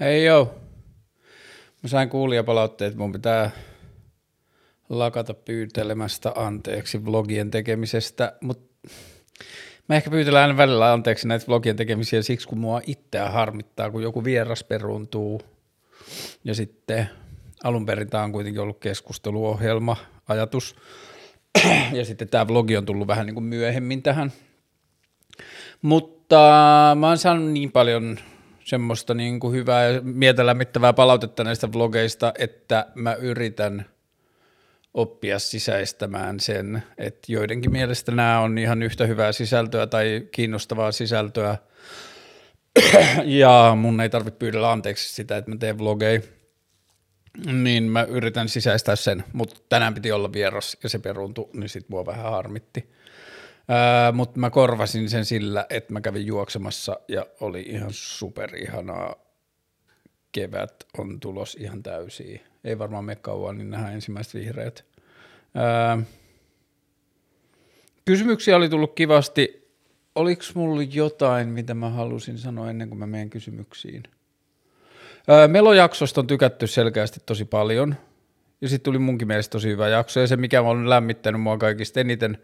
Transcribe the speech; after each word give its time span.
Hei 0.00 0.24
joo. 0.24 0.54
Mä 1.82 1.88
sain 1.88 2.08
kuulijapalautteet, 2.08 2.88
että 2.88 3.00
mun 3.00 3.12
pitää 3.12 3.50
lakata 4.88 5.34
pyytelemästä 5.34 6.32
anteeksi 6.34 7.04
vlogien 7.04 7.50
tekemisestä, 7.50 8.32
mutta 8.40 8.88
mä 9.88 9.96
ehkä 9.96 10.10
pyytelen 10.10 10.56
välillä 10.56 10.92
anteeksi 10.92 11.28
näitä 11.28 11.46
vlogien 11.48 11.76
tekemisiä 11.76 12.22
siksi, 12.22 12.48
kun 12.48 12.58
mua 12.58 12.80
itseä 12.86 13.30
harmittaa, 13.30 13.90
kun 13.90 14.02
joku 14.02 14.24
vieras 14.24 14.64
peruuntuu 14.64 15.42
ja 16.44 16.54
sitten 16.54 17.10
alun 17.64 17.86
perin 17.86 18.10
tämä 18.10 18.24
on 18.24 18.32
kuitenkin 18.32 18.62
ollut 18.62 18.80
keskusteluohjelma, 18.80 19.96
ajatus, 20.28 20.76
ja 21.92 22.04
sitten 22.04 22.28
tämä 22.28 22.48
vlogi 22.48 22.76
on 22.76 22.86
tullut 22.86 23.08
vähän 23.08 23.26
niin 23.26 23.34
kuin 23.34 23.44
myöhemmin 23.44 24.02
tähän. 24.02 24.32
Mutta 25.82 26.36
mä 26.98 27.08
oon 27.08 27.18
saanut 27.18 27.50
niin 27.50 27.72
paljon 27.72 28.18
semmoista 28.66 29.14
niin 29.14 29.40
kuin 29.40 29.54
hyvää 29.54 29.88
ja 29.88 30.00
mieltä 30.02 30.46
lämmittävää 30.46 30.92
palautetta 30.92 31.44
näistä 31.44 31.72
vlogeista, 31.72 32.32
että 32.38 32.86
mä 32.94 33.14
yritän 33.14 33.86
oppia 34.94 35.38
sisäistämään 35.38 36.40
sen, 36.40 36.82
että 36.98 37.32
joidenkin 37.32 37.72
mielestä 37.72 38.12
nämä 38.12 38.40
on 38.40 38.58
ihan 38.58 38.82
yhtä 38.82 39.06
hyvää 39.06 39.32
sisältöä 39.32 39.86
tai 39.86 40.28
kiinnostavaa 40.32 40.92
sisältöä, 40.92 41.58
ja 43.24 43.76
mun 43.76 44.00
ei 44.00 44.08
tarvitse 44.08 44.38
pyydellä 44.38 44.72
anteeksi 44.72 45.14
sitä, 45.14 45.36
että 45.36 45.50
mä 45.50 45.56
teen 45.56 45.78
vlogeja, 45.78 46.20
niin 47.52 47.84
mä 47.84 48.02
yritän 48.02 48.48
sisäistää 48.48 48.96
sen, 48.96 49.24
mutta 49.32 49.60
tänään 49.68 49.94
piti 49.94 50.12
olla 50.12 50.32
vieras 50.32 50.76
ja 50.82 50.88
se 50.88 50.98
peruuntui, 50.98 51.48
niin 51.52 51.68
sit 51.68 51.88
mua 51.88 52.06
vähän 52.06 52.30
harmitti. 52.30 52.96
Mutta 54.12 54.40
mä 54.40 54.50
korvasin 54.50 55.10
sen 55.10 55.24
sillä, 55.24 55.66
että 55.70 55.92
mä 55.92 56.00
kävin 56.00 56.26
juoksemassa 56.26 57.00
ja 57.08 57.26
oli 57.40 57.60
ihan 57.60 57.90
superihanaa. 57.92 59.16
Kevät 60.32 60.86
on 60.98 61.20
tulos 61.20 61.56
ihan 61.60 61.82
täysiä. 61.82 62.40
Ei 62.64 62.78
varmaan 62.78 63.04
me 63.04 63.16
kauan, 63.16 63.58
niin 63.58 63.70
nähdään 63.70 63.94
ensimmäiset 63.94 64.34
vihreät. 64.34 64.84
Ää, 65.54 65.98
kysymyksiä 68.04 68.56
oli 68.56 68.68
tullut 68.68 68.94
kivasti. 68.94 69.70
Oliko 70.14 70.42
mulla 70.54 70.82
jotain, 70.82 71.48
mitä 71.48 71.74
mä 71.74 71.90
halusin 71.90 72.38
sanoa 72.38 72.70
ennen 72.70 72.88
kuin 72.88 72.98
mä 72.98 73.06
menen 73.06 73.30
kysymyksiin? 73.30 74.02
Ää, 75.28 75.48
Melojaksosta 75.48 76.20
on 76.20 76.26
tykätty 76.26 76.66
selkeästi 76.66 77.20
tosi 77.26 77.44
paljon. 77.44 77.94
Ja 78.60 78.68
sitten 78.68 78.84
tuli 78.84 78.98
munkin 78.98 79.28
mielestä 79.28 79.52
tosi 79.52 79.68
hyvä 79.68 79.88
jakso. 79.88 80.20
Ja 80.20 80.26
se, 80.26 80.36
mikä 80.36 80.62
on 80.62 80.90
lämmittänyt 80.90 81.40
mua 81.40 81.58
kaikista 81.58 82.00
eniten, 82.00 82.38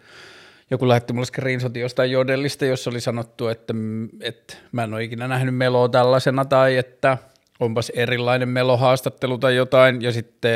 joku 0.73 0.89
lähetti 0.89 1.13
mulle 1.13 1.27
screenshotin 1.27 1.83
jostain 1.83 2.11
jodellista, 2.11 2.65
jossa 2.65 2.91
oli 2.91 3.01
sanottu, 3.01 3.49
että, 3.49 3.75
että 4.21 4.57
mä 4.73 4.85
en 4.85 4.95
ole 4.95 5.05
ikinä 5.05 5.29
nähnyt 5.29 5.57
meloa 5.57 5.89
tällaisena 5.89 6.45
tai 6.45 6.77
että 6.77 7.19
onpas 7.61 7.91
erilainen 7.91 8.49
melohaastattelu 8.49 9.39
tai 9.39 9.57
jotain. 9.57 10.03
Ja 10.03 10.13
sitten 10.13 10.51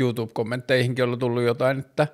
YouTube-kommentteihinkin 0.00 1.04
on 1.04 1.18
tullut 1.18 1.42
jotain, 1.42 1.78
että 1.78 2.06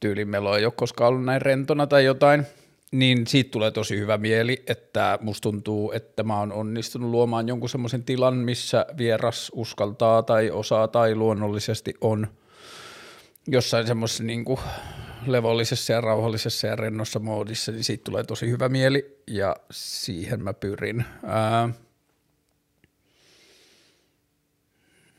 tyylin 0.00 0.28
melo 0.28 0.56
ei 0.56 0.64
ole 0.64 0.72
koskaan 0.76 1.08
ollut 1.08 1.24
näin 1.24 1.42
rentona 1.42 1.86
tai 1.86 2.04
jotain. 2.04 2.46
Niin 2.92 3.26
siitä 3.26 3.50
tulee 3.50 3.70
tosi 3.70 3.98
hyvä 3.98 4.18
mieli, 4.18 4.62
että 4.66 5.18
musta 5.22 5.42
tuntuu, 5.42 5.92
että 5.92 6.22
mä 6.22 6.38
oon 6.38 6.52
onnistunut 6.52 7.10
luomaan 7.10 7.48
jonkun 7.48 7.68
semmoisen 7.68 8.02
tilan, 8.02 8.36
missä 8.36 8.86
vieras 8.98 9.50
uskaltaa 9.54 10.22
tai 10.22 10.50
osaa 10.50 10.88
tai 10.88 11.14
luonnollisesti 11.14 11.94
on 12.00 12.26
jossain 13.48 13.86
semmoisessa 13.86 14.24
niin 14.24 14.44
kuin 14.44 14.60
levollisessa 15.26 15.92
ja 15.92 16.00
rauhallisessa 16.00 16.66
ja 16.66 16.76
rennossa 16.76 17.18
moodissa, 17.18 17.72
niin 17.72 17.84
siitä 17.84 18.04
tulee 18.04 18.24
tosi 18.24 18.50
hyvä 18.50 18.68
mieli 18.68 19.22
ja 19.26 19.56
siihen 19.70 20.44
mä 20.44 20.52
pyrin. 20.52 21.04
Ää, 21.26 21.68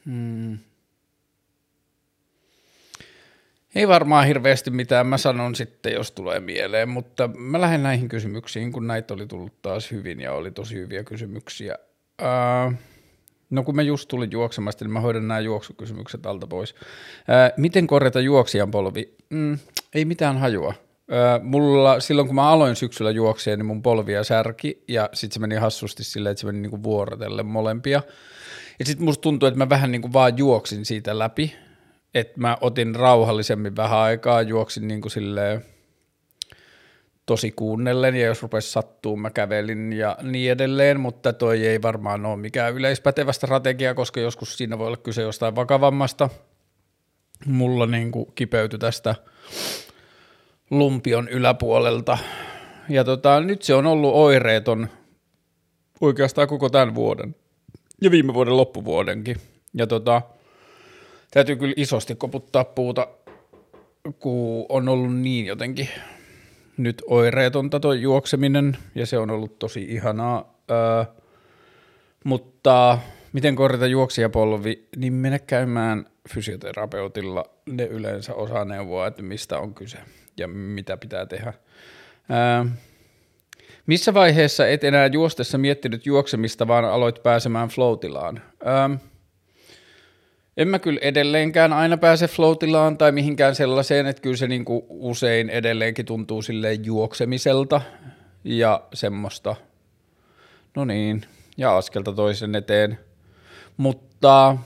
hmm. 0.06 0.58
Ei 3.76 3.88
varmaan 3.88 4.28
hirveästi 4.28 4.72
mitään 4.72 5.08
mä 5.08 5.18
sanon 5.18 5.56
sitten, 5.56 5.94
jos 5.94 6.12
tulee 6.12 6.40
mieleen, 6.40 6.90
mutta 6.90 7.28
mä 7.28 7.62
lähden 7.62 7.84
näihin 7.84 8.10
kysymyksiin, 8.10 8.72
kun 8.72 8.88
näitä 8.88 9.14
oli 9.14 9.28
tullut 9.28 9.62
taas 9.62 9.92
hyvin 9.92 10.22
ja 10.22 10.34
oli 10.34 10.52
tosi 10.52 10.76
hyviä 10.76 11.04
kysymyksiä. 11.04 11.78
Ää, 12.22 12.72
No 13.56 13.64
kun 13.64 13.76
mä 13.76 13.82
just 13.82 14.08
tulin 14.08 14.32
juoksemasta, 14.32 14.86
niin 14.86 14.92
mä 14.92 15.00
hoidan 15.00 15.28
nämä 15.28 15.40
juoksukysymykset 15.40 16.26
alta 16.26 16.48
pois. 16.48 16.76
Ää, 17.28 17.52
miten 17.58 17.88
korjata 17.88 18.20
juoksijan 18.20 18.72
polvi? 18.72 19.16
Mm, 19.30 19.58
ei 19.94 20.06
mitään 20.06 20.38
hajua. 20.38 20.74
Ää, 21.12 21.40
mulla, 21.44 22.00
silloin 22.00 22.28
kun 22.28 22.36
mä 22.36 22.50
aloin 22.50 22.76
syksyllä 22.76 23.12
juoksia, 23.12 23.58
niin 23.58 23.66
mun 23.66 23.82
polvia 23.82 24.24
särki 24.24 24.84
ja 24.88 25.10
sitten 25.14 25.34
se 25.34 25.40
meni 25.40 25.56
hassusti 25.56 26.04
silleen, 26.04 26.32
että 26.32 26.40
se 26.40 26.48
meni 26.48 26.60
niinku 26.60 26.84
vuorotelle 26.84 27.44
molempia. 27.44 28.02
Ja 28.80 28.86
sitten 28.86 29.06
musta 29.06 29.22
tuntui, 29.22 29.48
että 29.48 29.58
mä 29.58 29.70
vähän 29.70 29.92
niinku 29.92 30.14
vaan 30.14 30.38
juoksin 30.38 30.86
siitä 30.86 31.20
läpi, 31.20 31.56
että 32.14 32.40
mä 32.40 32.58
otin 32.62 32.96
rauhallisemmin 32.96 33.76
vähän 33.76 34.00
aikaa, 34.00 34.42
juoksin 34.42 34.88
niinku 34.88 35.10
silleen– 35.10 35.66
tosi 37.26 37.52
kuunnellen 37.52 38.16
ja 38.16 38.26
jos 38.26 38.42
rupesi 38.42 38.72
sattuu, 38.72 39.18
mä 39.18 39.30
kävelin 39.30 39.94
ja 39.94 40.18
niin 40.22 40.52
edelleen, 40.52 41.00
mutta 41.00 41.34
toi 41.34 41.68
ei 41.68 41.82
varmaan 41.82 42.26
ole 42.26 42.38
mikään 42.38 42.74
yleispätevä 42.74 43.32
strategia, 43.32 43.94
koska 43.94 44.20
joskus 44.20 44.58
siinä 44.58 44.78
voi 44.78 44.88
olla 44.88 44.98
kyse 44.98 45.22
jostain 45.22 45.56
vakavammasta. 45.56 46.30
Mulla 47.46 47.86
niin 47.86 48.12
kuin 48.12 48.32
kipeytyi 48.36 48.80
tästä 48.80 49.16
lumpion 50.70 51.30
yläpuolelta 51.30 52.18
ja 52.90 53.04
tota, 53.04 53.40
nyt 53.42 53.62
se 53.62 53.74
on 53.74 53.86
ollut 53.86 54.14
oireeton 54.14 54.88
oikeastaan 56.02 56.48
koko 56.48 56.70
tämän 56.70 56.96
vuoden 56.96 57.36
ja 58.02 58.12
viime 58.12 58.34
vuoden 58.34 58.58
loppuvuodenkin. 58.58 59.38
Ja 59.74 59.88
tota, 59.88 60.22
täytyy 61.32 61.56
kyllä 61.56 61.74
isosti 61.78 62.16
koputtaa 62.16 62.64
puuta, 62.64 63.08
kun 64.20 64.66
on 64.70 64.90
ollut 64.90 65.16
niin 65.16 65.46
jotenkin 65.46 65.90
nyt 66.78 67.02
oireetonta 67.08 67.80
tuo 67.80 67.94
juokseminen 67.94 68.78
ja 68.96 69.06
se 69.06 69.18
on 69.18 69.32
ollut 69.32 69.60
tosi 69.60 69.84
ihanaa, 69.84 70.60
öö, 70.72 71.06
mutta 72.24 72.98
miten 73.34 73.56
korjata 73.56 73.88
juoksijapolvi, 73.88 74.88
niin 74.96 75.14
mene 75.14 75.40
käymään 75.40 76.06
fysioterapeutilla, 76.30 77.46
ne 77.66 77.84
yleensä 77.84 78.34
osaa 78.34 78.66
neuvoa, 78.66 79.08
että 79.08 79.24
mistä 79.24 79.60
on 79.60 79.74
kyse 79.74 79.98
ja 80.38 80.48
mitä 80.48 80.98
pitää 80.98 81.26
tehdä. 81.26 81.54
Öö, 82.32 82.72
missä 83.88 84.14
vaiheessa 84.14 84.68
et 84.68 84.84
enää 84.84 85.08
juostessa 85.08 85.58
miettinyt 85.58 86.06
juoksemista, 86.06 86.68
vaan 86.68 86.86
aloit 86.86 87.24
pääsemään 87.24 87.70
floatilaan? 87.70 88.42
Öö, 88.68 88.98
en 90.58 90.68
mä 90.68 90.80
kyllä 90.80 91.00
edelleenkään 91.04 91.74
aina 91.74 91.98
pääse 91.98 92.28
floatilaan 92.28 92.98
tai 92.98 93.12
mihinkään 93.12 93.56
sellaiseen, 93.56 94.06
että 94.06 94.22
kyllä 94.22 94.36
se 94.36 94.48
niinku 94.48 94.86
usein 94.90 95.50
edelleenkin 95.50 96.06
tuntuu 96.06 96.42
silleen 96.42 96.86
juoksemiselta 96.86 97.82
ja 98.44 98.84
semmoista, 98.94 99.56
no 100.76 100.86
niin, 100.86 101.26
ja 101.58 101.78
askelta 101.78 102.14
toisen 102.14 102.56
eteen. 102.56 103.00
Mutta 103.78 104.58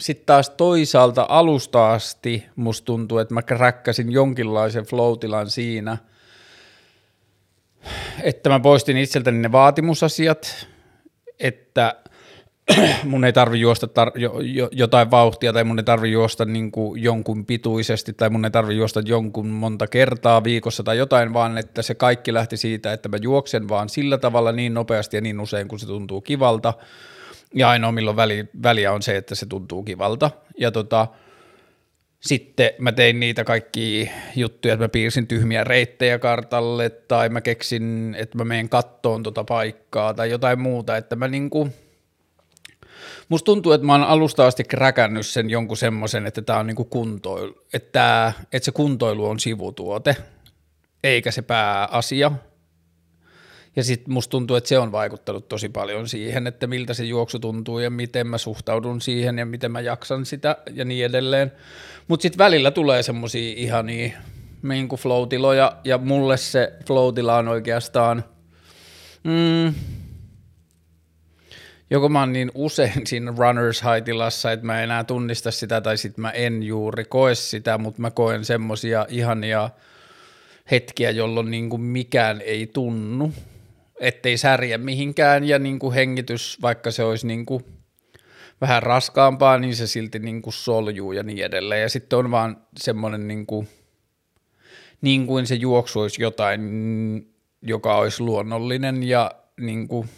sitten 0.00 0.26
taas 0.26 0.50
toisaalta 0.50 1.26
alusta 1.28 1.92
asti 1.92 2.46
musta 2.56 2.84
tuntuu, 2.84 3.18
että 3.18 3.34
mä 3.34 3.42
kräkkäsin 3.42 4.12
jonkinlaisen 4.12 4.84
floatilan 4.84 5.50
siinä, 5.50 5.98
että 8.22 8.50
mä 8.50 8.60
poistin 8.60 8.96
itseltäni 8.96 9.38
ne 9.38 9.52
vaatimusasiat, 9.52 10.66
että– 11.38 11.94
mun 13.04 13.24
ei 13.24 13.32
tarvi 13.32 13.60
juosta 13.60 13.86
tar- 13.86 14.20
jo, 14.20 14.40
jo, 14.40 14.68
jotain 14.72 15.10
vauhtia 15.10 15.52
tai 15.52 15.64
mun 15.64 15.78
ei 15.78 15.84
tarvi 15.84 16.12
juosta 16.12 16.44
niin 16.44 16.72
kuin 16.72 17.02
jonkun 17.02 17.46
pituisesti 17.46 18.12
tai 18.12 18.30
mun 18.30 18.44
ei 18.44 18.50
tarvi 18.50 18.76
juosta 18.76 19.00
jonkun 19.04 19.46
monta 19.46 19.86
kertaa 19.86 20.44
viikossa 20.44 20.82
tai 20.82 20.98
jotain, 20.98 21.32
vaan 21.32 21.58
että 21.58 21.82
se 21.82 21.94
kaikki 21.94 22.34
lähti 22.34 22.56
siitä, 22.56 22.92
että 22.92 23.08
mä 23.08 23.16
juoksen 23.22 23.68
vaan 23.68 23.88
sillä 23.88 24.18
tavalla 24.18 24.52
niin 24.52 24.74
nopeasti 24.74 25.16
ja 25.16 25.20
niin 25.20 25.40
usein, 25.40 25.68
kun 25.68 25.78
se 25.78 25.86
tuntuu 25.86 26.20
kivalta. 26.20 26.74
Ja 27.54 27.70
ainoa 27.70 27.92
milloin 27.92 28.16
väli, 28.16 28.48
väliä 28.62 28.92
on 28.92 29.02
se, 29.02 29.16
että 29.16 29.34
se 29.34 29.46
tuntuu 29.46 29.82
kivalta. 29.82 30.30
Ja 30.58 30.70
tota, 30.70 31.06
sitten 32.20 32.70
mä 32.78 32.92
tein 32.92 33.20
niitä 33.20 33.44
kaikki 33.44 34.10
juttuja, 34.36 34.74
että 34.74 34.84
mä 34.84 34.88
piirsin 34.88 35.26
tyhmiä 35.26 35.64
reittejä 35.64 36.18
kartalle 36.18 36.90
tai 36.90 37.28
mä 37.28 37.40
keksin, 37.40 38.16
että 38.18 38.38
mä 38.38 38.44
menen 38.44 38.68
kattoon 38.68 39.22
tota 39.22 39.44
paikkaa 39.44 40.14
tai 40.14 40.30
jotain 40.30 40.60
muuta, 40.60 40.96
että 40.96 41.16
mä 41.16 41.28
niinku– 41.28 41.68
Musta 43.30 43.44
tuntuu, 43.44 43.72
että 43.72 43.86
mä 43.86 43.92
oon 43.92 44.02
alusta 44.02 44.46
asti 44.46 44.64
kräkännyt 44.64 45.26
sen 45.26 45.50
jonkun 45.50 45.76
semmoisen, 45.76 46.26
että 46.26 46.42
tää 46.42 46.58
on 46.58 46.66
niinku 46.66 46.84
kuntoilu, 46.84 47.54
että, 47.72 48.32
että 48.52 48.64
se 48.64 48.72
kuntoilu 48.72 49.26
on 49.26 49.40
sivutuote, 49.40 50.16
eikä 51.04 51.30
se 51.30 51.42
pääasia. 51.42 52.32
Ja 53.76 53.84
sitten 53.84 54.14
musta 54.14 54.30
tuntuu, 54.30 54.56
että 54.56 54.68
se 54.68 54.78
on 54.78 54.92
vaikuttanut 54.92 55.48
tosi 55.48 55.68
paljon 55.68 56.08
siihen, 56.08 56.46
että 56.46 56.66
miltä 56.66 56.94
se 56.94 57.04
juoksu 57.04 57.38
tuntuu 57.38 57.78
ja 57.78 57.90
miten 57.90 58.26
mä 58.26 58.38
suhtaudun 58.38 59.00
siihen 59.00 59.38
ja 59.38 59.46
miten 59.46 59.72
mä 59.72 59.80
jaksan 59.80 60.26
sitä 60.26 60.56
ja 60.72 60.84
niin 60.84 61.06
edelleen. 61.06 61.52
Mutta 62.08 62.22
sitten 62.22 62.38
välillä 62.38 62.70
tulee 62.70 63.02
semmosia 63.02 63.54
ihania 63.56 64.10
niin 64.62 64.88
floatiloja 64.88 65.76
ja 65.84 65.98
mulle 65.98 66.36
se 66.36 66.72
floatila 66.86 67.36
on 67.36 67.48
oikeastaan, 67.48 68.24
mm, 69.24 69.74
joko 71.90 72.08
mä 72.08 72.20
oon 72.20 72.32
niin 72.32 72.50
usein 72.54 73.06
siinä 73.06 73.34
runners 73.38 73.82
high 73.82 74.04
tilassa, 74.04 74.52
että 74.52 74.66
mä 74.66 74.78
en 74.78 74.84
enää 74.84 75.04
tunnista 75.04 75.50
sitä, 75.50 75.80
tai 75.80 75.96
sitten 75.96 76.22
mä 76.22 76.30
en 76.30 76.62
juuri 76.62 77.04
koe 77.04 77.34
sitä, 77.34 77.78
mutta 77.78 78.00
mä 78.00 78.10
koen 78.10 78.44
semmosia 78.44 79.06
ihania 79.08 79.70
hetkiä, 80.70 81.10
jolloin 81.10 81.50
niin 81.50 81.70
kuin 81.70 81.82
mikään 81.82 82.40
ei 82.40 82.66
tunnu, 82.66 83.32
ettei 84.00 84.36
särje 84.36 84.78
mihinkään, 84.78 85.44
ja 85.44 85.58
niin 85.58 85.78
kuin 85.78 85.94
hengitys, 85.94 86.58
vaikka 86.62 86.90
se 86.90 87.04
olisi 87.04 87.26
niin 87.26 87.46
kuin 87.46 87.64
vähän 88.60 88.82
raskaampaa, 88.82 89.58
niin 89.58 89.76
se 89.76 89.86
silti 89.86 90.18
niin 90.18 90.42
kuin 90.42 90.54
soljuu 90.54 91.12
ja 91.12 91.22
niin 91.22 91.44
edelleen. 91.44 91.82
Ja 91.82 91.88
sitten 91.88 92.18
on 92.18 92.30
vaan 92.30 92.56
semmoinen 92.76 93.28
niin 93.28 93.46
kuin, 93.46 93.68
niin 95.00 95.26
kuin 95.26 95.46
se 95.46 95.54
juoksu 95.54 96.00
olisi 96.00 96.22
jotain, 96.22 96.62
joka 97.62 97.94
olisi 97.94 98.22
luonnollinen 98.22 99.02
ja 99.02 99.30
niin 99.60 99.88
kuin, 99.88 100.08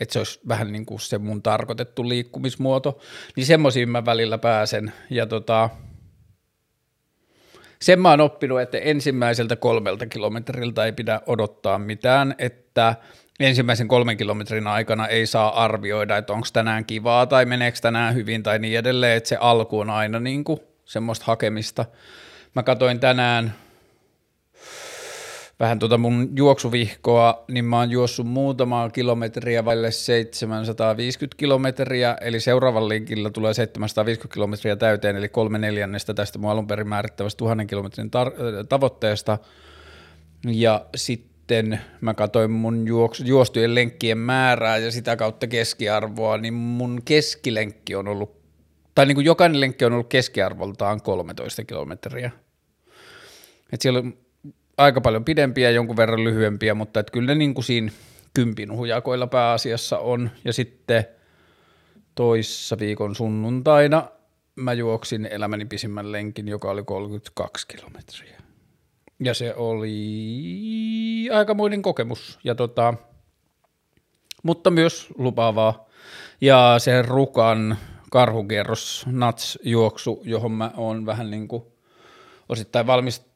että 0.00 0.12
se 0.12 0.18
olisi 0.18 0.40
vähän 0.48 0.72
niin 0.72 0.86
kuin 0.86 1.00
se 1.00 1.18
mun 1.18 1.42
tarkoitettu 1.42 2.08
liikkumismuoto, 2.08 2.98
niin 3.36 3.46
semmoisiin 3.46 3.88
mä 3.88 4.04
välillä 4.04 4.38
pääsen. 4.38 4.92
Ja 5.10 5.26
tota, 5.26 5.70
sen 7.82 8.00
mä 8.00 8.10
oon 8.10 8.20
oppinut, 8.20 8.60
että 8.60 8.78
ensimmäiseltä 8.78 9.56
kolmelta 9.56 10.06
kilometriltä 10.06 10.84
ei 10.84 10.92
pidä 10.92 11.20
odottaa 11.26 11.78
mitään, 11.78 12.34
että 12.38 12.96
ensimmäisen 13.40 13.88
kolmen 13.88 14.16
kilometrin 14.16 14.66
aikana 14.66 15.06
ei 15.06 15.26
saa 15.26 15.64
arvioida, 15.64 16.16
että 16.16 16.32
onko 16.32 16.46
tänään 16.52 16.84
kivaa 16.84 17.26
tai 17.26 17.44
meneekö 17.44 17.78
tänään 17.82 18.14
hyvin 18.14 18.42
tai 18.42 18.58
niin 18.58 18.78
edelleen, 18.78 19.16
että 19.16 19.28
se 19.28 19.36
alku 19.36 19.80
on 19.80 19.90
aina 19.90 20.20
niin 20.20 20.44
kuin 20.44 20.60
semmoista 20.84 21.24
hakemista. 21.24 21.84
Mä 22.54 22.62
katoin 22.62 23.00
tänään 23.00 23.54
vähän 25.60 25.78
tuota 25.78 25.98
mun 25.98 26.28
juoksuvihkoa, 26.36 27.44
niin 27.48 27.64
mä 27.64 27.78
oon 27.78 27.90
juossut 27.90 28.26
muutamaa 28.26 28.90
kilometriä 28.90 29.64
vaille 29.64 29.90
750 29.90 31.36
kilometriä, 31.36 32.16
eli 32.20 32.40
seuraavan 32.40 32.88
linkillä 32.88 33.30
tulee 33.30 33.54
750 33.54 34.34
kilometriä 34.34 34.76
täyteen, 34.76 35.16
eli 35.16 35.28
kolme 35.28 35.58
neljännestä 35.58 36.14
tästä 36.14 36.38
mun 36.38 36.50
alun 36.50 36.66
perin 36.66 36.88
määrittävästä 36.88 37.38
tuhannen 37.38 37.66
kilometrin 37.66 38.06
tar- 38.06 38.66
tavoitteesta. 38.68 39.38
Ja 40.46 40.86
sitten 40.96 41.80
mä 42.00 42.14
katsoin 42.14 42.50
mun 42.50 42.86
juoksu, 42.86 43.22
juostujen 43.26 43.74
lenkkien 43.74 44.18
määrää 44.18 44.78
ja 44.78 44.90
sitä 44.90 45.16
kautta 45.16 45.46
keskiarvoa, 45.46 46.38
niin 46.38 46.54
mun 46.54 47.02
keskilenkki 47.04 47.94
on 47.94 48.08
ollut, 48.08 48.36
tai 48.94 49.06
niin 49.06 49.14
kuin 49.14 49.24
jokainen 49.24 49.60
lenkki 49.60 49.84
on 49.84 49.92
ollut 49.92 50.08
keskiarvoltaan 50.08 51.02
13 51.02 51.64
kilometriä. 51.64 52.30
Et 53.72 53.80
siellä 53.80 54.02
aika 54.78 55.00
paljon 55.00 55.24
pidempiä, 55.24 55.70
jonkun 55.70 55.96
verran 55.96 56.24
lyhyempiä, 56.24 56.74
mutta 56.74 57.00
et 57.00 57.10
kyllä 57.10 57.26
ne 57.26 57.34
niin 57.34 57.54
kuin 57.54 57.64
siinä 57.64 57.92
kympin 58.34 58.72
hujakoilla 58.72 59.26
pääasiassa 59.26 59.98
on. 59.98 60.30
Ja 60.44 60.52
sitten 60.52 61.04
toissa 62.14 62.78
viikon 62.78 63.14
sunnuntaina 63.14 64.08
mä 64.56 64.72
juoksin 64.72 65.26
elämäni 65.30 65.64
pisimmän 65.64 66.12
lenkin, 66.12 66.48
joka 66.48 66.70
oli 66.70 66.82
32 66.82 67.66
kilometriä. 67.66 68.40
Ja 69.20 69.34
se 69.34 69.54
oli 69.54 71.28
aikamoinen 71.32 71.82
kokemus, 71.82 72.38
ja 72.44 72.54
tota, 72.54 72.94
mutta 74.42 74.70
myös 74.70 75.08
lupaavaa. 75.18 75.88
Ja 76.40 76.74
se 76.78 77.02
Rukan 77.02 77.76
karhukierros, 78.10 79.04
nats 79.06 79.58
juoksu, 79.62 80.22
johon 80.24 80.52
mä 80.52 80.70
oon 80.76 81.06
vähän 81.06 81.30
niin 81.30 81.48
kuin 81.48 81.62
osittain 82.48 82.86
valmis 82.86 83.33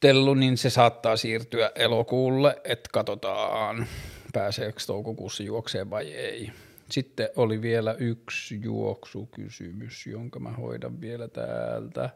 suunnittelu, 0.00 0.34
niin 0.34 0.56
se 0.56 0.70
saattaa 0.70 1.16
siirtyä 1.16 1.70
elokuulle, 1.74 2.60
että 2.64 2.88
katsotaan 2.92 3.86
pääseekö 4.32 4.80
toukokuussa 4.86 5.42
juokseen 5.42 5.90
vai 5.90 6.12
ei. 6.12 6.50
Sitten 6.90 7.28
oli 7.36 7.62
vielä 7.62 7.94
yksi 7.98 8.60
juoksukysymys, 8.62 10.06
jonka 10.06 10.40
mä 10.40 10.50
hoidan 10.50 11.00
vielä 11.00 11.28
täältä. 11.28 12.10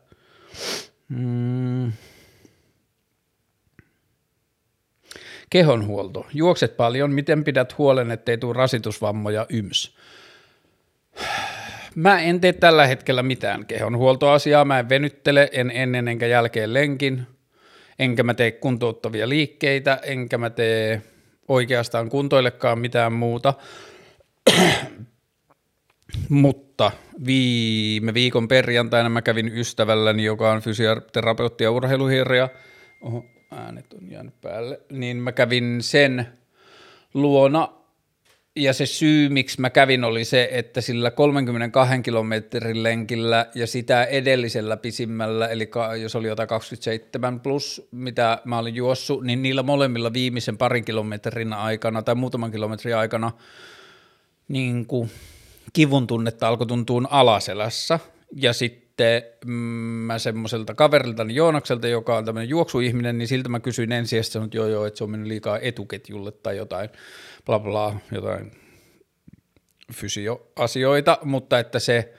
Mm. 1.08 1.92
Kehonhuolto. 5.50 6.26
Juokset 6.32 6.76
paljon. 6.76 7.12
Miten 7.12 7.44
pidät 7.44 7.78
huolen, 7.78 8.10
ettei 8.10 8.38
tule 8.38 8.54
rasitusvammoja 8.54 9.46
yms? 9.48 9.96
Mä 11.94 12.20
en 12.20 12.40
tee 12.40 12.52
tällä 12.52 12.86
hetkellä 12.86 13.22
mitään 13.22 13.66
kehonhuoltoasiaa. 13.66 14.64
Mä 14.64 14.78
en 14.78 14.88
venyttele, 14.88 15.48
en 15.52 15.70
ennen 15.70 16.08
enkä 16.08 16.26
jälkeen 16.26 16.74
lenkin 16.74 17.33
enkä 17.98 18.22
mä 18.22 18.34
tee 18.34 18.50
kuntouttavia 18.50 19.28
liikkeitä, 19.28 20.00
enkä 20.02 20.38
mä 20.38 20.50
tee 20.50 21.02
oikeastaan 21.48 22.08
kuntoillekaan 22.08 22.78
mitään 22.78 23.12
muuta. 23.12 23.54
Mutta 26.28 26.92
viime 27.26 28.14
viikon 28.14 28.48
perjantaina 28.48 29.08
mä 29.08 29.22
kävin 29.22 29.58
ystävälläni, 29.58 30.24
joka 30.24 30.52
on 30.52 30.62
fysioterapeutti 30.62 31.64
ja 31.64 31.70
urheiluhirja. 31.70 32.48
Oho, 33.00 33.24
äänet 33.50 33.92
on 33.92 34.10
jäänyt 34.10 34.40
päälle. 34.40 34.80
Niin 34.90 35.16
mä 35.16 35.32
kävin 35.32 35.82
sen 35.82 36.26
luona 37.14 37.68
ja 38.56 38.72
se 38.72 38.86
syy, 38.86 39.28
miksi 39.28 39.60
mä 39.60 39.70
kävin, 39.70 40.04
oli 40.04 40.24
se, 40.24 40.48
että 40.52 40.80
sillä 40.80 41.10
32 41.10 42.02
kilometrin 42.02 42.82
lenkillä 42.82 43.46
ja 43.54 43.66
sitä 43.66 44.04
edellisellä 44.04 44.76
pisimmällä, 44.76 45.48
eli 45.48 45.70
jos 46.02 46.16
oli 46.16 46.28
jotain 46.28 46.48
27 46.48 47.40
plus, 47.40 47.88
mitä 47.90 48.38
mä 48.44 48.58
olin 48.58 48.74
juossut, 48.74 49.24
niin 49.24 49.42
niillä 49.42 49.62
molemmilla 49.62 50.12
viimeisen 50.12 50.58
parin 50.58 50.84
kilometrin 50.84 51.52
aikana 51.52 52.02
tai 52.02 52.14
muutaman 52.14 52.50
kilometrin 52.50 52.96
aikana 52.96 53.32
niin 54.48 54.86
kuin 54.86 55.10
kivun 55.72 56.06
tunnetta 56.06 56.48
alkoi 56.48 56.66
tuntua 56.66 57.02
alaselässä. 57.10 57.98
Ja 58.36 58.52
sitten 58.52 58.83
mm, 59.44 59.52
mä 59.52 60.18
semmoiselta 60.18 60.74
kaveriltani 60.74 61.34
Joonakselta, 61.34 61.88
joka 61.88 62.16
on 62.16 62.24
tämmöinen 62.24 62.48
juoksuihminen, 62.48 63.18
niin 63.18 63.28
siltä 63.28 63.48
mä 63.48 63.60
kysyin 63.60 63.92
ensin, 63.92 64.18
että 64.18 64.32
sanoi, 64.32 64.46
että 64.46 64.56
joo 64.56 64.66
joo, 64.66 64.86
että 64.86 64.98
se 64.98 65.04
on 65.04 65.10
mennyt 65.10 65.28
liikaa 65.28 65.58
etuketjulle 65.58 66.32
tai 66.32 66.56
jotain 66.56 66.88
bla 67.46 67.58
bla, 67.58 67.96
jotain 68.12 68.52
fysioasioita, 69.92 71.18
mutta 71.22 71.58
että 71.58 71.78
se, 71.78 72.14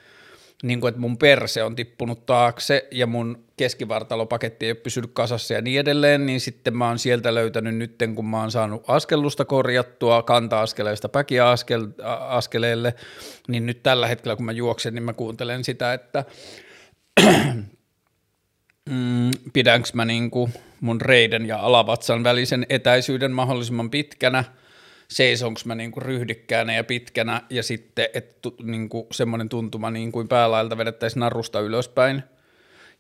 niin 0.64 0.82
kuin, 0.82 0.90
että 0.90 1.02
mun 1.02 1.18
perse 1.18 1.64
on 1.64 1.76
tippunut 1.76 2.26
taakse 2.26 2.88
ja 2.92 3.08
mun 3.08 3.46
keskivartalopaketti 3.58 4.66
ei 4.66 4.72
ole 4.72 4.76
pysynyt 4.76 5.12
kasassa 5.14 5.54
ja 5.54 5.62
niin 5.62 5.80
edelleen, 5.80 6.26
niin 6.26 6.42
sitten 6.42 6.78
mä 6.78 6.88
oon 6.88 7.00
sieltä 7.00 7.36
löytänyt 7.36 7.76
nyt, 7.76 7.96
kun 8.16 8.26
mä 8.26 8.40
oon 8.40 8.52
saanut 8.52 8.84
askellusta 8.88 9.46
korjattua 9.46 10.24
kanta-askeleesta 10.24 11.10
päkiaskeleelle, 11.10 12.94
niin 13.48 13.66
nyt 13.66 13.84
tällä 13.84 14.08
hetkellä, 14.08 14.36
kun 14.36 14.46
mä 14.46 14.52
juoksen, 14.52 14.96
niin 14.96 15.04
mä 15.04 15.14
kuuntelen 15.14 15.64
sitä, 15.64 15.94
että 15.94 16.26
pidänkö 19.54 19.90
mä 19.94 20.06
niin 20.06 20.32
kuin 20.32 20.54
mun 20.82 21.02
reiden 21.02 21.46
ja 21.46 21.60
alavatsan 21.60 22.24
välisen 22.24 22.66
etäisyyden 22.70 23.32
mahdollisimman 23.32 23.90
pitkänä– 23.90 24.44
seisonko 25.08 25.60
mä 25.66 25.76
niinku 25.76 26.00
ryhdikkäänä 26.00 26.76
ja 26.76 26.84
pitkänä? 26.84 27.42
Ja 27.50 27.64
sitten 27.64 28.08
että 28.14 28.50
niinku 28.64 29.08
semmoinen 29.12 29.50
tuntuma 29.50 29.92
niin 29.92 30.12
kuin 30.12 30.28
päälailta 30.28 30.78
vedettäisiin 30.78 31.20
narusta 31.20 31.60
ylöspäin. 31.60 32.24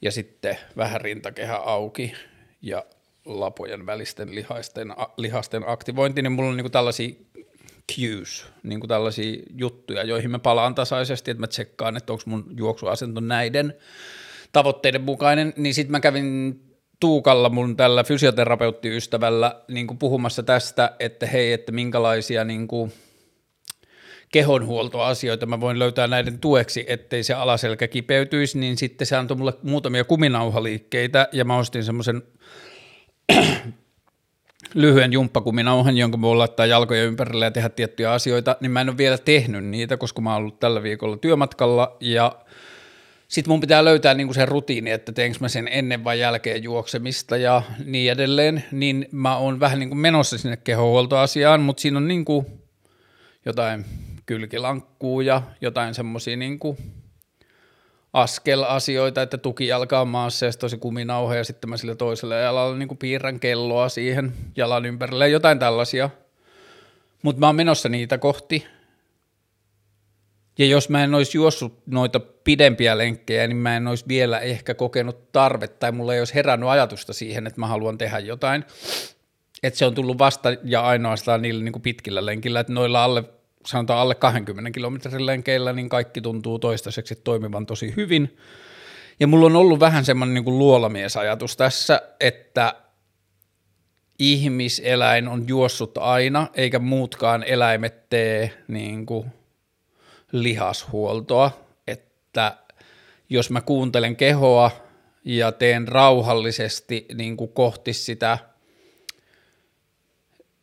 Ja 0.01 0.11
sitten 0.11 0.57
vähän 0.77 1.01
rintakehä 1.01 1.55
auki 1.55 2.13
ja 2.61 2.85
lapojen 3.25 3.85
välisten 3.85 4.35
lihasten, 4.35 4.93
lihasten 5.17 5.63
aktivointi, 5.67 6.21
niin 6.21 6.31
mulla 6.31 6.49
on 6.49 6.57
niinku 6.57 6.69
tällaisia 6.69 7.15
cues, 7.91 8.47
niin 8.63 8.79
kuin 8.79 8.87
tällaisia 8.87 9.43
juttuja, 9.57 10.03
joihin 10.03 10.31
mä 10.31 10.39
palaan 10.39 10.75
tasaisesti, 10.75 11.31
että 11.31 11.41
mä 11.41 11.47
tsekkaan, 11.47 11.97
että 11.97 12.13
onko 12.13 12.23
mun 12.25 12.45
juoksuasento 12.57 13.19
näiden 13.19 13.73
tavoitteiden 14.51 15.01
mukainen, 15.01 15.53
niin 15.57 15.73
sitten 15.73 15.91
mä 15.91 15.99
kävin 15.99 16.59
Tuukalla, 16.99 17.49
mun 17.49 17.77
tällä 17.77 18.03
fysioterapeuttiystävällä 18.03 19.61
niin 19.67 19.87
kuin 19.87 19.97
puhumassa 19.97 20.43
tästä, 20.43 20.95
että 20.99 21.27
hei, 21.27 21.53
että 21.53 21.71
minkälaisia 21.71 22.43
niin 22.43 22.67
kuin 22.67 22.93
kehonhuoltoasioita 24.31 25.45
mä 25.45 25.59
voin 25.59 25.79
löytää 25.79 26.07
näiden 26.07 26.39
tueksi, 26.39 26.85
ettei 26.87 27.23
se 27.23 27.33
alaselkä 27.33 27.87
kipeytyisi, 27.87 28.59
niin 28.59 28.77
sitten 28.77 29.07
se 29.07 29.15
antoi 29.15 29.37
mulle 29.37 29.53
muutamia 29.63 30.03
kuminauhaliikkeitä 30.03 31.27
ja 31.31 31.45
mä 31.45 31.57
ostin 31.57 31.83
semmoisen 31.83 32.23
lyhyen 34.75 35.13
jumppakuminauhan, 35.13 35.97
jonka 35.97 36.21
voi 36.21 36.35
laittaa 36.35 36.65
jalkoja 36.65 37.03
ympärille 37.03 37.45
ja 37.45 37.51
tehdä 37.51 37.69
tiettyjä 37.69 38.11
asioita, 38.11 38.55
niin 38.59 38.71
mä 38.71 38.81
en 38.81 38.89
ole 38.89 38.97
vielä 38.97 39.17
tehnyt 39.17 39.65
niitä, 39.65 39.97
koska 39.97 40.21
mä 40.21 40.33
oon 40.33 40.41
ollut 40.41 40.59
tällä 40.59 40.83
viikolla 40.83 41.17
työmatkalla. 41.17 41.97
Ja 41.99 42.35
sitten 43.27 43.51
mun 43.51 43.61
pitää 43.61 43.85
löytää 43.85 44.13
niinku 44.13 44.33
se 44.33 44.45
rutiini, 44.45 44.91
että 44.91 45.11
teenkö 45.11 45.37
mä 45.41 45.47
sen 45.47 45.67
ennen 45.71 46.03
vai 46.03 46.19
jälkeen 46.19 46.63
juoksemista 46.63 47.37
ja 47.37 47.61
niin 47.85 48.11
edelleen, 48.11 48.63
niin 48.71 49.07
mä 49.11 49.37
oon 49.37 49.59
vähän 49.59 49.79
niin 49.79 49.89
kuin 49.89 49.99
menossa 49.99 50.37
sinne 50.37 50.57
kehohuoltoasiaan, 50.57 51.61
mutta 51.61 51.81
siinä 51.81 51.97
on 51.97 52.07
niin 52.07 52.25
kuin 52.25 52.45
jotain 53.45 53.85
kylkilankkuu 54.25 55.21
ja 55.21 55.41
jotain 55.61 55.93
semmoisia 55.93 56.37
niin 58.15 58.23
askelasioita, 58.23 59.21
että 59.21 59.37
tuki 59.37 59.67
jalkaa 59.67 60.05
maassa 60.05 60.45
ja 60.45 60.51
sitten 60.51 60.61
tosi 60.61 60.77
kuminauha 60.77 61.35
ja 61.35 61.43
sitten 61.43 61.69
mä 61.69 61.77
sillä 61.77 61.95
toisella 61.95 62.35
jalalla 62.35 62.77
niin 62.77 62.97
piirrän 62.97 63.39
kelloa 63.39 63.89
siihen 63.89 64.33
jalan 64.55 64.85
ympärille 64.85 65.25
ja 65.25 65.31
jotain 65.31 65.59
tällaisia. 65.59 66.09
Mutta 67.23 67.39
mä 67.39 67.45
oon 67.45 67.55
menossa 67.55 67.89
niitä 67.89 68.17
kohti 68.17 68.65
Ja 70.57 70.65
jos 70.65 70.89
mä 70.89 71.03
en 71.03 71.15
olisi 71.15 71.37
juossut 71.37 71.83
noita 71.85 72.19
pidempiä 72.19 72.97
lenkkejä, 72.97 73.47
niin 73.47 73.57
mä 73.57 73.77
en 73.77 73.87
olisi 73.87 74.05
vielä 74.07 74.39
ehkä 74.39 74.73
kokenut 74.73 75.31
tarvetta 75.31 75.79
tai 75.79 75.91
mulla 75.91 76.13
ei 76.13 76.19
olisi 76.19 76.35
herännyt 76.35 76.69
ajatusta 76.69 77.13
siihen, 77.13 77.47
että 77.47 77.59
mä 77.59 77.67
haluan 77.67 77.97
tehdä 77.97 78.19
jotain. 78.19 78.63
Että 79.63 79.77
se 79.79 79.85
on 79.85 79.95
tullut 79.95 80.17
vasta 80.17 80.49
ja 80.63 80.81
ainoastaan 80.81 81.41
niillä 81.41 81.63
niin 81.63 81.81
pitkillä 81.81 82.25
lenkillä, 82.25 82.59
että 82.59 82.73
noilla 82.73 83.03
alle, 83.03 83.23
sanotaan 83.65 83.99
alle 83.99 84.15
20 84.15 84.71
kilometrin 84.71 85.25
lenkeillä, 85.25 85.73
niin 85.73 85.89
kaikki 85.89 86.21
tuntuu 86.21 86.59
toistaiseksi 86.59 87.15
toimivan 87.15 87.65
tosi 87.65 87.93
hyvin. 87.97 88.37
Ja 89.19 89.27
mulla 89.27 89.45
on 89.45 89.55
ollut 89.55 89.79
vähän 89.79 90.05
semmoinen 90.05 90.33
niin 90.33 90.43
kuin 90.43 90.59
luolamiesajatus 90.59 91.57
tässä, 91.57 92.01
että 92.19 92.73
ihmiseläin 94.19 95.27
on 95.27 95.47
juossut 95.47 95.97
aina, 95.97 96.47
eikä 96.53 96.79
muutkaan 96.79 97.43
eläimet 97.43 98.09
tee 98.09 98.63
niin 98.67 99.05
kuin 99.05 99.25
lihashuoltoa, 100.31 101.51
että 101.87 102.57
jos 103.29 103.49
mä 103.49 103.61
kuuntelen 103.61 104.15
kehoa 104.15 104.71
ja 105.25 105.51
teen 105.51 105.87
rauhallisesti 105.87 107.05
niin 107.13 107.37
kuin 107.37 107.51
kohti 107.51 107.93
sitä 107.93 108.37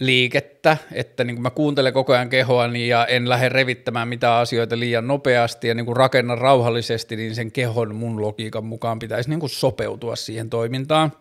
liikettä, 0.07 0.77
että 0.93 1.25
niin 1.25 1.37
kuin 1.37 1.43
mä 1.43 1.51
kuuntelen 1.51 1.93
koko 1.93 2.13
ajan 2.13 2.29
kehoani 2.29 2.89
ja 2.89 3.07
en 3.07 3.29
lähde 3.29 3.49
revittämään 3.49 4.09
mitään 4.09 4.41
asioita 4.41 4.79
liian 4.79 5.07
nopeasti 5.07 5.69
ja 5.69 5.75
niin 5.75 5.87
kuin 5.87 5.97
rakennan 5.97 6.39
rauhallisesti, 6.39 7.17
niin 7.17 7.35
sen 7.35 7.53
kehon 7.53 7.95
mun 7.95 8.23
logiikan 8.23 8.65
mukaan 8.65 8.99
pitäisi 8.99 9.31
niin 9.31 9.41
kuin 9.41 9.51
sopeutua 9.51 10.17
siihen 10.17 10.51
toimintaan. 10.51 11.13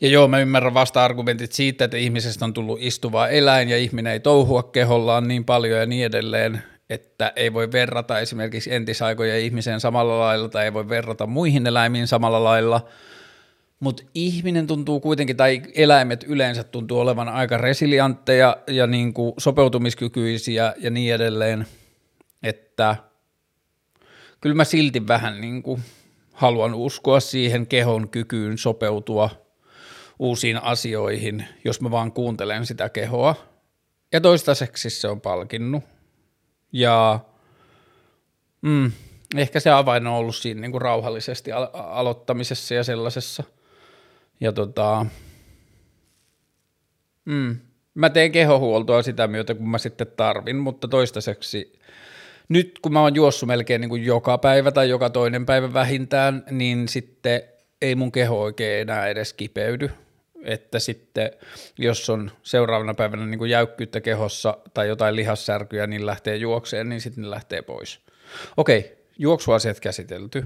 Ja 0.00 0.08
joo, 0.08 0.28
mä 0.28 0.38
ymmärrän 0.38 0.74
vasta-argumentit 0.74 1.52
siitä, 1.52 1.84
että 1.84 1.96
ihmisestä 1.96 2.44
on 2.44 2.54
tullut 2.54 2.78
istuva 2.82 3.28
eläin 3.28 3.68
ja 3.68 3.76
ihminen 3.76 4.12
ei 4.12 4.20
touhua 4.20 4.62
kehollaan 4.62 5.28
niin 5.28 5.44
paljon 5.44 5.78
ja 5.80 5.86
niin 5.86 6.06
edelleen, 6.06 6.62
että 6.90 7.32
ei 7.36 7.52
voi 7.52 7.72
verrata 7.72 8.18
esimerkiksi 8.18 8.74
entisaikojen 8.74 9.40
ihmiseen 9.40 9.80
samalla 9.80 10.18
lailla 10.18 10.48
tai 10.48 10.64
ei 10.64 10.72
voi 10.72 10.88
verrata 10.88 11.26
muihin 11.26 11.66
eläimiin 11.66 12.06
samalla 12.06 12.44
lailla, 12.44 12.88
mutta 13.80 14.02
ihminen 14.14 14.66
tuntuu 14.66 15.00
kuitenkin, 15.00 15.36
tai 15.36 15.62
eläimet 15.74 16.24
yleensä 16.28 16.64
tuntuu 16.64 16.98
olevan 17.00 17.28
aika 17.28 17.58
resiliantteja 17.58 18.56
ja 18.66 18.86
niin 18.86 19.14
kuin 19.14 19.32
sopeutumiskykyisiä 19.38 20.74
ja 20.78 20.90
niin 20.90 21.14
edelleen, 21.14 21.66
että 22.42 22.96
kyllä 24.40 24.54
mä 24.54 24.64
silti 24.64 25.08
vähän 25.08 25.40
niin 25.40 25.62
kuin 25.62 25.82
haluan 26.32 26.74
uskoa 26.74 27.20
siihen 27.20 27.66
kehon 27.66 28.08
kykyyn 28.08 28.58
sopeutua 28.58 29.30
uusiin 30.18 30.62
asioihin, 30.62 31.44
jos 31.64 31.80
mä 31.80 31.90
vaan 31.90 32.12
kuuntelen 32.12 32.66
sitä 32.66 32.88
kehoa. 32.88 33.34
Ja 34.12 34.20
toistaiseksi 34.20 34.90
se 34.90 35.08
on 35.08 35.20
palkinnut. 35.20 35.84
Ja 36.72 37.20
mm, 38.62 38.92
ehkä 39.36 39.60
se 39.60 39.70
avain 39.70 40.06
on 40.06 40.14
ollut 40.14 40.36
siinä 40.36 40.60
niin 40.60 40.70
kuin 40.72 40.82
rauhallisesti 40.82 41.52
al- 41.52 41.68
aloittamisessa 41.72 42.74
ja 42.74 42.84
sellaisessa. 42.84 43.44
Ja 44.40 44.52
tota, 44.52 45.06
mm, 47.24 47.56
mä 47.94 48.10
teen 48.10 48.32
kehohuoltoa 48.32 49.02
sitä 49.02 49.28
myötä, 49.28 49.54
kun 49.54 49.68
mä 49.68 49.78
sitten 49.78 50.06
tarvin, 50.16 50.56
mutta 50.56 50.88
toistaiseksi 50.88 51.80
nyt 52.48 52.78
kun 52.82 52.92
mä 52.92 53.00
oon 53.00 53.14
juossut 53.14 53.46
melkein 53.46 53.80
niin 53.80 53.88
kuin 53.88 54.04
joka 54.04 54.38
päivä 54.38 54.72
tai 54.72 54.88
joka 54.88 55.10
toinen 55.10 55.46
päivä 55.46 55.72
vähintään, 55.72 56.44
niin 56.50 56.88
sitten 56.88 57.42
ei 57.82 57.94
mun 57.94 58.12
keho 58.12 58.42
oikein 58.42 58.80
enää 58.80 59.08
edes 59.08 59.32
kipeydy 59.32 59.90
että 60.44 60.78
sitten 60.78 61.30
jos 61.78 62.10
on 62.10 62.30
seuraavana 62.42 62.94
päivänä 62.94 63.26
niin 63.26 63.38
kuin 63.38 63.50
jäykkyyttä 63.50 64.00
kehossa 64.00 64.58
tai 64.74 64.88
jotain 64.88 65.16
lihassärkyjä, 65.16 65.86
niin 65.86 66.06
lähtee 66.06 66.36
juokseen, 66.36 66.88
niin 66.88 67.00
sitten 67.00 67.22
ne 67.22 67.30
lähtee 67.30 67.62
pois. 67.62 68.00
Okei, 68.56 69.06
juoksuasiat 69.18 69.80
käsitelty. 69.80 70.44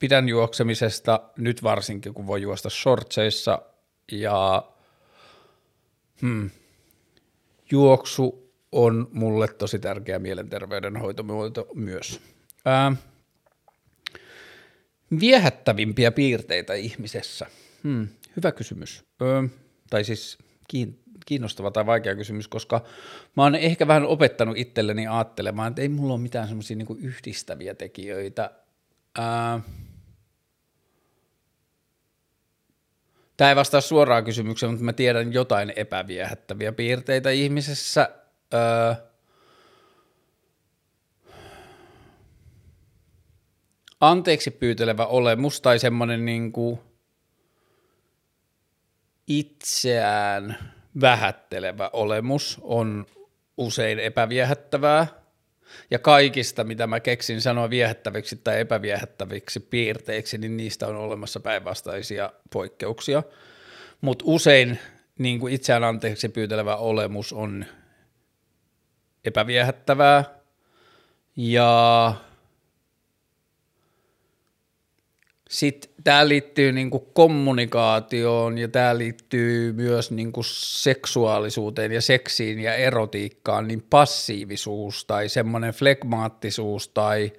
Pidän 0.00 0.28
juoksemisesta 0.28 1.20
nyt 1.36 1.62
varsinkin, 1.62 2.14
kun 2.14 2.26
voi 2.26 2.42
juosta 2.42 2.70
shortseissa 2.70 3.62
ja 4.12 4.62
hmm, 6.22 6.50
juoksu 7.70 8.52
on 8.72 9.08
mulle 9.12 9.48
tosi 9.48 9.78
tärkeä 9.78 10.18
mielenterveydenhoitomuoto 10.18 11.68
myös. 11.74 12.20
Ää, 12.64 12.96
viehättävimpiä 15.20 16.10
piirteitä 16.10 16.74
ihmisessä. 16.74 17.46
Hmm 17.82 18.08
Hyvä 18.36 18.52
kysymys. 18.52 19.04
Öö, 19.22 19.42
tai 19.90 20.04
siis 20.04 20.38
kiinnostava 21.26 21.70
tai 21.70 21.86
vaikea 21.86 22.16
kysymys, 22.16 22.48
koska 22.48 22.84
mä 23.36 23.42
oon 23.42 23.54
ehkä 23.54 23.86
vähän 23.86 24.04
opettanut 24.04 24.58
itselleni 24.58 25.06
ajattelemaan, 25.06 25.68
että 25.68 25.82
ei 25.82 25.88
mulla 25.88 26.14
ole 26.14 26.22
mitään 26.22 26.48
semmoisia 26.48 26.76
niin 26.76 26.98
yhdistäviä 27.00 27.74
tekijöitä. 27.74 28.50
Ää, 29.18 29.60
Tämä 33.40 33.48
ei 33.48 33.56
vastaa 33.56 33.80
suoraan 33.80 34.24
kysymykseen, 34.24 34.72
mutta 34.72 34.84
mä 34.84 34.92
tiedän 34.92 35.32
jotain 35.32 35.72
epäviehättäviä 35.76 36.72
piirteitä 36.72 37.30
ihmisessä. 37.30 38.10
Öö, 38.54 38.94
anteeksi 44.00 44.50
pyytelevä 44.50 45.06
olemus 45.06 45.60
tai 45.60 45.78
semmoinen 45.78 46.24
niin 46.24 46.52
kuin 46.52 46.80
itseään 49.26 50.58
vähättelevä 51.00 51.90
olemus 51.92 52.58
on 52.62 53.06
usein 53.58 53.98
epäviehättävää, 53.98 55.06
ja 55.90 55.98
kaikista, 55.98 56.64
mitä 56.64 56.86
mä 56.86 57.00
keksin 57.00 57.40
sanoa 57.40 57.70
viehättäviksi 57.70 58.36
tai 58.36 58.60
epäviehättäviksi 58.60 59.60
piirteiksi, 59.60 60.38
niin 60.38 60.56
niistä 60.56 60.86
on 60.86 60.96
olemassa 60.96 61.40
päinvastaisia 61.40 62.32
poikkeuksia. 62.52 63.22
Mutta 64.00 64.24
usein 64.28 64.78
niin 65.18 65.40
kuin 65.40 65.54
itseään 65.54 65.84
anteeksi 65.84 66.28
pyytelevä 66.28 66.76
olemus 66.76 67.32
on 67.32 67.64
epäviehättävää, 69.24 70.24
ja 71.36 72.14
sitten 75.50 75.90
tämä 76.04 76.28
liittyy 76.28 76.72
niinku 76.72 76.98
kommunikaatioon 76.98 78.58
ja 78.58 78.68
tämä 78.68 78.98
liittyy 78.98 79.72
myös 79.72 80.10
niinku 80.10 80.42
seksuaalisuuteen 80.42 81.92
ja 81.92 82.00
seksiin 82.00 82.60
ja 82.60 82.74
erotiikkaan, 82.74 83.68
niin 83.68 83.82
passiivisuus 83.90 85.04
tai 85.04 85.28
semmoinen 85.28 85.72
flegmaattisuus 85.72 86.88
tai 86.88 87.32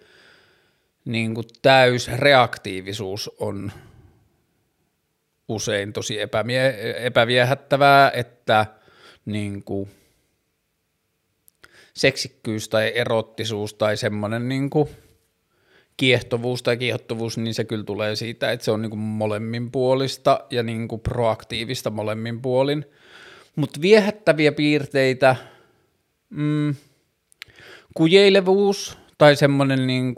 niinku 1.06 1.44
täysreaktiivisuus 1.62 3.32
on 3.40 3.72
usein 5.48 5.94
tosi 5.94 6.18
epämie- 6.20 6.96
epäviehättävää, 6.98 8.12
että 8.14 8.66
niinku 9.26 9.90
seksikkyys 11.94 12.70
tai 12.70 12.92
erottisuus 12.96 13.74
tai 13.74 13.98
semmoinen 13.98 14.50
niinku– 14.50 14.90
kiehtovuus 15.98 16.64
tai 16.64 16.78
kiehottuvuus, 16.78 17.38
niin 17.38 17.54
se 17.54 17.64
kyllä 17.64 17.84
tulee 17.84 18.16
siitä, 18.16 18.52
että 18.52 18.66
se 18.66 18.72
on 18.72 18.82
niin 18.82 18.90
kuin 18.90 19.00
molemminpuolista 19.00 20.40
ja 20.50 20.64
niin 20.64 20.88
kuin 20.88 21.02
proaktiivista 21.02 21.90
molemmin 21.90 22.42
puolin. 22.42 22.86
Mutta 23.56 23.82
viehättäviä 23.82 24.52
piirteitä, 24.52 25.36
mm, 26.30 26.76
kujeilevuus 27.94 28.98
tai 29.18 29.36
semmoinen 29.36 29.88
niin 29.88 30.16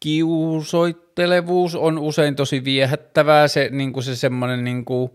kiusoittelevuus 0.00 1.74
on 1.74 1.98
usein 1.98 2.36
tosi 2.36 2.64
viehättävää, 2.64 3.48
se, 3.48 3.68
niin 3.72 3.92
kuin 3.92 4.04
se 4.04 4.16
semmoinen 4.16 4.64
niin 4.64 4.84
kuin 4.84 5.10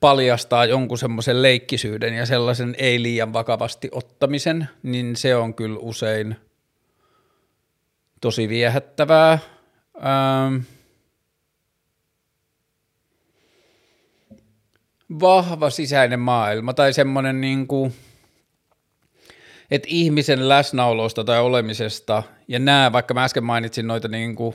paljastaa 0.00 0.66
jonkun 0.66 0.98
semmoisen 0.98 1.42
leikkisyyden 1.42 2.14
ja 2.14 2.26
sellaisen 2.26 2.74
ei 2.78 3.02
liian 3.02 3.32
vakavasti 3.32 3.88
ottamisen, 3.92 4.68
niin 4.82 5.16
se 5.16 5.36
on 5.36 5.54
kyllä 5.54 5.78
usein– 5.78 6.36
tosi 8.22 8.48
viehättävää. 8.48 9.38
Ähm, 9.96 10.56
vahva 15.20 15.70
sisäinen 15.70 16.20
maailma 16.20 16.74
tai 16.74 16.92
semmoinen 16.92 17.40
niin 17.40 17.66
kuin, 17.66 17.94
että 19.70 19.88
ihmisen 19.90 20.48
läsnäolosta 20.48 21.24
tai 21.24 21.40
olemisesta, 21.40 22.22
ja 22.48 22.58
nämä, 22.58 22.92
vaikka 22.92 23.14
mä 23.14 23.24
äsken 23.24 23.44
mainitsin 23.44 23.86
noita 23.86 24.08
niin 24.08 24.36
kuin 24.36 24.54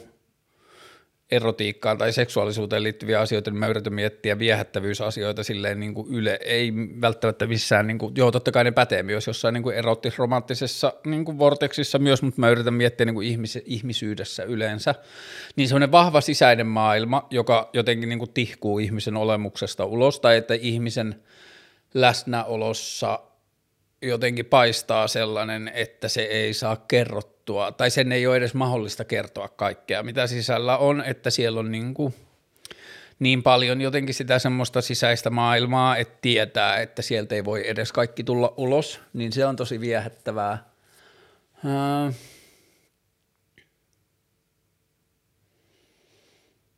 erotiikkaan 1.31 1.97
tai 1.97 2.13
seksuaalisuuteen 2.13 2.83
liittyviä 2.83 3.19
asioita, 3.19 3.51
niin 3.51 3.59
mä 3.59 3.67
yritän 3.67 3.93
miettiä 3.93 4.39
viehättävyysasioita 4.39 5.43
silleen 5.43 5.79
niin 5.79 5.93
kuin 5.93 6.07
yle, 6.13 6.39
ei 6.43 6.73
välttämättä 7.01 7.47
missään, 7.47 7.87
niin 7.87 7.97
kuin, 7.97 8.13
joo 8.17 8.31
totta 8.31 8.51
kai 8.51 8.63
ne 8.63 8.71
pätee 8.71 9.03
myös 9.03 9.27
jossain 9.27 9.53
niin 9.53 9.63
kuin 9.63 9.75
erottis-romanttisessa 9.75 10.93
niin 11.05 11.25
kuin 11.25 11.39
vorteksissa 11.39 11.99
myös, 11.99 12.21
mutta 12.21 12.41
mä 12.41 12.49
yritän 12.49 12.73
miettiä 12.73 13.05
niin 13.05 13.13
kuin 13.13 13.27
ihmis, 13.27 13.59
ihmisyydessä 13.65 14.43
yleensä, 14.43 14.95
niin 15.55 15.67
semmoinen 15.67 15.91
vahva 15.91 16.21
sisäinen 16.21 16.67
maailma, 16.67 17.27
joka 17.31 17.69
jotenkin 17.73 18.09
niin 18.09 18.19
kuin 18.19 18.33
tihkuu 18.33 18.79
ihmisen 18.79 19.17
olemuksesta 19.17 19.85
ulos, 19.85 20.19
tai 20.19 20.37
että 20.37 20.53
ihmisen 20.53 21.23
läsnäolossa 21.93 23.19
jotenkin 24.01 24.45
paistaa 24.45 25.07
sellainen, 25.07 25.71
että 25.73 26.07
se 26.07 26.21
ei 26.21 26.53
saa 26.53 26.75
kerrottua, 26.75 27.71
tai 27.71 27.91
sen 27.91 28.11
ei 28.11 28.27
ole 28.27 28.37
edes 28.37 28.53
mahdollista 28.53 29.05
kertoa 29.05 29.47
kaikkea, 29.47 30.03
mitä 30.03 30.27
sisällä 30.27 30.77
on, 30.77 31.03
että 31.05 31.29
siellä 31.29 31.59
on 31.59 31.71
niin, 31.71 31.93
kuin 31.93 32.13
niin 33.19 33.43
paljon 33.43 33.81
jotenkin 33.81 34.15
sitä 34.15 34.39
semmoista 34.39 34.81
sisäistä 34.81 35.29
maailmaa, 35.29 35.97
että 35.97 36.17
tietää, 36.21 36.77
että 36.77 37.01
sieltä 37.01 37.35
ei 37.35 37.45
voi 37.45 37.69
edes 37.69 37.91
kaikki 37.91 38.23
tulla 38.23 38.53
ulos, 38.57 38.99
niin 39.13 39.31
se 39.31 39.45
on 39.45 39.55
tosi 39.55 39.79
viehättävää. 39.79 40.69
Äh. 41.65 42.15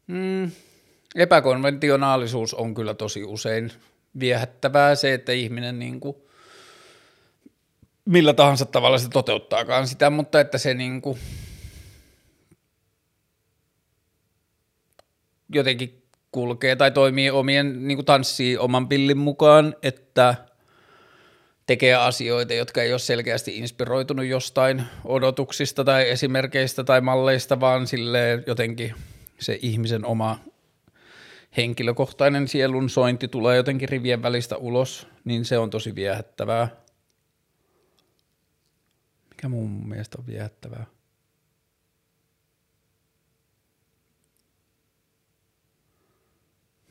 Mm. 0.08 0.52
Epäkonventionaalisuus 1.16 2.54
on 2.54 2.74
kyllä 2.74 2.94
tosi 2.94 3.24
usein 3.24 3.72
viehättävää 4.20 4.96
se, 4.96 5.14
että 5.14 5.32
ihminen 5.32 5.80
niin 5.80 6.00
kuin 6.00 6.18
millä 8.10 8.34
tahansa 8.34 8.66
tavalla 8.66 8.98
se 8.98 9.10
toteuttaakaan 9.10 9.88
sitä, 9.88 10.10
mutta 10.10 10.40
että 10.40 10.58
se 10.58 10.74
niin 10.74 11.02
kuin 11.02 11.20
jotenkin 15.54 16.04
kulkee 16.32 16.76
tai 16.76 16.92
toimii 16.92 17.30
omien, 17.30 17.88
niin 17.88 17.98
kuin 17.98 18.06
tanssii 18.06 18.58
oman 18.58 18.88
pillin 18.88 19.18
mukaan, 19.18 19.76
että 19.84 20.36
tekee 21.66 21.96
asioita, 21.96 22.54
jotka 22.54 22.82
ei 22.82 22.94
ole 22.94 23.00
selkeästi 23.00 23.58
inspiroitunut 23.58 24.26
jostain 24.26 24.84
odotuksista 25.06 25.84
tai 25.84 26.10
esimerkkeistä 26.10 26.84
tai 26.84 27.02
malleista, 27.02 27.60
vaan 27.60 27.88
sille 27.88 28.44
jotenkin 28.48 28.94
se 29.40 29.60
ihmisen 29.62 30.06
oma 30.06 30.40
henkilökohtainen 31.58 32.48
sielun 32.48 32.90
sointi 32.90 33.28
tulee 33.28 33.58
jotenkin 33.58 33.90
rivien 33.90 34.22
välistä 34.22 34.58
ulos, 34.58 35.08
niin 35.26 35.46
se 35.46 35.58
on 35.58 35.70
tosi 35.70 35.96
viehättävää. 35.96 36.89
Mikä 39.40 39.50
mun 39.50 39.88
mielestä 39.90 40.18
on 40.20 40.28
viehättävää? 40.28 40.86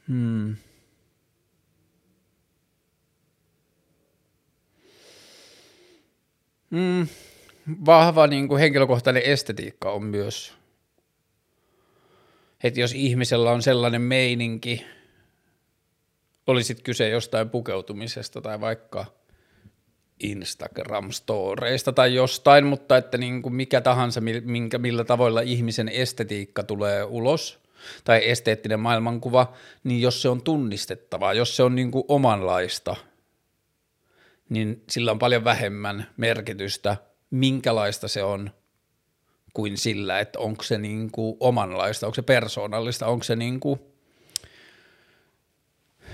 Hmm. 0.09 0.57
Hmm. 6.71 7.09
Vahva 7.87 8.27
niin 8.27 8.49
kuin 8.49 8.61
henkilökohtainen 8.61 9.23
estetiikka 9.23 9.93
on 9.93 10.03
myös, 10.03 10.55
että 12.63 12.81
jos 12.81 12.93
ihmisellä 12.93 13.51
on 13.51 13.63
sellainen 13.63 14.03
meininki, 14.03 14.87
olisit 16.47 16.83
kyse 16.83 17.09
jostain 17.09 17.51
pukeutumisesta 17.51 18.41
tai 18.41 18.61
vaikka– 18.61 19.07
Instagram-storeista 20.25 21.93
tai 21.95 22.15
jostain, 22.15 22.67
mutta 22.67 22.97
että 22.97 23.19
niin 23.19 23.43
kuin 23.43 23.55
mikä 23.55 23.81
tahansa, 23.81 24.21
minkä, 24.45 24.79
millä 24.79 25.05
tavoilla 25.05 25.41
ihmisen 25.41 25.89
estetiikka 25.89 26.63
tulee 26.63 27.05
ulos 27.05 27.59
tai 28.05 28.29
esteettinen 28.31 28.81
maailmankuva, 28.81 29.53
niin 29.85 30.03
jos 30.03 30.23
se 30.23 30.29
on 30.29 30.43
tunnistettavaa, 30.43 31.35
jos 31.35 31.57
se 31.57 31.63
on 31.63 31.75
niin 31.75 31.91
kuin 31.91 32.05
omanlaista, 32.09 32.97
niin 34.49 34.83
sillä 34.91 35.11
on 35.11 35.19
paljon 35.19 35.45
vähemmän 35.45 36.07
merkitystä, 36.17 36.97
minkälaista 37.31 38.09
se 38.09 38.23
on, 38.23 38.51
kuin 39.55 39.77
sillä, 39.77 40.21
että 40.21 40.39
onko 40.39 40.63
se 40.63 40.79
niin 40.79 41.11
kuin 41.11 41.37
omanlaista, 41.41 42.07
onko 42.07 42.15
se 42.15 42.23
persoonallista, 42.23 43.07
onko 43.07 43.25
se 43.25 43.37
niin 43.37 43.61
kuin 43.61 43.81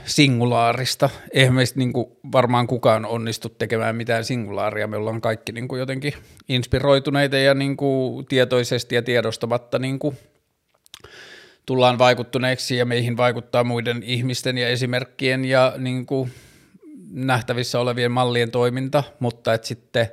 singulaarista. 0.04 1.10
Eihän 1.32 1.54
meistä 1.54 1.78
niin 1.78 1.92
kuin 1.92 2.06
varmaan 2.32 2.66
kukaan 2.66 3.06
onnistu 3.06 3.48
tekemään 3.48 3.96
mitään 3.96 4.24
singulaaria. 4.24 4.86
Me 4.86 4.96
ollaan 4.96 5.20
kaikki 5.20 5.52
niin 5.52 5.68
kuin 5.68 5.78
jotenkin 5.78 6.12
inspiroituneita 6.48 7.36
ja 7.36 7.54
niin 7.54 7.76
kuin 7.76 8.26
tietoisesti 8.26 8.94
ja 8.94 9.02
tiedostamatta 9.02 9.78
niin 9.78 9.98
kuin 9.98 10.16
tullaan 11.66 11.98
vaikuttuneeksi 11.98 12.76
ja 12.76 12.86
meihin 12.86 13.16
vaikuttaa 13.16 13.64
muiden 13.64 14.02
ihmisten 14.02 14.58
ja 14.58 14.68
esimerkkien 14.68 15.44
ja 15.44 15.72
niin 15.78 16.06
kuin 16.06 16.32
nähtävissä 17.10 17.80
olevien 17.80 18.12
mallien 18.12 18.50
toiminta, 18.50 19.04
mutta 19.20 19.54
että 19.54 19.66
sitten 19.66 20.08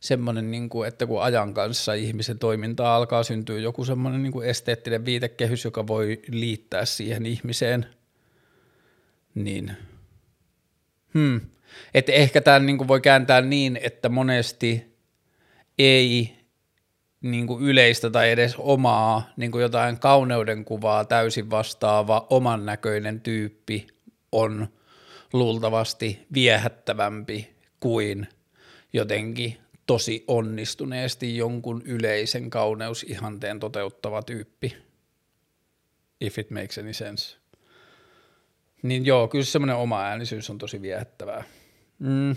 semmoinen, 0.00 0.50
niin 0.50 0.68
kuin, 0.68 0.88
että 0.88 1.06
kun 1.06 1.22
ajan 1.22 1.54
kanssa 1.54 1.94
ihmisen 1.94 2.38
toiminta 2.38 2.96
alkaa 2.96 3.22
syntyä 3.22 3.58
joku 3.58 3.84
semmoinen 3.84 4.22
niin 4.22 4.32
kuin 4.32 4.48
esteettinen 4.48 5.04
viitekehys, 5.04 5.64
joka 5.64 5.86
voi 5.86 6.20
liittää 6.30 6.84
siihen 6.84 7.26
ihmiseen– 7.26 7.86
niin. 9.34 9.76
Hmm. 11.14 11.40
Että 11.94 12.12
ehkä 12.12 12.40
tämän 12.40 12.66
niin 12.66 12.88
voi 12.88 13.00
kääntää 13.00 13.40
niin, 13.40 13.78
että 13.82 14.08
monesti 14.08 14.96
ei 15.78 16.36
niin 17.20 17.46
kuin 17.46 17.64
yleistä 17.64 18.10
tai 18.10 18.30
edes 18.30 18.54
omaa 18.58 19.30
niin 19.36 19.50
kuin 19.50 19.62
jotain 19.62 19.98
kauneuden 19.98 20.64
kuvaa 20.64 21.04
täysin 21.04 21.50
vastaava 21.50 22.26
oman 22.30 22.66
näköinen 22.66 23.20
tyyppi 23.20 23.86
on 24.32 24.68
luultavasti 25.32 26.26
viehättävämpi 26.34 27.50
kuin 27.80 28.28
jotenkin 28.92 29.58
tosi 29.86 30.24
onnistuneesti 30.28 31.36
jonkun 31.36 31.82
yleisen 31.84 32.50
kauneusihanteen 32.50 33.60
toteuttava 33.60 34.22
tyyppi. 34.22 34.76
If 36.20 36.38
it 36.38 36.50
makes 36.50 36.78
any 36.78 36.92
sense. 36.92 37.39
Niin 38.82 39.06
joo, 39.06 39.28
kyllä 39.28 39.44
semmoinen 39.44 39.76
oma 39.76 40.02
äänisyys 40.02 40.50
on 40.50 40.58
tosi 40.58 40.82
viehättävää. 40.82 41.44
Mm. 41.98 42.36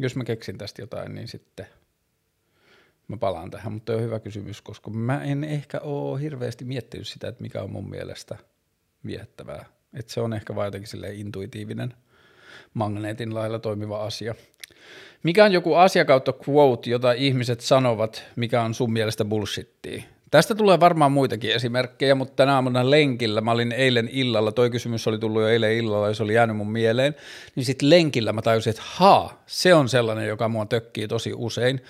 Jos 0.00 0.16
mä 0.16 0.24
keksin 0.24 0.58
tästä 0.58 0.82
jotain, 0.82 1.14
niin 1.14 1.28
sitten 1.28 1.66
mä 3.08 3.16
palaan 3.16 3.50
tähän, 3.50 3.72
mutta 3.72 3.92
on 3.92 4.02
hyvä 4.02 4.20
kysymys, 4.20 4.62
koska 4.62 4.90
mä 4.90 5.24
en 5.24 5.44
ehkä 5.44 5.80
ole 5.80 6.20
hirveästi 6.20 6.64
miettinyt 6.64 7.08
sitä, 7.08 7.28
että 7.28 7.42
mikä 7.42 7.62
on 7.62 7.72
mun 7.72 7.90
mielestä 7.90 8.36
viehättävää. 9.06 9.64
Että 9.94 10.12
se 10.12 10.20
on 10.20 10.32
ehkä 10.32 10.54
vain 10.54 10.66
jotenkin 10.66 11.04
intuitiivinen 11.14 11.94
magneetin 12.74 13.34
lailla 13.34 13.58
toimiva 13.58 14.04
asia. 14.04 14.34
Mikä 15.22 15.44
on 15.44 15.52
joku 15.52 15.74
asia 15.74 16.04
kautta 16.04 16.34
quote, 16.48 16.90
jota 16.90 17.12
ihmiset 17.12 17.60
sanovat, 17.60 18.24
mikä 18.36 18.62
on 18.62 18.74
sun 18.74 18.92
mielestä 18.92 19.24
bullshittia? 19.24 20.02
Tästä 20.30 20.54
tulee 20.54 20.80
varmaan 20.80 21.12
muitakin 21.12 21.52
esimerkkejä, 21.52 22.14
mutta 22.14 22.36
tänä 22.36 22.54
aamuna 22.54 22.90
lenkillä, 22.90 23.40
mä 23.40 23.50
olin 23.50 23.72
eilen 23.72 24.08
illalla, 24.12 24.52
toi 24.52 24.70
kysymys 24.70 25.08
oli 25.08 25.18
tullut 25.18 25.42
jo 25.42 25.48
eilen 25.48 25.72
illalla 25.72 26.08
ja 26.08 26.14
se 26.14 26.22
oli 26.22 26.34
jäänyt 26.34 26.56
mun 26.56 26.72
mieleen, 26.72 27.16
niin 27.54 27.64
sitten 27.64 27.90
lenkillä 27.90 28.32
mä 28.32 28.42
tajusin, 28.42 28.70
että 28.70 28.82
haa, 28.86 29.42
se 29.46 29.74
on 29.74 29.88
sellainen, 29.88 30.28
joka 30.28 30.48
mua 30.48 30.66
tökkii 30.66 31.08
tosi 31.08 31.32
usein. 31.36 31.80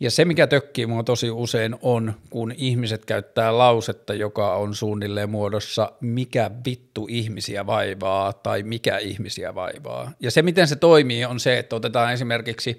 Ja 0.00 0.10
se, 0.10 0.24
mikä 0.24 0.46
tökkii 0.46 0.86
mua 0.86 1.02
tosi 1.02 1.30
usein 1.30 1.76
on, 1.82 2.14
kun 2.30 2.54
ihmiset 2.56 3.04
käyttää 3.04 3.58
lausetta, 3.58 4.14
joka 4.14 4.54
on 4.54 4.74
suunnilleen 4.74 5.30
muodossa 5.30 5.92
mikä 6.00 6.50
vittu 6.66 7.06
ihmisiä 7.10 7.66
vaivaa 7.66 8.32
tai 8.32 8.62
mikä 8.62 8.98
ihmisiä 8.98 9.54
vaivaa. 9.54 10.12
Ja 10.20 10.30
se, 10.30 10.42
miten 10.42 10.68
se 10.68 10.76
toimii, 10.76 11.24
on 11.24 11.40
se, 11.40 11.58
että 11.58 11.76
otetaan 11.76 12.12
esimerkiksi 12.12 12.78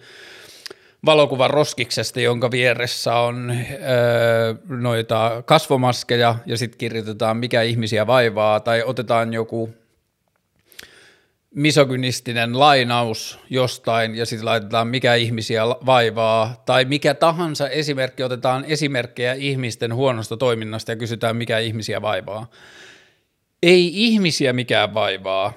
valokuvan 1.06 1.50
roskiksesta, 1.50 2.22
jonka 2.22 2.52
vieressä 2.52 3.16
on 3.16 3.52
öö, 3.52 4.56
noita 4.68 5.44
kasvomaskeja 5.46 6.36
ja 6.46 6.58
sitten 6.58 6.78
kirjoitetaan 6.78 7.38
mikä 7.38 7.62
ihmisiä 7.62 8.08
vaivaa 8.08 8.60
tai 8.60 8.84
otetaan 8.86 9.34
joku 9.34 9.74
misogynistinen 11.56 12.60
lainaus 12.60 13.39
jostain 13.50 14.16
ja 14.16 14.26
sitten 14.26 14.46
laitetaan 14.46 14.88
mikä 14.88 15.16
ihmisiä 15.16 15.63
vaivaa 15.68 16.63
tai 16.66 16.86
mikä 16.86 17.13
tahansa 17.13 17.70
esimerkki, 17.70 18.24
otetaan 18.24 18.66
esimerkkejä 18.66 19.34
ihmisten 19.34 19.96
huonosta 19.96 20.38
toiminnasta 20.38 20.92
ja 20.92 20.96
kysytään 20.96 21.36
mikä 21.36 21.60
ihmisiä 21.60 22.02
vaivaa. 22.02 22.50
Ei 23.63 23.92
ihmisiä 23.94 24.54
mikään 24.54 24.94
vaivaa, 24.94 25.54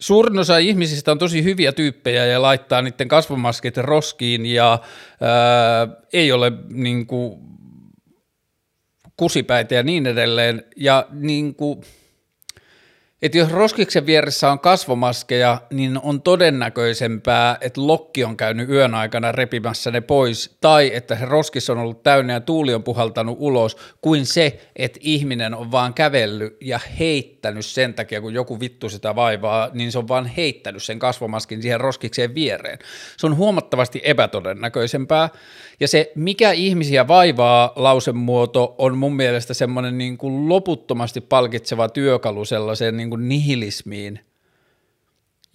suurin 0.00 0.38
osa 0.38 0.58
ihmisistä 0.58 1.12
on 1.12 1.18
tosi 1.18 1.44
hyviä 1.44 1.72
tyyppejä 1.72 2.26
ja 2.26 2.42
laittaa 2.42 2.82
niiden 2.82 3.08
kasvomaskit 3.08 3.76
roskiin 3.76 4.46
ja 4.46 4.78
ää, 5.20 5.88
ei 6.12 6.32
ole 6.32 6.52
niin 6.68 7.06
kuin, 7.06 7.40
kusipäitä 9.16 9.74
ja 9.74 9.82
niin 9.82 10.06
edelleen. 10.06 10.64
Ja 10.76 11.06
niin 11.10 11.54
kuin, 11.54 11.80
että 13.26 13.38
jos 13.38 13.50
roskiksen 13.50 14.06
vieressä 14.06 14.50
on 14.50 14.60
kasvomaskeja, 14.60 15.60
niin 15.70 16.00
on 16.02 16.22
todennäköisempää, 16.22 17.58
että 17.60 17.86
lokki 17.86 18.24
on 18.24 18.36
käynyt 18.36 18.68
yön 18.68 18.94
aikana 18.94 19.32
repimässä 19.32 19.90
ne 19.90 20.00
pois, 20.00 20.56
tai 20.60 20.90
että 20.94 21.16
se 21.16 21.24
roskis 21.24 21.70
on 21.70 21.78
ollut 21.78 22.02
täynnä 22.02 22.32
ja 22.32 22.40
tuuli 22.40 22.74
on 22.74 22.82
puhaltanut 22.82 23.36
ulos, 23.40 23.76
kuin 24.00 24.26
se, 24.26 24.60
että 24.76 25.00
ihminen 25.02 25.54
on 25.54 25.72
vaan 25.72 25.94
kävellyt 25.94 26.56
ja 26.60 26.80
heittänyt 26.98 27.66
sen 27.66 27.94
takia, 27.94 28.20
kun 28.20 28.34
joku 28.34 28.60
vittu 28.60 28.88
sitä 28.88 29.16
vaivaa, 29.16 29.70
niin 29.72 29.92
se 29.92 29.98
on 29.98 30.08
vaan 30.08 30.26
heittänyt 30.26 30.82
sen 30.82 30.98
kasvomaskin 30.98 31.62
siihen 31.62 31.80
roskikseen 31.80 32.34
viereen. 32.34 32.78
Se 33.16 33.26
on 33.26 33.36
huomattavasti 33.36 34.00
epätodennäköisempää, 34.04 35.28
ja 35.80 35.88
se, 35.88 36.12
mikä 36.14 36.52
ihmisiä 36.52 37.08
vaivaa 37.08 37.72
lausemuoto, 37.76 38.74
on 38.78 38.98
mun 38.98 39.16
mielestä 39.16 39.54
semmoinen 39.54 39.98
niin 39.98 40.18
kuin 40.18 40.48
loputtomasti 40.48 41.20
palkitseva 41.20 41.88
työkalu 41.88 42.44
sellaiseen 42.44 42.96
niin 42.96 43.10
kuin 43.10 43.28
nihilismiin, 43.28 44.20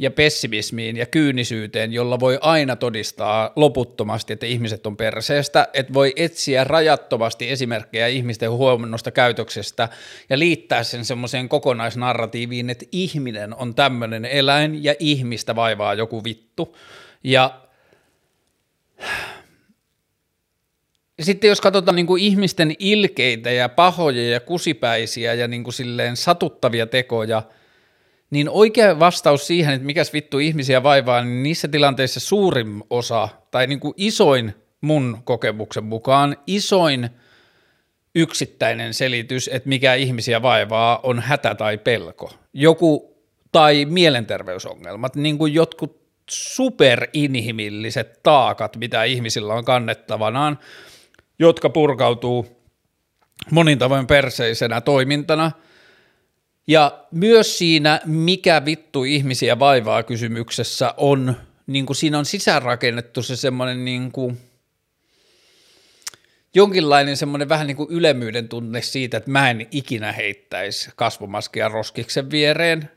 ja 0.02 0.12
pessimismiin 0.12 0.98
ja 0.98 1.06
kyynisyyteen, 1.06 1.94
jolla 1.94 2.20
voi 2.20 2.38
aina 2.42 2.76
todistaa 2.76 3.52
loputtomasti, 3.56 4.34
että 4.34 4.46
ihmiset 4.46 4.88
on 4.88 4.98
perseestä, 4.98 5.68
että 5.74 5.94
voi 5.94 6.14
etsiä 6.16 6.64
rajattomasti 6.64 7.50
esimerkkejä 7.50 8.08
ihmisten 8.08 8.52
huomennosta 8.52 9.12
käytöksestä 9.12 9.90
ja 10.30 10.40
liittää 10.40 10.84
sen 10.84 11.06
semmoiseen 11.06 11.50
kokonaisnarratiiviin, 11.50 12.70
että 12.70 12.86
ihminen 12.92 13.56
on 13.56 13.76
tämmöinen 13.76 14.26
eläin 14.26 14.84
ja 14.84 14.96
ihmistä 15.00 15.56
vaivaa 15.56 15.94
joku 15.94 16.24
vittu. 16.24 16.78
Ja 17.24 17.62
sitten 21.22 21.48
jos 21.48 21.62
katsotaan 21.62 21.96
niin 21.96 22.08
kuin 22.08 22.24
ihmisten 22.24 22.76
ilkeitä 22.80 23.52
ja 23.52 23.70
pahoja 23.70 24.30
ja 24.30 24.40
kusipäisiä 24.40 25.34
ja 25.34 25.48
niin 25.48 25.64
kuin 25.64 25.74
silleen 25.74 26.18
satuttavia 26.18 26.88
tekoja, 26.88 27.44
niin 28.32 28.50
oikea 28.50 29.00
vastaus 29.00 29.48
siihen, 29.48 29.74
että 29.74 29.86
mikäs 29.86 30.14
vittu 30.14 30.40
ihmisiä 30.40 30.84
vaivaa, 30.84 31.24
niin 31.24 31.44
niissä 31.44 31.68
tilanteissa 31.68 32.20
suurin 32.20 32.84
osa, 32.90 33.30
tai 33.52 33.68
niin 33.68 33.80
kuin 33.80 33.94
isoin 33.98 34.54
mun 34.82 35.18
kokemuksen 35.24 35.84
mukaan, 35.84 36.38
isoin 36.48 37.10
yksittäinen 38.16 38.94
selitys, 38.94 39.50
että 39.54 39.70
mikä 39.70 39.94
ihmisiä 39.94 40.42
vaivaa, 40.42 41.00
on 41.04 41.20
hätä 41.20 41.56
tai 41.56 41.78
pelko. 41.78 42.34
Joku 42.54 43.18
tai 43.52 43.86
mielenterveysongelmat, 43.86 45.16
niin 45.16 45.38
kuin 45.38 45.54
jotkut 45.54 46.02
superinhimilliset 46.30 48.24
taakat, 48.24 48.78
mitä 48.78 49.04
ihmisillä 49.04 49.54
on 49.54 49.66
kannettavanaan, 49.66 50.60
jotka 51.42 51.70
purkautuu 51.70 52.48
monin 53.52 53.80
tavoin 53.80 54.08
perseisenä 54.08 54.82
toimintana. 54.82 55.52
Ja 56.68 57.06
myös 57.12 57.58
siinä, 57.58 58.02
mikä 58.06 58.66
vittu 58.66 59.04
ihmisiä 59.04 59.60
vaivaa 59.60 60.04
kysymyksessä 60.04 60.94
on, 60.98 61.36
niin 61.68 61.86
kuin 61.86 61.98
siinä 61.98 62.20
on 62.20 62.26
sisäänrakennettu 62.26 63.24
se 63.24 63.36
semmoinen 63.36 63.86
niin 63.86 64.12
kuin, 64.12 64.38
jonkinlainen 66.54 67.18
semmoinen 67.18 67.50
vähän 67.50 67.68
niin 67.68 67.78
kuin 67.78 67.92
ylemmyyden 67.92 68.50
tunne 68.50 68.82
siitä, 68.82 69.18
että 69.18 69.32
mä 69.32 69.50
en 69.50 69.68
ikinä 69.72 70.12
heittäisi 70.12 70.90
kasvomaskia 70.96 71.68
roskiksen 71.68 72.32
viereen. 72.32 72.92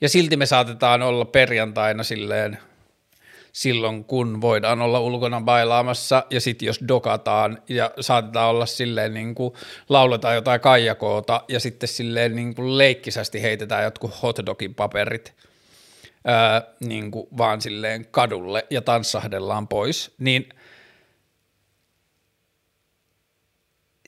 Ja 0.00 0.08
silti 0.08 0.36
me 0.36 0.46
saatetaan 0.46 1.02
olla 1.02 1.24
perjantaina 1.24 2.02
silleen– 2.02 2.58
silloin, 3.52 4.04
kun 4.04 4.40
voidaan 4.40 4.82
olla 4.82 5.00
ulkona 5.00 5.40
bailaamassa 5.40 6.24
ja 6.30 6.40
sitten 6.40 6.66
jos 6.66 6.80
dokataan 6.88 7.62
ja 7.68 7.90
saatetaan 8.00 8.50
olla 8.50 8.66
silleen 8.66 9.14
niin 9.14 9.34
kuin 9.34 9.54
lauletaan 9.88 10.34
jotain 10.34 10.60
kaijakoota 10.60 11.42
ja 11.48 11.60
sitten 11.60 11.88
silleen 11.88 12.36
niin 12.36 12.54
kuin 12.54 12.78
leikkisästi 12.78 13.42
heitetään 13.42 13.84
jotkut 13.84 14.22
hotdogin 14.22 14.74
paperit 14.74 15.34
ää, 16.24 16.62
niin 16.80 17.10
kuin 17.10 17.26
vaan 17.38 17.60
silleen 17.60 18.06
kadulle 18.10 18.66
ja 18.70 18.82
tanssahdellaan 18.82 19.68
pois, 19.68 20.14
niin– 20.18 20.48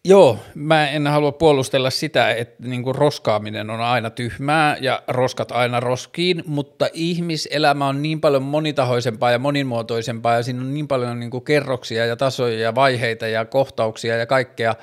Joo, 0.08 0.38
mä 0.54 0.88
en 0.88 1.06
halua 1.06 1.32
puolustella 1.32 1.90
sitä, 1.90 2.30
että 2.30 2.68
niinku 2.68 2.92
roskaaminen 2.92 3.70
on 3.70 3.80
aina 3.80 4.10
tyhmää 4.10 4.76
ja 4.80 5.02
roskat 5.08 5.52
aina 5.52 5.80
roskiin, 5.80 6.42
mutta 6.46 6.88
ihmiselämä 6.92 7.86
on 7.86 8.02
niin 8.02 8.20
paljon 8.20 8.42
monitahoisempaa 8.42 9.30
ja 9.30 9.38
monimuotoisempaa 9.38 10.34
ja 10.34 10.42
siinä 10.42 10.60
on 10.60 10.74
niin 10.74 10.88
paljon 10.88 11.20
niinku 11.20 11.40
kerroksia 11.40 12.06
ja 12.06 12.16
tasoja 12.16 12.58
ja 12.58 12.74
vaiheita 12.74 13.26
ja 13.26 13.44
kohtauksia 13.44 14.16
ja 14.16 14.26
kaikkea, 14.26 14.74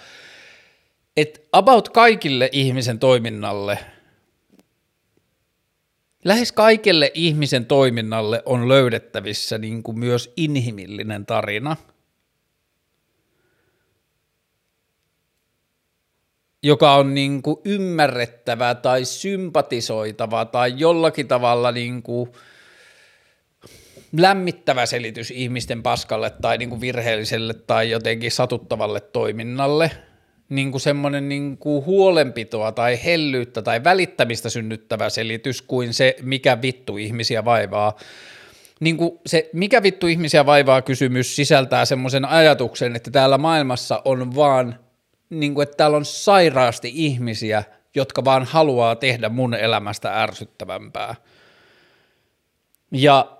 että 1.17 1.39
about 1.51 1.89
kaikille 1.89 2.49
ihmisen 2.51 2.99
toiminnalle, 2.99 3.79
lähes 6.25 6.51
kaikille 6.51 7.11
ihmisen 7.13 7.65
toiminnalle 7.65 8.43
on 8.45 8.69
löydettävissä 8.69 9.57
niinku 9.57 9.93
myös 9.93 10.33
inhimillinen 10.37 11.25
tarina– 11.25 11.75
joka 16.63 16.95
on 16.95 17.13
niin 17.13 17.41
kuin 17.41 17.57
ymmärrettävä 17.65 18.75
tai 18.75 19.05
sympatisoitava 19.05 20.45
tai 20.45 20.73
jollakin 20.77 21.27
tavalla 21.27 21.71
niin 21.71 22.03
kuin 22.03 22.31
lämmittävä 24.17 24.85
selitys 24.85 25.31
ihmisten 25.31 25.83
paskalle 25.83 26.29
tai 26.29 26.57
niin 26.57 26.69
kuin 26.69 26.81
virheelliselle 26.81 27.53
tai 27.53 27.89
jotenkin 27.89 28.31
satuttavalle 28.31 28.99
toiminnalle, 28.99 29.91
niin 30.49 30.71
kuin 30.71 30.81
semmoinen 30.81 31.29
niin 31.29 31.57
kuin 31.57 31.85
huolenpitoa 31.85 32.71
tai 32.71 32.99
hellyyttä 33.05 33.61
tai 33.61 33.83
välittämistä 33.83 34.49
synnyttävä 34.49 35.09
selitys 35.09 35.61
kuin 35.61 35.93
se, 35.93 36.15
mikä 36.21 36.61
vittu 36.61 36.97
ihmisiä 36.97 37.45
vaivaa. 37.45 37.95
Niin 38.79 38.97
kuin 38.97 39.19
se, 39.25 39.49
mikä 39.53 39.83
vittu 39.83 40.07
ihmisiä 40.07 40.45
vaivaa 40.45 40.81
kysymys 40.81 41.35
sisältää 41.35 41.85
semmoisen 41.85 42.25
ajatuksen, 42.25 42.95
että 42.95 43.11
täällä 43.11 43.37
maailmassa 43.37 44.01
on 44.05 44.35
vaan– 44.35 44.75
niin 45.31 45.53
kuin, 45.53 45.63
että 45.63 45.77
täällä 45.77 45.97
on 45.97 46.05
sairaasti 46.05 46.91
ihmisiä, 46.93 47.63
jotka 47.95 48.25
vaan 48.25 48.43
haluaa 48.43 48.95
tehdä 48.95 49.29
mun 49.29 49.53
elämästä 49.53 50.23
ärsyttävämpää. 50.23 51.15
Ja 52.91 53.37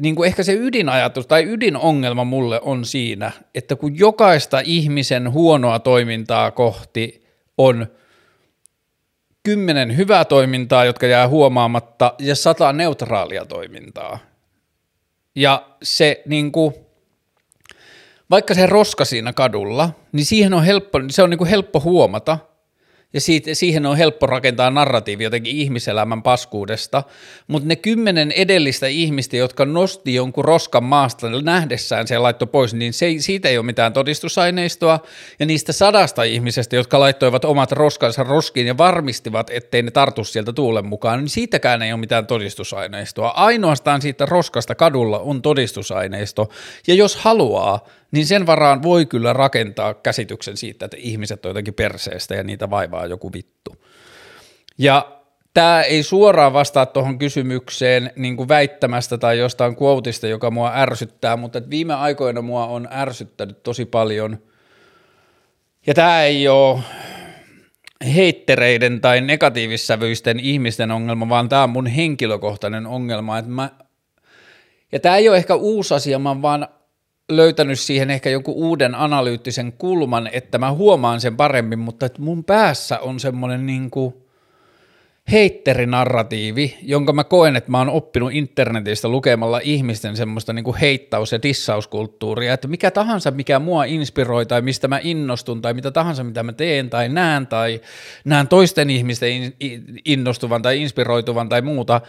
niin 0.00 0.14
kuin 0.14 0.26
ehkä 0.26 0.42
se 0.42 0.52
ydinajatus 0.52 1.26
tai 1.26 1.44
ydinongelma 1.44 2.24
mulle 2.24 2.60
on 2.60 2.84
siinä, 2.84 3.32
että 3.54 3.76
kun 3.76 3.98
jokaista 3.98 4.60
ihmisen 4.60 5.32
huonoa 5.32 5.78
toimintaa 5.78 6.50
kohti 6.50 7.26
on 7.58 7.86
kymmenen 9.42 9.96
hyvää 9.96 10.24
toimintaa, 10.24 10.84
jotka 10.84 11.06
jää 11.06 11.28
huomaamatta, 11.28 12.14
ja 12.18 12.34
sata 12.36 12.72
neutraalia 12.72 13.44
toimintaa. 13.44 14.18
Ja 15.34 15.66
se 15.82 16.22
niin 16.26 16.52
kuin, 16.52 16.74
vaikka 18.30 18.54
se 18.54 18.66
roska 18.66 19.04
siinä 19.04 19.32
kadulla, 19.32 19.90
niin 20.12 20.26
siihen 20.26 20.54
on 20.54 20.64
helppo, 20.64 21.00
se 21.10 21.22
on 21.22 21.30
niin 21.30 21.38
kuin 21.38 21.50
helppo 21.50 21.80
huomata, 21.80 22.38
ja 23.12 23.20
siitä, 23.20 23.54
siihen 23.54 23.86
on 23.86 23.96
helppo 23.96 24.26
rakentaa 24.26 24.70
narratiivi 24.70 25.24
jotenkin 25.24 25.56
ihmiselämän 25.56 26.22
paskuudesta, 26.22 27.02
mutta 27.48 27.68
ne 27.68 27.76
kymmenen 27.76 28.32
edellistä 28.32 28.86
ihmistä, 28.86 29.36
jotka 29.36 29.64
nosti 29.64 30.14
jonkun 30.14 30.44
roskan 30.44 30.84
maasta 30.84 31.30
nähdessään 31.30 32.06
se 32.06 32.18
laittoi 32.18 32.48
pois, 32.48 32.74
niin 32.74 32.92
se, 32.92 33.14
siitä 33.18 33.48
ei 33.48 33.58
ole 33.58 33.66
mitään 33.66 33.92
todistusaineistoa, 33.92 35.00
ja 35.38 35.46
niistä 35.46 35.72
sadasta 35.72 36.22
ihmisestä, 36.22 36.76
jotka 36.76 37.00
laittoivat 37.00 37.44
omat 37.44 37.72
roskansa 37.72 38.22
roskiin 38.22 38.66
ja 38.66 38.78
varmistivat, 38.78 39.50
ettei 39.50 39.82
ne 39.82 39.90
tartu 39.90 40.24
sieltä 40.24 40.52
tuulen 40.52 40.86
mukaan, 40.86 41.18
niin 41.18 41.28
siitäkään 41.28 41.82
ei 41.82 41.92
ole 41.92 42.00
mitään 42.00 42.26
todistusaineistoa. 42.26 43.28
Ainoastaan 43.28 44.02
siitä 44.02 44.26
roskasta 44.26 44.74
kadulla 44.74 45.18
on 45.18 45.42
todistusaineisto, 45.42 46.48
ja 46.86 46.94
jos 46.94 47.16
haluaa, 47.16 47.86
niin 48.10 48.26
sen 48.26 48.46
varaan 48.46 48.82
voi 48.82 49.06
kyllä 49.06 49.32
rakentaa 49.32 49.94
käsityksen 49.94 50.56
siitä, 50.56 50.84
että 50.84 50.96
ihmiset 51.00 51.46
on 51.46 51.50
jotenkin 51.50 51.74
perseestä 51.74 52.34
ja 52.34 52.42
niitä 52.42 52.70
vaivaa 52.70 53.06
joku 53.06 53.32
vittu. 53.32 53.76
Ja 54.78 55.16
tämä 55.54 55.82
ei 55.82 56.02
suoraan 56.02 56.52
vastaa 56.52 56.86
tuohon 56.86 57.18
kysymykseen 57.18 58.12
niin 58.16 58.36
kuin 58.36 58.48
väittämästä 58.48 59.18
tai 59.18 59.38
jostain 59.38 59.76
quoteista, 59.82 60.26
joka 60.26 60.50
mua 60.50 60.72
ärsyttää, 60.74 61.36
mutta 61.36 61.62
viime 61.70 61.94
aikoina 61.94 62.42
mua 62.42 62.66
on 62.66 62.88
ärsyttänyt 62.92 63.62
tosi 63.62 63.84
paljon. 63.84 64.38
Ja 65.86 65.94
tämä 65.94 66.22
ei 66.22 66.48
ole 66.48 66.80
heittereiden 68.14 69.00
tai 69.00 69.20
negatiivissävyisten 69.20 70.40
ihmisten 70.40 70.90
ongelma, 70.90 71.28
vaan 71.28 71.48
tämä 71.48 71.62
on 71.62 71.70
mun 71.70 71.86
henkilökohtainen 71.86 72.86
ongelma. 72.86 73.38
Että 73.38 73.50
mä, 73.50 73.70
ja 74.92 75.00
tämä 75.00 75.16
ei 75.16 75.28
ole 75.28 75.36
ehkä 75.36 75.54
uusi 75.54 75.94
asia, 75.94 76.18
mä 76.18 76.42
vaan 76.42 76.68
löytänyt 77.28 77.80
siihen 77.80 78.10
ehkä 78.10 78.30
joku 78.30 78.52
uuden 78.52 78.94
analyyttisen 78.94 79.72
kulman, 79.72 80.28
että 80.32 80.58
mä 80.58 80.72
huomaan 80.72 81.20
sen 81.20 81.36
paremmin, 81.36 81.78
mutta 81.78 82.06
että 82.06 82.22
mun 82.22 82.44
päässä 82.44 82.98
on 82.98 83.20
semmoinen 83.20 83.66
niin 83.66 83.90
kuin 83.90 84.14
heitterinarratiivi, 85.32 86.78
jonka 86.82 87.12
mä 87.12 87.24
koen, 87.24 87.56
että 87.56 87.70
mä 87.70 87.78
oon 87.78 87.88
oppinut 87.88 88.32
internetistä 88.32 89.08
lukemalla 89.08 89.60
ihmisten 89.62 90.16
semmoista 90.16 90.52
niin 90.52 90.64
kuin 90.64 90.76
heittaus- 90.76 91.32
ja 91.32 91.42
dissauskulttuuria, 91.42 92.54
että 92.54 92.68
mikä 92.68 92.90
tahansa, 92.90 93.30
mikä 93.30 93.58
mua 93.58 93.84
inspiroi 93.84 94.46
tai 94.46 94.62
mistä 94.62 94.88
mä 94.88 95.00
innostun 95.02 95.62
tai 95.62 95.74
mitä 95.74 95.90
tahansa, 95.90 96.24
mitä 96.24 96.42
mä 96.42 96.52
teen 96.52 96.90
tai 96.90 97.08
näen 97.08 97.46
tai 97.46 97.80
näen 98.24 98.48
toisten 98.48 98.90
ihmisten 98.90 99.54
innostuvan 100.04 100.62
tai 100.62 100.82
inspiroituvan 100.82 101.48
tai 101.48 101.62
muuta, 101.62 102.00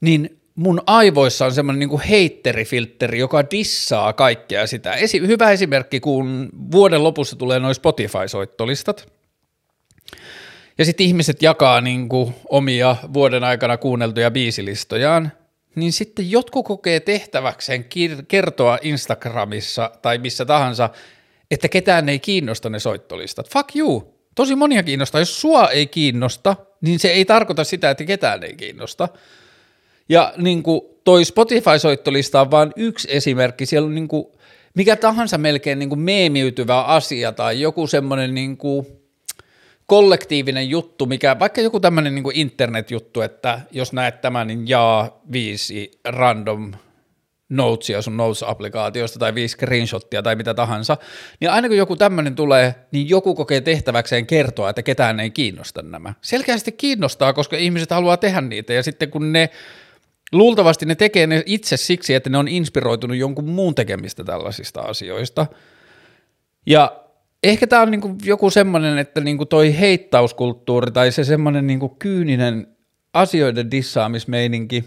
niin 0.00 0.37
mun 0.58 0.82
aivoissa 0.86 1.44
on 1.44 1.52
semmoinen 1.52 1.88
niin 1.88 2.00
heitterifiltteri, 2.00 3.18
joka 3.18 3.50
dissaa 3.50 4.12
kaikkea 4.12 4.66
sitä. 4.66 4.92
Esi- 4.92 5.26
hyvä 5.26 5.50
esimerkki, 5.50 6.00
kun 6.00 6.48
vuoden 6.72 7.04
lopussa 7.04 7.36
tulee 7.36 7.58
noin 7.58 7.74
Spotify-soittolistat, 7.74 9.12
ja 10.78 10.84
sitten 10.84 11.06
ihmiset 11.06 11.42
jakaa 11.42 11.80
niin 11.80 12.08
omia 12.48 12.96
vuoden 13.12 13.44
aikana 13.44 13.76
kuunneltuja 13.76 14.30
biisilistojaan, 14.30 15.32
niin 15.74 15.92
sitten 15.92 16.30
jotkut 16.30 16.66
kokee 16.66 17.00
tehtäväkseen 17.00 17.86
kertoa 18.28 18.78
Instagramissa 18.82 19.90
tai 20.02 20.18
missä 20.18 20.44
tahansa, 20.44 20.90
että 21.50 21.68
ketään 21.68 22.08
ei 22.08 22.18
kiinnosta 22.18 22.70
ne 22.70 22.78
soittolistat. 22.78 23.50
Fuck 23.50 23.76
you! 23.76 24.14
Tosi 24.34 24.56
monia 24.56 24.82
kiinnostaa. 24.82 25.20
Jos 25.20 25.40
sua 25.40 25.68
ei 25.68 25.86
kiinnosta, 25.86 26.56
niin 26.80 26.98
se 26.98 27.08
ei 27.08 27.24
tarkoita 27.24 27.64
sitä, 27.64 27.90
että 27.90 28.04
ketään 28.04 28.44
ei 28.44 28.56
kiinnosta. 28.56 29.08
Ja 30.08 30.32
niin 30.36 30.62
kuin 30.62 30.80
toi 31.04 31.24
Spotify-soittolista 31.24 32.40
on 32.40 32.50
vain 32.50 32.72
yksi 32.76 33.08
esimerkki. 33.10 33.66
Siellä 33.66 33.86
on 33.86 33.94
niin 33.94 34.08
kuin 34.08 34.26
mikä 34.74 34.96
tahansa 34.96 35.38
melkein 35.38 35.78
niin 35.78 35.88
kuin 35.88 36.00
meemiytyvä 36.00 36.82
asia 36.82 37.32
tai 37.32 37.60
joku 37.60 37.86
semmoinen 37.86 38.34
niin 38.34 38.56
kuin 38.56 38.86
kollektiivinen 39.86 40.70
juttu, 40.70 41.06
mikä 41.06 41.38
vaikka 41.38 41.60
joku 41.60 41.80
tämmöinen 41.80 42.14
niin 42.14 42.24
internet-juttu, 42.32 43.20
että 43.20 43.60
jos 43.70 43.92
näet 43.92 44.20
tämän, 44.20 44.46
niin 44.46 44.68
jaa 44.68 45.20
viisi 45.32 45.90
random 46.04 46.72
notesia 47.48 48.02
sun 48.02 48.16
Notes-applikaatiosta 48.16 49.18
tai 49.18 49.34
viisi 49.34 49.52
screenshottia 49.52 50.22
tai 50.22 50.36
mitä 50.36 50.54
tahansa, 50.54 50.96
niin 51.40 51.50
aina 51.50 51.68
kun 51.68 51.76
joku 51.76 51.96
tämmöinen 51.96 52.34
tulee, 52.34 52.74
niin 52.92 53.08
joku 53.08 53.34
kokee 53.34 53.60
tehtäväkseen 53.60 54.26
kertoa, 54.26 54.70
että 54.70 54.82
ketään 54.82 55.20
ei 55.20 55.30
kiinnosta 55.30 55.82
nämä. 55.82 56.14
Selkeästi 56.20 56.72
kiinnostaa, 56.72 57.32
koska 57.32 57.56
ihmiset 57.56 57.90
haluaa 57.90 58.16
tehdä 58.16 58.40
niitä 58.40 58.72
ja 58.72 58.82
sitten 58.82 59.10
kun 59.10 59.32
ne 59.32 59.50
Luultavasti 60.32 60.86
ne 60.86 60.94
tekee 60.94 61.26
ne 61.26 61.42
itse 61.46 61.76
siksi, 61.76 62.14
että 62.14 62.30
ne 62.30 62.38
on 62.38 62.48
inspiroitunut 62.48 63.16
jonkun 63.16 63.48
muun 63.48 63.74
tekemistä 63.74 64.24
tällaisista 64.24 64.80
asioista. 64.80 65.46
Ja 66.66 67.04
ehkä 67.42 67.66
tämä 67.66 67.82
on 67.82 67.90
niinku 67.90 68.16
joku 68.24 68.50
semmoinen, 68.50 68.98
että 68.98 69.20
niinku 69.20 69.46
toi 69.46 69.78
heittauskulttuuri 69.78 70.90
tai 70.90 71.12
se 71.12 71.24
semmoinen 71.24 71.66
niinku 71.66 71.88
kyyninen 71.88 72.66
asioiden 73.12 73.70
dissaamismeininki, 73.70 74.84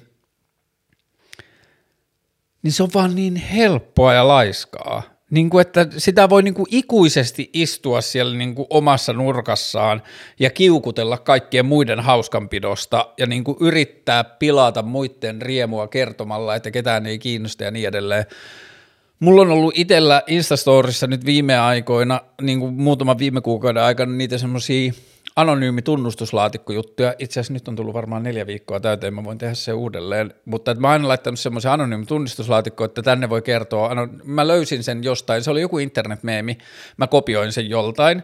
niin 2.64 2.72
se 2.72 2.84
on 2.84 2.90
vaan 2.94 3.16
niin 3.16 3.36
helppoa 3.36 4.14
ja 4.14 4.28
laiskaa. 4.28 5.11
Niin 5.32 5.50
kuin, 5.50 5.62
että 5.62 5.88
sitä 5.98 6.30
voi 6.30 6.44
niin 6.44 6.54
kuin 6.54 6.66
ikuisesti 6.72 7.50
istua 7.54 8.02
siellä 8.02 8.38
niin 8.38 8.56
kuin 8.56 8.68
omassa 8.70 9.14
nurkassaan 9.14 10.02
ja 10.40 10.50
kiukutella 10.50 11.18
kaikkien 11.18 11.66
muiden 11.66 12.00
hauskanpidosta 12.00 13.08
ja 13.18 13.26
niin 13.26 13.44
kuin 13.44 13.58
yrittää 13.60 14.24
pilata 14.24 14.82
muiden 14.82 15.42
riemua 15.42 15.88
kertomalla, 15.88 16.56
että 16.56 16.72
ketään 16.72 17.06
ei 17.06 17.20
kiinnosta 17.20 17.64
ja 17.64 17.72
niin 17.72 17.88
edelleen. 17.88 18.26
Mulla 19.20 19.42
on 19.42 19.52
ollut 19.52 19.78
itsellä 19.78 20.24
Instastorissa 20.28 21.08
nyt 21.08 21.26
viime 21.26 21.58
aikoina, 21.58 22.22
niin 22.42 22.60
kuin 22.60 22.74
muutaman 22.74 23.20
viime 23.20 23.42
kuukauden 23.42 23.84
aikana, 23.84 24.12
niitä 24.12 24.38
semmoisia– 24.38 24.94
anonyymi 25.36 25.82
tunnustuslaatikkojuttuja. 25.82 27.14
Itse 27.20 27.40
asiassa 27.40 27.54
nyt 27.54 27.68
on 27.68 27.76
tullut 27.76 27.94
varmaan 27.94 28.24
neljä 28.24 28.48
viikkoa 28.48 28.80
täyteen, 28.80 29.14
mä 29.14 29.24
voin 29.24 29.38
tehdä 29.38 29.54
se 29.54 29.74
uudelleen. 29.74 30.34
Mutta 30.46 30.76
mä 30.76 30.88
oon 30.88 30.94
aina 30.94 31.08
laittanut 31.08 31.40
semmoisen 31.40 31.72
anonyymi 31.72 32.06
tunnistuslaatikko, 32.06 32.84
että 32.84 33.02
tänne 33.02 33.30
voi 33.30 33.42
kertoa. 33.42 33.90
Mä 34.24 34.48
löysin 34.48 34.84
sen 34.84 35.04
jostain, 35.04 35.44
se 35.44 35.52
oli 35.52 35.62
joku 35.62 35.78
internetmeemi, 35.78 36.58
mä 36.98 37.08
kopioin 37.08 37.52
sen 37.52 37.70
joltain. 37.70 38.24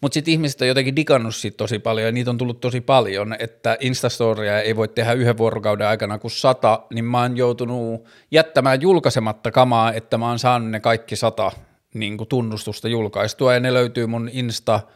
Mutta 0.00 0.14
sitten 0.14 0.32
ihmiset 0.32 0.60
on 0.60 0.68
jotenkin 0.68 0.96
digannut 0.96 1.34
siitä 1.34 1.56
tosi 1.56 1.78
paljon 1.78 2.06
ja 2.06 2.12
niitä 2.12 2.30
on 2.30 2.38
tullut 2.38 2.60
tosi 2.60 2.80
paljon, 2.80 3.36
että 3.38 3.76
Instastoria 3.80 4.60
ei 4.60 4.76
voi 4.76 4.88
tehdä 4.88 5.12
yhden 5.12 5.38
vuorokauden 5.38 5.86
aikana 5.86 6.18
kuin 6.18 6.30
sata, 6.30 6.82
niin 6.94 7.04
mä 7.04 7.22
oon 7.22 7.36
joutunut 7.36 8.04
jättämään 8.30 8.80
julkaisematta 8.80 9.50
kamaa, 9.50 9.92
että 9.92 10.18
mä 10.18 10.28
oon 10.28 10.38
saanut 10.38 10.70
ne 10.70 10.80
kaikki 10.80 11.16
sata 11.16 11.52
niin 11.94 12.18
tunnustusta 12.28 12.88
julkaistua 12.88 13.54
ja 13.54 13.60
ne 13.60 13.74
löytyy 13.74 14.06
mun 14.06 14.30
Insta– 14.32 14.80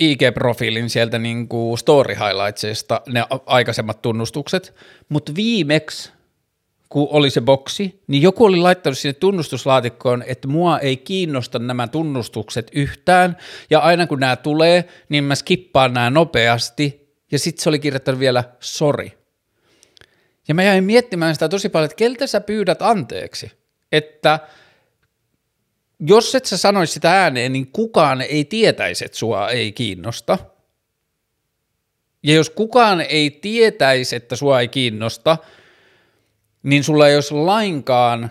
IG-profiilin 0.00 0.88
sieltä 0.88 1.18
niin 1.18 1.48
kuin 1.48 1.78
story 1.78 2.14
highlightsista 2.14 3.00
ne 3.08 3.24
aikaisemmat 3.46 4.02
tunnustukset, 4.02 4.74
mutta 5.08 5.34
viimeksi, 5.34 6.12
kun 6.88 7.08
oli 7.10 7.30
se 7.30 7.40
boksi, 7.40 8.02
niin 8.06 8.22
joku 8.22 8.44
oli 8.44 8.56
laittanut 8.56 8.98
sinne 8.98 9.12
tunnustuslaatikkoon, 9.12 10.24
että 10.26 10.48
mua 10.48 10.78
ei 10.78 10.96
kiinnosta 10.96 11.58
nämä 11.58 11.88
tunnustukset 11.88 12.70
yhtään, 12.72 13.36
ja 13.70 13.78
aina 13.78 14.06
kun 14.06 14.20
nämä 14.20 14.36
tulee, 14.36 14.84
niin 15.08 15.24
mä 15.24 15.34
skippaan 15.34 15.94
nämä 15.94 16.10
nopeasti, 16.10 17.14
ja 17.32 17.38
sitten 17.38 17.62
se 17.62 17.68
oli 17.68 17.78
kirjoittanut 17.78 18.20
vielä 18.20 18.44
sorry. 18.60 19.10
Ja 20.48 20.54
mä 20.54 20.62
jäin 20.62 20.84
miettimään 20.84 21.34
sitä 21.34 21.48
tosi 21.48 21.68
paljon, 21.68 21.84
että 21.84 21.96
keltä 21.96 22.26
sä 22.26 22.40
pyydät 22.40 22.82
anteeksi, 22.82 23.52
että– 23.92 24.38
jos 26.00 26.34
et 26.34 26.46
sä 26.46 26.56
sanoisi 26.56 26.92
sitä 26.92 27.22
ääneen, 27.22 27.52
niin 27.52 27.66
kukaan 27.66 28.20
ei 28.20 28.44
tietäisi, 28.44 29.04
että 29.04 29.18
sua 29.18 29.48
ei 29.48 29.72
kiinnosta. 29.72 30.38
Ja 32.22 32.34
jos 32.34 32.50
kukaan 32.50 33.00
ei 33.00 33.30
tietäisi, 33.30 34.16
että 34.16 34.36
sua 34.36 34.60
ei 34.60 34.68
kiinnosta, 34.68 35.36
niin 36.62 36.84
sulla 36.84 37.08
ei 37.08 37.14
olisi 37.14 37.34
lainkaan 37.34 38.30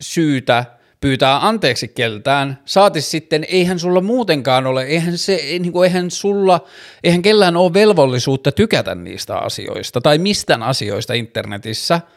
syytä 0.00 0.64
pyytää 1.00 1.46
anteeksi 1.46 1.88
keltään, 1.88 2.58
saatis 2.64 3.10
sitten, 3.10 3.44
eihän 3.48 3.78
sulla 3.78 4.00
muutenkaan 4.00 4.66
ole, 4.66 4.82
eihän, 4.82 5.18
se, 5.18 5.36
niin 5.36 5.72
kuin, 5.72 5.86
eihän 5.86 6.10
sulla, 6.10 6.64
eihän 7.04 7.22
kellään 7.22 7.56
ole 7.56 7.74
velvollisuutta 7.74 8.52
tykätä 8.52 8.94
niistä 8.94 9.38
asioista 9.38 10.00
tai 10.00 10.18
mistään 10.18 10.62
asioista 10.62 11.14
internetissä– 11.14 12.00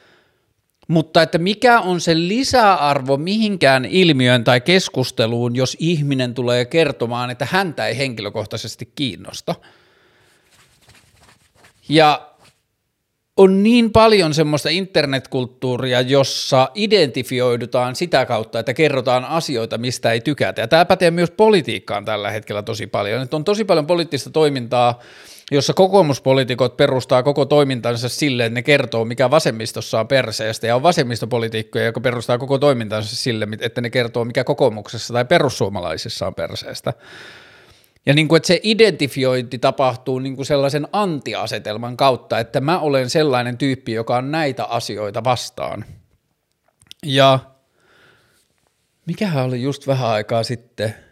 mutta 0.88 1.22
että 1.22 1.38
mikä 1.38 1.80
on 1.80 2.02
se 2.02 2.16
lisäarvo 2.16 3.18
mihinkään 3.18 3.86
ilmiöön 3.86 4.44
tai 4.44 4.62
keskusteluun, 4.62 5.56
jos 5.56 5.78
ihminen 5.80 6.34
tulee 6.34 6.66
kertomaan, 6.66 7.30
että 7.30 7.48
häntä 7.52 7.88
ei 7.88 7.98
henkilökohtaisesti 7.98 8.92
kiinnosta. 8.96 9.56
Ja 11.90 12.31
on 13.42 13.64
niin 13.64 13.92
paljon 13.92 14.34
semmoista 14.34 14.70
internetkulttuuria, 14.70 16.02
jossa 16.02 16.70
identifioidutaan 16.76 17.96
sitä 17.96 18.26
kautta, 18.26 18.60
että 18.60 18.74
kerrotaan 18.74 19.26
asioita, 19.26 19.78
mistä 19.78 20.12
ei 20.12 20.22
tykätä. 20.22 20.62
Ja 20.62 20.68
tämä 20.68 20.86
pätee 20.86 21.12
myös 21.12 21.32
politiikkaan 21.32 22.06
tällä 22.06 22.32
hetkellä 22.32 22.64
tosi 22.64 22.88
paljon. 22.88 23.22
Että 23.22 23.36
on 23.36 23.44
tosi 23.44 23.66
paljon 23.66 23.88
poliittista 23.88 24.30
toimintaa, 24.30 25.00
jossa 25.52 25.74
kokoomuspolitiikot 25.74 26.78
perustaa 26.78 27.24
koko 27.24 27.46
toimintansa 27.46 28.10
sille, 28.10 28.46
että 28.46 28.54
ne 28.54 28.62
kertoo, 28.62 29.06
mikä 29.06 29.32
vasemmistossa 29.32 30.00
on 30.00 30.08
perseestä, 30.08 30.68
ja 30.68 30.76
on 30.76 30.84
vasemmistopolitiikkoja, 30.84 31.86
joka 31.86 32.00
perustaa 32.02 32.38
koko 32.38 32.58
toimintansa 32.58 33.16
sille, 33.16 33.48
että 33.60 33.82
ne 33.82 33.90
kertoo, 33.90 34.26
mikä 34.26 34.44
kokoomuksessa 34.44 35.14
tai 35.14 35.26
perussuomalaisissa 35.26 36.28
on 36.28 36.36
perseestä. 36.36 36.94
Ja 38.06 38.14
niin 38.14 38.28
kuin, 38.28 38.38
että 38.38 38.48
se 38.48 38.60
identifiointi 38.64 39.60
tapahtuu 39.60 40.20
niin 40.20 40.36
kuin 40.36 40.46
sellaisen 40.46 40.88
antiasetelman 40.92 41.98
kautta, 41.98 42.40
että 42.40 42.62
mä 42.62 42.80
olen 42.80 43.10
sellainen 43.10 43.58
tyyppi, 43.58 43.92
joka 43.92 44.18
on 44.18 44.32
näitä 44.32 44.66
asioita 44.66 45.24
vastaan. 45.24 45.86
Ja 47.06 47.40
mikähän 49.06 49.46
oli 49.46 49.62
just 49.62 49.88
vähän 49.88 50.10
aikaa 50.10 50.44
sitten– 50.44 50.96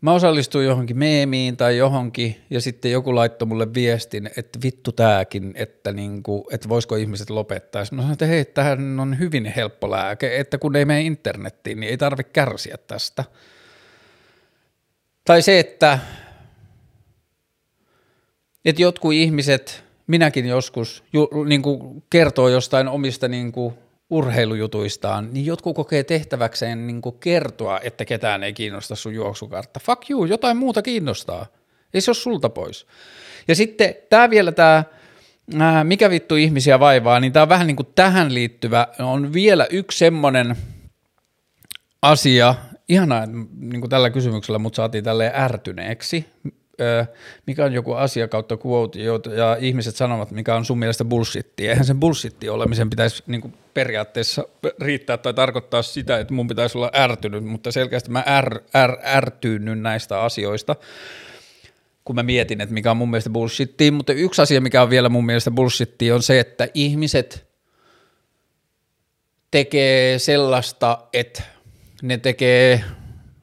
Mä 0.00 0.12
osallistuin 0.12 0.66
johonkin 0.66 0.98
meemiin 0.98 1.56
tai 1.56 1.76
johonkin, 1.76 2.36
ja 2.50 2.60
sitten 2.60 2.92
joku 2.92 3.14
laittoi 3.14 3.48
mulle 3.48 3.74
viestin, 3.74 4.30
että 4.36 4.58
vittu 4.62 4.92
tääkin, 4.92 5.52
että, 5.54 5.92
niinku, 5.92 6.48
että 6.52 6.68
voisiko 6.68 6.96
ihmiset 6.96 7.30
lopettaa. 7.30 7.80
Mä 7.80 7.84
sanoin, 7.84 8.12
että 8.12 8.26
hei, 8.26 8.44
tämähän 8.44 9.00
on 9.00 9.18
hyvin 9.18 9.44
helppo 9.44 9.90
lääke, 9.90 10.40
että 10.40 10.58
kun 10.58 10.76
ei 10.76 10.84
mene 10.84 11.02
internettiin, 11.02 11.80
niin 11.80 11.90
ei 11.90 11.96
tarvitse 11.96 12.32
kärsiä 12.32 12.76
tästä. 12.86 13.24
Tai 15.26 15.42
se, 15.42 15.58
että, 15.58 15.98
että 18.64 18.82
jotkut 18.82 19.12
ihmiset, 19.12 19.84
minäkin 20.06 20.46
joskus, 20.46 21.04
ju, 21.12 21.44
niin 21.44 21.62
kuin 21.62 22.04
kertoo 22.10 22.48
jostain 22.48 22.88
omista 22.88 23.28
niin 23.28 23.52
kuin 23.52 23.74
urheilujutuistaan, 24.10 25.28
niin 25.32 25.46
jotkut 25.46 25.76
kokee 25.76 26.04
tehtäväkseen 26.04 26.86
niin 26.86 27.02
kertoa, 27.20 27.80
että 27.80 28.04
ketään 28.04 28.42
ei 28.42 28.52
kiinnosta 28.52 28.96
sun 28.96 29.14
juoksukartta. 29.14 29.80
Fuck 29.80 30.10
you, 30.10 30.24
jotain 30.24 30.56
muuta 30.56 30.82
kiinnostaa. 30.82 31.46
Ei 31.94 32.00
se 32.00 32.10
ole 32.10 32.16
sulta 32.16 32.48
pois. 32.48 32.86
Ja 33.48 33.54
sitten 33.54 33.94
tämä 34.10 34.30
vielä 34.30 34.52
tämä, 34.52 34.84
mikä 35.84 36.10
vittu 36.10 36.36
ihmisiä 36.36 36.80
vaivaa, 36.80 37.20
niin 37.20 37.32
tämä 37.32 37.42
on 37.42 37.48
vähän 37.48 37.66
niin 37.66 37.76
kuin 37.76 37.88
tähän 37.94 38.34
liittyvä, 38.34 38.88
on 38.98 39.32
vielä 39.32 39.66
yksi 39.70 39.98
semmoinen 39.98 40.56
asia, 42.02 42.54
ihanaa, 42.88 43.26
niin 43.60 43.80
kuin 43.80 43.90
tällä 43.90 44.10
kysymyksellä 44.10 44.58
mut 44.58 44.74
saatiin 44.74 45.04
tälleen 45.04 45.32
ärtyneeksi, 45.34 46.26
mikä 47.46 47.64
on 47.64 47.72
joku 47.72 47.92
asia 47.92 48.28
kautta 48.28 48.58
quote, 48.66 48.98
ja 49.36 49.56
ihmiset 49.60 49.96
sanovat, 49.96 50.30
mikä 50.30 50.54
on 50.54 50.64
sun 50.64 50.78
mielestä 50.78 51.04
bullshitti. 51.04 51.68
Eihän 51.68 51.84
sen 51.84 52.00
bullshitti 52.00 52.48
olemisen 52.48 52.90
pitäisi 52.90 53.22
niin 53.26 53.40
kuin 53.40 53.54
periaatteessa 53.74 54.48
riittää 54.80 55.16
tai 55.16 55.34
tarkoittaa 55.34 55.82
sitä, 55.82 56.18
että 56.18 56.34
mun 56.34 56.48
pitäisi 56.48 56.78
olla 56.78 56.90
ärtynyt, 56.96 57.44
mutta 57.44 57.72
selkeästi 57.72 58.10
mä 58.10 58.22
är, 58.26 58.60
är, 58.74 58.96
ärtyynyn 59.04 59.82
näistä 59.82 60.22
asioista, 60.22 60.76
kun 62.04 62.16
mä 62.16 62.22
mietin, 62.22 62.60
että 62.60 62.74
mikä 62.74 62.90
on 62.90 62.96
mun 62.96 63.10
mielestä 63.10 63.30
bullshittia, 63.30 63.92
mutta 63.92 64.12
yksi 64.12 64.42
asia, 64.42 64.60
mikä 64.60 64.82
on 64.82 64.90
vielä 64.90 65.08
mun 65.08 65.26
mielestä 65.26 65.50
bullshittia, 65.50 66.14
on 66.14 66.22
se, 66.22 66.40
että 66.40 66.68
ihmiset 66.74 67.46
tekee 69.50 70.18
sellaista, 70.18 70.98
että 71.12 71.42
ne 72.02 72.18
tekee 72.18 72.84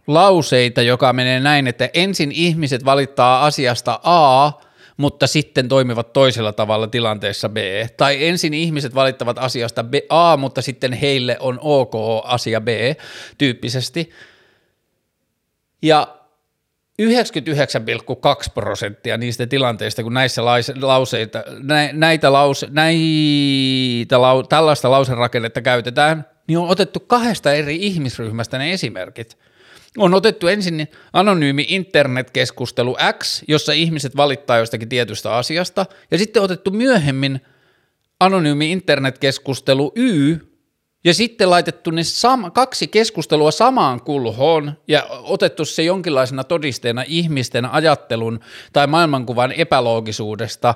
lauseita, 0.07 0.81
joka 0.81 1.13
menee 1.13 1.39
näin, 1.39 1.67
että 1.67 1.89
ensin 1.93 2.31
ihmiset 2.31 2.85
valittaa 2.85 3.45
asiasta 3.45 3.99
A, 4.03 4.51
mutta 4.97 5.27
sitten 5.27 5.67
toimivat 5.67 6.13
toisella 6.13 6.53
tavalla 6.53 6.87
tilanteessa 6.87 7.49
B. 7.49 7.57
Tai 7.97 8.27
ensin 8.27 8.53
ihmiset 8.53 8.95
valittavat 8.95 9.37
asiasta 9.37 9.83
B, 9.83 9.93
A, 10.09 10.37
mutta 10.37 10.61
sitten 10.61 10.93
heille 10.93 11.37
on 11.39 11.59
ok 11.61 11.93
asia 12.23 12.61
B 12.61 12.67
tyyppisesti. 13.37 14.09
Ja 15.81 16.07
99,2 17.01 17.07
prosenttia 18.53 19.17
niistä 19.17 19.47
tilanteista, 19.47 20.03
kun 20.03 20.13
näissä 20.13 20.45
lauseita, 20.81 21.43
näitä 21.93 22.33
lause, 22.33 22.67
näitä 22.71 24.21
lau, 24.21 24.43
tällaista 24.43 24.91
lauserakennetta 24.91 25.61
käytetään, 25.61 26.25
niin 26.47 26.57
on 26.57 26.69
otettu 26.69 26.99
kahdesta 26.99 27.53
eri 27.53 27.75
ihmisryhmästä 27.75 28.57
ne 28.57 28.73
esimerkit. 28.73 29.37
On 29.97 30.13
otettu 30.13 30.47
ensin 30.47 30.87
anonyymi 31.13 31.65
internetkeskustelu 31.69 32.97
X, 33.19 33.43
jossa 33.47 33.71
ihmiset 33.73 34.15
valittaa 34.15 34.57
jostakin 34.57 34.89
tietystä 34.89 35.35
asiasta, 35.35 35.85
ja 36.11 36.17
sitten 36.17 36.43
otettu 36.43 36.71
myöhemmin 36.71 37.41
anonyymi 38.19 38.71
internetkeskustelu 38.71 39.91
Y, 39.95 40.37
ja 41.05 41.13
sitten 41.13 41.49
laitettu 41.49 41.91
ne 41.91 42.01
sam- 42.01 42.51
kaksi 42.51 42.87
keskustelua 42.87 43.51
samaan 43.51 44.01
kulhoon 44.01 44.73
ja 44.87 45.07
otettu 45.09 45.65
se 45.65 45.83
jonkinlaisena 45.83 46.43
todisteena 46.43 47.03
ihmisten 47.07 47.65
ajattelun 47.65 48.39
tai 48.73 48.87
maailmankuvan 48.87 49.51
epäloogisuudesta, 49.51 50.75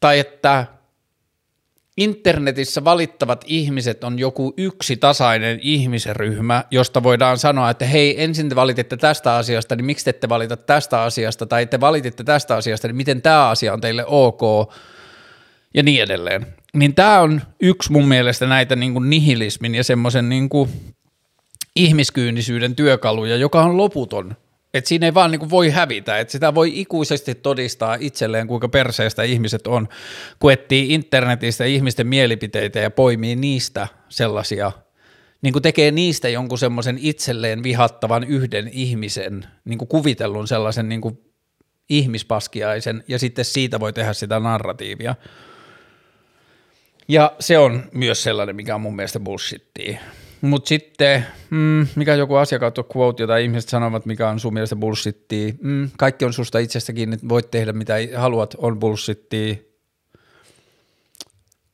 tai 0.00 0.18
että 0.18 0.66
internetissä 1.96 2.84
valittavat 2.84 3.44
ihmiset 3.46 4.04
on 4.04 4.18
joku 4.18 4.54
yksi 4.56 4.96
tasainen 4.96 5.58
ihmisryhmä, 5.62 6.64
josta 6.70 7.02
voidaan 7.02 7.38
sanoa, 7.38 7.70
että 7.70 7.84
hei, 7.84 8.22
ensin 8.22 8.48
te 8.48 8.54
valititte 8.54 8.96
tästä 8.96 9.34
asiasta, 9.34 9.76
niin 9.76 9.84
miksi 9.84 10.04
te 10.04 10.10
ette 10.10 10.28
valita 10.28 10.56
tästä 10.56 11.02
asiasta, 11.02 11.46
tai 11.46 11.66
te 11.66 11.80
valititte 11.80 12.24
tästä 12.24 12.56
asiasta, 12.56 12.88
niin 12.88 12.96
miten 12.96 13.22
tämä 13.22 13.48
asia 13.48 13.72
on 13.72 13.80
teille 13.80 14.04
ok, 14.06 14.40
ja 15.74 15.82
niin 15.82 16.02
edelleen. 16.02 16.46
Niin 16.74 16.94
tämä 16.94 17.20
on 17.20 17.42
yksi 17.60 17.92
mun 17.92 18.08
mielestä 18.08 18.46
näitä 18.46 18.76
niin 18.76 18.92
kuin 18.92 19.10
nihilismin 19.10 19.74
ja 19.74 19.84
semmoisen 19.84 20.28
niin 20.28 20.48
ihmiskyynisyyden 21.76 22.76
työkaluja, 22.76 23.36
joka 23.36 23.62
on 23.62 23.76
loputon. 23.76 24.36
Että 24.74 24.88
siinä 24.88 25.06
ei 25.06 25.14
vaan 25.14 25.30
niin 25.30 25.38
kuin 25.38 25.50
voi 25.50 25.70
hävitä, 25.70 26.18
että 26.18 26.32
sitä 26.32 26.54
voi 26.54 26.80
ikuisesti 26.80 27.34
todistaa 27.34 27.96
itselleen, 28.00 28.46
kuinka 28.46 28.68
perseestä 28.68 29.22
ihmiset 29.22 29.66
on, 29.66 29.88
kun 30.38 30.52
etsii 30.52 30.94
internetistä 30.94 31.64
ihmisten 31.64 32.06
mielipiteitä 32.06 32.78
ja 32.78 32.90
poimii 32.90 33.36
niistä 33.36 33.88
sellaisia, 34.08 34.72
niin 35.42 35.52
kuin 35.52 35.62
tekee 35.62 35.90
niistä 35.90 36.28
jonkun 36.28 36.58
semmoisen 36.58 36.98
itselleen 37.00 37.62
vihattavan 37.62 38.24
yhden 38.24 38.70
ihmisen, 38.72 39.46
niin 39.64 39.78
kuin 39.78 39.88
kuvitellun 39.88 40.48
sellaisen 40.48 40.88
niin 40.88 41.00
kuin 41.00 41.18
ihmispaskiaisen, 41.88 43.04
ja 43.08 43.18
sitten 43.18 43.44
siitä 43.44 43.80
voi 43.80 43.92
tehdä 43.92 44.12
sitä 44.12 44.40
narratiivia. 44.40 45.14
Ja 47.08 47.32
se 47.40 47.58
on 47.58 47.84
myös 47.92 48.22
sellainen, 48.22 48.56
mikä 48.56 48.74
on 48.74 48.80
mun 48.80 48.96
mielestä 48.96 49.20
bullshittia. 49.20 49.98
Mutta 50.44 50.68
sitten, 50.68 51.26
mm, 51.50 51.86
mikä 51.96 52.14
joku 52.14 52.34
asiakautto 52.34 52.86
quote, 52.96 53.22
jota 53.22 53.36
ihmiset 53.36 53.70
sanovat, 53.70 54.06
mikä 54.06 54.28
on 54.28 54.40
sun 54.40 54.54
mielestä 54.54 54.76
bullshittia. 54.76 55.52
Mm, 55.60 55.90
kaikki 55.98 56.24
on 56.24 56.32
susta 56.32 56.58
itsestäkin, 56.58 57.12
että 57.12 57.28
voit 57.28 57.50
tehdä 57.50 57.72
mitä 57.72 57.94
haluat, 58.16 58.54
on 58.58 58.78
bullshittia. 58.78 59.54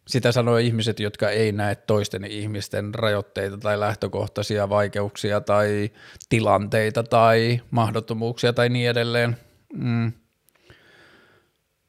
Sitä 0.08 0.32
sanoo 0.32 0.56
ihmiset, 0.56 1.00
jotka 1.00 1.30
ei 1.30 1.52
näe 1.52 1.74
toisten 1.74 2.24
ihmisten 2.24 2.94
rajoitteita 2.94 3.58
tai 3.58 3.80
lähtökohtaisia 3.80 4.68
vaikeuksia 4.68 5.40
tai 5.40 5.90
tilanteita 6.28 7.02
tai 7.02 7.60
mahdottomuuksia 7.70 8.52
tai 8.52 8.68
niin 8.68 8.90
edelleen. 8.90 9.36
Mm. 9.72 10.12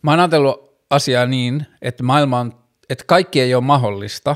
Mä 0.01 0.11
oon 0.11 0.19
ajatellut 0.19 0.77
asiaa 0.89 1.25
niin, 1.25 1.65
että 1.81 2.03
maailma 2.03 2.39
on 2.39 2.53
että 2.89 3.03
kaikki 3.07 3.41
ei 3.41 3.55
ole 3.55 3.63
mahdollista. 3.63 4.35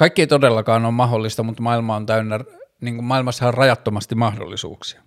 Kaikki 0.00 0.22
ei 0.22 0.26
todellakaan 0.26 0.84
ole 0.84 0.92
mahdollista, 0.92 1.42
mutta 1.42 1.62
maailma 1.62 1.96
on 1.96 2.06
täynnä, 2.06 2.40
niin 2.80 2.94
kuin 2.94 3.04
maailmassa 3.04 3.48
on 3.48 3.54
rajattomasti 3.54 4.14
mahdollisuuksia. 4.14 5.02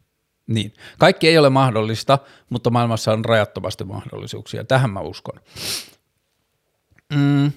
Niin. 0.47 0.73
Kaikki 0.99 1.27
ei 1.27 1.37
ole 1.37 1.49
mahdollista, 1.49 2.19
mutta 2.49 2.69
maailmassa 2.69 3.11
on 3.13 3.25
rajattomasti 3.25 3.83
mahdollisuuksia. 3.83 4.63
Tähän 4.63 4.89
mä 4.89 4.99
uskon. 4.99 5.39
Mm. 7.13 7.51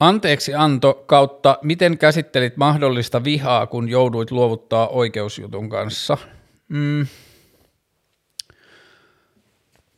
Anteeksi 0.00 0.54
Anto 0.54 0.94
kautta, 1.06 1.58
miten 1.62 1.98
käsittelit 1.98 2.56
mahdollista 2.56 3.24
vihaa, 3.24 3.66
kun 3.66 3.88
jouduit 3.88 4.30
luovuttaa 4.30 4.88
oikeusjutun 4.88 5.68
kanssa? 5.68 6.18
Mm. 6.68 7.06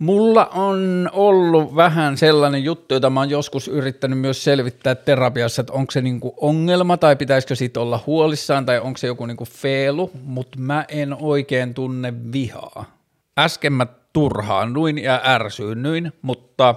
Mulla 0.01 0.47
on 0.47 1.11
ollut 1.13 1.77
vähän 1.77 2.17
sellainen 2.17 2.65
juttu, 2.65 2.95
jota 2.95 3.11
mä 3.11 3.21
oon 3.21 3.31
joskus 3.31 3.69
yrittänyt 3.69 4.19
myös 4.19 4.45
selvittää 4.45 4.95
terapiassa, 4.95 5.61
että 5.61 5.73
onko 5.73 5.91
se 5.91 6.01
niinku 6.01 6.35
ongelma 6.37 6.97
tai 6.97 7.17
pitäisikö 7.17 7.55
siitä 7.55 7.81
olla 7.81 8.01
huolissaan 8.07 8.67
tai 8.67 8.79
onko 8.79 8.97
se 8.97 9.07
joku 9.07 9.27
niinku 9.27 9.45
feelu, 9.45 10.11
mutta 10.25 10.59
mä 10.59 10.85
en 10.89 11.17
oikein 11.21 11.75
tunne 11.75 12.15
vihaa. 12.33 12.85
Äsken 13.39 13.73
mä 13.73 13.87
turhaannuin 14.13 14.99
ja 14.99 15.21
ärsyynnyin, 15.25 16.13
mutta 16.23 16.75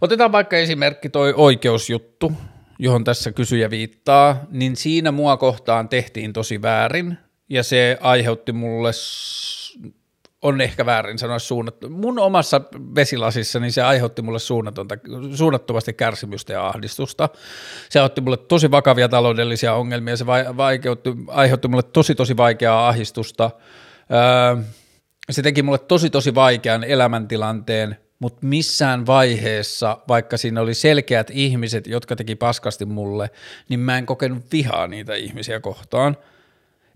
otetaan 0.00 0.32
vaikka 0.32 0.56
esimerkki 0.56 1.08
toi 1.08 1.34
oikeusjuttu, 1.36 2.32
johon 2.78 3.04
tässä 3.04 3.32
kysyjä 3.32 3.70
viittaa, 3.70 4.44
niin 4.50 4.76
siinä 4.76 5.12
mua 5.12 5.36
kohtaan 5.36 5.88
tehtiin 5.88 6.32
tosi 6.32 6.62
väärin 6.62 7.18
ja 7.48 7.62
se 7.62 7.98
aiheutti 8.00 8.52
mulle 8.52 8.92
on 10.42 10.60
ehkä 10.60 10.86
väärin 10.86 11.18
sanoa 11.18 11.38
suunnattu. 11.38 11.90
Mun 11.90 12.18
omassa 12.18 12.60
vesilasissa 12.94 13.60
niin 13.60 13.72
se 13.72 13.82
aiheutti 13.82 14.22
mulle 14.22 14.38
suunnatonta, 14.38 14.94
suunnattomasti 15.34 15.92
kärsimystä 15.92 16.52
ja 16.52 16.66
ahdistusta. 16.66 17.28
Se 17.90 17.98
aiheutti 17.98 18.20
mulle 18.20 18.36
tosi 18.36 18.70
vakavia 18.70 19.08
taloudellisia 19.08 19.74
ongelmia, 19.74 20.16
se 20.16 20.26
vaikeutti, 20.56 21.10
aiheutti 21.28 21.68
mulle 21.68 21.82
tosi 21.82 22.14
tosi 22.14 22.36
vaikeaa 22.36 22.88
ahdistusta. 22.88 23.50
Öö, 24.12 24.62
se 25.30 25.42
teki 25.42 25.62
mulle 25.62 25.78
tosi 25.78 26.10
tosi 26.10 26.34
vaikean 26.34 26.84
elämäntilanteen, 26.84 27.96
mutta 28.18 28.46
missään 28.46 29.06
vaiheessa, 29.06 29.98
vaikka 30.08 30.36
siinä 30.36 30.60
oli 30.60 30.74
selkeät 30.74 31.30
ihmiset, 31.30 31.86
jotka 31.86 32.16
teki 32.16 32.34
paskasti 32.34 32.84
mulle, 32.84 33.30
niin 33.68 33.80
mä 33.80 33.98
en 33.98 34.06
kokenut 34.06 34.44
vihaa 34.52 34.86
niitä 34.86 35.14
ihmisiä 35.14 35.60
kohtaan– 35.60 36.16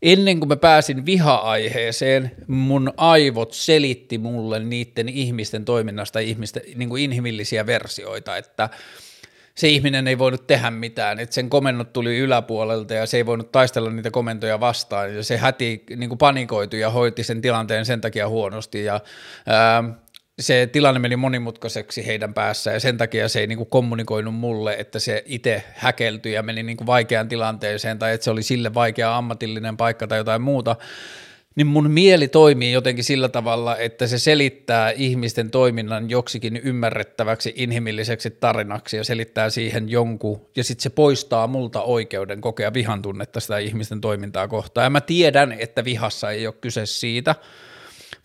ennen 0.03 0.41
kuin 0.41 0.49
mä 0.49 0.57
pääsin 0.57 1.07
viha-aiheeseen, 1.07 2.31
mun 2.47 2.93
aivot 2.97 3.53
selitti 3.53 4.19
mulle 4.19 4.59
niiden 4.59 5.09
ihmisten 5.09 5.65
toiminnasta 5.65 6.19
ihmisten, 6.19 6.63
niin 6.75 6.89
kuin 6.89 7.03
inhimillisiä 7.03 7.67
versioita, 7.67 8.37
että 8.37 8.71
se 9.55 9.69
ihminen 9.69 10.09
ei 10.09 10.19
voinut 10.19 10.47
tehdä 10.47 10.71
mitään, 10.71 11.21
että 11.21 11.35
sen 11.35 11.51
komennot 11.51 11.93
tuli 11.93 12.19
yläpuolelta 12.19 12.95
ja 12.95 13.07
se 13.07 13.17
ei 13.17 13.27
voinut 13.27 13.53
taistella 13.53 13.91
niitä 13.91 14.11
komentoja 14.11 14.61
vastaan. 14.61 15.15
Ja 15.15 15.25
se 15.25 15.37
häti 15.37 15.85
niin 15.97 16.09
kuin 16.09 16.19
panikoitui 16.19 16.81
ja 16.81 16.91
hoiti 16.91 17.25
sen 17.25 17.41
tilanteen 17.41 17.87
sen 17.87 18.01
takia 18.01 18.29
huonosti. 18.29 18.85
Ja 18.85 19.01
ää, 19.47 19.85
se 20.43 20.69
tilanne 20.73 21.01
meni 21.01 21.17
monimutkaiseksi 21.17 22.07
heidän 22.07 22.35
päässä 22.35 22.73
ja 22.73 22.81
sen 22.81 22.99
takia 22.99 23.29
se 23.29 23.41
ei 23.41 23.47
niin 23.47 23.59
kuin 23.59 23.71
kommunikoinut 23.71 24.35
mulle, 24.35 24.75
että 24.79 24.99
se 24.99 25.23
itse 25.27 25.63
häkeltyi 25.75 26.33
ja 26.33 26.43
meni 26.43 26.63
niin 26.63 26.77
kuin 26.77 26.87
vaikeaan 26.87 27.29
tilanteeseen 27.29 27.99
tai 27.99 28.15
että 28.15 28.25
se 28.25 28.31
oli 28.31 28.43
sille 28.43 28.75
vaikea 28.75 29.17
ammatillinen 29.17 29.77
paikka 29.77 30.07
tai 30.07 30.19
jotain 30.19 30.43
muuta, 30.43 30.77
niin 31.55 31.67
mun 31.67 31.91
mieli 31.91 32.29
toimii 32.29 32.73
jotenkin 32.73 33.05
sillä 33.05 33.29
tavalla, 33.29 33.77
että 33.77 34.07
se 34.07 34.19
selittää 34.19 34.91
ihmisten 34.91 35.51
toiminnan 35.51 36.11
joksikin 36.11 36.57
ymmärrettäväksi 36.57 37.53
inhimilliseksi 37.57 38.31
tarinaksi 38.31 38.97
ja 38.97 39.05
selittää 39.05 39.51
siihen 39.51 39.89
jonkun, 39.89 40.47
ja 40.57 40.65
sitten 40.65 40.83
se 40.83 40.91
poistaa 40.91 41.47
multa 41.47 41.83
oikeuden 41.83 42.41
kokea 42.41 42.75
vihan 42.75 43.03
tunnetta 43.03 43.41
sitä 43.41 43.59
ihmisten 43.59 44.01
toimintaa 44.01 44.49
kohtaan. 44.49 44.85
Ja 44.85 44.91
mä 44.91 45.01
tiedän, 45.01 45.53
että 45.53 45.85
vihassa 45.85 46.31
ei 46.31 46.47
ole 46.47 46.55
kyse 46.61 46.87
siitä, 46.87 47.35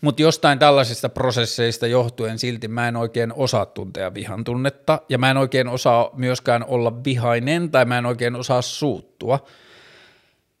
mutta 0.00 0.22
jostain 0.22 0.58
tällaisista 0.58 1.08
prosesseista 1.08 1.86
johtuen 1.86 2.38
silti 2.38 2.68
mä 2.68 2.88
en 2.88 2.96
oikein 2.96 3.32
osaa 3.32 3.66
tuntea 3.66 4.14
vihan 4.14 4.44
tunnetta 4.44 5.00
ja 5.08 5.18
mä 5.18 5.30
en 5.30 5.36
oikein 5.36 5.68
osaa 5.68 6.10
myöskään 6.16 6.64
olla 6.68 7.04
vihainen 7.04 7.70
tai 7.70 7.84
mä 7.84 7.98
en 7.98 8.06
oikein 8.06 8.36
osaa 8.36 8.62
suuttua. 8.62 9.46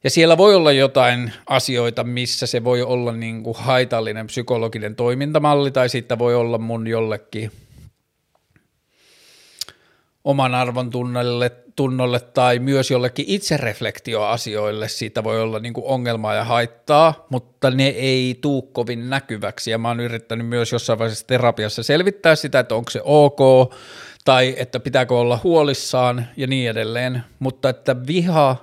Ja 0.04 0.10
siellä 0.10 0.36
voi 0.36 0.54
olla 0.54 0.72
jotain 0.72 1.32
asioita, 1.46 2.04
missä 2.04 2.46
se 2.46 2.64
voi 2.64 2.82
olla 2.82 3.12
niin 3.12 3.42
kuin 3.42 3.56
haitallinen 3.58 4.26
psykologinen 4.26 4.96
toimintamalli 4.96 5.70
tai 5.70 5.88
siitä 5.88 6.18
voi 6.18 6.34
olla 6.34 6.58
mun 6.58 6.86
jollekin 6.86 7.52
oman 10.28 10.54
arvon 10.54 10.90
tunnolle, 10.90 11.50
tunnolle 11.76 12.20
tai 12.20 12.58
myös 12.58 12.90
jollekin 12.90 13.24
itsereflektioasioille. 13.28 14.88
Siitä 14.88 15.24
voi 15.24 15.42
olla 15.42 15.58
niin 15.58 15.72
kuin 15.72 15.86
ongelmaa 15.86 16.34
ja 16.34 16.44
haittaa, 16.44 17.26
mutta 17.30 17.70
ne 17.70 17.86
ei 17.86 18.38
tuu 18.40 18.62
kovin 18.62 19.10
näkyväksi. 19.10 19.70
Ja 19.70 19.78
mä 19.78 19.88
oon 19.88 20.00
yrittänyt 20.00 20.46
myös 20.46 20.72
jossain 20.72 20.98
vaiheessa 20.98 21.26
terapiassa 21.26 21.82
selvittää 21.82 22.36
sitä, 22.36 22.58
että 22.58 22.74
onko 22.74 22.90
se 22.90 23.00
ok 23.04 23.38
tai 24.24 24.54
että 24.58 24.80
pitääkö 24.80 25.18
olla 25.18 25.40
huolissaan 25.44 26.26
ja 26.36 26.46
niin 26.46 26.70
edelleen, 26.70 27.22
mutta 27.38 27.68
että 27.68 27.96
viha 28.06 28.56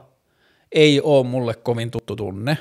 ei 0.72 1.02
ole 1.02 1.28
mulle 1.28 1.54
kovin 1.54 1.92
tuttu 1.92 2.16
tunne. 2.16 2.58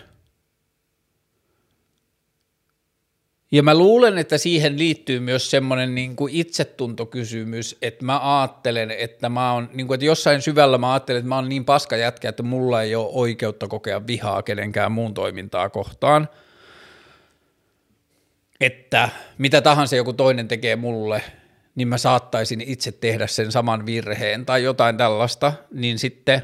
Ja 3.55 3.63
mä 3.63 3.75
luulen, 3.75 4.19
että 4.19 4.39
siihen 4.39 4.79
liittyy 4.79 5.21
myös 5.21 5.51
semmoinen 5.51 5.95
niin 5.95 6.17
kuin 6.17 6.35
itsetuntokysymys, 6.35 7.77
että 7.83 8.05
mä 8.05 8.41
ajattelen, 8.41 8.91
että 8.91 9.29
mä 9.29 9.53
oon, 9.53 9.71
niin 9.73 9.87
kuin, 9.87 9.95
että 9.95 10.05
jossain 10.05 10.43
syvällä 10.43 10.79
mä 10.79 10.93
ajattelen, 10.93 11.19
että 11.19 11.29
mä 11.29 11.35
oon 11.35 11.49
niin 11.49 11.65
paska 11.65 11.97
jätkä, 11.97 12.29
että 12.29 12.43
mulla 12.43 12.83
ei 12.83 12.95
ole 12.95 13.09
oikeutta 13.13 13.69
kokea 13.69 14.07
vihaa 14.07 14.43
kenenkään 14.43 14.93
muun 14.93 15.15
toimintaa 15.15 15.71
kohtaan. 15.71 16.29
Että 18.61 19.09
mitä 19.39 19.61
tahansa 19.61 19.97
joku 19.97 20.13
toinen 20.13 20.49
tekee 20.49 20.77
mulle, 20.77 21.23
niin 21.75 21.89
mä 21.89 21.99
saattaisin 21.99 22.61
itse 22.61 22.93
tehdä 22.93 23.27
sen 23.27 23.53
saman 23.53 23.87
virheen 23.87 24.47
tai 24.47 24.63
jotain 24.63 24.97
tällaista, 24.97 25.53
niin 25.73 25.99
sitten 25.99 26.43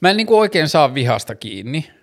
mä 0.00 0.10
en 0.10 0.16
niin 0.16 0.26
kuin 0.26 0.40
oikein 0.40 0.68
saa 0.68 0.94
vihasta 0.94 1.34
kiinni. 1.34 1.97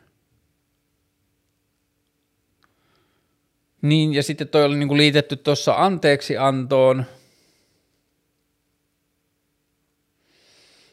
Niin, 3.86 4.14
ja 4.14 4.24
sitten 4.24 4.48
toi 4.48 4.64
oli 4.64 4.78
niin 4.78 4.88
kuin 4.88 4.98
liitetty 4.98 5.36
tuossa 5.36 5.74
anteeksi 5.78 6.38
antoon. 6.38 7.06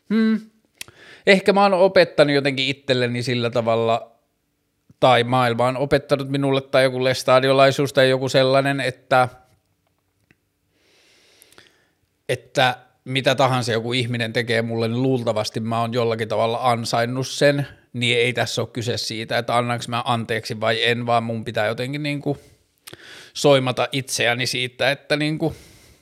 Hmm. 0.09 0.41
Ehkä 1.27 1.53
mä 1.53 1.63
oon 1.63 1.75
opettanut 1.75 2.35
jotenkin 2.35 2.67
itselleni 2.67 3.23
sillä 3.23 3.51
tavalla, 3.51 4.13
tai 5.01 5.25
maailma 5.25 5.67
on 5.67 5.77
opettanut 5.77 6.29
minulle, 6.29 6.61
tai 6.61 6.83
joku 6.83 7.05
lestadiolaisuus 7.05 7.93
tai 7.93 8.11
joku 8.11 8.29
sellainen, 8.29 8.81
että, 8.81 9.29
että 12.29 12.77
mitä 13.05 13.35
tahansa 13.35 13.73
joku 13.73 13.93
ihminen 13.93 14.33
tekee 14.33 14.63
mulle, 14.63 14.89
niin 14.89 15.03
luultavasti 15.03 15.61
mä 15.61 15.81
oon 15.81 15.93
jollakin 15.93 16.29
tavalla 16.29 16.71
ansainnut 16.71 17.29
sen, 17.29 17.67
niin 17.93 18.19
ei 18.19 18.33
tässä 18.33 18.63
ole 18.63 18.69
kyse 18.73 18.99
siitä, 18.99 19.39
että 19.39 19.57
annanko 19.57 19.85
mä 19.89 20.03
anteeksi 20.07 20.61
vai 20.61 20.85
en, 20.85 21.07
vaan 21.07 21.25
mun 21.25 21.45
pitää 21.45 21.67
jotenkin 21.67 22.03
niin 22.03 22.21
kuin– 22.21 22.39
soimata 23.35 23.89
itseäni 23.93 24.47
siitä, 24.47 24.91
että 24.91 25.17
niin 25.17 25.39
kuin 25.39 25.55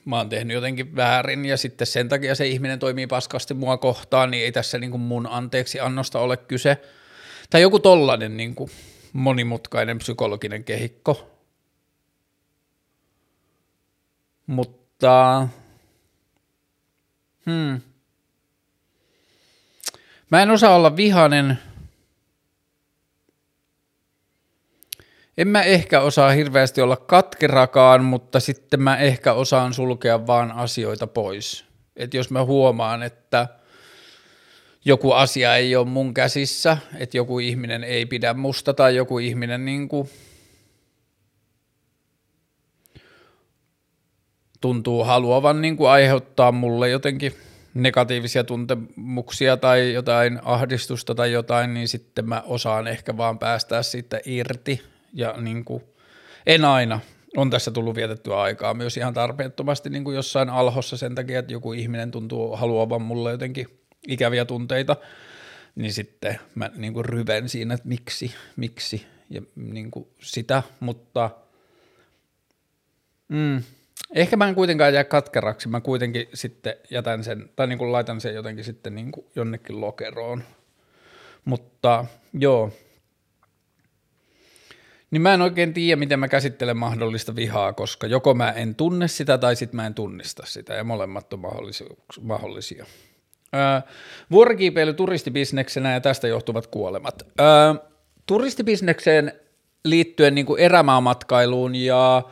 mä 0.05 0.17
oon 0.17 0.29
tehnyt 0.29 0.55
jotenkin 0.55 0.97
väärin 0.97 1.45
ja 1.45 1.57
sitten 1.57 1.87
sen 1.87 2.09
takia 2.09 2.35
se 2.35 2.47
ihminen 2.47 2.79
toimii 2.79 3.07
paskasti 3.07 3.55
mua 3.55 3.77
kohtaan, 3.77 4.31
niin 4.31 4.45
ei 4.45 4.53
tässä 4.53 4.79
niin 4.79 4.91
kuin 4.91 5.01
mun 5.01 5.27
anteeksi 5.27 5.81
annosta 5.81 6.19
ole 6.19 6.37
kyse. 6.37 6.77
Tai 7.51 7.63
joku 7.63 7.79
tollainen 7.79 8.37
niin 8.37 8.55
kuin 8.55 8.71
monimutkainen 9.13 9.99
psykologinen 9.99 10.65
kehikko. 10.65 11.31
Mutta 14.47 15.49
hmm. 17.47 17.81
Mä 20.31 20.43
en 20.43 20.51
osaa 20.51 20.75
olla 20.75 20.97
vihanen– 20.97 21.59
En 25.41 25.49
mä 25.49 25.63
ehkä 25.63 26.01
osaa 26.01 26.31
hirveästi 26.31 26.81
olla 26.81 26.97
katkerakaan, 26.97 28.05
mutta 28.05 28.41
sitten 28.41 28.83
mä 28.83 28.97
ehkä 28.97 29.33
osaan 29.33 29.75
sulkea 29.75 30.27
vaan 30.27 30.53
asioita 30.53 31.07
pois. 31.07 31.65
Että 31.97 32.17
jos 32.17 32.31
mä 32.31 32.45
huomaan, 32.45 33.03
että 33.03 33.49
joku 34.85 35.13
asia 35.13 35.57
ei 35.57 35.77
ole 35.77 35.87
mun 35.87 36.15
käsissä, 36.15 36.77
että 36.99 37.17
joku 37.17 37.39
ihminen 37.39 37.85
ei 37.85 38.07
pidä 38.07 38.35
musta 38.35 38.75
tai 38.75 38.97
joku 38.97 39.19
ihminen 39.19 39.65
niin 39.65 39.89
kuin 39.89 40.11
tuntuu 44.61 45.05
haluavan 45.05 45.63
niin 45.63 45.77
kuin 45.77 45.91
aiheuttaa 45.91 46.53
mulle 46.53 46.89
jotenkin 46.89 47.33
negatiivisia 47.75 48.45
tuntemuksia 48.45 49.57
tai 49.57 49.93
jotain 49.93 50.41
ahdistusta 50.43 51.15
tai 51.15 51.33
jotain, 51.33 51.75
niin 51.75 51.89
sitten 51.89 52.29
mä 52.29 52.43
osaan 52.47 52.87
ehkä 52.87 53.17
vaan 53.17 53.39
päästää 53.39 53.83
siitä 53.83 54.21
irti 54.25 55.00
ja 55.13 55.35
niin 55.41 55.65
kuin, 55.65 55.83
en 56.47 56.65
aina. 56.65 57.01
On 57.37 57.51
tässä 57.51 57.71
tullut 57.71 57.97
vietettyä 57.97 58.41
aikaa 58.41 58.75
myös 58.75 58.97
ihan 58.97 59.15
tarpeettomasti 59.15 59.91
niin 59.91 60.05
kuin 60.05 60.17
jossain 60.17 60.51
alhossa 60.51 60.97
sen 60.97 61.15
takia, 61.15 61.39
että 61.39 61.53
joku 61.53 61.73
ihminen 61.73 62.11
tuntuu 62.11 62.57
haluavan 62.57 63.03
mulle 63.03 63.31
jotenkin 63.31 63.67
ikäviä 64.09 64.45
tunteita, 64.45 64.97
niin 65.75 65.93
sitten 65.93 66.41
mä 66.55 66.71
niin 66.77 66.93
kuin 66.93 67.05
ryven 67.05 67.49
siinä, 67.49 67.75
että 67.75 67.89
miksi, 67.89 68.35
miksi 68.57 69.07
ja 69.31 69.43
niin 69.57 69.91
kuin 69.91 70.09
sitä, 70.23 70.63
mutta 70.81 71.31
mm, 73.29 73.63
ehkä 74.15 74.37
mä 74.37 74.49
en 74.49 74.55
kuitenkaan 74.55 74.95
jää 74.95 75.05
katkeraksi, 75.05 75.69
mä 75.69 75.81
kuitenkin 75.81 76.29
sitten 76.35 76.75
jätän 76.91 77.25
sen, 77.25 77.51
tai 77.57 77.67
niin 77.67 77.79
kuin 77.79 77.93
laitan 77.93 78.21
sen 78.21 78.35
jotenkin 78.35 78.65
sitten 78.65 78.95
niin 78.95 79.13
kuin 79.13 79.27
jonnekin 79.37 79.81
lokeroon, 79.81 80.43
mutta 81.45 82.05
joo, 82.33 82.73
niin 85.11 85.23
mä 85.23 85.35
en 85.35 85.43
oikein 85.43 85.75
tiedä, 85.75 85.97
miten 85.97 86.21
mä 86.21 86.29
käsittelen 86.29 86.77
mahdollista 86.77 87.37
vihaa, 87.37 87.73
koska 87.73 88.07
joko 88.07 88.35
mä 88.35 88.51
en 88.51 88.75
tunne 88.75 89.09
sitä 89.09 89.39
tai 89.39 89.57
sitten 89.57 89.77
mä 89.77 89.87
en 89.87 89.95
tunnista 89.95 90.43
sitä, 90.47 90.75
ja 90.75 90.85
molemmat 90.85 91.33
on 91.33 91.41
mahdollisia. 92.21 92.87
Öö, 93.55 93.91
vuorikiipeily 94.31 94.95
turistibisneksenä 94.95 95.93
ja 95.93 96.01
tästä 96.01 96.29
johtuvat 96.29 96.67
kuolemat. 96.67 97.23
Öö, 97.41 97.47
turistibisnekseen 98.27 99.33
liittyen 99.85 100.35
niin 100.35 100.47
kuin 100.47 100.61
erämaamatkailuun 100.61 101.75
ja 101.75 102.23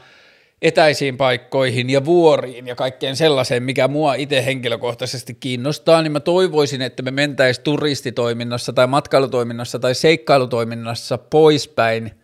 etäisiin 0.63 1.17
paikkoihin 1.17 1.91
ja 1.91 2.05
vuoriin 2.05 2.67
ja 2.67 2.75
kaikkeen 2.75 3.17
sellaiseen, 3.17 3.63
mikä 3.63 3.89
mua 3.89 4.15
itse 4.15 4.45
henkilökohtaisesti 4.45 5.35
kiinnostaa, 5.35 6.03
niin 6.03 6.13
mä 6.13 6.21
toivoisin, 6.21 6.83
että 6.83 7.03
me 7.03 7.11
mentäisiin 7.11 7.65
turistitoiminnassa 7.65 8.73
tai 8.73 8.87
matkailutoiminnassa 8.87 9.79
tai 9.79 9.95
seikkailutoiminnassa 9.95 11.19
poispäin– 11.19 12.11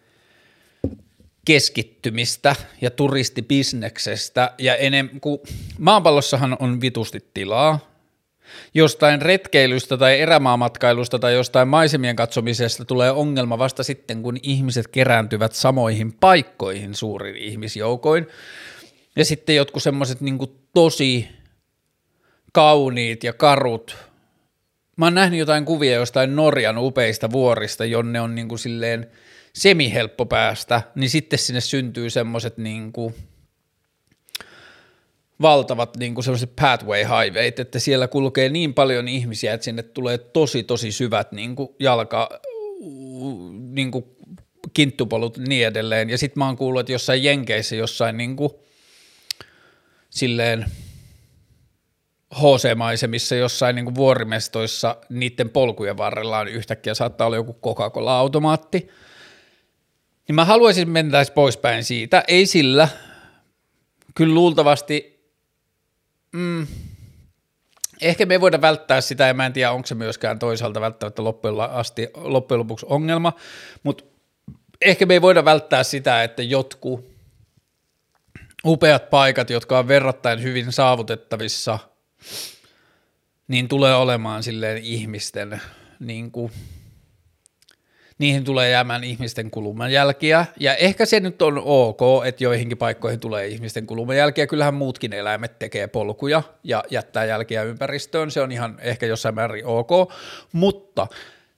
keskittymistä 1.45 2.57
ja 2.81 2.91
turistibisneksestä 2.91 4.53
ja 4.59 4.77
enemmän 4.77 5.21
kuin 5.21 5.41
maapallossahan 5.79 6.57
on 6.61 6.81
vitusti 6.81 7.25
tilaa. 7.35 7.95
Jostain 8.75 9.23
retkeilystä 9.23 9.97
tai 9.97 10.21
erämaamatkailusta 10.21 11.19
tai 11.19 11.35
jostain 11.35 11.69
maisemien 11.69 12.17
katsomisesta 12.17 12.85
tulee 12.85 13.11
ongelma 13.11 13.59
vasta 13.59 13.83
sitten, 13.83 14.23
kun 14.23 14.37
ihmiset 14.43 14.89
kerääntyvät 14.89 15.53
samoihin 15.53 16.13
paikkoihin 16.13 16.95
suurin 16.95 17.37
ihmisjoukoin. 17.37 18.27
Ja 19.17 19.25
sitten 19.25 19.57
jotkut 19.57 19.83
semmoiset 19.83 20.21
niin 20.21 20.39
tosi 20.75 21.29
kauniit 22.53 23.25
ja 23.25 23.33
karut. 23.33 23.97
Mä 24.97 25.07
oon 25.07 25.15
nähnyt 25.15 25.39
jotain 25.39 25.65
kuvia 25.65 25.95
jostain 25.95 26.37
Norjan 26.37 26.79
upeista 26.79 27.31
vuorista, 27.31 27.85
jonne 27.85 28.21
on 28.21 28.35
niin 28.35 28.49
kuin 28.49 28.59
silleen– 28.59 29.07
semi-helppo 29.55 30.27
päästä, 30.27 30.83
niin 30.95 31.11
sitten 31.11 31.39
sinne 31.39 31.61
syntyy 31.61 32.11
semmoiset 32.11 32.59
niin 32.59 32.93
valtavat 35.43 35.97
niin 35.97 36.15
kuin 36.15 36.25
semmoiset 36.25 36.57
pathway 36.61 37.03
highwayt, 37.03 37.59
että 37.59 37.79
siellä 37.79 38.09
kulkee 38.09 38.49
niin 38.49 38.75
paljon 38.75 39.09
ihmisiä, 39.09 39.55
että 39.55 39.65
sinne 39.65 39.83
tulee 39.83 40.19
tosi 40.19 40.63
tosi 40.63 40.93
syvät 40.93 41.33
niin 41.33 41.57
kuin 41.57 41.69
jalka, 41.79 42.41
niin 43.71 43.91
kuin 43.91 44.05
kinttupolut 44.75 45.39
niin 45.39 45.67
edelleen. 45.67 46.11
Ja 46.11 46.19
sitten 46.19 46.39
mä 46.41 46.47
oon 46.47 46.57
kuullut, 46.57 46.81
että 46.81 46.93
jossain 46.93 47.25
Jenkeissä 47.25 47.77
jossain 47.77 48.17
niin 48.17 48.37
kuin, 48.37 48.51
silleen 50.11 50.65
HC-maisemissa 52.35 53.35
jossain 53.35 53.77
niin 53.77 53.85
kuin 53.85 53.95
vuorimestoissa 53.95 54.97
niiden 55.09 55.51
polkujen 55.51 55.97
varrella 55.97 56.39
on 56.39 56.49
yhtäkkiä 56.49 56.95
saattaa 56.95 57.27
olla 57.27 57.37
joku 57.37 57.59
Coca-Cola-automaatti– 57.63 58.89
niin 60.29 60.35
mä 60.35 60.45
haluaisin 60.45 60.91
mennä 60.91 61.25
poispäin 61.35 61.85
siitä, 61.85 62.25
ei 62.29 62.47
sillä, 62.47 62.89
kyllä 64.15 64.35
luultavasti, 64.35 65.25
mm, 66.33 66.67
ehkä 68.01 68.27
me 68.27 68.35
ei 68.35 68.41
voida 68.41 68.61
välttää 68.61 69.01
sitä, 69.01 69.27
ja 69.27 69.35
mä 69.35 69.47
en 69.47 69.53
tiedä, 69.53 69.73
onko 69.73 69.87
se 69.87 69.95
myöskään 69.95 70.39
toisaalta 70.39 70.81
välttämättä 70.81 71.25
loppujen, 71.25 71.61
asti, 71.61 72.09
loppujen 72.15 72.59
lopuksi 72.59 72.87
ongelma, 72.89 73.33
mutta 73.83 74.05
ehkä 74.81 75.07
me 75.07 75.15
ei 75.15 75.23
voida 75.23 75.45
välttää 75.45 75.83
sitä, 75.83 76.23
että 76.23 76.43
jotkut 76.43 77.15
upeat 78.65 79.11
paikat, 79.11 79.51
jotka 79.51 79.79
on 79.79 79.89
verrattain 79.89 80.43
hyvin 80.43 80.73
saavutettavissa, 80.73 81.79
niin 83.49 83.69
tulee 83.69 83.95
olemaan 83.95 84.43
silleen 84.43 84.79
ihmisten 84.79 85.61
niin 86.01 86.31
kuin– 86.31 86.53
niihin 88.19 88.45
tulee 88.45 88.71
jäämään 88.71 89.05
ihmisten 89.05 89.51
kulumanjälkiä, 89.51 90.47
ja 90.61 90.75
ehkä 90.75 91.07
se 91.07 91.21
nyt 91.21 91.43
on 91.43 91.63
ok, 91.65 92.01
että 92.27 92.45
joihinkin 92.45 92.79
paikkoihin 92.79 93.21
tulee 93.21 93.47
ihmisten 93.47 93.87
kulumanjälkiä, 93.87 94.47
kyllähän 94.47 94.75
muutkin 94.75 95.13
eläimet 95.13 95.59
tekee 95.59 95.87
polkuja 95.87 96.43
ja 96.65 96.85
jättää 96.91 97.25
jälkiä 97.25 97.63
ympäristöön, 97.63 98.31
se 98.31 98.41
on 98.41 98.53
ihan 98.53 98.77
ehkä 98.81 99.07
jossain 99.07 99.35
määrin 99.35 99.67
ok, 99.67 99.91
mutta 100.53 101.07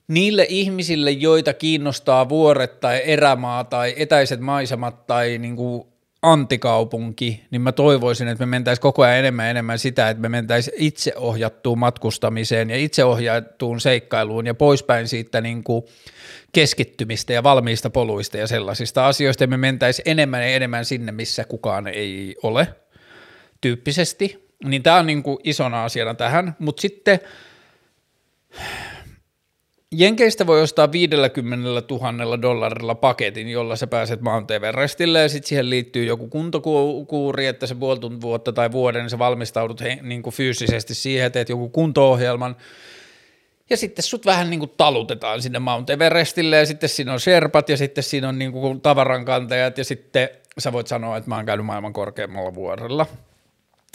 niille 0.08 0.46
ihmisille, 0.48 1.10
joita 1.10 1.52
kiinnostaa 1.52 2.28
vuoret 2.28 2.80
tai 2.80 3.02
erämaa 3.04 3.64
tai 3.64 3.94
etäiset 3.96 4.40
maisemat 4.40 5.06
tai 5.06 5.38
niin 5.38 5.56
kuin 5.56 5.86
antikaupunki, 6.32 7.44
niin 7.50 7.62
mä 7.62 7.72
toivoisin, 7.72 8.28
että 8.28 8.46
me 8.46 8.50
mentäisiin 8.50 8.82
koko 8.82 9.02
ajan 9.02 9.18
enemmän 9.18 9.46
ja 9.46 9.50
enemmän 9.50 9.78
sitä, 9.78 10.10
että 10.10 10.20
me 10.20 10.28
mentäisiin 10.28 10.76
itseohjattuun 10.78 11.78
matkustamiseen 11.78 12.70
ja 12.70 12.76
itseohjattuun 12.76 13.80
seikkailuun 13.80 14.46
ja 14.46 14.54
poispäin 14.54 15.08
siitä 15.08 15.40
niin 15.40 15.64
kuin 15.64 15.84
keskittymistä 16.52 17.32
ja 17.32 17.42
valmiista 17.42 17.90
poluista 17.90 18.36
ja 18.36 18.46
sellaisista 18.46 19.06
asioista, 19.06 19.44
ja 19.44 19.48
me 19.48 19.56
mentäisiin 19.56 20.10
enemmän 20.10 20.42
ja 20.42 20.48
enemmän 20.48 20.84
sinne, 20.84 21.12
missä 21.12 21.44
kukaan 21.44 21.86
ei 21.86 22.36
ole 22.42 22.68
tyyppisesti. 23.60 24.46
Niin 24.64 24.82
tämä 24.82 24.96
on 24.96 25.06
niin 25.06 25.22
kuin 25.22 25.38
isona 25.44 25.84
asiana 25.84 26.14
tähän, 26.14 26.56
mutta 26.58 26.80
sitten 26.80 27.20
Jenkeistä 29.92 30.46
voi 30.46 30.62
ostaa 30.62 30.92
50 30.92 31.82
000 31.90 32.42
dollarilla 32.42 32.94
paketin, 32.94 33.48
jolla 33.48 33.76
sä 33.76 33.86
pääset 33.86 34.20
Mount 34.20 34.50
Everestille 34.50 35.20
ja 35.20 35.28
sitten 35.28 35.48
siihen 35.48 35.70
liittyy 35.70 36.04
joku 36.04 36.28
kuntokuuri, 36.28 37.46
että 37.46 37.66
se 37.66 37.74
puoli 37.74 38.20
vuotta 38.20 38.52
tai 38.52 38.72
vuoden 38.72 39.02
niin 39.02 39.10
sä 39.10 39.18
valmistaudut 39.18 39.80
he, 39.80 39.98
niin 40.02 40.22
kuin 40.22 40.34
fyysisesti 40.34 40.94
siihen, 40.94 41.32
teet 41.32 41.48
joku 41.48 41.68
kunto-ohjelman 41.68 42.56
ja 43.70 43.76
sitten 43.76 44.02
sut 44.02 44.26
vähän 44.26 44.50
niin 44.50 44.60
kuin 44.60 44.72
talutetaan 44.76 45.42
sinne 45.42 45.58
Mount 45.58 45.90
Everestille 45.90 46.56
ja 46.56 46.66
sitten 46.66 46.88
siinä 46.88 47.12
on 47.12 47.20
Sherpat 47.20 47.68
ja 47.68 47.76
sitten 47.76 48.04
siinä 48.04 48.28
on 48.28 48.38
niin 48.38 48.52
kuin 48.52 48.80
tavarankantajat 48.80 49.78
ja 49.78 49.84
sitten 49.84 50.28
sä 50.58 50.72
voit 50.72 50.86
sanoa, 50.86 51.16
että 51.16 51.30
mä 51.30 51.36
oon 51.36 51.46
käynyt 51.46 51.66
maailman 51.66 51.92
korkeammalla 51.92 52.54
vuorella. 52.54 53.06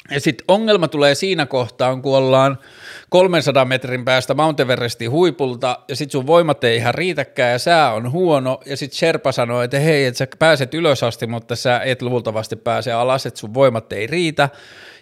Ja 0.09 0.19
sitten 0.19 0.45
ongelma 0.47 0.87
tulee 0.87 1.15
siinä 1.15 1.45
kohtaa, 1.45 1.95
kun 1.95 2.17
ollaan 2.17 2.57
300 3.09 3.65
metrin 3.65 4.05
päästä 4.05 4.33
Mount 4.33 4.59
Everestin 4.59 5.11
huipulta 5.11 5.79
ja 5.87 5.95
sitten 5.95 6.11
sun 6.11 6.27
voimat 6.27 6.63
ei 6.63 6.77
ihan 6.77 6.93
riitäkään 6.93 7.51
ja 7.51 7.59
sää 7.59 7.93
on 7.93 8.11
huono 8.11 8.59
ja 8.65 8.77
sitten 8.77 8.97
Sherpa 8.97 9.31
sanoo, 9.31 9.61
että 9.61 9.79
hei, 9.79 10.05
että 10.05 10.17
sä 10.17 10.27
pääset 10.39 10.73
ylös 10.73 11.03
asti, 11.03 11.27
mutta 11.27 11.55
sä 11.55 11.79
et 11.79 12.01
luultavasti 12.01 12.55
pääse 12.55 12.91
alas, 12.91 13.25
että 13.25 13.39
sun 13.39 13.53
voimat 13.53 13.93
ei 13.93 14.07
riitä 14.07 14.49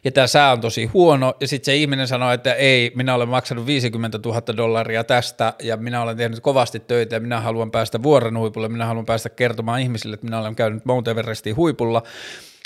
ja 0.03 0.11
tämä 0.11 0.27
sää 0.27 0.51
on 0.51 0.61
tosi 0.61 0.85
huono 0.85 1.33
ja 1.39 1.47
sitten 1.47 1.65
se 1.65 1.75
ihminen 1.75 2.07
sanoo, 2.07 2.31
että 2.31 2.53
ei, 2.53 2.91
minä 2.95 3.15
olen 3.15 3.29
maksanut 3.29 3.65
50 3.65 4.19
000 4.25 4.41
dollaria 4.57 5.03
tästä 5.03 5.53
ja 5.63 5.77
minä 5.77 6.01
olen 6.01 6.17
tehnyt 6.17 6.39
kovasti 6.39 6.79
töitä 6.79 7.15
ja 7.15 7.19
minä 7.19 7.39
haluan 7.41 7.71
päästä 7.71 8.03
vuoren 8.03 8.37
huipulle, 8.37 8.69
minä 8.69 8.85
haluan 8.85 9.05
päästä 9.05 9.29
kertomaan 9.29 9.81
ihmisille, 9.81 10.13
että 10.13 10.25
minä 10.25 10.39
olen 10.39 10.55
käynyt 10.55 10.85
Mount 10.85 11.07
Everestin 11.07 11.55
huipulla 11.55 12.03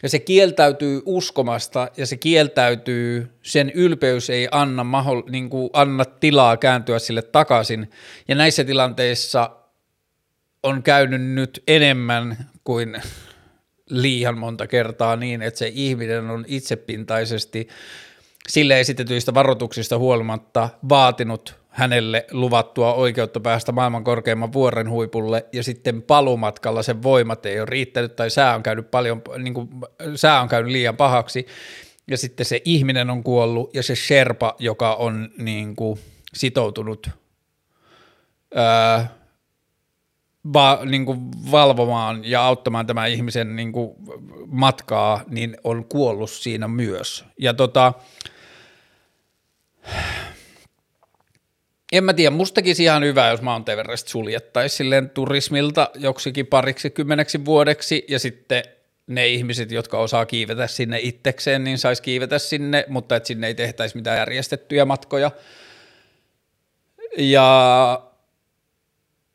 ja 0.04 0.10
se 0.10 0.20
kieltäytyy 0.20 1.02
uskomasta 1.06 1.88
ja 1.98 2.06
se 2.06 2.18
kieltäytyy, 2.18 3.28
sen 3.42 3.70
ylpeys 3.70 4.30
ei 4.30 4.48
anna, 4.52 4.84
mahdoll, 4.84 5.22
niin 5.30 5.50
kuin 5.50 5.70
anna 5.74 6.06
tilaa 6.06 6.58
kääntyä 6.58 7.00
sille 7.00 7.22
takaisin. 7.22 7.92
Ja 8.28 8.36
näissä 8.36 8.64
tilanteissa 8.64 9.50
on 10.64 10.84
käynyt 10.84 11.22
nyt 11.22 11.64
enemmän 11.68 12.50
kuin 12.64 13.02
liian 13.90 14.38
monta 14.38 14.68
kertaa 14.68 15.16
niin, 15.16 15.42
että 15.42 15.58
se 15.58 15.72
ihminen 15.74 16.30
on 16.30 16.46
itsepintaisesti 16.48 17.68
sille 18.48 18.80
esitetyistä 18.80 19.34
varoituksista 19.34 19.98
huolimatta 19.98 20.70
vaatinut 20.90 21.63
hänelle 21.74 22.26
luvattua 22.32 22.94
oikeutta 22.94 23.40
päästä 23.40 23.72
maailman 23.72 24.04
korkeimman 24.04 24.54
vuoren 24.54 24.90
huipulle 24.90 25.46
ja 25.54 25.64
sitten 25.64 26.02
palumatkalla 26.02 26.84
sen 26.84 27.04
voimat 27.04 27.46
ei 27.46 27.60
ole 27.60 27.66
riittänyt 27.66 28.16
tai 28.16 28.30
sää 28.30 28.56
on 28.56 28.64
käynyt 28.64 28.92
paljon, 28.92 29.22
niin 29.38 29.54
kuin, 29.54 29.70
sää 30.16 30.42
on 30.42 30.48
käynyt 30.48 30.72
liian 30.72 30.98
pahaksi 30.98 31.48
ja 32.08 32.18
sitten 32.18 32.46
se 32.46 32.62
ihminen 32.66 33.10
on 33.10 33.24
kuollut 33.24 33.76
ja 33.76 33.84
se 33.84 33.96
Sherpa, 33.96 34.56
joka 34.60 34.96
on 34.96 35.30
niin 35.38 35.76
kuin, 35.76 36.00
sitoutunut 36.34 37.10
ää, 38.56 39.08
va, 40.54 40.80
niin 40.86 41.06
kuin 41.06 41.20
valvomaan 41.52 42.26
ja 42.26 42.46
auttamaan 42.46 42.88
tämän 42.88 43.10
ihmisen 43.10 43.56
niin 43.56 43.72
kuin, 43.72 43.92
matkaa, 44.48 45.22
niin 45.28 45.58
on 45.64 45.86
kuollut 45.86 46.30
siinä 46.30 46.68
myös. 46.68 47.26
Ja 47.40 47.54
tota, 47.54 47.94
en 51.94 52.04
mä 52.04 52.14
tiedä, 52.14 52.30
mustakin 52.36 52.82
ihan 52.82 53.04
hyvä, 53.04 53.30
jos 53.30 53.42
Mount 53.42 53.70
Everest 53.70 54.08
suljettaisiin 54.08 54.78
silleen 54.78 55.10
turismilta 55.10 55.90
joksikin 55.96 56.48
pariksi 56.48 56.90
kymmeneksi 56.90 57.46
vuodeksi 57.46 58.06
ja 58.08 58.20
sitten 58.20 58.64
ne 59.08 59.28
ihmiset, 59.28 59.72
jotka 59.72 60.00
osaa 60.00 60.26
kiivetä 60.26 60.68
sinne 60.68 61.00
itsekseen, 61.02 61.64
niin 61.64 61.78
saisi 61.78 62.02
kiivetä 62.02 62.40
sinne, 62.40 62.86
mutta 62.88 63.16
että 63.16 63.28
sinne 63.28 63.48
ei 63.48 63.56
tehtäisi 63.56 63.96
mitään 63.96 64.18
järjestettyjä 64.18 64.86
matkoja. 64.86 65.32
Ja 67.18 68.04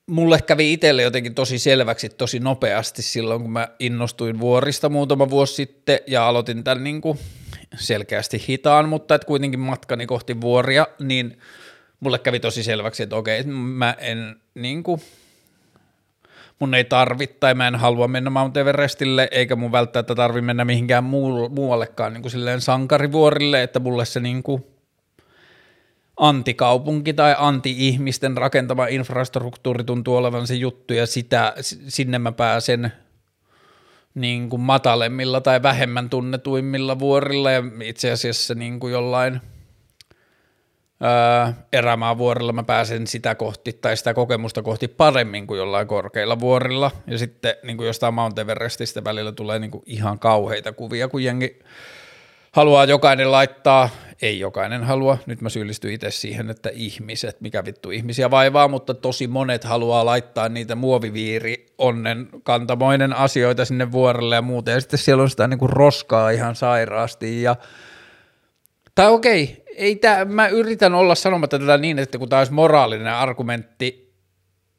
mulle 0.07 0.43
kävi 0.43 0.73
itselle 0.73 1.03
jotenkin 1.03 1.35
tosi 1.35 1.59
selväksi 1.59 2.09
tosi 2.09 2.39
nopeasti 2.41 3.03
silloin, 3.03 3.43
kun 3.43 3.53
mä 3.53 3.69
innostuin 3.79 4.41
vuorista 4.41 4.89
muutama 4.89 5.31
vuosi 5.31 5.55
sitten 5.55 6.01
ja 6.07 6.29
aloitin 6.29 6.65
tämän 6.65 6.85
niin 6.85 7.01
kuin 7.01 7.19
selkeästi 7.79 8.45
hitaan, 8.49 8.89
mutta 8.89 9.15
että 9.15 9.27
kuitenkin 9.27 9.61
matkani 9.61 10.07
kohti 10.07 10.41
vuoria, 10.41 10.87
niin– 10.99 11.39
mulle 12.01 12.19
kävi 12.19 12.41
tosi 12.41 12.63
selväksi, 12.63 13.03
että 13.03 13.17
okei, 13.17 13.43
mä 13.45 13.97
en 13.99 14.37
niin 14.55 14.83
kuin, 14.83 15.01
mun 16.59 16.75
ei 16.75 16.85
tarvitse 16.85 17.37
tai 17.41 17.55
mä 17.55 17.69
en 17.69 17.75
halua 17.75 18.09
mennä 18.09 18.31
Mount 18.31 18.57
Everestille, 18.57 19.29
eikä 19.31 19.57
mun 19.57 19.73
välttämättä 19.73 20.15
tarvi 20.15 20.41
mennä 20.41 20.65
mihinkään 20.65 21.05
muuallekaan 21.51 22.13
niin 22.13 22.23
kuin 22.23 22.33
silleen 22.33 22.61
sankarivuorille, 22.61 23.63
että 23.63 23.81
mulle 23.81 24.05
se 24.05 24.21
niin 24.21 24.43
kuin 24.43 24.65
antikaupunki 26.17 27.15
tai 27.15 27.35
anti-ihmisten 27.39 28.37
rakentama 28.37 28.87
infrastruktuuri 28.87 29.85
tuntuu 29.85 30.17
olevan 30.17 30.47
se 30.47 30.55
juttu 30.55 30.95
ja 30.95 31.07
sitä, 31.07 31.55
sinne 31.89 32.19
mä 32.19 32.33
pääsen 32.33 32.93
niin 34.15 34.51
kuin 34.51 34.63
matalemmilla 34.63 35.41
tai 35.41 35.63
vähemmän 35.63 36.11
tunnetuimmilla 36.11 36.99
vuorilla 36.99 37.51
ja 37.51 37.63
itse 37.83 38.11
asiassa 38.11 38.55
niin 38.55 38.81
kuin 38.81 38.93
jollain– 38.93 39.41
öö, 41.05 41.53
erämaavuorilla 41.73 42.53
mä 42.53 42.63
pääsen 42.63 43.07
sitä 43.07 43.35
kohti 43.35 43.73
tai 43.73 43.97
sitä 43.97 44.15
kokemusta 44.15 44.63
kohti 44.63 44.89
paremmin 44.89 45.47
kuin 45.47 45.59
jollain 45.59 45.87
korkeilla 45.87 46.41
vuorilla. 46.41 46.91
Ja 47.07 47.19
sitten 47.19 47.55
niin 47.63 47.77
kuin 47.77 47.87
jostain 47.87 48.15
Mount 48.15 48.39
Everestistä 48.39 49.05
välillä 49.05 49.33
tulee 49.33 49.59
niin 49.59 49.71
kuin 49.71 49.83
ihan 49.87 50.19
kauheita 50.19 50.73
kuvia, 50.73 51.09
kun 51.09 51.25
jengi 51.25 51.59
haluaa 52.53 52.85
jokainen 52.85 53.33
laittaa, 53.33 53.89
ei 54.23 54.39
jokainen 54.39 54.85
halua, 54.85 55.19
nyt 55.27 55.41
mä 55.41 55.49
syyllistyn 55.49 55.93
itse 55.93 56.11
siihen, 56.11 56.51
että 56.51 56.71
ihmiset, 56.73 57.41
mikä 57.41 57.65
vittu 57.65 57.91
ihmisiä 57.91 58.31
vaivaa, 58.31 58.69
mutta 58.69 58.95
tosi 58.95 59.27
monet 59.27 59.65
haluaa 59.65 60.07
laittaa 60.07 60.49
niitä 60.49 60.75
muoviviiri 60.75 61.67
onnen 61.79 62.29
kantamoinen 62.43 63.13
asioita 63.13 63.65
sinne 63.65 63.93
vuorelle 63.93 64.35
ja 64.35 64.43
muuta, 64.43 64.71
ja 64.71 64.81
sitten 64.81 64.99
siellä 64.99 65.23
on 65.23 65.31
sitä 65.31 65.49
niin 65.49 65.59
kuin 65.59 65.71
roskaa 65.71 66.31
ihan 66.31 66.57
sairaasti, 66.57 67.43
ja 67.43 67.57
tai 68.95 69.11
okei, 69.11 69.65
ei 69.79 69.97
tää, 69.97 70.25
mä 70.25 70.49
yritän 70.49 70.95
olla 70.95 71.15
sanomatta 71.15 71.59
tätä 71.59 71.79
niin, 71.79 71.99
että 71.99 72.19
kun 72.19 72.29
tämä 72.29 72.41
olisi 72.41 72.53
moraalinen 72.53 73.15
argumentti, 73.15 74.15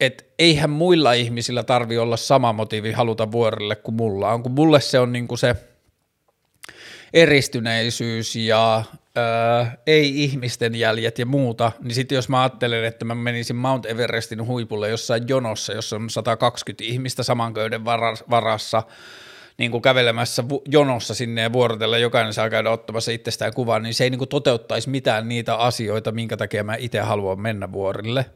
että 0.00 0.24
eihän 0.38 0.70
muilla 0.70 1.12
ihmisillä 1.12 1.62
tarvi 1.62 1.98
olla 1.98 2.16
sama 2.16 2.52
motiivi 2.52 2.92
haluta 2.92 3.32
vuorille 3.32 3.76
kuin 3.76 3.94
mulla 3.94 4.32
on, 4.32 4.42
kun 4.42 4.52
mulle 4.52 4.80
se 4.80 4.98
on 4.98 5.12
niinku 5.12 5.36
se 5.36 5.56
eristyneisyys 7.12 8.36
ja 8.36 8.84
öö, 9.18 9.64
ei-ihmisten 9.86 10.74
jäljet 10.74 11.18
ja 11.18 11.26
muuta, 11.26 11.72
niin 11.82 11.94
sitten 11.94 12.16
jos 12.16 12.28
mä 12.28 12.42
ajattelen, 12.42 12.84
että 12.84 13.04
mä 13.04 13.14
menisin 13.14 13.56
Mount 13.56 13.86
Everestin 13.86 14.46
huipulle 14.46 14.88
jossain 14.88 15.22
jonossa, 15.28 15.72
jossa 15.72 15.96
on 15.96 16.10
120 16.10 16.84
ihmistä 16.84 17.22
saman 17.22 17.54
köyden 17.54 17.84
varassa, 18.30 18.82
niin 19.60 19.70
kuin 19.70 19.82
kävelemässä 19.82 20.44
jonossa 20.68 21.14
sinne 21.14 21.40
ja 21.40 21.52
vuorotella 21.52 21.98
jokainen 21.98 22.32
saa 22.34 22.50
käydä 22.50 22.70
ottamassa 22.70 23.10
itsestään 23.10 23.54
kuvaa, 23.54 23.78
niin 23.78 23.94
se 23.94 24.04
ei 24.04 24.10
niin 24.10 24.18
kuin 24.18 24.28
toteuttaisi 24.28 24.90
mitään 24.90 25.28
niitä 25.28 25.56
asioita, 25.56 26.12
minkä 26.12 26.36
takia 26.36 26.64
mä 26.64 26.74
itse 26.74 27.00
haluan 27.00 27.40
mennä 27.40 27.72
vuorille. 27.72 28.26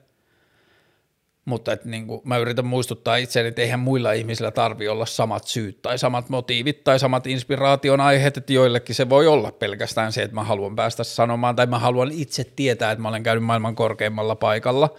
Mutta 1.44 1.72
että 1.72 1.88
niin 1.88 2.06
kuin 2.06 2.20
mä 2.24 2.38
yritän 2.38 2.66
muistuttaa 2.66 3.16
itseäni, 3.16 3.48
että 3.48 3.62
eihän 3.62 3.80
muilla 3.80 4.12
ihmisillä 4.12 4.50
tarvi 4.50 4.88
olla 4.88 5.06
samat 5.06 5.46
syyt 5.46 5.82
tai 5.82 5.98
samat 5.98 6.28
motiivit 6.28 6.84
tai 6.84 6.98
samat 6.98 7.26
inspiraation 7.26 8.00
aiheet, 8.00 8.36
että 8.36 8.52
joillekin 8.52 8.94
se 8.94 9.08
voi 9.08 9.26
olla 9.26 9.52
pelkästään 9.52 10.12
se, 10.12 10.22
että 10.22 10.34
mä 10.34 10.44
haluan 10.44 10.76
päästä 10.76 11.04
sanomaan 11.04 11.56
tai 11.56 11.66
mä 11.66 11.78
haluan 11.78 12.12
itse 12.12 12.44
tietää, 12.56 12.92
että 12.92 13.02
mä 13.02 13.08
olen 13.08 13.22
käynyt 13.22 13.44
maailman 13.44 13.76
korkeimmalla 13.76 14.36
paikalla– 14.36 14.90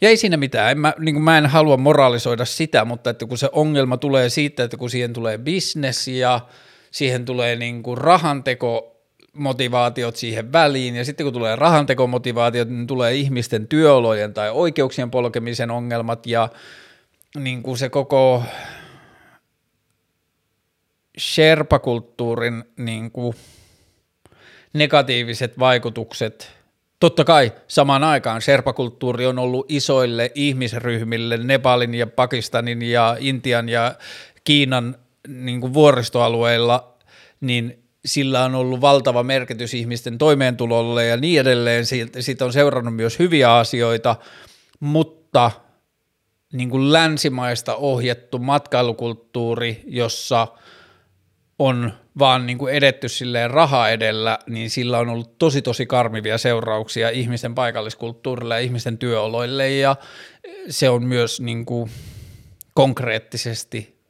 ja 0.00 0.08
ei 0.08 0.16
siinä 0.16 0.36
mitään, 0.36 0.70
en 0.70 0.78
mä, 0.78 0.94
niin 0.98 1.22
mä 1.22 1.38
en 1.38 1.46
halua 1.46 1.76
moraalisoida 1.76 2.44
sitä, 2.44 2.84
mutta 2.84 3.10
että 3.10 3.26
kun 3.26 3.38
se 3.38 3.48
ongelma 3.52 3.96
tulee 3.96 4.28
siitä, 4.28 4.64
että 4.64 4.76
kun 4.76 4.90
siihen 4.90 5.12
tulee 5.12 5.38
business 5.38 6.08
ja 6.08 6.40
siihen 6.90 7.24
tulee 7.24 7.56
niin 7.56 7.82
kuin 7.82 7.98
rahanteko 7.98 9.00
motivaatiot 9.32 10.16
siihen 10.16 10.52
väliin, 10.52 10.96
ja 10.96 11.04
sitten 11.04 11.24
kun 11.26 11.32
tulee 11.32 11.56
rahantekomotivaatiot, 11.56 12.68
niin 12.68 12.86
tulee 12.86 13.14
ihmisten 13.14 13.68
työolojen 13.68 14.34
tai 14.34 14.50
oikeuksien 14.50 15.10
polkemisen 15.10 15.70
ongelmat, 15.70 16.26
ja 16.26 16.48
niin 17.36 17.62
kuin 17.62 17.78
se 17.78 17.88
koko 17.88 18.42
sherpakulttuurin 21.18 22.64
niin 22.76 23.10
kuin 23.10 23.34
negatiiviset 24.72 25.58
vaikutukset– 25.58 26.50
Totta 27.04 27.24
kai 27.24 27.52
samaan 27.68 28.04
aikaan 28.04 28.42
serpakulttuuri 28.42 29.26
on 29.26 29.38
ollut 29.38 29.66
isoille 29.68 30.32
ihmisryhmille, 30.34 31.36
Nepalin 31.36 31.94
ja 31.94 32.06
Pakistanin 32.06 32.82
ja 32.82 33.16
Intian 33.20 33.68
ja 33.68 33.94
Kiinan 34.44 34.96
niin 35.28 35.60
kuin 35.60 35.74
vuoristoalueilla, 35.74 36.96
niin 37.40 37.84
sillä 38.04 38.44
on 38.44 38.54
ollut 38.54 38.80
valtava 38.80 39.22
merkitys 39.22 39.74
ihmisten 39.74 40.18
toimeentulolle 40.18 41.06
ja 41.06 41.16
niin 41.16 41.40
edelleen. 41.40 41.84
Siitä 42.20 42.44
on 42.44 42.52
seurannut 42.52 42.96
myös 42.96 43.18
hyviä 43.18 43.56
asioita, 43.56 44.16
mutta 44.80 45.50
niin 46.52 46.70
kuin 46.70 46.92
länsimaista 46.92 47.76
ohjattu 47.76 48.38
matkailukulttuuri, 48.38 49.82
jossa 49.86 50.48
on 51.58 51.92
vaan 52.18 52.46
niin 52.46 52.58
kuin 52.58 52.74
edetty 52.74 53.08
silleen 53.08 53.50
raha 53.50 53.88
edellä, 53.88 54.38
niin 54.46 54.70
sillä 54.70 54.98
on 54.98 55.08
ollut 55.08 55.38
tosi 55.38 55.62
tosi 55.62 55.86
karmivia 55.86 56.38
seurauksia 56.38 57.10
ihmisten 57.10 57.54
paikalliskulttuurille 57.54 58.54
ja 58.54 58.60
ihmisten 58.60 58.98
työoloille 58.98 59.70
ja 59.70 59.96
se 60.68 60.88
on 60.90 61.06
myös 61.06 61.40
niin 61.40 61.66
kuin 61.66 61.90
konkreettisesti 62.74 64.00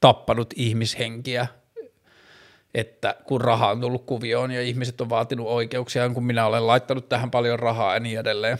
tappanut 0.00 0.54
ihmishenkiä 0.56 1.46
että 2.74 3.14
kun 3.24 3.40
raha 3.40 3.70
on 3.70 3.80
tullut 3.80 4.06
kuvioon 4.06 4.50
ja 4.50 4.62
ihmiset 4.62 5.00
on 5.00 5.10
vaatinut 5.10 5.46
oikeuksia, 5.46 6.08
kun 6.08 6.24
minä 6.24 6.46
olen 6.46 6.66
laittanut 6.66 7.08
tähän 7.08 7.30
paljon 7.30 7.58
rahaa 7.58 7.94
ja 7.94 8.00
niin 8.00 8.18
edelleen. 8.18 8.58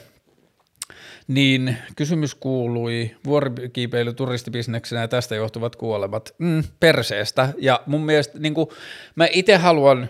Niin 1.29 1.77
kysymys 1.97 2.35
kuului 2.35 3.17
vuorikiipeily 3.25 4.13
turistibisneksenä 4.13 5.01
ja 5.01 5.09
tästä 5.09 5.35
johtuvat 5.35 5.77
kuolemat 5.77 6.35
mm, 6.39 6.65
perseestä. 6.81 7.49
Ja 7.59 7.83
mun 7.87 8.05
mielestä 8.05 8.39
niin 8.39 8.55
kuin, 8.55 8.69
mä 9.17 9.27
itse 9.31 9.57
haluan, 9.57 10.09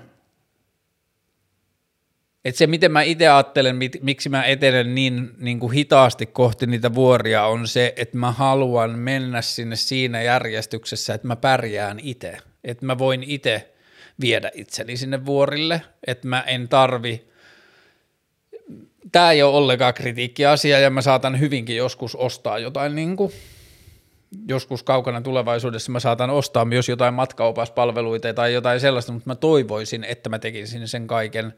että 2.44 2.58
se 2.58 2.66
miten 2.66 2.92
mä 2.92 3.02
itse 3.02 3.28
ajattelen, 3.28 3.78
miksi 4.00 4.28
mä 4.28 4.44
etenen 4.44 4.94
niin, 4.94 5.30
niin 5.38 5.60
kuin 5.60 5.72
hitaasti 5.72 6.26
kohti 6.26 6.66
niitä 6.66 6.94
vuoria 6.94 7.46
on 7.46 7.68
se, 7.68 7.92
että 7.96 8.18
mä 8.18 8.32
haluan 8.32 8.98
mennä 8.98 9.42
sinne 9.42 9.76
siinä 9.76 10.22
järjestyksessä, 10.22 11.14
että 11.14 11.26
mä 11.26 11.36
pärjään 11.36 12.00
itse. 12.02 12.38
Että 12.64 12.86
mä 12.86 12.98
voin 12.98 13.22
itse 13.22 13.72
viedä 14.20 14.50
itseni 14.54 14.96
sinne 14.96 15.26
vuorille, 15.26 15.82
että 16.06 16.28
mä 16.28 16.40
en 16.40 16.68
tarvi, 16.68 17.31
tämä 19.12 19.32
ei 19.32 19.42
ole 19.42 19.56
ollenkaan 19.56 19.94
kritiikkiasia 19.94 20.78
ja 20.78 20.90
mä 20.90 21.02
saatan 21.02 21.40
hyvinkin 21.40 21.76
joskus 21.76 22.16
ostaa 22.16 22.58
jotain 22.58 22.94
niin 22.94 23.16
kuin, 23.16 23.32
joskus 24.48 24.82
kaukana 24.82 25.20
tulevaisuudessa 25.20 25.92
mä 25.92 26.00
saatan 26.00 26.30
ostaa 26.30 26.64
myös 26.64 26.88
jotain 26.88 27.14
matkaopaspalveluita 27.14 28.34
tai 28.34 28.54
jotain 28.54 28.80
sellaista, 28.80 29.12
mutta 29.12 29.30
mä 29.30 29.34
toivoisin, 29.34 30.04
että 30.04 30.28
mä 30.28 30.38
tekisin 30.38 30.88
sen 30.88 31.06
kaiken 31.06 31.54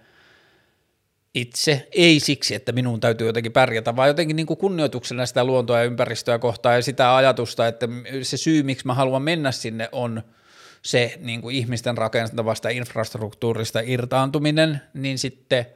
itse, 1.35 1.89
ei 1.93 2.21
siksi, 2.21 2.55
että 2.55 2.73
minun 2.73 3.01
täytyy 3.01 3.27
jotenkin 3.27 3.53
pärjätä, 3.53 3.97
vaan 3.97 4.09
jotenkin 4.09 4.37
niin 4.37 4.47
kuin 4.47 4.57
kunnioituksena 4.57 5.27
sitä 5.27 5.45
luontoa 5.45 5.79
ja 5.79 5.85
ympäristöä 5.85 6.39
kohtaan 6.39 6.75
ja 6.75 6.83
sitä 6.83 7.17
ajatusta, 7.17 7.67
että 7.67 7.89
se 8.23 8.37
syy, 8.37 8.63
miksi 8.63 8.87
mä 8.87 8.95
haluan 8.95 9.23
mennä 9.23 9.53
sinne 9.53 9.89
on– 9.93 10.23
se 10.85 11.19
niin 11.19 11.41
kuin 11.41 11.57
ihmisten 11.57 11.99
rakentamasta 11.99 12.69
infrastruktuurista 12.69 13.81
irtaantuminen, 13.85 14.81
niin 14.95 15.19
sitten 15.19 15.67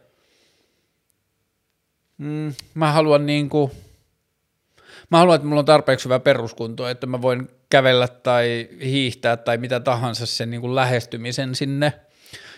mm, 2.18 2.54
mä 2.74 2.92
haluan 2.92 3.26
niin 3.26 3.48
kuin, 3.48 3.72
mä 5.10 5.18
haluan, 5.18 5.36
että 5.36 5.48
mulla 5.48 5.58
on 5.58 5.64
tarpeeksi 5.64 6.04
hyvä 6.04 6.20
peruskunto, 6.20 6.88
että 6.88 7.06
mä 7.06 7.22
voin 7.22 7.48
kävellä 7.70 8.08
tai 8.08 8.68
hiihtää 8.82 9.36
tai 9.36 9.58
mitä 9.58 9.80
tahansa 9.80 10.26
sen 10.26 10.50
niin 10.50 10.60
kuin 10.60 10.74
lähestymisen 10.74 11.54
sinne 11.54 11.92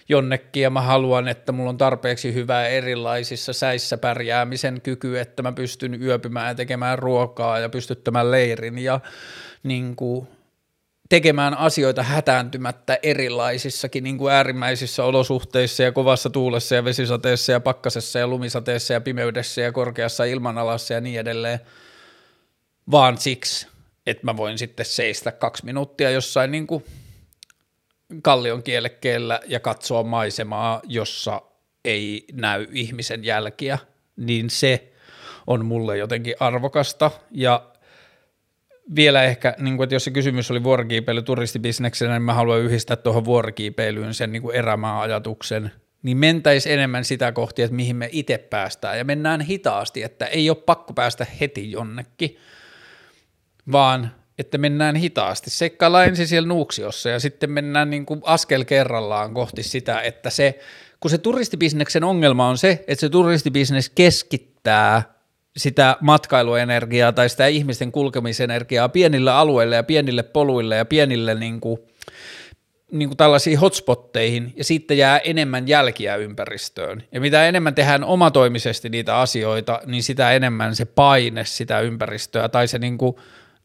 jonnekin. 0.08 0.62
Ja 0.62 0.70
mä 0.70 0.80
haluan, 0.80 1.28
että 1.28 1.52
mulla 1.52 1.70
on 1.70 1.78
tarpeeksi 1.78 2.34
hyvää 2.34 2.68
erilaisissa 2.68 3.52
säissä 3.52 3.98
pärjäämisen 3.98 4.80
kyky, 4.80 5.18
että 5.18 5.42
mä 5.42 5.52
pystyn 5.52 6.02
yöpymään 6.02 6.48
ja 6.48 6.54
tekemään 6.54 6.98
ruokaa 6.98 7.58
ja 7.58 7.68
pystyttämään 7.68 8.30
leirin 8.30 8.78
ja 8.78 9.00
niin 9.62 9.96
kuin 9.96 10.28
tekemään 11.10 11.58
asioita 11.58 12.02
hätääntymättä 12.02 12.98
erilaisissakin 13.02 14.04
niin 14.04 14.18
kuin 14.18 14.32
äärimmäisissä 14.32 15.04
olosuhteissa 15.04 15.82
ja 15.82 15.92
kovassa 15.92 16.30
tuulessa 16.30 16.74
ja 16.74 16.84
vesisateessa 16.84 17.52
ja 17.52 17.60
pakkasessa 17.60 18.18
ja 18.18 18.28
lumisateessa 18.28 18.92
ja 18.92 19.00
pimeydessä 19.00 19.60
ja 19.60 19.72
korkeassa 19.72 20.24
ilmanalassa 20.24 20.94
ja 20.94 21.00
niin 21.00 21.20
edelleen, 21.20 21.60
vaan 22.90 23.18
siksi, 23.18 23.66
että 24.06 24.24
mä 24.24 24.36
voin 24.36 24.58
sitten 24.58 24.86
seistä 24.86 25.32
kaksi 25.32 25.64
minuuttia 25.64 26.10
jossain 26.10 26.50
niin 26.50 26.66
kuin 26.66 26.84
kallion 28.22 28.62
kielekkeellä 28.62 29.40
ja 29.46 29.60
katsoa 29.60 30.02
maisemaa, 30.02 30.80
jossa 30.84 31.42
ei 31.84 32.24
näy 32.32 32.66
ihmisen 32.72 33.24
jälkiä, 33.24 33.78
niin 34.16 34.50
se 34.50 34.92
on 35.46 35.64
mulle 35.64 35.96
jotenkin 35.96 36.34
arvokasta 36.40 37.10
ja 37.30 37.69
vielä 38.96 39.22
ehkä, 39.22 39.54
niin 39.58 39.76
kuin, 39.76 39.84
että 39.84 39.94
jos 39.94 40.04
se 40.04 40.10
kysymys 40.10 40.50
oli 40.50 40.62
vuorikiipeily 40.62 41.22
turistibisneksenä, 41.22 42.12
niin 42.12 42.22
mä 42.22 42.34
haluan 42.34 42.60
yhdistää 42.60 42.96
tuohon 42.96 43.24
vuorikiipeilyyn 43.24 44.14
sen 44.14 44.32
niin 44.32 44.50
erämaa-ajatuksen, 44.52 45.70
niin 46.02 46.16
mentäisi 46.16 46.72
enemmän 46.72 47.04
sitä 47.04 47.32
kohti, 47.32 47.62
että 47.62 47.76
mihin 47.76 47.96
me 47.96 48.08
itse 48.12 48.38
päästään, 48.38 48.98
ja 48.98 49.04
mennään 49.04 49.40
hitaasti, 49.40 50.02
että 50.02 50.26
ei 50.26 50.50
ole 50.50 50.56
pakko 50.66 50.92
päästä 50.92 51.26
heti 51.40 51.70
jonnekin, 51.70 52.36
vaan 53.72 54.10
että 54.38 54.58
mennään 54.58 54.96
hitaasti. 54.96 55.50
Seikkaillaan 55.50 56.06
ensin 56.06 56.28
siellä 56.28 56.48
Nuuksiossa 56.48 57.08
ja 57.08 57.20
sitten 57.20 57.50
mennään 57.50 57.90
niin 57.90 58.06
kuin 58.06 58.20
askel 58.24 58.64
kerrallaan 58.64 59.34
kohti 59.34 59.62
sitä, 59.62 60.00
että 60.00 60.30
se, 60.30 60.58
kun 61.00 61.10
se 61.10 61.18
turistibisneksen 61.18 62.04
ongelma 62.04 62.48
on 62.48 62.58
se, 62.58 62.70
että 62.88 63.00
se 63.00 63.08
turistibisnes 63.08 63.90
keskittää 63.90 65.19
sitä 65.56 65.96
matkailuenergiaa 66.00 67.12
tai 67.12 67.28
sitä 67.28 67.46
ihmisten 67.46 67.92
kulkemisenergiaa 67.92 68.88
pienille 68.88 69.30
alueille 69.30 69.76
ja 69.76 69.82
pienille 69.82 70.22
poluille 70.22 70.76
ja 70.76 70.84
pienille 70.84 71.34
niin 71.34 71.60
kuin, 71.60 71.78
niin 72.92 73.08
kuin 73.08 73.16
tällaisiin 73.16 73.58
hotspotteihin 73.58 74.52
ja 74.56 74.64
sitten 74.64 74.98
jää 74.98 75.18
enemmän 75.18 75.68
jälkiä 75.68 76.16
ympäristöön. 76.16 77.02
Ja 77.12 77.20
mitä 77.20 77.48
enemmän 77.48 77.74
tehdään 77.74 78.04
omatoimisesti 78.04 78.88
niitä 78.88 79.18
asioita, 79.18 79.80
niin 79.86 80.02
sitä 80.02 80.32
enemmän 80.32 80.76
se 80.76 80.84
paine 80.84 81.44
sitä 81.44 81.80
ympäristöä 81.80 82.48
tai 82.48 82.68
se 82.68 82.78
niin 82.78 82.98
kuin 82.98 83.16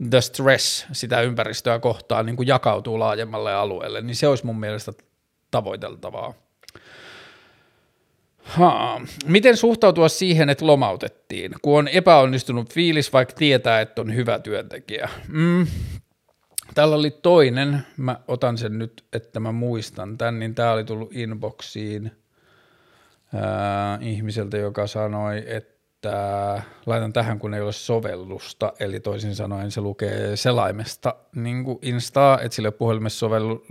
the 0.09 0.21
stress 0.21 0.85
sitä 0.91 1.21
ympäristöä 1.21 1.79
kohtaan 1.79 2.25
niin 2.25 2.35
kuin 2.35 2.47
jakautuu 2.47 2.99
laajemmalle 2.99 3.53
alueelle, 3.53 4.01
niin 4.01 4.15
se 4.15 4.27
olisi 4.27 4.45
mun 4.45 4.59
mielestä 4.59 4.93
tavoiteltavaa. 5.51 6.44
Ha. 8.45 9.01
Miten 9.25 9.57
suhtautua 9.57 10.09
siihen, 10.09 10.49
että 10.49 10.67
lomautettiin, 10.67 11.51
kun 11.61 11.79
on 11.79 11.87
epäonnistunut 11.87 12.73
fiilis, 12.73 13.13
vaikka 13.13 13.35
tietää, 13.37 13.81
että 13.81 14.01
on 14.01 14.15
hyvä 14.15 14.39
työntekijä? 14.39 15.09
Mm. 15.27 15.67
Täällä 16.75 16.95
oli 16.95 17.11
toinen, 17.11 17.79
mä 17.97 18.19
otan 18.27 18.57
sen 18.57 18.79
nyt, 18.79 19.05
että 19.13 19.39
mä 19.39 19.51
muistan 19.51 20.17
tämän, 20.17 20.39
niin 20.39 20.55
tää 20.55 20.71
oli 20.71 20.83
tullut 20.83 21.15
inboxiin 21.15 22.11
ää, 23.33 23.97
ihmiseltä, 24.01 24.57
joka 24.57 24.87
sanoi, 24.87 25.43
että 25.47 25.75
että 26.05 26.61
laitan 26.85 27.13
tähän, 27.13 27.39
kun 27.39 27.53
ei 27.53 27.61
ole 27.61 27.71
sovellusta, 27.71 28.73
eli 28.79 28.99
toisin 28.99 29.35
sanoen 29.35 29.71
se 29.71 29.81
lukee 29.81 30.35
selaimesta 30.35 31.15
niin 31.35 31.63
kuin 31.63 31.79
Instaa, 31.81 32.39
että 32.39 32.55
sille 32.55 32.71
puhelimessa 32.71 33.19
sovellu, 33.19 33.65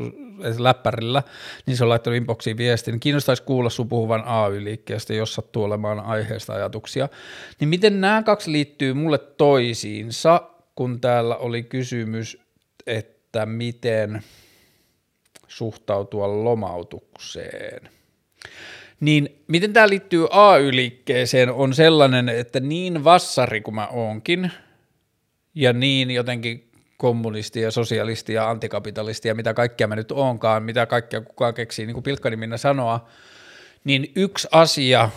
läppärillä, 0.59 1.23
niin 1.67 1.77
se 1.77 1.85
on 1.85 1.89
laittanut 1.89 2.17
inboxiin 2.17 2.57
viestin. 2.57 3.01
Kiinnostaisi 3.01 3.43
kuulla 3.43 3.71
sun 3.71 3.89
puhuvan 3.89 4.25
AY-liikkeestä, 4.25 5.15
jos 5.15 5.35
sattuu 5.35 5.65
olemaan 5.65 6.01
aiheesta 6.01 6.53
ajatuksia. 6.53 7.09
Niin 7.61 7.69
miten 7.69 8.01
nämä 8.01 8.23
kaksi 8.23 8.53
liittyy 8.53 8.95
mulle 8.95 9.19
toisiinsa, 9.19 10.43
kun 10.75 11.01
täällä 11.01 11.37
oli 11.37 11.63
kysymys, 11.63 12.39
että 12.87 13.47
miten 13.47 14.23
suhtautua 15.49 16.45
lomautukseen– 16.45 17.89
niin 19.01 19.43
miten 19.47 19.73
tämä 19.73 19.89
liittyy 19.89 20.27
AY-liikkeeseen 20.31 21.53
on 21.53 21.75
sellainen, 21.75 22.29
että 22.29 22.61
niin 22.61 23.05
vassari 23.05 23.61
kuin 23.61 23.75
mä 23.75 23.87
oonkin, 23.87 24.51
ja 25.55 25.73
niin 25.73 26.11
jotenkin 26.11 26.71
kommunisti 27.05 27.61
ja 27.61 27.71
sosialisti 27.71 28.33
ja 28.33 28.51
antikapitalisti 28.51 29.29
ja 29.29 29.35
mitä 29.35 29.55
kaikkea 29.55 29.87
mä 29.87 29.97
nyt 29.97 30.13
oonkaan, 30.13 30.63
mitä 30.63 30.87
kaikkea 30.87 31.21
kukaan 31.21 31.55
keksii 31.55 31.87
niin 31.87 31.95
kuin 31.95 32.05
pilkkaniminä 32.05 32.57
sanoa, 32.57 33.09
niin 33.85 34.13
yksi 34.17 34.49
asia, 34.53 35.11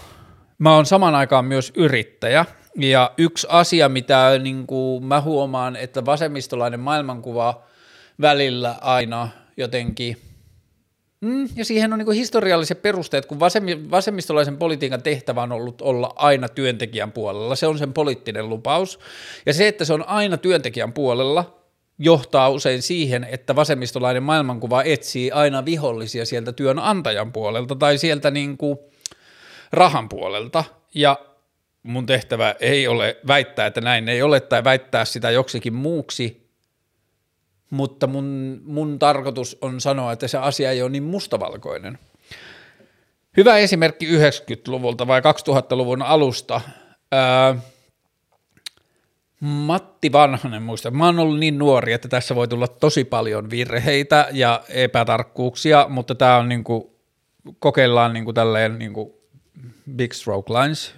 mä 0.57 0.75
oon 0.75 0.85
saman 0.85 1.15
aikaan 1.15 1.45
myös 1.45 1.71
yrittäjä, 1.75 2.45
ja 2.75 3.11
yksi 3.17 3.47
asia, 3.49 3.89
mitä 3.89 4.39
niin 4.43 4.67
kuin 4.67 5.05
mä 5.05 5.21
huomaan, 5.21 5.75
että 5.75 6.05
vasemmistolainen 6.05 6.79
maailmankuva 6.79 7.63
välillä 8.21 8.75
aina 8.81 9.29
jotenkin– 9.57 10.17
Mm, 11.21 11.49
ja 11.55 11.65
siihen 11.65 11.93
on 11.93 11.99
niin 11.99 12.11
historialliset 12.11 12.81
perusteet, 12.81 13.25
kun 13.25 13.39
vasemmistolaisen 13.91 14.57
politiikan 14.57 15.01
tehtävä 15.01 15.41
on 15.41 15.51
ollut 15.51 15.81
olla 15.81 16.13
aina 16.15 16.49
työntekijän 16.49 17.11
puolella. 17.11 17.55
Se 17.55 17.67
on 17.67 17.77
sen 17.77 17.93
poliittinen 17.93 18.49
lupaus. 18.49 18.99
Ja 19.45 19.53
se, 19.53 19.67
että 19.67 19.85
se 19.85 19.93
on 19.93 20.07
aina 20.07 20.37
työntekijän 20.37 20.93
puolella, 20.93 21.56
johtaa 21.99 22.49
usein 22.49 22.81
siihen, 22.81 23.27
että 23.31 23.55
vasemmistolainen 23.55 24.23
maailmankuva 24.23 24.83
etsii 24.83 25.31
aina 25.31 25.65
vihollisia 25.65 26.25
sieltä 26.25 26.51
työnantajan 26.51 27.31
puolelta 27.31 27.75
tai 27.75 27.97
sieltä 27.97 28.31
niin 28.31 28.57
kuin 28.57 28.77
rahan 29.71 30.09
puolelta. 30.09 30.63
Ja 30.93 31.19
mun 31.83 32.05
tehtävä 32.05 32.55
ei 32.59 32.87
ole 32.87 33.17
väittää, 33.27 33.65
että 33.65 33.81
näin 33.81 34.09
ei 34.09 34.21
ole, 34.21 34.39
tai 34.39 34.63
väittää 34.63 35.05
sitä 35.05 35.31
joksikin 35.31 35.73
muuksi, 35.73 36.47
mutta 37.69 38.07
mun, 38.07 38.59
mun 38.65 38.99
tarkoitus 38.99 39.57
on 39.61 39.81
sanoa, 39.81 40.11
että 40.11 40.27
se 40.27 40.37
asia 40.37 40.71
ei 40.71 40.81
ole 40.81 40.89
niin 40.89 41.03
mustavalkoinen. 41.03 41.99
Hyvä 43.37 43.57
esimerkki 43.57 44.17
90-luvulta 44.17 45.07
vai 45.07 45.21
2000-luvun 45.21 46.01
alusta. 46.01 46.61
Ää, 47.11 47.55
Matti 49.39 50.11
Vanhanen 50.11 50.63
muista. 50.63 50.91
Mä 50.91 51.05
oon 51.05 51.19
ollut 51.19 51.39
niin 51.39 51.57
nuori, 51.57 51.93
että 51.93 52.07
tässä 52.07 52.35
voi 52.35 52.47
tulla 52.47 52.67
tosi 52.67 53.03
paljon 53.03 53.49
virheitä 53.49 54.27
ja 54.31 54.63
epätarkkuuksia, 54.69 55.85
mutta 55.89 56.15
tämä 56.15 56.37
on 56.37 56.49
niinku, 56.49 56.99
kokeillaan 57.59 58.13
niinku 58.13 58.33
tälleen 58.33 58.79
niinku 58.79 59.21
big 59.95 60.13
stroke 60.13 60.53
lines, 60.53 60.95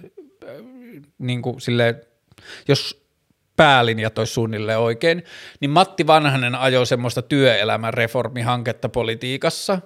niinku 1.18 1.56
silleen, 1.58 2.00
jos 2.68 3.06
päälinjat 3.56 4.18
olisi 4.18 4.32
suunnilleen 4.32 4.78
oikein, 4.78 5.24
niin 5.60 5.70
Matti 5.70 6.06
Vanhanen 6.06 6.54
ajoi 6.54 6.86
semmoista 6.86 7.22
työelämän 7.22 7.94
reformihanketta 7.94 8.88
politiikassa, 8.88 9.80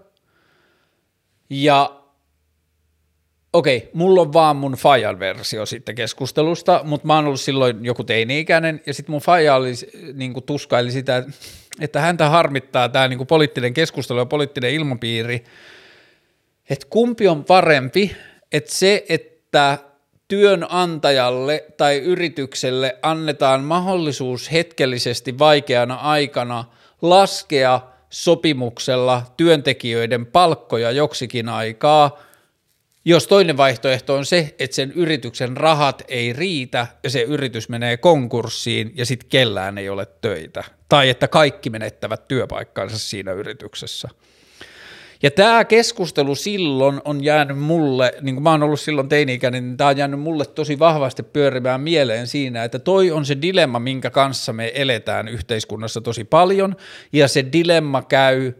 ja 1.50 2.03
okei, 3.54 3.90
mulla 3.92 4.20
on 4.20 4.32
vaan 4.32 4.56
mun 4.56 4.72
Fajan 4.72 5.18
versio 5.18 5.66
sitten 5.66 5.94
keskustelusta, 5.94 6.80
mutta 6.84 7.06
mä 7.06 7.16
oon 7.16 7.26
ollut 7.26 7.40
silloin 7.40 7.84
joku 7.84 8.04
teini-ikäinen, 8.04 8.82
ja 8.86 8.94
sitten 8.94 9.12
mun 9.12 9.20
Faja 9.20 9.54
oli, 9.54 9.72
niin 10.14 10.34
tuskaili 10.46 10.90
sitä, 10.90 11.24
että 11.80 12.00
häntä 12.00 12.28
harmittaa 12.28 12.88
tämä 12.88 13.08
niin 13.08 13.26
poliittinen 13.26 13.74
keskustelu 13.74 14.18
ja 14.18 14.26
poliittinen 14.26 14.74
ilmapiiri, 14.74 15.44
että 16.70 16.86
kumpi 16.90 17.28
on 17.28 17.44
parempi, 17.44 18.16
että 18.52 18.72
se, 18.72 19.04
että 19.08 19.78
työnantajalle 20.28 21.64
tai 21.76 21.98
yritykselle 21.98 22.98
annetaan 23.02 23.64
mahdollisuus 23.64 24.52
hetkellisesti 24.52 25.38
vaikeana 25.38 25.94
aikana 25.94 26.64
laskea 27.02 27.80
sopimuksella 28.10 29.22
työntekijöiden 29.36 30.26
palkkoja 30.26 30.90
joksikin 30.90 31.48
aikaa, 31.48 32.18
jos 33.04 33.26
toinen 33.26 33.56
vaihtoehto 33.56 34.14
on 34.14 34.26
se, 34.26 34.54
että 34.58 34.76
sen 34.76 34.92
yrityksen 34.92 35.56
rahat 35.56 36.02
ei 36.08 36.32
riitä 36.32 36.86
ja 37.02 37.10
se 37.10 37.22
yritys 37.22 37.68
menee 37.68 37.96
konkurssiin 37.96 38.92
ja 38.94 39.06
sitten 39.06 39.28
kellään 39.28 39.78
ei 39.78 39.88
ole 39.88 40.06
töitä, 40.20 40.64
tai 40.88 41.08
että 41.08 41.28
kaikki 41.28 41.70
menettävät 41.70 42.28
työpaikkansa 42.28 42.98
siinä 42.98 43.32
yrityksessä– 43.32 44.08
ja 45.24 45.30
tämä 45.30 45.64
keskustelu 45.64 46.34
silloin 46.34 47.00
on 47.04 47.24
jäänyt 47.24 47.58
mulle, 47.58 48.12
niin 48.20 48.34
kuin 48.34 48.42
mä 48.42 48.50
oon 48.50 48.62
ollut 48.62 48.80
silloin 48.80 49.08
teini-ikäinen, 49.08 49.64
niin 49.64 49.76
tämä 49.76 49.90
on 49.90 49.96
jäänyt 49.96 50.20
mulle 50.20 50.46
tosi 50.46 50.78
vahvasti 50.78 51.22
pyörimään 51.22 51.80
mieleen 51.80 52.26
siinä, 52.26 52.64
että 52.64 52.78
toi 52.78 53.10
on 53.10 53.26
se 53.26 53.36
dilemma, 53.42 53.78
minkä 53.78 54.10
kanssa 54.10 54.52
me 54.52 54.72
eletään 54.74 55.28
yhteiskunnassa 55.28 56.00
tosi 56.00 56.24
paljon, 56.24 56.76
ja 57.12 57.28
se 57.28 57.44
dilemma 57.52 58.02
käy 58.02 58.52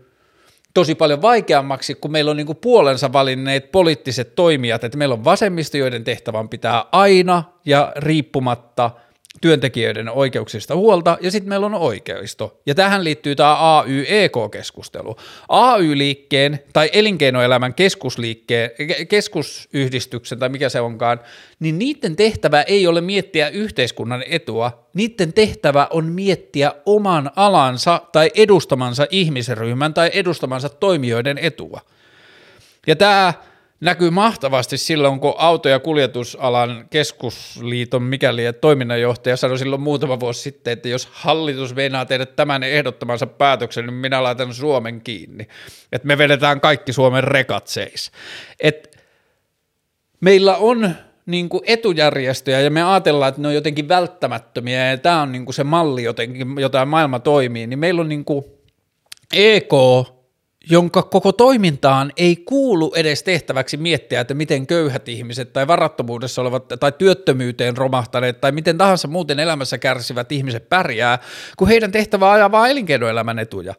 tosi 0.75 0.95
paljon 0.95 1.23
vaikeammaksi, 1.23 1.95
kun 1.95 2.13
meillä 2.13 2.31
on 2.31 2.37
niin 2.37 2.47
kuin 2.47 2.59
puolensa 2.59 3.13
valinneet 3.13 3.73
poliittiset 3.73 4.35
toimijat, 4.35 4.85
että 4.85 4.99
meillä 4.99 5.13
on 5.13 5.25
vasemmisto, 5.25 5.77
joiden 5.77 6.05
tehtävän 6.05 6.49
pitää 6.49 6.85
aina 6.93 7.45
ja 7.65 7.93
riippumatta– 7.97 8.91
työntekijöiden 9.41 10.09
oikeuksista 10.09 10.77
huolta, 10.77 11.19
ja 11.21 11.31
sitten 11.31 11.49
meillä 11.49 11.67
on 11.67 11.75
oikeisto. 11.75 12.61
Ja 12.67 12.75
tähän 12.75 13.05
liittyy 13.05 13.37
tämä 13.37 13.79
AY-EK-keskustelu. 13.79 15.17
AY-liikkeen 15.49 16.59
tai 16.73 16.91
elinkeinoelämän 16.93 17.75
keskusliikkeen, 17.75 18.71
keskusyhdistyksen 19.09 20.39
tai 20.39 20.49
mikä 20.49 20.69
se 20.69 20.81
onkaan, 20.81 21.21
niin 21.61 21.79
niiden 21.79 22.17
tehtävä 22.17 22.63
ei 22.63 22.87
ole 22.87 23.01
miettiä 23.01 23.49
yhteiskunnan 23.49 24.25
etua, 24.29 24.87
niiden 24.95 25.33
tehtävä 25.33 25.89
on 25.91 26.05
miettiä 26.05 26.73
oman 26.87 27.31
alansa 27.37 28.01
tai 28.13 28.31
edustamansa 28.35 29.07
ihmisryhmän 29.11 29.95
tai 29.95 30.11
edustamansa 30.13 30.69
toimijoiden 30.69 31.39
etua. 31.39 31.81
Ja 32.87 32.97
tämä 32.97 33.33
näkyy 33.81 34.11
mahtavasti 34.11 34.79
silloin, 34.79 35.21
kun 35.21 35.35
auto- 35.37 35.69
ja 35.69 35.79
kuljetusalan 35.81 36.87
keskusliiton 36.91 38.03
mikäli 38.03 38.43
toiminnanjohtaja 38.61 39.37
sanoi 39.37 39.59
silloin 39.59 39.83
muutama 39.83 40.21
vuosi 40.21 40.43
sitten, 40.43 40.73
että 40.73 40.89
jos 40.89 41.09
hallitus 41.13 41.75
meinaa 41.75 42.07
tehdä 42.07 42.27
tämän 42.27 42.63
ehdottamansa 42.63 43.27
päätöksen, 43.27 43.87
niin 43.87 43.95
minä 43.95 44.23
laitan 44.23 44.55
Suomen 44.55 45.01
kiinni. 45.01 45.49
Että 45.93 46.09
me 46.09 46.19
vedetään 46.19 46.61
kaikki 46.61 46.93
Suomen 46.93 47.25
rekat 47.25 47.67
seis. 47.67 48.11
Et 48.61 49.01
meillä 50.21 50.57
on 50.57 50.95
niin 51.27 51.49
kuin 51.49 51.63
etujärjestöjä 51.67 52.61
ja 52.61 52.71
me 52.71 52.83
ajatellaan, 52.83 53.29
että 53.29 53.41
ne 53.41 53.49
on 53.49 53.55
jotenkin 53.55 53.89
välttämättömiä 53.89 54.91
ja 54.91 54.99
tämä 54.99 55.23
on 55.23 55.33
niin 55.33 55.45
kuin 55.45 55.55
se 55.55 55.65
malli 55.65 56.03
jotenkin, 56.03 56.47
jota 56.59 56.87
maailma 56.87 57.19
toimii, 57.19 57.67
niin 57.67 57.79
meillä 57.79 58.01
on 58.01 58.09
niin 58.09 58.25
kuin 58.25 58.45
EK, 59.33 59.73
jonka 60.71 61.03
koko 61.03 61.33
toimintaan 61.33 62.13
ei 62.17 62.37
kuulu 62.37 62.93
edes 62.95 63.23
tehtäväksi 63.23 63.77
miettiä, 63.77 64.21
että 64.21 64.35
miten 64.35 64.67
köyhät 64.67 65.09
ihmiset 65.09 65.53
tai 65.53 65.67
varattomuudessa 65.67 66.43
olevat 66.43 66.69
tai 66.81 66.93
työttömyyteen 66.93 67.77
romahtaneet 67.77 68.41
tai 68.41 68.53
miten 68.53 68.79
tahansa 68.79 69.09
muuten 69.09 69.41
elämässä 69.41 69.79
kärsivät 69.79 70.33
ihmiset 70.33 70.69
pärjää, 70.69 71.19
kun 71.57 71.69
heidän 71.69 71.93
tehtävä 71.93 72.33
ajaa 72.33 72.53
vain 72.53 72.71
elinkeinoelämän 72.71 73.39
etuja. 73.39 73.75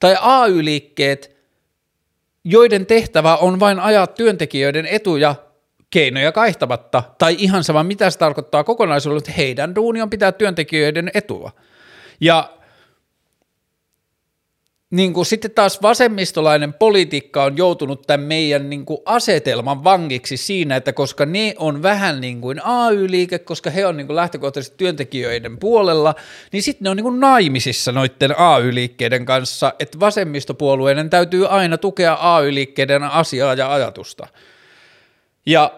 Tai 0.00 0.16
AY-liikkeet, 0.20 1.36
joiden 2.44 2.86
tehtävä 2.86 3.36
on 3.36 3.60
vain 3.60 3.80
ajaa 3.80 4.06
työntekijöiden 4.06 4.86
etuja 4.86 5.34
keinoja 5.90 6.32
kaihtamatta, 6.32 7.02
tai 7.18 7.36
ihan 7.38 7.64
sama 7.64 7.82
mitä 7.82 8.10
se 8.10 8.18
tarkoittaa 8.18 8.64
kokonaisuudella, 8.64 9.18
että 9.18 9.32
heidän 9.32 9.74
duuni 9.74 10.02
on 10.02 10.10
pitää 10.10 10.32
työntekijöiden 10.32 11.10
etua. 11.14 11.50
Ja 12.20 12.50
niin 14.94 15.12
kuin 15.12 15.26
sitten 15.26 15.50
taas 15.50 15.82
vasemmistolainen 15.82 16.72
politiikka 16.72 17.44
on 17.44 17.56
joutunut 17.56 18.02
tämän 18.06 18.26
meidän 18.26 18.70
niin 18.70 18.84
kuin 18.84 18.98
asetelman 19.04 19.84
vangiksi 19.84 20.36
siinä, 20.36 20.76
että 20.76 20.92
koska 20.92 21.26
ne 21.26 21.54
on 21.58 21.82
vähän 21.82 22.20
niin 22.20 22.40
kuin 22.40 22.60
AY-liike, 22.64 23.38
koska 23.38 23.70
he 23.70 23.86
on 23.86 23.96
niin 23.96 24.06
kuin 24.06 24.16
lähtökohtaisesti 24.16 24.76
työntekijöiden 24.76 25.58
puolella, 25.58 26.14
niin 26.52 26.62
sitten 26.62 26.84
ne 26.84 26.90
on 26.90 26.96
niin 26.96 27.04
kuin 27.04 27.20
naimisissa 27.20 27.92
noiden 27.92 28.38
AY-liikkeiden 28.38 29.24
kanssa, 29.24 29.72
että 29.78 30.00
vasemmistopuolueiden 30.00 31.10
täytyy 31.10 31.46
aina 31.46 31.78
tukea 31.78 32.18
AY-liikkeiden 32.20 33.02
asiaa 33.02 33.54
ja 33.54 33.72
ajatusta. 33.72 34.26
Ja 35.46 35.72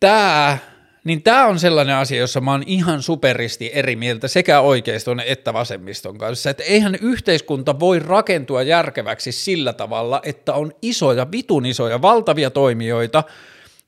tämä 0.00 0.58
niin 1.04 1.22
tämä 1.22 1.46
on 1.46 1.58
sellainen 1.58 1.96
asia, 1.96 2.18
jossa 2.18 2.40
mä 2.40 2.50
oon 2.50 2.62
ihan 2.66 3.02
superisti 3.02 3.70
eri 3.74 3.96
mieltä 3.96 4.28
sekä 4.28 4.60
oikeiston 4.60 5.20
että 5.20 5.52
vasemmiston 5.52 6.18
kanssa, 6.18 6.50
että 6.50 6.62
eihän 6.62 6.98
yhteiskunta 7.02 7.80
voi 7.80 7.98
rakentua 7.98 8.62
järkeväksi 8.62 9.32
sillä 9.32 9.72
tavalla, 9.72 10.20
että 10.22 10.54
on 10.54 10.72
isoja, 10.82 11.30
vitun 11.32 11.66
isoja, 11.66 12.02
valtavia 12.02 12.50
toimijoita, 12.50 13.24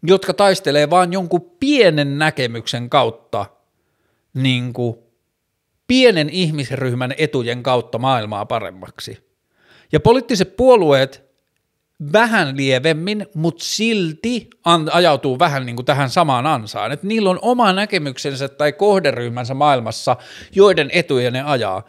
jotka 0.02 0.34
taistelee 0.34 0.90
vain 0.90 1.12
jonkun 1.12 1.50
pienen 1.60 2.18
näkemyksen 2.18 2.90
kautta, 2.90 3.46
niin 4.34 4.72
kuin 4.72 4.96
pienen 5.86 6.28
ihmisryhmän 6.30 7.14
etujen 7.18 7.62
kautta 7.62 7.98
maailmaa 7.98 8.46
paremmaksi. 8.46 9.26
Ja 9.92 10.00
poliittiset 10.00 10.56
puolueet 10.56 11.25
vähän 12.12 12.56
lievemmin, 12.56 13.26
mutta 13.34 13.64
silti 13.64 14.50
ajautuu 14.92 15.38
vähän 15.38 15.66
niin 15.66 15.76
kuin 15.76 15.86
tähän 15.86 16.10
samaan 16.10 16.46
ansaan. 16.46 16.92
Että 16.92 17.06
niillä 17.06 17.30
on 17.30 17.38
oma 17.42 17.72
näkemyksensä 17.72 18.48
tai 18.48 18.72
kohderyhmänsä 18.72 19.54
maailmassa, 19.54 20.16
joiden 20.54 20.90
etuja 20.92 21.30
ne 21.30 21.42
ajaa. 21.42 21.82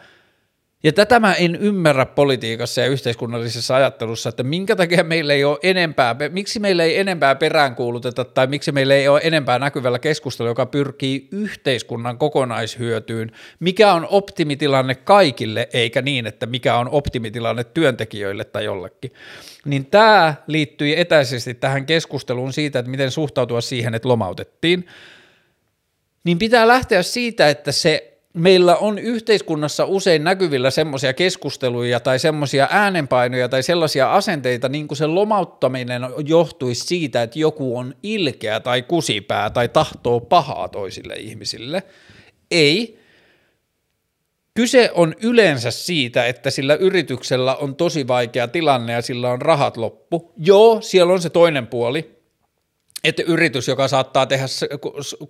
Ja 0.82 0.92
tätä 0.92 1.20
mä 1.20 1.34
en 1.34 1.56
ymmärrä 1.56 2.06
politiikassa 2.06 2.80
ja 2.80 2.86
yhteiskunnallisessa 2.86 3.76
ajattelussa, 3.76 4.28
että 4.28 4.42
minkä 4.42 4.76
takia 4.76 5.04
meillä 5.04 5.32
ei 5.32 5.44
ole 5.44 5.58
enempää, 5.62 6.16
miksi 6.30 6.60
meillä 6.60 6.84
ei 6.84 6.98
enempää 6.98 7.34
peräänkuuluteta 7.34 8.24
tai 8.24 8.46
miksi 8.46 8.72
meillä 8.72 8.94
ei 8.94 9.08
ole 9.08 9.20
enempää 9.24 9.58
näkyvällä 9.58 9.98
keskustelua, 9.98 10.50
joka 10.50 10.66
pyrkii 10.66 11.28
yhteiskunnan 11.32 12.18
kokonaishyötyyn, 12.18 13.32
mikä 13.60 13.92
on 13.92 14.06
optimitilanne 14.10 14.94
kaikille, 14.94 15.68
eikä 15.72 16.02
niin, 16.02 16.26
että 16.26 16.46
mikä 16.46 16.76
on 16.76 16.88
optimitilanne 16.88 17.64
työntekijöille 17.64 18.44
tai 18.44 18.64
jollekin. 18.64 19.12
Niin 19.64 19.86
tämä 19.86 20.34
liittyi 20.46 21.00
etäisesti 21.00 21.54
tähän 21.54 21.86
keskusteluun 21.86 22.52
siitä, 22.52 22.78
että 22.78 22.90
miten 22.90 23.10
suhtautua 23.10 23.60
siihen, 23.60 23.94
että 23.94 24.08
lomautettiin. 24.08 24.86
Niin 26.24 26.38
pitää 26.38 26.68
lähteä 26.68 27.02
siitä, 27.02 27.48
että 27.48 27.72
se 27.72 28.17
meillä 28.38 28.76
on 28.76 28.98
yhteiskunnassa 28.98 29.84
usein 29.84 30.24
näkyvillä 30.24 30.70
semmoisia 30.70 31.12
keskusteluja 31.12 32.00
tai 32.00 32.18
semmoisia 32.18 32.68
äänenpainoja 32.70 33.48
tai 33.48 33.62
sellaisia 33.62 34.12
asenteita, 34.14 34.68
niin 34.68 34.88
kuin 34.88 34.98
se 34.98 35.06
lomauttaminen 35.06 36.02
johtuisi 36.26 36.86
siitä, 36.86 37.22
että 37.22 37.38
joku 37.38 37.78
on 37.78 37.94
ilkeä 38.02 38.60
tai 38.60 38.82
kusipää 38.82 39.50
tai 39.50 39.68
tahtoo 39.68 40.20
pahaa 40.20 40.68
toisille 40.68 41.14
ihmisille. 41.14 41.82
Ei. 42.50 42.98
Kyse 44.54 44.90
on 44.94 45.14
yleensä 45.22 45.70
siitä, 45.70 46.26
että 46.26 46.50
sillä 46.50 46.74
yrityksellä 46.74 47.56
on 47.56 47.76
tosi 47.76 48.08
vaikea 48.08 48.48
tilanne 48.48 48.92
ja 48.92 49.02
sillä 49.02 49.30
on 49.30 49.42
rahat 49.42 49.76
loppu. 49.76 50.32
Joo, 50.36 50.80
siellä 50.80 51.12
on 51.12 51.22
se 51.22 51.30
toinen 51.30 51.66
puoli, 51.66 52.17
että 53.04 53.22
yritys, 53.26 53.68
joka 53.68 53.88
saattaa 53.88 54.26
tehdä 54.26 54.46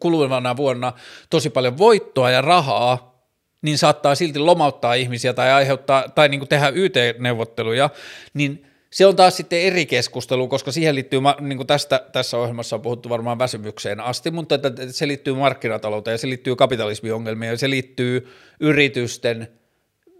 kuluvana 0.00 0.56
vuonna 0.56 0.92
tosi 1.30 1.50
paljon 1.50 1.78
voittoa 1.78 2.30
ja 2.30 2.40
rahaa, 2.40 3.18
niin 3.62 3.78
saattaa 3.78 4.14
silti 4.14 4.38
lomauttaa 4.38 4.94
ihmisiä 4.94 5.32
tai 5.32 5.52
aiheuttaa 5.52 6.08
tai 6.08 6.28
niin 6.28 6.40
kuin 6.40 6.48
tehdä 6.48 6.68
YT-neuvotteluja, 6.68 7.90
niin 8.34 8.66
se 8.90 9.06
on 9.06 9.16
taas 9.16 9.36
sitten 9.36 9.60
eri 9.60 9.86
keskustelu, 9.86 10.48
koska 10.48 10.72
siihen 10.72 10.94
liittyy, 10.94 11.20
niin 11.40 11.56
kuin 11.56 11.66
tästä, 11.66 12.00
tässä 12.12 12.38
ohjelmassa 12.38 12.76
on 12.76 12.82
puhuttu 12.82 13.08
varmaan 13.08 13.38
väsymykseen 13.38 14.00
asti, 14.00 14.30
mutta 14.30 14.54
se 14.90 15.08
liittyy 15.08 15.34
markkinatalouteen 15.34 16.18
se 16.18 16.28
liittyy 16.28 16.56
kapitalismiongelmiin 16.56 17.50
ja 17.50 17.58
se 17.58 17.70
liittyy 17.70 18.28
yritysten 18.60 19.48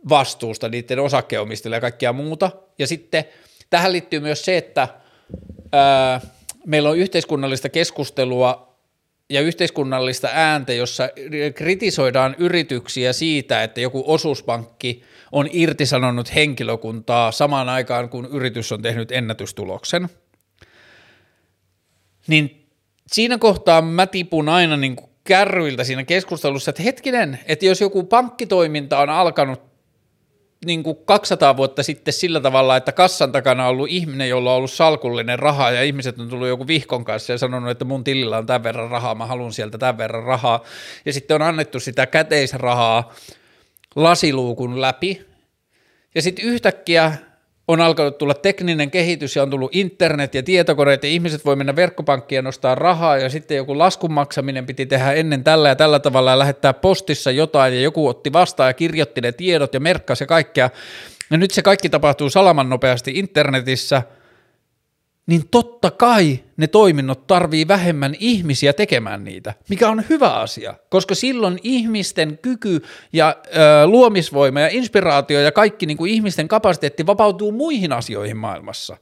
vastuusta 0.09 0.69
niiden 0.69 0.99
osakkeomistajille 0.99 1.77
ja 1.77 1.81
kaikkia 1.81 2.13
muuta. 2.13 2.51
Ja 2.79 2.87
sitten 2.87 3.25
tähän 3.71 3.93
liittyy 3.93 4.21
myös 4.21 4.45
se, 4.45 4.57
että 4.57 4.89
ää, 5.73 6.21
meillä 6.69 6.91
on 6.91 6.99
yhteiskunnallista 6.99 7.69
keskustelua 7.69 8.79
ja 9.31 9.41
yhteiskunnallista 9.41 10.29
ääntä, 10.33 10.73
jossa 10.73 11.09
kritisoidaan 11.55 12.37
yrityksiä 12.39 13.13
siitä, 13.13 13.63
että 13.63 13.81
joku 13.81 14.05
osuuspankki 14.07 15.03
on 15.33 15.49
irtisanonut 15.53 16.35
henkilökuntaa 16.35 17.33
samaan 17.33 17.69
aikaan, 17.69 18.09
kun 18.09 18.29
yritys 18.33 18.73
on 18.73 18.83
tehnyt 18.83 19.13
ennätystuloksen. 19.13 20.09
Niin 22.27 22.67
siinä 23.07 23.39
kohtaa 23.39 23.83
mä 23.83 24.07
tipun 24.07 24.49
aina 24.49 24.77
niin 24.77 24.97
kuin 24.97 25.11
kärryiltä 25.25 25.85
siinä 25.85 26.05
keskustelussa, 26.05 26.71
että 26.71 26.83
hetkinen, 26.83 27.39
että 27.47 27.67
jos 27.67 27.81
joku 27.81 28.03
pankkitoiminta 28.03 28.99
on 28.99 29.11
alkanut 29.11 29.68
niin 30.67 30.83
kuin 30.83 30.97
200 31.05 31.57
vuotta 31.57 31.83
sitten 31.83 32.15
sillä 32.15 32.41
tavalla, 32.41 32.77
että 32.77 32.93
kassan 32.93 33.33
takana 33.33 33.65
on 33.65 33.71
ollut 33.71 33.89
ihminen, 33.89 34.29
jolla 34.29 34.51
on 34.51 34.57
ollut 34.57 34.73
salkullinen 34.73 35.39
raha 35.39 35.71
ja 35.71 35.83
ihmiset 35.83 36.21
on 36.21 36.29
tullut 36.29 36.49
joku 36.49 36.67
vihkon 36.67 37.05
kanssa 37.05 37.33
ja 37.33 37.39
sanonut, 37.39 37.71
että 37.71 37.85
mun 37.85 38.05
tilillä 38.05 38.39
on 38.39 38.47
tämän 38.47 38.63
verran 38.63 38.91
rahaa, 38.91 39.15
mä 39.15 39.27
haluan 39.27 39.53
sieltä 39.53 39.79
tämän 39.79 39.99
verran 39.99 40.25
rahaa. 40.25 40.65
Ja 41.05 41.13
sitten 41.13 41.35
on 41.35 41.43
annettu 41.43 41.81
sitä 41.81 42.07
käteisrahaa 42.07 43.13
lasiluukun 43.97 44.81
läpi. 44.81 45.27
Ja 46.15 46.23
sitten 46.23 46.45
yhtäkkiä 46.45 47.13
on 47.69 47.81
alkanut 47.81 48.19
tulla 48.19 48.35
tekninen 48.35 48.91
kehitys 48.91 49.37
ja 49.37 49.43
on 49.43 49.51
tullut 49.51 49.77
internet 49.77 50.35
ja 50.35 50.43
tietokoneet 50.43 51.03
ja 51.03 51.09
ihmiset 51.09 51.45
voi 51.45 51.57
mennä 51.57 51.77
verkkopankkiin 51.77 52.37
ja 52.37 52.43
nostaa 52.43 52.75
rahaa 52.75 53.19
ja 53.19 53.29
sitten 53.29 53.57
joku 53.57 53.79
laskun 53.79 54.13
maksaminen 54.13 54.67
piti 54.67 54.87
tehdä 54.87 55.13
ennen 55.13 55.45
tällä 55.45 55.69
ja 55.69 55.77
tällä 55.77 55.99
tavalla 55.99 56.31
ja 56.31 56.39
lähettää 56.39 56.75
postissa 56.75 57.31
jotain 57.31 57.75
ja 57.75 57.81
joku 57.81 58.09
otti 58.09 58.33
vastaan 58.33 58.69
ja 58.69 58.75
kirjoitti 58.75 59.21
ne 59.21 59.33
tiedot 59.33 59.75
ja 59.75 59.81
merkkasi 59.81 60.23
ja 60.23 60.27
kaikkea. 60.27 60.71
Ja 61.31 61.39
nyt 61.39 61.51
se 61.51 61.63
kaikki 61.63 61.89
tapahtuu 61.89 62.31
salaman 62.31 62.69
nopeasti 62.69 63.13
internetissä– 63.15 64.03
niin 65.29 65.49
totta 65.51 65.91
kai 65.91 66.41
ne 66.57 66.67
toiminnot 66.67 67.27
tarvii 67.27 67.69
vähemmän 67.69 68.15
ihmisiä 68.19 68.73
tekemään 68.73 69.25
niitä, 69.25 69.55
mikä 69.69 69.89
on 69.89 70.05
hyvä 70.09 70.35
asia, 70.35 70.75
koska 70.89 71.15
silloin 71.15 71.59
ihmisten 71.63 72.39
kyky 72.43 72.83
ja 73.13 73.37
ö, 73.47 73.87
luomisvoima 73.87 74.61
ja 74.61 74.69
inspiraatio 74.69 75.41
ja 75.41 75.53
kaikki 75.53 75.87
niin 75.87 75.97
kuin 75.97 76.11
ihmisten 76.11 76.49
kapasiteetti 76.49 77.07
vapautuu 77.07 77.53
muihin 77.53 77.93
asioihin 77.93 78.37
maailmassa. 78.37 78.97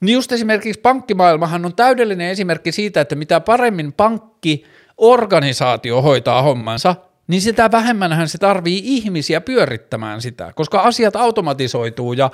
Niin 0.00 0.14
just 0.14 0.32
esimerkiksi 0.32 0.80
pankkimaailmahan 0.80 1.64
on 1.64 1.74
täydellinen 1.74 2.30
esimerkki 2.30 2.72
siitä, 2.72 3.00
että 3.00 3.14
mitä 3.14 3.40
paremmin 3.40 3.92
pankki 3.92 4.64
organisaatio 4.96 6.02
hoitaa 6.02 6.42
hommansa, 6.42 6.96
niin 7.28 7.42
sitä 7.42 7.70
vähemmänhän 7.70 8.28
se 8.28 8.38
tarvii 8.38 8.82
ihmisiä 8.84 9.40
pyörittämään 9.40 10.20
sitä, 10.20 10.52
koska 10.54 10.80
asiat 10.80 11.16
automatisoituu 11.16 12.12
ja 12.12 12.30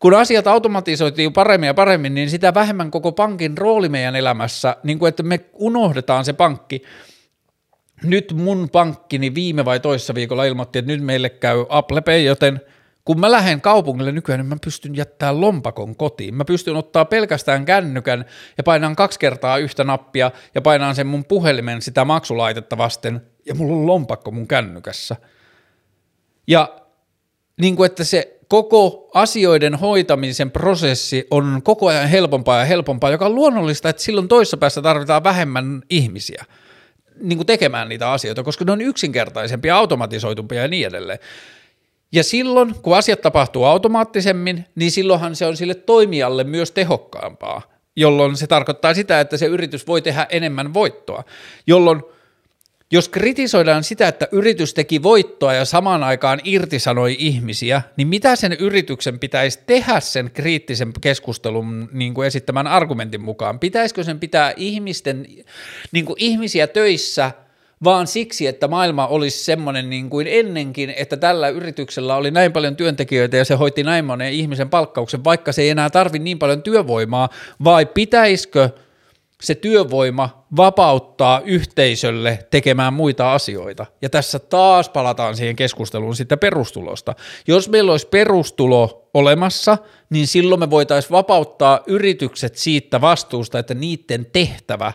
kun 0.00 0.14
asiat 0.14 0.46
automatisoitiin 0.46 1.32
paremmin 1.32 1.66
ja 1.66 1.74
paremmin, 1.74 2.14
niin 2.14 2.30
sitä 2.30 2.54
vähemmän 2.54 2.90
koko 2.90 3.12
pankin 3.12 3.58
rooli 3.58 3.88
meidän 3.88 4.16
elämässä, 4.16 4.76
niin 4.82 4.98
kuin 4.98 5.08
että 5.08 5.22
me 5.22 5.40
unohdetaan 5.52 6.24
se 6.24 6.32
pankki. 6.32 6.82
Nyt 8.02 8.32
mun 8.36 8.68
pankkini 8.72 9.34
viime 9.34 9.64
vai 9.64 9.80
toissa 9.80 10.14
viikolla 10.14 10.44
ilmoitti, 10.44 10.78
että 10.78 10.92
nyt 10.92 11.02
meille 11.04 11.30
käy 11.30 11.66
Apple 11.68 12.00
Pay, 12.00 12.22
joten 12.22 12.60
kun 13.04 13.20
mä 13.20 13.30
lähden 13.30 13.60
kaupungille 13.60 14.12
nykyään, 14.12 14.40
niin 14.40 14.46
mä 14.46 14.56
pystyn 14.64 14.96
jättämään 14.96 15.40
lompakon 15.40 15.96
kotiin. 15.96 16.34
Mä 16.34 16.44
pystyn 16.44 16.76
ottaa 16.76 17.04
pelkästään 17.04 17.64
kännykän 17.64 18.24
ja 18.58 18.64
painaan 18.64 18.96
kaksi 18.96 19.18
kertaa 19.18 19.58
yhtä 19.58 19.84
nappia 19.84 20.30
ja 20.54 20.62
painaan 20.62 20.94
sen 20.94 21.06
mun 21.06 21.24
puhelimen 21.24 21.82
sitä 21.82 22.04
maksulaitetta 22.04 22.78
vasten 22.78 23.22
ja 23.46 23.54
mulla 23.54 23.76
on 23.76 23.86
lompakko 23.86 24.30
mun 24.30 24.48
kännykässä. 24.48 25.16
Ja 26.46 26.80
niin 27.60 27.76
kuin 27.76 27.86
että 27.86 28.04
se 28.04 28.39
koko 28.50 29.10
asioiden 29.14 29.74
hoitamisen 29.74 30.50
prosessi 30.50 31.26
on 31.30 31.60
koko 31.64 31.86
ajan 31.86 32.08
helpompaa 32.08 32.58
ja 32.58 32.64
helpompaa, 32.64 33.10
joka 33.10 33.26
on 33.26 33.34
luonnollista, 33.34 33.88
että 33.88 34.02
silloin 34.02 34.28
toisessa 34.28 34.56
päässä 34.56 34.82
tarvitaan 34.82 35.24
vähemmän 35.24 35.82
ihmisiä 35.90 36.44
niin 37.20 37.38
kuin 37.38 37.46
tekemään 37.46 37.88
niitä 37.88 38.12
asioita, 38.12 38.42
koska 38.42 38.64
ne 38.64 38.72
on 38.72 38.80
yksinkertaisempia, 38.80 39.76
automatisoitumpia 39.76 40.62
ja 40.62 40.68
niin 40.68 40.86
edelleen. 40.86 41.18
Ja 42.12 42.24
silloin, 42.24 42.74
kun 42.82 42.96
asiat 42.96 43.20
tapahtuu 43.20 43.64
automaattisemmin, 43.64 44.64
niin 44.74 44.90
silloinhan 44.90 45.36
se 45.36 45.46
on 45.46 45.56
sille 45.56 45.74
toimijalle 45.74 46.44
myös 46.44 46.70
tehokkaampaa, 46.70 47.62
jolloin 47.96 48.36
se 48.36 48.46
tarkoittaa 48.46 48.94
sitä, 48.94 49.20
että 49.20 49.36
se 49.36 49.46
yritys 49.46 49.86
voi 49.86 50.02
tehdä 50.02 50.26
enemmän 50.30 50.74
voittoa, 50.74 51.24
jolloin– 51.66 52.02
jos 52.92 53.08
kritisoidaan 53.08 53.84
sitä, 53.84 54.08
että 54.08 54.28
yritys 54.32 54.74
teki 54.74 55.02
voittoa 55.02 55.54
ja 55.54 55.64
samaan 55.64 56.02
aikaan 56.02 56.40
irtisanoi 56.44 57.16
ihmisiä, 57.18 57.82
niin 57.96 58.08
mitä 58.08 58.36
sen 58.36 58.52
yrityksen 58.52 59.18
pitäisi 59.18 59.60
tehdä 59.66 60.00
sen 60.00 60.30
kriittisen 60.30 60.92
keskustelun 61.00 61.88
niin 61.92 62.14
kuin 62.14 62.26
esittämän 62.26 62.66
argumentin 62.66 63.20
mukaan? 63.20 63.58
Pitäisikö 63.58 64.04
sen 64.04 64.20
pitää 64.20 64.52
ihmisten, 64.56 65.26
niin 65.92 66.04
kuin 66.04 66.16
ihmisiä 66.18 66.66
töissä 66.66 67.30
vaan 67.84 68.06
siksi, 68.06 68.46
että 68.46 68.68
maailma 68.68 69.06
olisi 69.06 69.44
semmoinen 69.44 69.90
niin 69.90 70.10
kuin 70.10 70.26
ennenkin, 70.26 70.94
että 70.96 71.16
tällä 71.16 71.48
yrityksellä 71.48 72.16
oli 72.16 72.30
näin 72.30 72.52
paljon 72.52 72.76
työntekijöitä 72.76 73.36
ja 73.36 73.44
se 73.44 73.54
hoiti 73.54 73.82
näin 73.82 74.04
monen 74.04 74.32
ihmisen 74.32 74.70
palkkauksen, 74.70 75.24
vaikka 75.24 75.52
se 75.52 75.62
ei 75.62 75.70
enää 75.70 75.90
tarvi 75.90 76.18
niin 76.18 76.38
paljon 76.38 76.62
työvoimaa, 76.62 77.28
vai 77.64 77.86
pitäisikö– 77.86 78.68
se 79.40 79.54
työvoima 79.54 80.46
vapauttaa 80.56 81.40
yhteisölle 81.44 82.38
tekemään 82.50 82.92
muita 82.94 83.34
asioita. 83.34 83.86
Ja 84.02 84.10
tässä 84.10 84.38
taas 84.38 84.88
palataan 84.88 85.36
siihen 85.36 85.56
keskusteluun 85.56 86.16
sitten 86.16 86.38
perustulosta. 86.38 87.14
Jos 87.46 87.68
meillä 87.68 87.92
olisi 87.92 88.08
perustulo 88.08 89.10
olemassa, 89.14 89.78
niin 90.10 90.26
silloin 90.26 90.60
me 90.60 90.70
voitaisiin 90.70 91.12
vapauttaa 91.12 91.80
yritykset 91.86 92.56
siitä 92.56 93.00
vastuusta, 93.00 93.58
että 93.58 93.74
niiden 93.74 94.26
tehtävä 94.32 94.92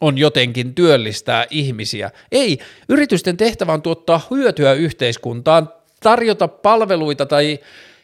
on 0.00 0.18
jotenkin 0.18 0.74
työllistää 0.74 1.46
ihmisiä. 1.50 2.10
Ei, 2.32 2.58
yritysten 2.88 3.36
tehtävä 3.36 3.72
on 3.72 3.82
tuottaa 3.82 4.26
hyötyä 4.30 4.72
yhteiskuntaan, 4.72 5.68
tarjota 6.02 6.48
palveluita 6.48 7.26
tai 7.26 7.58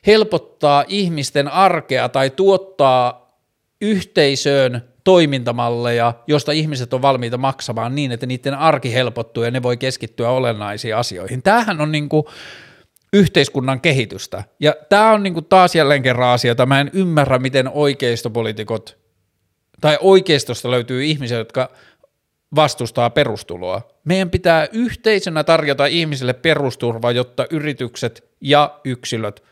helpottaa 0.07 0.85
ihmisten 0.89 1.49
arkea 1.49 2.09
tai 2.09 2.31
tuottaa 2.31 3.31
yhteisöön 3.81 4.90
toimintamalleja, 5.05 6.15
josta 6.27 6.53
ihmiset 6.53 6.95
on 6.95 7.03
valmiita 7.03 7.39
maksamaan 7.39 7.95
niin, 7.95 8.13
että 8.13 8.27
niiden 8.27 8.55
arki 8.55 8.95
helpottuu 8.95 9.43
ja 9.43 9.51
ne 9.51 9.63
voi 9.63 9.77
keskittyä 9.77 10.31
olennaisiin 10.31 10.97
asioihin. 10.97 11.43
Tämähän 11.43 11.81
on 11.81 11.93
niin 11.93 12.09
kuin 12.09 12.25
yhteiskunnan 13.13 13.81
kehitystä. 13.81 14.45
Ja 14.61 14.75
tämä 14.89 15.13
on 15.13 15.23
niin 15.23 15.35
kuin 15.35 15.45
taas 15.45 15.75
jälleen 15.75 16.03
kerran 16.03 16.29
asia, 16.29 16.51
jota 16.51 16.67
mä 16.67 16.81
en 16.81 16.91
ymmärrä, 16.93 17.39
miten 17.39 17.69
oikeistopolitiikot 17.69 18.99
tai 19.81 19.99
oikeistosta 20.01 20.71
löytyy 20.71 21.05
ihmisiä, 21.05 21.39
jotka 21.39 21.71
vastustaa 22.55 23.11
perustuloa. 23.11 23.83
Meidän 24.05 24.31
pitää 24.31 24.67
yhteisönä 24.73 25.45
tarjota 25.45 25.87
ihmisille 25.87 26.33
perusturva, 26.33 27.13
jotta 27.13 27.47
yritykset 27.51 28.25
ja 28.41 28.81
yksilöt 28.85 29.43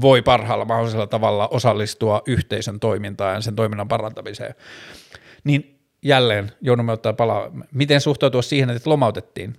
voi 0.00 0.22
parhaalla 0.22 0.64
mahdollisella 0.64 1.06
tavalla 1.06 1.48
osallistua 1.48 2.22
yhteisön 2.26 2.80
toimintaan 2.80 3.34
ja 3.34 3.40
sen 3.40 3.56
toiminnan 3.56 3.88
parantamiseen. 3.88 4.54
Niin 5.44 5.78
jälleen 6.02 6.52
joudumme 6.60 6.92
ottaa 6.92 7.12
palaa, 7.12 7.50
miten 7.72 8.00
suhtautua 8.00 8.42
siihen, 8.42 8.70
että 8.70 8.90
lomautettiin. 8.90 9.56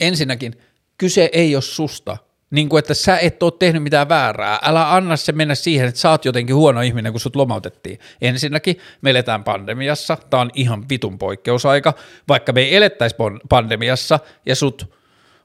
Ensinnäkin 0.00 0.60
kyse 0.98 1.30
ei 1.32 1.56
ole 1.56 1.62
susta, 1.62 2.16
niin 2.50 2.68
kuin 2.68 2.78
että 2.78 2.94
sä 2.94 3.18
et 3.18 3.42
ole 3.42 3.52
tehnyt 3.58 3.82
mitään 3.82 4.08
väärää. 4.08 4.58
Älä 4.62 4.94
anna 4.94 5.16
se 5.16 5.32
mennä 5.32 5.54
siihen, 5.54 5.88
että 5.88 6.00
sä 6.00 6.10
oot 6.10 6.24
jotenkin 6.24 6.56
huono 6.56 6.80
ihminen, 6.80 7.12
kun 7.12 7.20
sut 7.20 7.36
lomautettiin. 7.36 7.98
Ensinnäkin 8.20 8.78
me 9.00 9.10
eletään 9.10 9.44
pandemiassa, 9.44 10.18
tämä 10.30 10.40
on 10.40 10.50
ihan 10.54 10.88
vitun 10.88 11.18
poikkeusaika. 11.18 11.94
Vaikka 12.28 12.52
me 12.52 12.60
ei 12.60 12.76
elettäisi 12.76 13.16
pandemiassa 13.48 14.18
ja 14.46 14.56
sut 14.56 14.99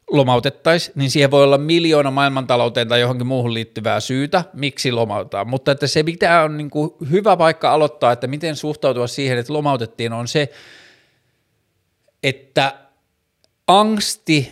lomautettaisiin, 0.10 0.94
niin 0.96 1.12
siihen 1.12 1.32
voi 1.32 1.44
olla 1.44 1.58
miljoona 1.58 2.12
maailmantalouteen 2.12 2.88
tai 2.88 3.02
johonkin 3.02 3.28
muuhun 3.28 3.54
liittyvää 3.54 4.00
syytä, 4.00 4.44
miksi 4.54 4.92
lomautetaan. 4.92 5.48
Mutta 5.48 5.72
että 5.72 5.88
se, 5.88 6.04
mitä 6.04 6.42
on 6.42 6.58
niin 6.58 6.70
kuin 6.70 6.92
hyvä 7.12 7.38
paikka 7.38 7.72
aloittaa, 7.72 8.12
että 8.12 8.28
miten 8.28 8.56
suhtautua 8.56 9.08
siihen, 9.08 9.38
että 9.38 9.54
lomautettiin, 9.54 10.14
on 10.14 10.28
se, 10.28 10.52
että 12.24 12.74
angsti, 13.68 14.52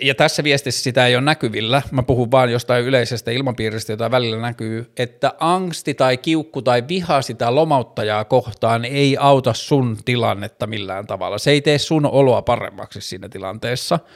ja 0.00 0.14
tässä 0.14 0.44
viestissä 0.44 0.82
sitä 0.82 1.06
ei 1.06 1.16
ole 1.16 1.24
näkyvillä, 1.24 1.82
mä 1.90 2.02
puhun 2.02 2.30
vaan 2.30 2.52
jostain 2.52 2.84
yleisestä 2.84 3.30
ilmapiiristä, 3.30 3.92
jota 3.92 4.10
välillä 4.10 4.40
näkyy, 4.40 4.92
että 4.96 5.32
angsti 5.40 5.94
tai 5.94 6.16
kiukku 6.16 6.62
tai 6.62 6.84
viha 6.88 7.22
sitä 7.22 7.54
lomauttajaa 7.54 8.24
kohtaan 8.24 8.84
ei 8.84 9.16
auta 9.20 9.54
sun 9.54 9.96
tilannetta 10.04 10.66
millään 10.66 11.06
tavalla. 11.06 11.38
Se 11.38 11.50
ei 11.50 11.60
tee 11.60 11.78
sun 11.78 12.06
oloa 12.06 12.42
paremmaksi 12.42 13.00
siinä 13.00 13.28
tilanteessa– 13.28 13.98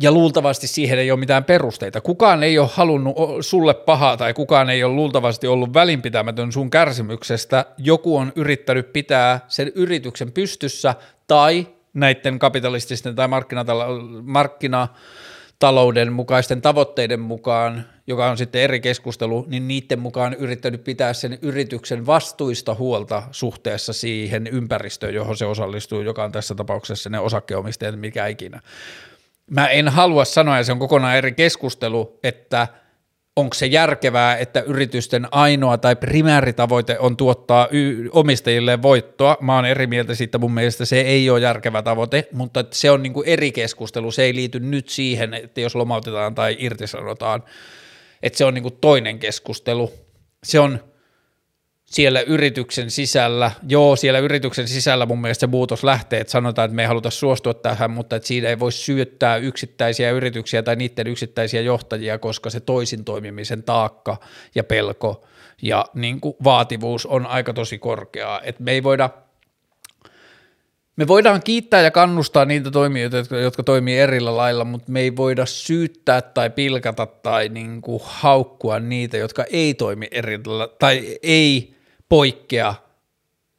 ja 0.00 0.12
luultavasti 0.12 0.66
siihen 0.66 0.98
ei 0.98 1.10
ole 1.10 1.20
mitään 1.20 1.44
perusteita. 1.44 2.00
Kukaan 2.00 2.42
ei 2.42 2.58
ole 2.58 2.68
halunnut 2.72 3.16
sulle 3.40 3.74
pahaa 3.74 4.16
tai 4.16 4.34
kukaan 4.34 4.70
ei 4.70 4.84
ole 4.84 4.94
luultavasti 4.94 5.46
ollut 5.46 5.74
välinpitämätön 5.74 6.52
sun 6.52 6.70
kärsimyksestä. 6.70 7.64
Joku 7.78 8.16
on 8.16 8.32
yrittänyt 8.36 8.92
pitää 8.92 9.40
sen 9.48 9.72
yrityksen 9.74 10.32
pystyssä 10.32 10.94
tai 11.26 11.66
näiden 11.94 12.38
kapitalististen 12.38 13.14
tai 13.14 13.28
markkinatalo- 13.28 14.22
markkinatalouden 14.22 16.12
mukaisten 16.12 16.62
tavoitteiden 16.62 17.20
mukaan, 17.20 17.84
joka 18.06 18.30
on 18.30 18.36
sitten 18.36 18.62
eri 18.62 18.80
keskustelu, 18.80 19.44
niin 19.48 19.68
niiden 19.68 19.98
mukaan 19.98 20.34
yrittänyt 20.34 20.84
pitää 20.84 21.12
sen 21.12 21.38
yrityksen 21.42 22.06
vastuista 22.06 22.74
huolta 22.74 23.22
suhteessa 23.30 23.92
siihen 23.92 24.46
ympäristöön, 24.46 25.14
johon 25.14 25.36
se 25.36 25.46
osallistuu, 25.46 26.00
joka 26.00 26.24
on 26.24 26.32
tässä 26.32 26.54
tapauksessa 26.54 27.10
ne 27.10 27.18
osakkeenomistajat, 27.18 28.00
mikä 28.00 28.26
ikinä 28.26 28.60
mä 29.50 29.68
en 29.68 29.88
halua 29.88 30.24
sanoa, 30.24 30.56
ja 30.56 30.64
se 30.64 30.72
on 30.72 30.78
kokonaan 30.78 31.16
eri 31.16 31.32
keskustelu, 31.32 32.18
että 32.22 32.68
onko 33.36 33.54
se 33.54 33.66
järkevää, 33.66 34.36
että 34.36 34.60
yritysten 34.60 35.28
ainoa 35.30 35.78
tai 35.78 35.96
primääritavoite 35.96 36.98
on 36.98 37.16
tuottaa 37.16 37.68
y- 37.70 38.08
omistajille 38.12 38.82
voittoa. 38.82 39.36
Mä 39.40 39.56
oon 39.56 39.64
eri 39.64 39.86
mieltä 39.86 40.14
siitä, 40.14 40.38
mun 40.38 40.54
mielestä 40.54 40.84
se 40.84 41.00
ei 41.00 41.30
ole 41.30 41.40
järkevä 41.40 41.82
tavoite, 41.82 42.28
mutta 42.32 42.64
se 42.70 42.90
on 42.90 43.02
niinku 43.02 43.22
eri 43.26 43.52
keskustelu. 43.52 44.10
Se 44.10 44.22
ei 44.22 44.34
liity 44.34 44.60
nyt 44.60 44.88
siihen, 44.88 45.34
että 45.34 45.60
jos 45.60 45.74
lomautetaan 45.74 46.34
tai 46.34 46.56
irtisanotaan, 46.58 47.42
että 48.22 48.36
se 48.36 48.44
on 48.44 48.54
niinku 48.54 48.70
toinen 48.70 49.18
keskustelu. 49.18 49.92
Se 50.44 50.60
on 50.60 50.91
siellä 51.92 52.20
yrityksen 52.20 52.90
sisällä, 52.90 53.50
joo, 53.68 53.96
siellä 53.96 54.18
yrityksen 54.18 54.68
sisällä 54.68 55.06
mun 55.06 55.20
mielestä 55.20 55.40
se 55.40 55.46
muutos 55.46 55.84
lähtee, 55.84 56.20
että 56.20 56.30
sanotaan, 56.30 56.66
että 56.66 56.74
me 56.74 56.82
ei 56.82 56.88
haluta 56.88 57.10
suostua 57.10 57.54
tähän, 57.54 57.90
mutta 57.90 58.16
että 58.16 58.28
siinä 58.28 58.48
ei 58.48 58.58
voi 58.58 58.72
syöttää 58.72 59.36
yksittäisiä 59.36 60.10
yrityksiä 60.10 60.62
tai 60.62 60.76
niiden 60.76 61.06
yksittäisiä 61.06 61.60
johtajia, 61.60 62.18
koska 62.18 62.50
se 62.50 62.60
toisin 62.60 63.04
toimimisen 63.04 63.62
taakka 63.62 64.16
ja 64.54 64.64
pelko 64.64 65.26
ja 65.62 65.84
niin 65.94 66.20
kuin 66.20 66.34
vaativuus 66.44 67.06
on 67.06 67.26
aika 67.26 67.52
tosi 67.52 67.78
korkeaa, 67.78 68.40
että 68.42 68.62
me 68.62 68.72
ei 68.72 68.82
voida 68.82 69.10
me 70.96 71.06
voidaan 71.06 71.42
kiittää 71.42 71.80
ja 71.80 71.90
kannustaa 71.90 72.44
niitä 72.44 72.70
toimijoita, 72.70 73.16
jotka, 73.16 73.36
jotka 73.36 73.62
toimii 73.62 73.98
erillä 73.98 74.36
lailla, 74.36 74.64
mutta 74.64 74.92
me 74.92 75.00
ei 75.00 75.16
voida 75.16 75.46
syyttää 75.46 76.22
tai 76.22 76.50
pilkata 76.50 77.06
tai 77.06 77.48
niin 77.48 77.82
kuin 77.82 78.02
haukkua 78.04 78.80
niitä, 78.80 79.16
jotka 79.16 79.44
ei 79.50 79.74
toimi 79.74 80.08
erillä 80.10 80.68
tai 80.78 81.18
ei 81.22 81.72
poikkea 82.12 82.74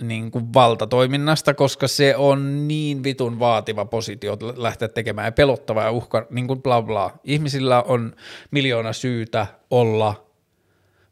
niin 0.03 0.31
kuin 0.31 0.53
valtatoiminnasta, 0.53 1.53
koska 1.53 1.87
se 1.87 2.15
on 2.15 2.67
niin 2.67 3.03
vitun 3.03 3.39
vaativa 3.39 3.85
positio 3.85 4.37
lähteä 4.55 4.87
tekemään 4.87 5.25
ja 5.27 5.31
pelottava 5.31 5.83
ja 5.83 5.91
uhka, 5.91 6.27
niin 6.29 6.47
kuin 6.47 6.61
bla 6.61 6.81
bla. 6.81 7.11
Ihmisillä 7.23 7.81
on 7.81 8.15
miljoona 8.51 8.93
syytä 8.93 9.47
olla, 9.69 10.25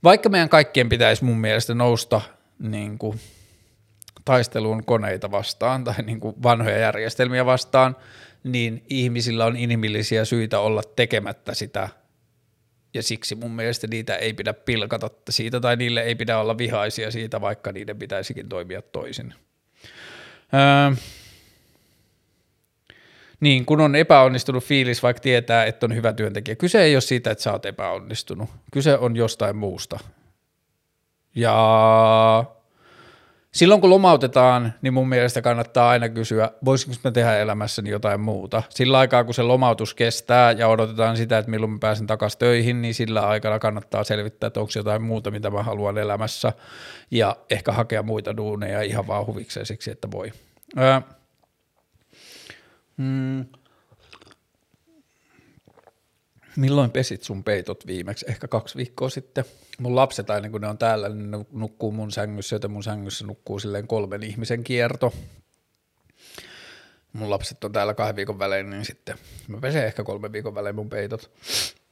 vaikka 0.03 0.29
meidän 0.29 0.49
kaikkien 0.49 0.89
pitäisi 0.89 1.23
mun 1.23 1.37
mielestä 1.37 1.73
nousta 1.73 2.21
niin 2.59 2.97
kuin 2.97 3.19
taisteluun 4.25 4.85
koneita 4.85 5.31
vastaan 5.31 5.83
tai 5.83 5.95
niin 6.03 6.19
kuin 6.19 6.35
vanhoja 6.43 6.77
järjestelmiä 6.77 7.45
vastaan, 7.45 7.95
niin 8.43 8.83
ihmisillä 8.89 9.45
on 9.45 9.57
inhimillisiä 9.57 10.25
syitä 10.25 10.59
olla 10.59 10.81
tekemättä 10.95 11.53
sitä– 11.53 11.89
ja 12.93 13.03
siksi 13.03 13.35
mun 13.35 13.51
mielestä 13.51 13.87
niitä 13.87 14.15
ei 14.15 14.33
pidä 14.33 14.53
pilkata 14.53 15.09
siitä 15.29 15.59
tai 15.59 15.75
niille 15.75 16.01
ei 16.01 16.15
pidä 16.15 16.37
olla 16.37 16.57
vihaisia 16.57 17.11
siitä, 17.11 17.41
vaikka 17.41 17.71
niiden 17.71 17.99
pitäisikin 17.99 18.49
toimia 18.49 18.81
toisin. 18.81 19.33
Öö, 20.53 20.95
niin, 23.39 23.65
kun 23.65 23.81
on 23.81 23.95
epäonnistunut 23.95 24.63
fiilis, 24.63 25.03
vaikka 25.03 25.21
tietää, 25.21 25.65
että 25.65 25.85
on 25.85 25.95
hyvä 25.95 26.13
työntekijä. 26.13 26.55
Kyse 26.55 26.81
ei 26.81 26.95
ole 26.95 27.01
siitä, 27.01 27.31
että 27.31 27.43
sä 27.43 27.51
oot 27.51 27.65
epäonnistunut. 27.65 28.49
Kyse 28.73 28.97
on 28.97 29.15
jostain 29.15 29.55
muusta. 29.55 29.99
Ja 31.35 31.53
silloin 33.53 33.81
kun 33.81 33.89
lomautetaan, 33.89 34.73
niin 34.81 34.93
mun 34.93 35.09
mielestä 35.09 35.41
kannattaa 35.41 35.89
aina 35.89 36.09
kysyä, 36.09 36.51
voisinko 36.65 36.95
mä 37.03 37.11
tehdä 37.11 37.37
elämässäni 37.37 37.89
jotain 37.89 38.21
muuta. 38.21 38.63
Sillä 38.69 38.99
aikaa, 38.99 39.23
kun 39.23 39.33
se 39.33 39.43
lomautus 39.43 39.93
kestää 39.93 40.51
ja 40.51 40.67
odotetaan 40.67 41.17
sitä, 41.17 41.37
että 41.37 41.51
milloin 41.51 41.71
mä 41.71 41.77
pääsen 41.81 42.07
takaisin 42.07 42.39
töihin, 42.39 42.81
niin 42.81 42.93
sillä 42.93 43.27
aikana 43.27 43.59
kannattaa 43.59 44.03
selvittää, 44.03 44.47
että 44.47 44.59
onko 44.59 44.71
jotain 44.75 45.01
muuta, 45.01 45.31
mitä 45.31 45.49
mä 45.49 45.63
haluan 45.63 45.97
elämässä 45.97 46.53
ja 47.11 47.35
ehkä 47.49 47.71
hakea 47.71 48.03
muita 48.03 48.37
duuneja 48.37 48.81
ihan 48.81 49.07
vaan 49.07 49.25
huvikseen 49.25 49.65
siksi, 49.65 49.91
että 49.91 50.11
voi. 50.11 50.31
Öö, 50.79 51.01
mm, 52.97 53.45
Milloin 56.55 56.91
pesit 56.91 57.23
sun 57.23 57.43
peitot 57.43 57.87
viimeksi? 57.87 58.25
Ehkä 58.29 58.47
kaksi 58.47 58.77
viikkoa 58.77 59.09
sitten. 59.09 59.45
Mun 59.79 59.95
lapset 59.95 60.29
aina 60.29 60.49
kun 60.49 60.61
ne 60.61 60.67
on 60.67 60.77
täällä, 60.77 61.09
niin 61.09 61.31
ne 61.31 61.45
nukkuu 61.51 61.91
mun 61.91 62.11
sängyssä, 62.11 62.55
joten 62.55 62.71
mun 62.71 62.83
sängyssä 62.83 63.25
nukkuu 63.25 63.59
silleen 63.59 63.87
kolmen 63.87 64.23
ihmisen 64.23 64.63
kierto. 64.63 65.13
Mun 67.13 67.29
lapset 67.29 67.63
on 67.63 67.71
täällä 67.71 67.93
kahden 67.93 68.15
viikon 68.15 68.39
välein, 68.39 68.69
niin 68.69 68.85
sitten 68.85 69.17
mä 69.47 69.57
pesen 69.61 69.85
ehkä 69.85 70.03
kolmen 70.03 70.31
viikon 70.31 70.55
välein 70.55 70.75
mun 70.75 70.89
peitot. 70.89 71.31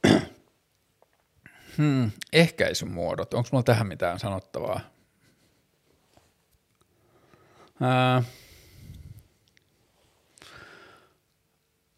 hmm, 1.76 2.10
ehkäisymuodot. 2.32 3.34
Onko 3.34 3.48
mulla 3.52 3.62
tähän 3.62 3.86
mitään 3.86 4.18
sanottavaa? 4.18 4.80
Ää, 7.80 8.22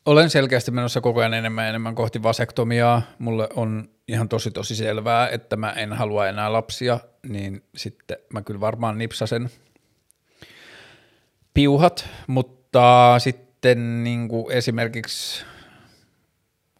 Olen 0.06 0.30
selkeästi 0.30 0.70
menossa 0.70 1.00
koko 1.00 1.20
ajan 1.20 1.34
enemmän 1.34 1.64
ja 1.64 1.68
enemmän 1.68 1.94
kohti 1.94 2.22
vasektomiaa. 2.22 3.02
Mulle 3.18 3.48
on 3.56 3.88
ihan 4.08 4.28
tosi 4.28 4.50
tosi 4.50 4.76
selvää, 4.76 5.28
että 5.28 5.56
mä 5.56 5.70
en 5.70 5.92
halua 5.92 6.28
enää 6.28 6.52
lapsia, 6.52 7.00
niin 7.28 7.62
sitten 7.76 8.16
mä 8.32 8.42
kyllä 8.42 8.60
varmaan 8.60 8.98
nipsasen 8.98 9.50
piuhat, 11.54 12.08
mutta 12.26 13.14
sitten 13.18 14.04
niin 14.04 14.28
kuin 14.28 14.52
esimerkiksi 14.52 15.44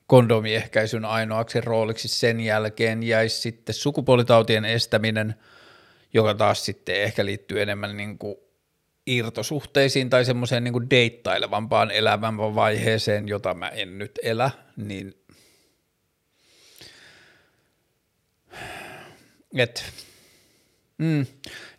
kondomiehkäisyn 0.07 1.05
ainoaksi 1.05 1.61
rooliksi 1.61 2.09
sen 2.09 2.41
jälkeen 2.41 3.03
jäisi 3.03 3.41
sitten 3.41 3.75
sukupuolitautien 3.75 4.64
estäminen, 4.64 5.35
joka 6.14 6.35
taas 6.35 6.64
sitten 6.64 7.03
ehkä 7.03 7.25
liittyy 7.25 7.62
enemmän 7.62 7.97
niin 7.97 8.18
kuin 8.18 8.37
irtosuhteisiin 9.07 10.11
tai 10.11 10.24
semmoiseen 10.24 10.64
niin 10.64 10.90
deittailevampaan 10.90 11.90
elämän 11.90 12.36
vaiheeseen, 12.36 13.28
jota 13.28 13.55
mä 13.55 13.68
en 13.68 13.98
nyt 13.98 14.18
elä, 14.22 14.50
niin 14.76 15.14
et, 19.57 19.84
mm, 20.98 21.26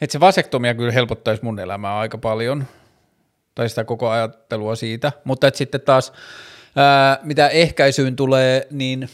et 0.02 0.12
se 0.12 0.20
vasektomia 0.20 0.74
kyllä 0.74 0.92
helpottaisi 0.92 1.44
mun 1.44 1.60
elämää 1.60 1.98
aika 1.98 2.18
paljon, 2.18 2.66
tai 3.56 3.70
sitä 3.70 3.84
koko 3.84 4.10
ajattelua 4.10 4.76
siitä, 4.76 5.12
mutta 5.24 5.48
et 5.48 5.56
sitten 5.56 5.82
taas 5.82 6.14
ää, 6.76 7.20
mitä 7.24 7.48
ehkäisyyn 7.48 8.16
tulee, 8.16 8.68
niin– 8.72 9.10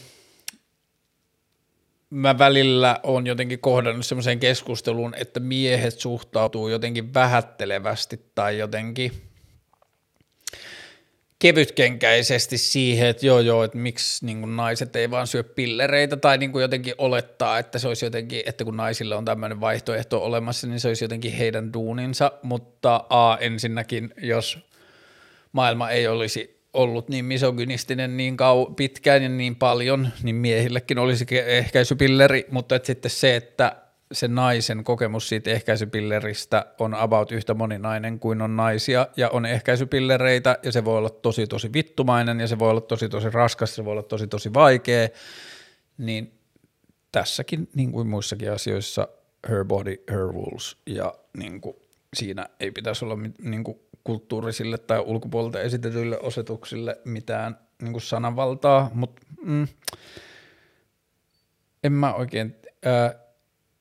mä 2.10 2.38
välillä 2.38 3.00
on 3.02 3.26
jotenkin 3.26 3.58
kohdannut 3.58 4.06
semmoiseen 4.06 4.40
keskusteluun, 4.40 5.14
että 5.16 5.40
miehet 5.40 6.00
suhtautuu 6.00 6.68
jotenkin 6.68 7.14
vähättelevästi 7.14 8.20
tai 8.34 8.58
jotenkin 8.58 9.12
kevytkenkäisesti 11.38 12.58
siihen, 12.58 13.08
että 13.08 13.26
joo 13.26 13.40
joo, 13.40 13.64
että 13.64 13.78
miksi 13.78 14.26
niin 14.26 14.40
kuin 14.40 14.56
naiset 14.56 14.96
ei 14.96 15.10
vaan 15.10 15.26
syö 15.26 15.42
pillereitä 15.44 16.16
tai 16.16 16.38
niin 16.38 16.52
kuin 16.52 16.62
jotenkin 16.62 16.94
olettaa, 16.98 17.58
että 17.58 17.78
se 17.78 17.88
olisi 17.88 18.06
jotenkin, 18.06 18.42
että 18.46 18.64
kun 18.64 18.76
naisilla 18.76 19.16
on 19.16 19.24
tämmöinen 19.24 19.60
vaihtoehto 19.60 20.24
olemassa, 20.24 20.66
niin 20.66 20.80
se 20.80 20.88
olisi 20.88 21.04
jotenkin 21.04 21.32
heidän 21.32 21.72
duuninsa, 21.72 22.32
mutta 22.42 23.04
a, 23.10 23.36
ensinnäkin, 23.40 24.14
jos 24.22 24.58
maailma 25.52 25.90
ei 25.90 26.08
olisi 26.08 26.59
ollut 26.72 27.08
niin 27.08 27.24
misogynistinen 27.24 28.16
niin 28.16 28.36
kau- 28.36 28.74
pitkään 28.74 29.22
ja 29.22 29.28
niin 29.28 29.56
paljon, 29.56 30.08
niin 30.22 30.36
miehillekin 30.36 30.98
olisi 30.98 31.26
ehkäisypilleri, 31.46 32.46
mutta 32.50 32.76
et 32.76 32.84
sitten 32.84 33.10
se, 33.10 33.36
että 33.36 33.76
se 34.12 34.28
naisen 34.28 34.84
kokemus 34.84 35.28
siitä 35.28 35.50
ehkäisypilleristä 35.50 36.66
on 36.78 36.94
about 36.94 37.32
yhtä 37.32 37.54
moninainen 37.54 38.18
kuin 38.18 38.42
on 38.42 38.56
naisia 38.56 39.06
ja 39.16 39.28
on 39.30 39.46
ehkäisypillereitä 39.46 40.58
ja 40.62 40.72
se 40.72 40.84
voi 40.84 40.98
olla 40.98 41.10
tosi 41.10 41.46
tosi 41.46 41.72
vittumainen 41.72 42.40
ja 42.40 42.46
se 42.46 42.58
voi 42.58 42.70
olla 42.70 42.80
tosi 42.80 43.08
tosi 43.08 43.30
raskas, 43.30 43.74
se 43.74 43.84
voi 43.84 43.92
olla 43.92 44.02
tosi 44.02 44.26
tosi 44.26 44.54
vaikea, 44.54 45.08
niin 45.98 46.32
tässäkin 47.12 47.68
niin 47.74 47.92
kuin 47.92 48.08
muissakin 48.08 48.52
asioissa 48.52 49.08
her 49.48 49.64
body, 49.64 50.02
her 50.10 50.18
rules 50.18 50.76
ja 50.86 51.14
niin 51.36 51.60
kuin 51.60 51.76
siinä 52.14 52.46
ei 52.60 52.70
pitäisi 52.70 53.04
olla 53.04 53.18
niin 53.42 53.64
kuin 53.64 53.78
kulttuurisille 54.10 54.78
tai 54.78 55.00
ulkopuolelta 55.00 55.60
esitetyille 55.60 56.18
osoituksille 56.20 56.98
mitään 57.04 57.58
niin 57.82 57.92
kuin 57.92 58.02
sananvaltaa, 58.02 58.90
mutta 58.94 59.22
mm, 59.42 59.68
en 61.84 61.92
mä 61.92 62.14
oikein, 62.14 62.56
ää, 62.84 63.14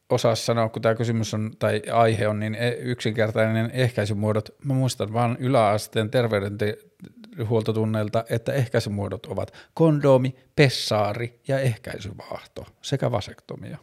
osaa 0.09 0.35
sanoa, 0.35 0.69
kun 0.69 0.81
tämä 0.81 0.95
kysymys 0.95 1.33
on, 1.33 1.51
tai 1.59 1.81
aihe 1.93 2.27
on 2.27 2.39
niin 2.39 2.55
e- 2.55 2.77
yksinkertainen 2.79 3.71
ehkäisymuodot. 3.73 4.49
Mä 4.65 4.73
muistan 4.73 5.13
vaan 5.13 5.37
yläasteen 5.39 6.09
terveydenhuoltotunneilta, 6.09 8.23
että 8.29 8.53
ehkäisymuodot 8.53 9.25
ovat 9.25 9.53
kondoomi, 9.73 10.35
pessaari 10.55 11.39
ja 11.47 11.59
ehkäisyvaahto 11.59 12.65
sekä 12.81 13.11
vasektomia. 13.11 13.77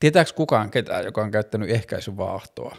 Tietääkö 0.00 0.32
kukaan 0.34 0.70
ketään, 0.70 1.04
joka 1.04 1.22
on 1.22 1.30
käyttänyt 1.30 1.70
ehkäisyvaahtoa? 1.70 2.76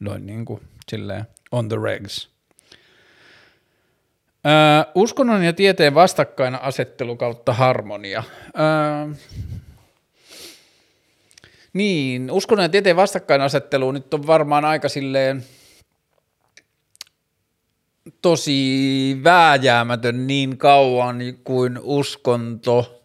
Noin 0.00 0.26
niin 0.26 0.44
kuin 0.44 0.60
silleen 0.88 1.24
on 1.54 1.68
the 1.68 1.76
regs. 1.82 2.28
Öö, 4.46 4.92
uskonnon 4.94 5.44
ja 5.44 5.52
tieteen 5.52 5.94
vastakkainasettelu 5.94 7.16
kautta 7.16 7.52
harmonia. 7.52 8.22
Öö, 8.58 9.14
niin, 11.72 12.30
uskonnon 12.30 12.64
ja 12.64 12.68
tieteen 12.68 12.96
vastakkainasettelu 12.96 13.92
nyt 13.92 14.14
on 14.14 14.26
varmaan 14.26 14.64
aika 14.64 14.88
silleen 14.88 15.44
tosi 18.22 19.20
vääjäämätön 19.24 20.26
niin 20.26 20.58
kauan 20.58 21.18
kuin 21.44 21.78
uskonto 21.82 23.03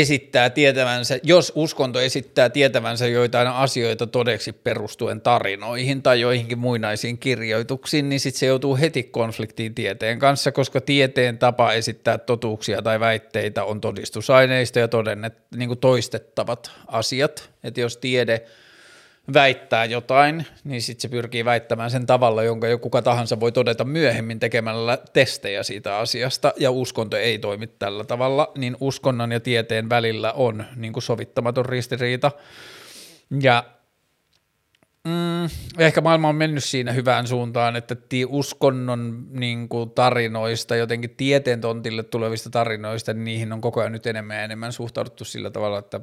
esittää 0.00 0.50
tietävänsä, 0.50 1.18
jos 1.22 1.52
uskonto 1.54 2.00
esittää 2.00 2.50
tietävänsä 2.50 3.06
joitain 3.06 3.48
asioita 3.48 4.06
todeksi 4.06 4.52
perustuen 4.52 5.20
tarinoihin 5.20 6.02
tai 6.02 6.20
joihinkin 6.20 6.58
muinaisiin 6.58 7.18
kirjoituksiin, 7.18 8.08
niin 8.08 8.20
sitten 8.20 8.40
se 8.40 8.46
joutuu 8.46 8.76
heti 8.76 9.02
konfliktiin 9.02 9.74
tieteen 9.74 10.18
kanssa, 10.18 10.52
koska 10.52 10.80
tieteen 10.80 11.38
tapa 11.38 11.72
esittää 11.72 12.18
totuuksia 12.18 12.82
tai 12.82 13.00
väitteitä 13.00 13.64
on 13.64 13.80
todistusaineista 13.80 14.78
ja 14.78 14.88
todennet, 14.88 15.34
niin 15.56 15.78
toistettavat 15.78 16.70
asiat. 16.86 17.50
Että 17.64 17.80
jos 17.80 17.96
tiede 17.96 18.42
väittää 19.32 19.84
jotain, 19.84 20.46
niin 20.64 20.82
sitten 20.82 21.02
se 21.02 21.08
pyrkii 21.08 21.44
väittämään 21.44 21.90
sen 21.90 22.06
tavalla, 22.06 22.42
jonka 22.42 22.68
joku 22.68 22.82
kuka 22.82 23.02
tahansa 23.02 23.40
voi 23.40 23.52
todeta 23.52 23.84
myöhemmin 23.84 24.40
tekemällä 24.40 24.98
testejä 25.12 25.62
siitä 25.62 25.98
asiasta, 25.98 26.52
ja 26.56 26.70
uskonto 26.70 27.16
ei 27.16 27.38
toimi 27.38 27.66
tällä 27.66 28.04
tavalla, 28.04 28.52
niin 28.58 28.76
uskonnon 28.80 29.32
ja 29.32 29.40
tieteen 29.40 29.90
välillä 29.90 30.32
on 30.32 30.64
niin 30.76 30.92
kuin 30.92 31.02
sovittamaton 31.02 31.66
ristiriita. 31.66 32.32
Ja 33.42 33.64
mm, 35.04 35.44
ehkä 35.78 36.00
maailma 36.00 36.28
on 36.28 36.36
mennyt 36.36 36.64
siinä 36.64 36.92
hyvään 36.92 37.26
suuntaan, 37.26 37.76
että 37.76 37.96
uskonnon 38.28 39.26
niin 39.30 39.68
kuin 39.68 39.90
tarinoista, 39.90 40.76
jotenkin 40.76 41.14
tieteen 41.16 41.60
tontille 41.60 42.02
tulevista 42.02 42.50
tarinoista, 42.50 43.12
niin 43.12 43.24
niihin 43.24 43.52
on 43.52 43.60
koko 43.60 43.80
ajan 43.80 43.92
nyt 43.92 44.06
enemmän 44.06 44.36
ja 44.36 44.42
enemmän 44.42 44.72
suhtauduttu 44.72 45.24
sillä 45.24 45.50
tavalla, 45.50 45.78
että 45.78 46.00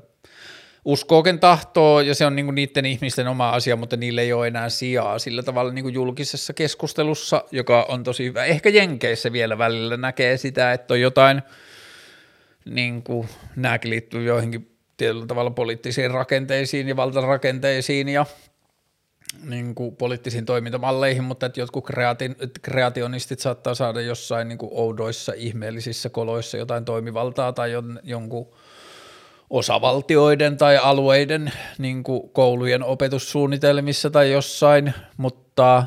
uskooken 0.85 1.39
tahtoo 1.39 2.01
ja 2.01 2.15
se 2.15 2.25
on 2.25 2.35
niinku 2.35 2.51
niiden 2.51 2.85
ihmisten 2.85 3.27
oma 3.27 3.49
asia, 3.49 3.75
mutta 3.75 3.97
niille 3.97 4.21
ei 4.21 4.33
ole 4.33 4.47
enää 4.47 4.69
sijaa 4.69 5.19
sillä 5.19 5.43
tavalla 5.43 5.71
niinku 5.71 5.89
julkisessa 5.89 6.53
keskustelussa, 6.53 7.43
joka 7.51 7.85
on 7.89 8.03
tosi 8.03 8.23
hyvä. 8.25 8.45
Ehkä 8.45 8.69
Jenkeissä 8.69 9.31
vielä 9.31 9.57
välillä 9.57 9.97
näkee 9.97 10.37
sitä, 10.37 10.73
että 10.73 10.93
on 10.93 11.01
jotain, 11.01 11.41
niinku, 12.65 13.25
nämäkin 13.55 13.91
liittyy 13.91 14.23
joihinkin 14.23 14.77
tietyllä 14.97 15.25
tavalla 15.25 15.51
poliittisiin 15.51 16.11
rakenteisiin 16.11 16.87
ja 16.87 16.95
valtarakenteisiin 16.95 18.09
ja 18.09 18.25
niin 19.43 19.75
kuin 19.75 19.95
poliittisiin 19.95 20.45
toimintamalleihin, 20.45 21.23
mutta 21.23 21.45
että 21.45 21.59
jotkut 21.59 21.85
kreati- 21.85 22.49
kreationistit 22.61 23.39
saattaa 23.39 23.75
saada 23.75 24.01
jossain 24.01 24.47
niin 24.47 24.57
kuin 24.57 24.71
oudoissa, 24.73 25.33
ihmeellisissä 25.35 26.09
koloissa 26.09 26.57
jotain 26.57 26.85
toimivaltaa 26.85 27.53
tai 27.53 27.71
jon, 27.71 27.99
jonkun 28.03 28.55
osavaltioiden 29.49 30.57
tai 30.57 30.77
alueiden 30.77 31.51
niin 31.77 32.03
kuin 32.03 32.29
koulujen 32.29 32.83
opetussuunnitelmissa 32.83 34.09
tai 34.09 34.31
jossain, 34.31 34.93
mutta 35.17 35.83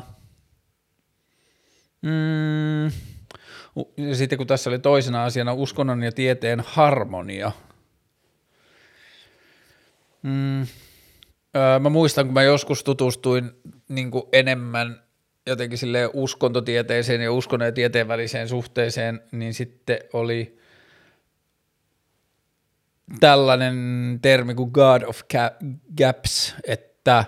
mm, 2.01 2.85
ja 3.97 4.15
sitten 4.15 4.37
kun 4.37 4.47
tässä 4.47 4.69
oli 4.69 4.79
toisena 4.79 5.23
asiana 5.23 5.53
uskonnon 5.53 6.03
ja 6.03 6.11
tieteen 6.11 6.63
harmonia. 6.65 7.51
Mm, 10.23 10.61
öö, 10.61 11.79
mä 11.79 11.89
muistan, 11.89 12.25
kun 12.25 12.33
mä 12.33 12.43
joskus 12.43 12.83
tutustuin 12.83 13.51
niin 13.87 14.11
kuin 14.11 14.23
enemmän 14.33 15.03
jotenkin 15.45 15.77
sille 15.77 16.09
uskontotieteeseen 16.13 17.21
ja 17.21 17.31
uskonnon 17.31 17.67
ja 17.67 17.71
tieteen 17.71 18.07
väliseen 18.07 18.49
suhteeseen, 18.49 19.21
niin 19.31 19.53
sitten 19.53 19.99
oli– 20.13 20.58
tällainen 23.19 24.19
termi 24.21 24.55
kuin 24.55 24.71
God 24.71 25.01
of 25.01 25.21
Gaps, 25.97 26.55
että 26.67 27.25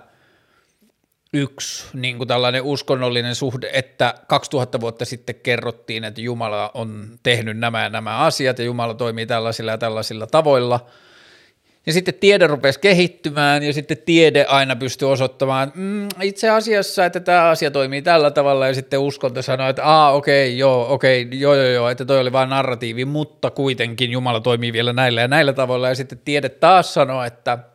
yksi 1.33 1.85
niin 1.93 2.17
kuin 2.17 2.27
tällainen 2.27 2.63
uskonnollinen 2.63 3.35
suhde, 3.35 3.69
että 3.73 4.13
2000 4.27 4.81
vuotta 4.81 5.05
sitten 5.05 5.35
kerrottiin, 5.35 6.03
että 6.03 6.21
Jumala 6.21 6.71
on 6.73 7.19
tehnyt 7.23 7.57
nämä 7.57 7.83
ja 7.83 7.89
nämä 7.89 8.17
asiat 8.17 8.59
ja 8.59 8.65
Jumala 8.65 8.93
toimii 8.93 9.25
tällaisilla 9.25 9.71
ja 9.71 9.77
tällaisilla 9.77 10.27
tavoilla– 10.27 10.85
ja 11.85 11.93
sitten 11.93 12.13
tiede 12.13 12.47
rupesi 12.47 12.79
kehittymään 12.79 13.63
ja 13.63 13.73
sitten 13.73 13.97
tiede 13.97 14.45
aina 14.49 14.75
pystyi 14.75 15.07
osoittamaan, 15.07 15.71
mm, 15.75 16.07
itse 16.21 16.49
asiassa, 16.49 17.05
että 17.05 17.19
tämä 17.19 17.49
asia 17.49 17.71
toimii 17.71 18.01
tällä 18.01 18.31
tavalla. 18.31 18.67
Ja 18.67 18.73
sitten 18.73 18.99
uskonto 18.99 19.41
sanoi, 19.41 19.69
että 19.69 19.85
aa 19.85 20.11
okei, 20.11 20.47
okay, 20.47 20.57
joo, 20.57 20.93
okei, 20.93 21.21
okay, 21.21 21.39
joo, 21.39 21.55
joo, 21.55 21.65
joo, 21.65 21.89
että 21.89 22.05
toi 22.05 22.19
oli 22.19 22.31
vain 22.31 22.49
narratiivi, 22.49 23.05
mutta 23.05 23.51
kuitenkin 23.51 24.11
Jumala 24.11 24.39
toimii 24.39 24.73
vielä 24.73 24.93
näillä 24.93 25.21
ja 25.21 25.27
näillä 25.27 25.53
tavoilla. 25.53 25.89
Ja 25.89 25.95
sitten 25.95 26.21
tiede 26.25 26.49
taas 26.49 26.93
sanoi, 26.93 27.27
että– 27.27 27.57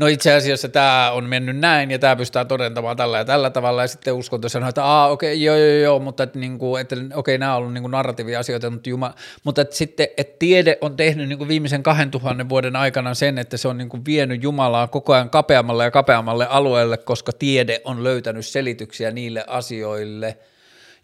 no 0.00 0.06
itse 0.06 0.32
asiassa 0.32 0.68
tämä 0.68 1.10
on 1.10 1.24
mennyt 1.24 1.56
näin 1.56 1.90
ja 1.90 1.98
tämä 1.98 2.16
pystytään 2.16 2.48
todentamaan 2.48 2.96
tällä 2.96 3.18
ja 3.18 3.24
tällä 3.24 3.50
tavalla. 3.50 3.82
Ja 3.82 3.88
sitten 3.88 4.14
uskonto 4.14 4.48
sanoo, 4.48 4.68
että 4.68 4.84
aa 4.84 5.08
okei, 5.10 5.32
okay, 5.32 5.44
joo 5.44 5.56
joo 5.56 5.76
joo, 5.76 5.98
mutta 5.98 6.22
että, 6.22 6.38
niin 6.38 6.58
kuin, 6.58 6.80
että 6.80 6.96
okei 6.96 7.10
okay, 7.14 7.38
nämä 7.38 7.52
on 7.52 7.58
ollut 7.58 7.72
niin 7.72 7.82
kuin 7.82 7.90
narratiivia 7.90 8.40
asioita, 8.40 8.70
mutta, 8.70 8.90
juma, 8.90 9.14
mutta 9.44 9.62
että 9.62 9.76
sitten, 9.76 10.08
että 10.16 10.36
tiede 10.38 10.78
on 10.80 10.96
tehnyt 10.96 11.28
niin 11.28 11.38
kuin 11.38 11.48
viimeisen 11.48 11.82
2000 11.82 12.48
vuoden 12.48 12.76
aikana 12.76 13.14
sen, 13.14 13.38
että 13.38 13.56
se 13.56 13.68
on 13.68 13.78
niin 13.78 13.88
kuin 13.88 14.04
vienyt 14.04 14.42
Jumalaa 14.42 14.86
koko 14.86 15.14
ajan 15.14 15.30
kapeammalle 15.30 15.84
ja 15.84 15.90
kapeammalle 15.90 16.46
alueelle, 16.46 16.96
koska 16.96 17.32
tiede 17.32 17.80
on 17.84 18.04
löytänyt 18.04 18.46
selityksiä 18.46 19.10
niille 19.10 19.44
asioille, 19.46 20.38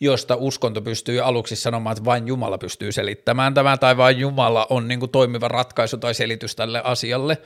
josta 0.01 0.37
uskonto 0.37 0.83
pystyy 0.83 1.21
aluksi 1.21 1.57
sanomaan, 1.57 1.93
että 1.93 2.05
vain 2.05 2.27
Jumala 2.29 2.59
pystyy 2.59 2.93
selittämään 2.93 3.55
tämän, 3.55 3.79
tai 3.79 3.97
vain 3.97 4.19
Jumala 4.19 4.67
on 4.71 4.89
niin 4.89 5.01
kuin 5.01 5.11
toimiva 5.11 5.49
ratkaisu 5.49 5.97
tai 5.97 6.15
selitys 6.15 6.57
tälle 6.57 6.81
asialle 6.85 7.39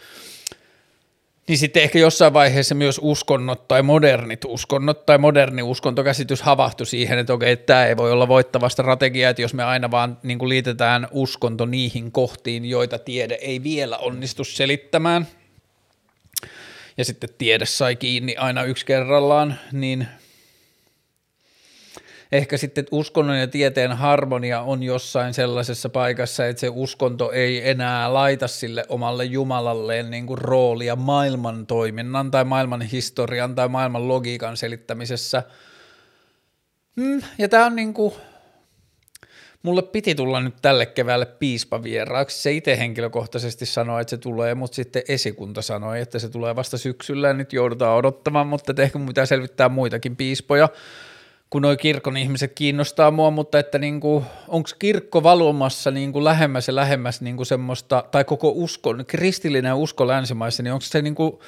niin 1.50 1.58
sitten 1.58 1.82
ehkä 1.82 1.98
jossain 1.98 2.32
vaiheessa 2.32 2.74
myös 2.74 3.00
uskonnot 3.02 3.68
tai 3.68 3.82
modernit 3.82 4.44
uskonnot 4.44 5.06
tai 5.06 5.18
moderni 5.18 5.62
uskontokäsitys 5.62 6.42
havahtui 6.42 6.86
siihen, 6.86 7.18
että 7.18 7.32
okei, 7.32 7.56
tämä 7.56 7.86
ei 7.86 7.96
voi 7.96 8.12
olla 8.12 8.28
voittava 8.28 8.68
strategia, 8.68 9.30
että 9.30 9.42
jos 9.42 9.54
me 9.54 9.64
aina 9.64 9.90
vaan 9.90 10.18
niin 10.22 10.38
kuin 10.38 10.48
liitetään 10.48 11.08
uskonto 11.10 11.66
niihin 11.66 12.12
kohtiin, 12.12 12.64
joita 12.64 12.98
tiede 12.98 13.34
ei 13.34 13.62
vielä 13.62 13.98
onnistu 13.98 14.44
selittämään, 14.44 15.26
ja 16.96 17.04
sitten 17.04 17.30
tiede 17.38 17.66
sai 17.66 17.96
kiinni 17.96 18.36
aina 18.36 18.64
yksi 18.64 18.86
kerrallaan, 18.86 19.58
niin 19.72 20.08
ehkä 22.32 22.56
sitten 22.56 22.86
uskonnon 22.90 23.38
ja 23.38 23.46
tieteen 23.46 23.92
harmonia 23.92 24.60
on 24.60 24.82
jossain 24.82 25.34
sellaisessa 25.34 25.88
paikassa, 25.88 26.46
että 26.46 26.60
se 26.60 26.68
uskonto 26.68 27.32
ei 27.32 27.70
enää 27.70 28.14
laita 28.14 28.48
sille 28.48 28.84
omalle 28.88 29.24
jumalalleen 29.24 30.10
niin 30.10 30.26
kuin 30.26 30.38
roolia 30.38 30.96
maailman 30.96 31.66
toiminnan 31.66 32.30
tai 32.30 32.44
maailman 32.44 32.82
historian 32.82 33.54
tai 33.54 33.68
maailman 33.68 34.08
logiikan 34.08 34.56
selittämisessä. 34.56 35.42
Mm, 36.96 37.22
ja 37.38 37.48
tämä 37.48 37.66
on 37.66 37.76
niin 37.76 37.94
kuin, 37.94 38.14
mulle 39.62 39.82
piti 39.82 40.14
tulla 40.14 40.40
nyt 40.40 40.54
tälle 40.62 40.86
keväälle 40.86 41.26
piispa 41.26 41.82
vieraaksi. 41.82 42.42
Se 42.42 42.52
itse 42.52 42.78
henkilökohtaisesti 42.78 43.66
sanoi, 43.66 44.00
että 44.00 44.10
se 44.10 44.16
tulee, 44.16 44.54
mutta 44.54 44.74
sitten 44.74 45.02
esikunta 45.08 45.62
sanoi, 45.62 46.00
että 46.00 46.18
se 46.18 46.28
tulee 46.28 46.56
vasta 46.56 46.78
syksyllä 46.78 47.28
ja 47.28 47.34
nyt 47.34 47.52
joudutaan 47.52 47.96
odottamaan, 47.96 48.46
mutta 48.46 48.82
ehkä 48.82 48.98
pitää 49.06 49.26
selvittää 49.26 49.68
muitakin 49.68 50.16
piispoja 50.16 50.68
kun 51.50 51.62
nuo 51.62 51.76
kirkon 51.76 52.16
ihmiset 52.16 52.52
kiinnostaa 52.54 53.10
mua, 53.10 53.30
mutta 53.30 53.58
että 53.58 53.78
niinku, 53.78 54.24
onko 54.48 54.68
kirkko 54.78 55.22
valumassa 55.22 55.90
niinku 55.90 56.24
lähemmäs 56.24 56.68
ja 56.68 56.74
lähemmäs 56.74 57.20
niinku 57.20 57.44
semmoista, 57.44 58.04
tai 58.10 58.24
koko 58.24 58.52
usko, 58.54 58.94
kristillinen 59.06 59.74
usko 59.74 60.06
länsimaissa, 60.06 60.62
niin 60.62 60.72
onko 60.72 60.84
se 60.84 61.02
niinku 61.02 61.42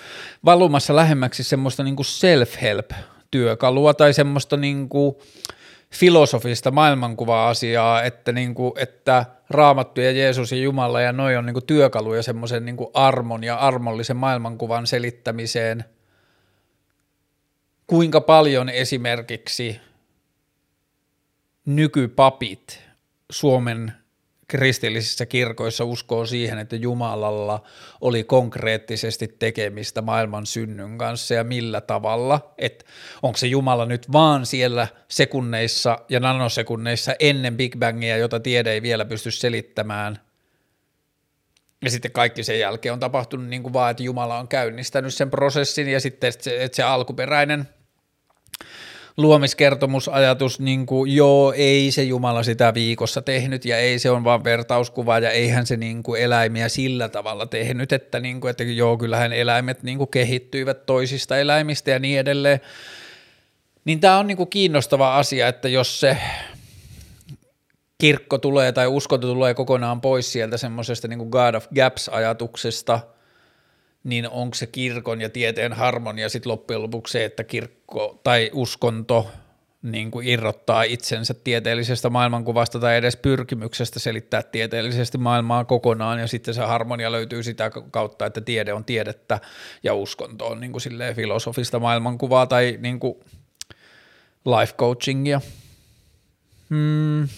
valumassa 0.45 0.97
lähemmäksi 0.97 1.45
semmoista 1.45 1.83
niinku 1.83 2.03
self-help-työkalua 2.05 3.95
tai 3.95 4.13
semmoista 4.15 4.57
niinku 4.57 5.21
filosofista 5.91 6.71
maailmankuva-asiaa, 6.71 8.03
että, 8.03 8.33
niinku, 8.33 8.75
että 8.79 9.25
Raamattu 9.51 10.01
ja 10.01 10.11
Jeesus 10.11 10.53
ja 10.53 10.59
Jumala 10.59 11.01
ja 11.01 11.13
noi 11.13 11.37
on 11.37 11.47
niinku 11.47 11.61
työkaluja 11.61 12.23
semmoisen 12.23 12.65
niinku 12.65 12.91
armon 12.95 13.45
ja 13.45 13.57
armollisen 13.57 14.17
maailmankuvan 14.17 14.87
selittämiseen– 14.87 15.85
kuinka 17.93 18.21
paljon 18.21 18.69
esimerkiksi 18.69 19.81
nykypapit 21.67 22.81
Suomen 23.31 23.93
kristillisissä 24.49 25.27
kirkoissa 25.27 25.85
uskoo 25.85 26.27
siihen, 26.27 26.59
että 26.59 26.77
Jumalalla 26.77 27.63
oli 28.01 28.25
konkreettisesti 28.25 29.37
tekemistä 29.39 30.03
maailman 30.03 30.47
synnyn 30.47 30.99
kanssa 30.99 31.35
ja 31.35 31.45
millä 31.45 31.81
tavalla, 31.81 32.55
että 32.59 32.85
onko 33.23 33.37
se 33.37 33.47
Jumala 33.47 33.87
nyt 33.87 34.13
vaan 34.13 34.47
siellä 34.47 34.89
sekunneissa 35.09 35.99
ja 36.09 36.21
nanosekunneissa 36.21 37.15
ennen 37.21 37.57
Big 37.57 37.77
Bangia, 37.79 38.17
jota 38.17 38.41
tiede 38.41 38.73
ei 38.73 38.83
vielä 38.83 39.05
pysty 39.05 39.31
selittämään, 39.31 40.19
ja 41.85 41.91
sitten 41.91 42.13
kaikki 42.13 42.45
sen 42.45 42.59
jälkeen 42.59 42.93
on 42.93 43.01
tapahtunut 43.01 43.47
niin 43.47 43.63
kuin 43.63 43.73
vaan, 43.73 43.91
että 43.91 44.03
Jumala 44.03 44.39
on 44.39 44.49
käynnistänyt 44.49 45.15
sen 45.15 45.31
prosessin 45.31 45.89
ja 45.89 46.01
sitten 46.01 46.29
että 46.29 46.45
se, 46.45 46.65
että 46.65 46.77
se 46.77 46.83
alkuperäinen 46.83 47.69
luomiskertomusajatus, 49.17 50.61
niin 50.61 50.87
kuin, 50.87 51.17
joo, 51.17 51.53
ei 51.57 51.91
se 51.91 52.03
Jumala 52.03 52.43
sitä 52.43 52.75
viikossa 52.75 53.23
tehnyt 53.23 53.65
ja 53.65 53.79
ei 53.79 53.99
se 53.99 54.11
on 54.11 54.25
vaan 54.25 54.45
vertauskuva 54.45 55.19
ja 55.19 55.31
eihän 55.31 55.67
se 55.67 55.77
niin 55.77 56.03
kuin, 56.03 56.23
eläimiä 56.23 56.69
sillä 56.69 57.09
tavalla 57.09 57.47
tehnyt, 57.47 57.93
että, 57.93 58.21
niin 58.21 58.41
kuin, 58.41 58.51
että 58.51 58.65
joo, 58.65 58.97
kyllähän 58.97 59.33
eläimet 59.33 59.83
niin 59.83 59.99
kuin, 59.99 60.11
kehittyivät 60.11 60.87
toisista 60.87 61.39
eläimistä 61.39 61.91
ja 61.91 61.99
niin 61.99 62.19
edelleen. 62.19 62.61
Niin 63.85 64.01
tämä 64.01 64.19
on 64.19 64.27
niin 64.27 64.37
kuin, 64.37 64.51
kiinnostava 64.51 65.19
asia, 65.19 65.49
että 65.49 65.69
jos 65.69 66.01
se 66.01 66.17
kirkko 67.99 68.39
tulee 68.39 68.73
tai 68.73 68.87
uskonto 68.87 69.27
tulee 69.27 69.55
kokonaan 69.55 70.01
pois 70.01 70.33
sieltä 70.33 70.57
semmoisesta 70.57 71.09
niin 71.09 71.29
God 71.31 71.55
of 71.55 71.67
Gaps-ajatuksesta, 71.75 73.01
niin 74.05 74.29
onko 74.29 74.55
se 74.55 74.67
kirkon 74.67 75.21
ja 75.21 75.31
tieteen 75.31 75.73
harmonia 75.73 76.29
sitten 76.29 76.53
loppujen 76.53 76.83
lopuksi 76.83 77.13
se, 77.13 77.25
että 77.25 77.45
kirkko 77.45 78.21
tai 78.25 78.51
uskonto 78.53 79.31
niin 79.83 80.11
kuin 80.11 80.29
irrottaa 80.29 80.83
itsensä 80.83 81.35
tieteellisestä 81.35 82.11
maailmankuvasta 82.11 82.81
tai 82.81 82.97
edes 82.97 83.17
pyrkimyksestä 83.17 84.01
selittää 84.01 84.43
tieteellisesti 84.43 85.19
maailmaa 85.19 85.65
kokonaan 85.65 86.19
ja 86.19 86.27
sitten 86.27 86.55
se 86.55 86.61
harmonia 86.61 87.13
löytyy 87.13 87.43
sitä 87.43 87.71
kautta, 87.91 88.27
että 88.27 88.41
tiede 88.41 88.73
on 88.73 88.85
tiedettä 88.85 89.41
ja 89.83 89.95
uskonto 89.95 90.47
on 90.47 90.61
niin 90.61 90.73
kuin 90.73 90.83
filosofista 91.15 91.79
maailmankuvaa 91.79 92.47
tai 92.47 92.79
niin 92.81 93.01
kuin 93.01 93.15
life 94.45 94.75
coachingia. 94.77 95.41
Hmm, 96.71 97.29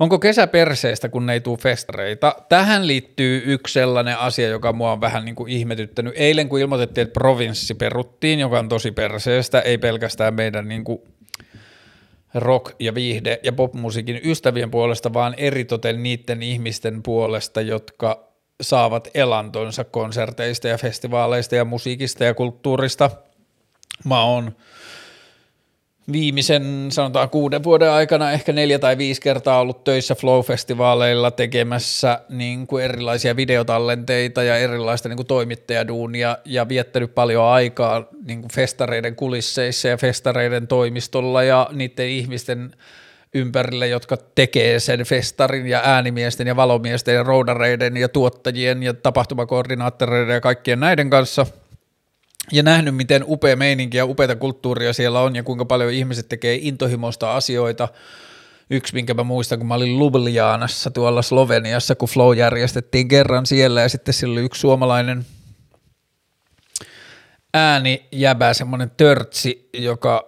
Onko 0.00 0.18
kesä 0.18 0.46
perseestä, 0.46 1.08
kun 1.08 1.30
ei 1.30 1.40
tule 1.40 1.58
festareita? 1.58 2.36
Tähän 2.48 2.86
liittyy 2.86 3.42
yksi 3.46 3.72
sellainen 3.72 4.18
asia, 4.18 4.48
joka 4.48 4.72
mua 4.72 4.92
on 4.92 5.00
vähän 5.00 5.24
niin 5.24 5.34
kuin 5.34 5.52
ihmetyttänyt. 5.52 6.14
Eilen 6.16 6.48
kun 6.48 6.60
ilmoitettiin, 6.60 7.02
että 7.02 7.12
provinssi 7.12 7.74
peruttiin, 7.74 8.40
joka 8.40 8.58
on 8.58 8.68
tosi 8.68 8.90
perseestä, 8.90 9.60
ei 9.60 9.78
pelkästään 9.78 10.34
meidän 10.34 10.68
niin 10.68 10.84
kuin 10.84 10.98
rock- 12.34 12.74
ja 12.78 12.94
viihde- 12.94 13.40
ja 13.42 13.52
popmusiikin 13.52 14.20
ystävien 14.24 14.70
puolesta, 14.70 15.12
vaan 15.12 15.34
eritoten 15.36 16.02
niiden 16.02 16.42
ihmisten 16.42 17.02
puolesta, 17.02 17.60
jotka 17.60 18.28
saavat 18.60 19.08
elantonsa 19.14 19.84
konserteista 19.84 20.68
ja 20.68 20.78
festivaaleista 20.78 21.56
ja 21.56 21.64
musiikista 21.64 22.24
ja 22.24 22.34
kulttuurista. 22.34 23.10
Mä 24.04 24.22
oon 24.22 24.56
viimeisen 26.12 26.86
sanotaan 26.90 27.30
kuuden 27.30 27.64
vuoden 27.64 27.90
aikana 27.90 28.32
ehkä 28.32 28.52
neljä 28.52 28.78
tai 28.78 28.98
viisi 28.98 29.20
kertaa 29.20 29.60
ollut 29.60 29.84
töissä 29.84 30.14
Flow-festivaaleilla 30.14 31.30
tekemässä 31.30 32.20
niin 32.28 32.66
kuin 32.66 32.84
erilaisia 32.84 33.36
videotallenteita 33.36 34.42
ja 34.42 34.56
erilaista 34.56 35.08
niin 35.08 35.16
kuin 35.16 35.26
toimittajaduunia 35.26 36.38
ja 36.44 36.68
viettänyt 36.68 37.14
paljon 37.14 37.44
aikaa 37.44 38.04
niin 38.26 38.40
kuin 38.40 38.52
festareiden 38.52 39.16
kulisseissa 39.16 39.88
ja 39.88 39.96
festareiden 39.96 40.66
toimistolla 40.66 41.42
ja 41.42 41.68
niiden 41.72 42.08
ihmisten 42.08 42.70
ympärille, 43.34 43.88
jotka 43.88 44.16
tekee 44.34 44.80
sen 44.80 45.04
festarin 45.04 45.66
ja 45.66 45.80
äänimiesten 45.84 46.46
ja 46.46 46.56
valomiesten 46.56 47.14
ja 47.14 47.22
roudareiden 47.22 47.96
ja 47.96 48.08
tuottajien 48.08 48.82
ja 48.82 48.94
tapahtumakoordinaattoreiden 48.94 50.34
ja 50.34 50.40
kaikkien 50.40 50.80
näiden 50.80 51.10
kanssa– 51.10 51.46
ja 52.52 52.62
nähnyt, 52.62 52.96
miten 52.96 53.24
upea 53.26 53.56
meininki 53.56 53.96
ja 53.96 54.04
upeita 54.04 54.36
kulttuuria 54.36 54.92
siellä 54.92 55.20
on 55.20 55.36
ja 55.36 55.42
kuinka 55.42 55.64
paljon 55.64 55.92
ihmiset 55.92 56.28
tekee 56.28 56.58
intohimoista 56.62 57.36
asioita. 57.36 57.88
Yksi, 58.70 58.94
minkä 58.94 59.14
mä 59.14 59.22
muistan, 59.22 59.58
kun 59.58 59.68
mä 59.68 59.74
olin 59.74 59.98
Ljubljanassa 59.98 60.90
tuolla 60.90 61.22
Sloveniassa, 61.22 61.94
kun 61.94 62.08
Flow 62.08 62.36
järjestettiin 62.36 63.08
kerran 63.08 63.46
siellä 63.46 63.80
ja 63.80 63.88
sitten 63.88 64.14
siellä 64.14 64.32
oli 64.32 64.44
yksi 64.44 64.60
suomalainen 64.60 65.26
ääni 67.54 68.06
jäbä, 68.12 68.54
semmoinen 68.54 68.90
törtsi, 68.96 69.68
joka 69.74 70.27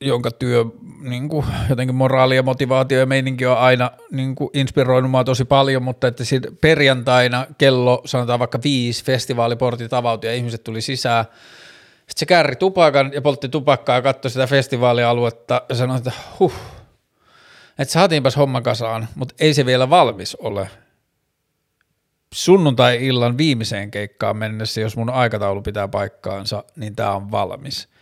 jonka 0.00 0.30
työ, 0.30 0.64
niin 1.00 1.28
kuin, 1.28 1.46
jotenkin 1.68 1.94
moraali 1.94 2.36
ja 2.36 2.42
motivaatio 2.42 2.98
ja 2.98 3.06
meininki 3.06 3.46
on 3.46 3.58
aina 3.58 3.90
niin 4.10 4.34
kuin, 4.34 4.50
inspiroinut 4.54 5.10
mua 5.10 5.24
tosi 5.24 5.44
paljon, 5.44 5.82
mutta 5.82 6.08
että 6.08 6.24
perjantaina 6.60 7.46
kello, 7.58 8.02
sanotaan 8.04 8.38
vaikka 8.38 8.58
viisi, 8.64 9.04
festivaaliportit 9.04 9.92
avautui 9.92 10.30
ja 10.30 10.34
ihmiset 10.34 10.64
tuli 10.64 10.80
sisään. 10.80 11.24
Sitten 11.98 12.16
se 12.16 12.26
kärri 12.26 12.56
tupakan 12.56 13.10
ja 13.14 13.22
poltti 13.22 13.48
tupakkaa 13.48 13.96
ja 13.96 14.02
katsoi 14.02 14.30
sitä 14.30 14.46
festivaalialuetta 14.46 15.62
ja 15.68 15.74
sanoi, 15.74 15.96
että 15.96 16.12
huh, 16.38 16.54
että 17.78 17.92
saatiinpas 17.92 18.36
homma 18.36 18.60
kasaan, 18.60 19.08
mutta 19.14 19.34
ei 19.38 19.54
se 19.54 19.66
vielä 19.66 19.90
valmis 19.90 20.36
ole. 20.36 20.70
Sunnuntai-illan 22.34 23.38
viimeiseen 23.38 23.90
keikkaan 23.90 24.36
mennessä, 24.36 24.80
jos 24.80 24.96
mun 24.96 25.10
aikataulu 25.10 25.62
pitää 25.62 25.88
paikkaansa, 25.88 26.64
niin 26.76 26.96
tämä 26.96 27.12
on 27.12 27.30
valmis– 27.30 27.88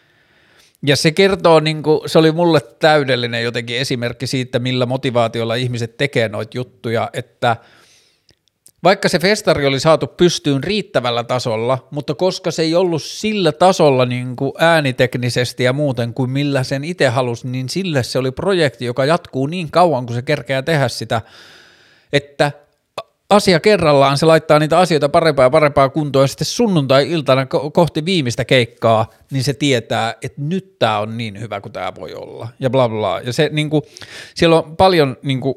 ja 0.83 0.97
se 0.97 1.11
kertoo, 1.11 1.61
niin 1.61 1.83
kuin, 1.83 2.01
se 2.07 2.19
oli 2.19 2.33
mulle 2.33 2.61
täydellinen 2.61 3.43
jotenkin 3.43 3.79
esimerkki 3.79 4.27
siitä, 4.27 4.59
millä 4.59 4.87
motivaatiolla 4.87 5.55
ihmiset 5.55 5.97
tekee 5.97 6.29
noita 6.29 6.59
juttuja, 6.59 7.11
että 7.13 7.57
vaikka 8.85 9.09
se 9.09 9.19
festari 9.19 9.67
oli 9.67 9.81
saatu 9.81 10.07
pystyyn 10.07 10.65
riittävällä 10.65 11.25
tasolla, 11.25 11.89
mutta 11.91 12.15
koska 12.15 12.51
se 12.51 12.63
ei 12.63 12.75
ollut 12.75 13.03
sillä 13.03 13.53
tasolla 13.53 14.07
niin 14.07 14.37
kuin 14.37 14.53
ääniteknisesti 14.59 15.65
ja 15.65 15.73
muuten 15.73 16.15
kuin 16.15 16.31
millä 16.31 16.63
sen 16.63 16.85
itse 16.85 17.09
halusi, 17.09 17.49
niin 17.49 17.69
sille 17.69 18.03
se 18.03 18.19
oli 18.19 18.31
projekti, 18.31 18.85
joka 18.85 19.05
jatkuu 19.05 19.47
niin 19.47 19.71
kauan, 19.71 20.07
kun 20.07 20.15
se 20.15 20.23
kerkeää 20.23 20.63
tehdä 20.63 20.89
sitä, 20.89 21.23
että 22.13 22.53
asia 23.31 23.61
kerrallaan 23.61 24.19
se 24.19 24.27
laittaa 24.27 24.59
niitä 24.59 24.79
asioita 24.79 25.09
parempaa 25.09 25.45
ja 25.45 25.51
parempaa 25.51 25.89
kuntoon 25.89 26.23
ja 26.23 26.29
sitten 26.29 26.47
sunnuntai-iltana 26.47 27.47
kohti 27.73 28.05
viimeistä 28.05 28.45
keikkaa, 28.45 29.11
niin 29.31 29.45
se 29.45 29.55
tietää, 29.55 30.15
että 30.23 30.41
nyt 30.41 30.79
tämä 30.79 30.99
on 30.99 31.19
niin 31.19 31.41
hyvä 31.41 31.61
kuin 31.61 31.73
tämä 31.73 31.93
voi 31.95 32.15
olla 32.15 32.49
ja 32.61 32.71
bla 32.71 32.89
bla. 32.89 33.21
Ja 33.21 33.33
se 33.33 33.49
niin 33.53 33.71
kuin, 33.71 33.83
siellä 34.35 34.57
on 34.57 34.77
paljon 34.77 35.17
niin 35.23 35.41
kuin, 35.41 35.55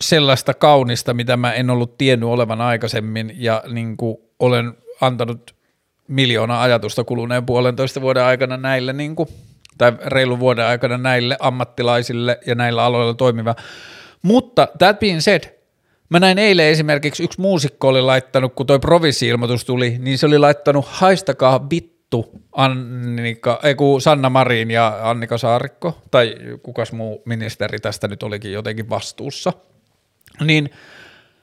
sellaista 0.00 0.54
kaunista, 0.54 1.14
mitä 1.14 1.36
mä 1.36 1.52
en 1.52 1.70
ollut 1.70 1.98
tiennyt 1.98 2.28
olevan 2.28 2.60
aikaisemmin 2.60 3.32
ja 3.36 3.62
niin 3.68 3.96
kuin, 3.96 4.16
olen 4.38 4.72
antanut 5.00 5.54
miljoona 6.08 6.62
ajatusta 6.62 7.04
kuluneen 7.04 7.46
puolentoista 7.46 8.00
vuoden 8.00 8.24
aikana 8.24 8.56
näille 8.56 8.92
niin 8.92 9.16
kuin, 9.16 9.28
tai 9.78 9.92
reilun 10.06 10.40
vuoden 10.40 10.64
aikana 10.64 10.98
näille 10.98 11.36
ammattilaisille 11.40 12.38
ja 12.46 12.54
näillä 12.54 12.84
aloilla 12.84 13.14
toimiva. 13.14 13.54
Mutta 14.22 14.68
that 14.78 14.98
being 14.98 15.20
said, 15.20 15.55
Mä 16.08 16.20
näin 16.20 16.38
eilen 16.38 16.66
esimerkiksi 16.66 17.24
yksi 17.24 17.40
muusikko 17.40 17.88
oli 17.88 18.02
laittanut, 18.02 18.54
kun 18.54 18.66
toi 18.66 18.78
provissi-ilmoitus 18.78 19.64
tuli, 19.64 19.96
niin 19.98 20.18
se 20.18 20.26
oli 20.26 20.38
laittanut 20.38 20.84
haistakaa 20.88 21.70
vittu 21.70 22.30
Annika, 22.52 23.60
ei 23.62 23.74
kun 23.74 24.00
Sanna 24.00 24.30
Marin 24.30 24.70
ja 24.70 24.98
Annika 25.02 25.38
Saarikko, 25.38 25.98
tai 26.10 26.36
kukas 26.62 26.92
muu 26.92 27.22
ministeri 27.24 27.78
tästä 27.78 28.08
nyt 28.08 28.22
olikin 28.22 28.52
jotenkin 28.52 28.90
vastuussa. 28.90 29.52
Niin 30.44 30.70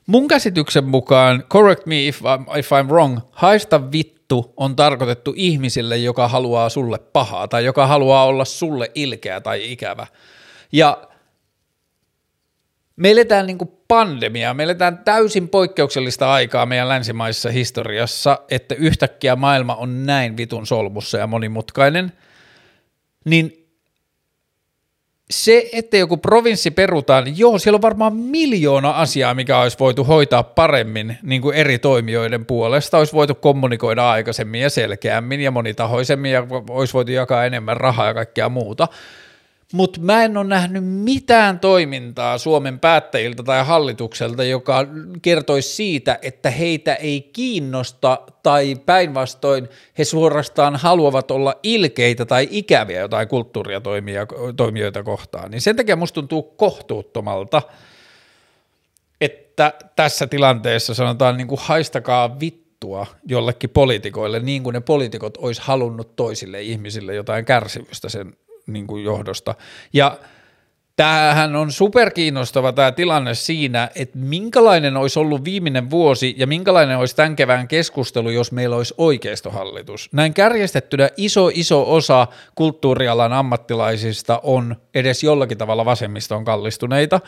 mun 0.07 0.27
käsityksen 0.27 0.85
mukaan, 0.85 1.44
correct 1.49 1.85
me 1.85 2.07
if 2.07 2.22
I'm, 2.22 2.60
if 2.60 2.72
I'm 2.72 2.88
wrong, 2.88 3.19
haista 3.31 3.91
vittu 3.91 4.53
on 4.57 4.76
tarkoitettu 4.76 5.34
ihmisille, 5.35 5.98
joka 5.98 6.27
haluaa 6.27 6.69
sulle 6.69 6.99
pahaa 6.99 7.48
tai 7.48 7.65
joka 7.65 7.88
haluaa 7.88 8.26
olla 8.26 8.45
sulle 8.45 8.91
ilkeä 8.95 9.41
tai 9.41 9.72
ikävä. 9.72 10.07
Ja 10.72 11.07
me 12.95 13.11
eletään 13.11 13.48
niin 13.48 13.57
pandemiaa, 13.94 14.53
me 14.53 14.64
eletään 14.64 14.98
täysin 14.98 15.49
poikkeuksellista 15.49 16.34
aikaa 16.34 16.65
meidän 16.65 16.90
länsimaisessa 16.90 17.49
historiassa, 17.49 18.40
että 18.49 18.76
yhtäkkiä 18.76 19.36
maailma 19.36 19.76
on 19.76 20.06
näin 20.06 20.38
vitun 20.38 20.68
solmussa 20.68 21.18
ja 21.18 21.28
monimutkainen, 21.28 22.11
niin 23.26 23.68
se, 25.32 25.70
että 25.74 25.98
joku 25.98 26.18
provinssi 26.18 26.72
perutaan, 26.72 27.38
joo, 27.38 27.60
siellä 27.60 27.76
on 27.76 27.82
varmaan 27.82 28.15
miljoona 28.15 28.91
asiaa, 28.91 29.34
mikä 29.34 29.60
olisi 29.60 29.80
voitu 29.80 30.03
hoitaa 30.03 30.44
paremmin 30.44 31.18
niin 31.24 31.41
kuin 31.41 31.56
eri 31.56 31.80
toimijoiden 31.80 32.45
puolesta, 32.45 32.98
olisi 32.98 33.14
voitu 33.14 33.36
kommunikoida 33.36 34.11
aikaisemmin 34.11 34.61
ja 34.61 34.70
selkeämmin 34.70 35.41
ja 35.41 35.52
monitahoisemmin 35.52 36.32
ja 36.32 36.48
olisi 36.70 36.94
voitu 36.94 37.11
jakaa 37.11 37.45
enemmän 37.45 37.78
rahaa 37.78 38.07
ja 38.07 38.14
kaikkea 38.14 38.49
muuta– 38.49 38.88
mutta 39.74 40.00
mä 40.02 40.24
en 40.24 40.38
ole 40.38 40.48
nähnyt 40.48 40.84
mitään 40.86 41.60
toimintaa 41.60 42.38
Suomen 42.38 42.80
päättäjiltä 42.80 43.44
tai 43.44 43.66
hallitukselta, 43.66 44.44
joka 44.44 44.86
kertoisi 45.22 45.76
siitä, 45.76 46.20
että 46.22 46.50
heitä 46.50 46.95
ei 46.95 47.22
kiinnosta 47.22 48.20
tai 48.44 48.76
päinvastoin 48.86 49.70
he 49.98 50.06
suorastaan 50.06 50.76
haluavat 50.76 51.32
olla 51.32 51.56
ilkeitä 51.64 52.26
tai 52.26 52.48
ikäviä 52.52 53.00
jotain 53.00 53.28
kulttuuria 53.28 53.82
toimijoita 54.58 55.04
kohtaan. 55.04 55.52
Niin 55.52 55.62
sen 55.62 55.76
takia 55.76 55.95
musta 55.95 56.16
tuntuu 56.16 56.44
kohtuuttomalta, 56.44 57.62
että 59.22 59.74
tässä 59.95 60.28
tilanteessa 60.28 60.94
sanotaan 60.94 61.38
niin 61.38 61.48
kuin 61.48 61.62
haistakaa 61.64 62.40
vittua 62.40 63.08
jollekin 63.28 63.70
poliitikoille, 63.70 64.40
niin 64.40 64.64
kuin 64.64 64.74
ne 64.74 64.82
poliitikot 64.82 65.38
olisi 65.38 65.62
halunnut 65.64 66.16
toisille 66.16 66.62
ihmisille 66.62 67.16
jotain 67.16 67.45
kärsimystä 67.45 68.10
sen 68.10 68.36
niin 68.68 68.88
kuin 68.88 69.03
johdosta. 69.03 69.56
Ja 69.94 70.18
Tämähän 70.95 71.56
on 71.56 71.72
superkiinnostava 71.72 72.73
tämä 72.73 72.91
tilanne 72.91 73.34
siinä, 73.34 73.90
että 73.95 74.18
minkälainen 74.18 74.98
olisi 74.98 75.19
ollut 75.19 75.44
viimeinen 75.44 75.90
vuosi 75.90 76.35
ja 76.38 76.48
minkälainen 76.48 76.98
olisi 76.98 77.15
tämän 77.15 77.35
kevään 77.35 77.68
keskustelu, 77.68 78.30
jos 78.30 78.52
meillä 78.52 78.76
olisi 78.76 78.94
oikeistohallitus. 78.98 80.10
Näin 80.11 80.34
kärjestettynä 80.34 81.10
iso 81.18 81.52
iso 81.53 81.94
osa 81.94 82.27
kulttuurialan 82.56 83.34
ammattilaisista 83.34 84.40
on 84.44 84.76
edes 84.94 85.23
jollakin 85.23 85.57
tavalla 85.57 85.85
vasemmistoon 85.85 86.45
kallistuneita, 86.45 87.19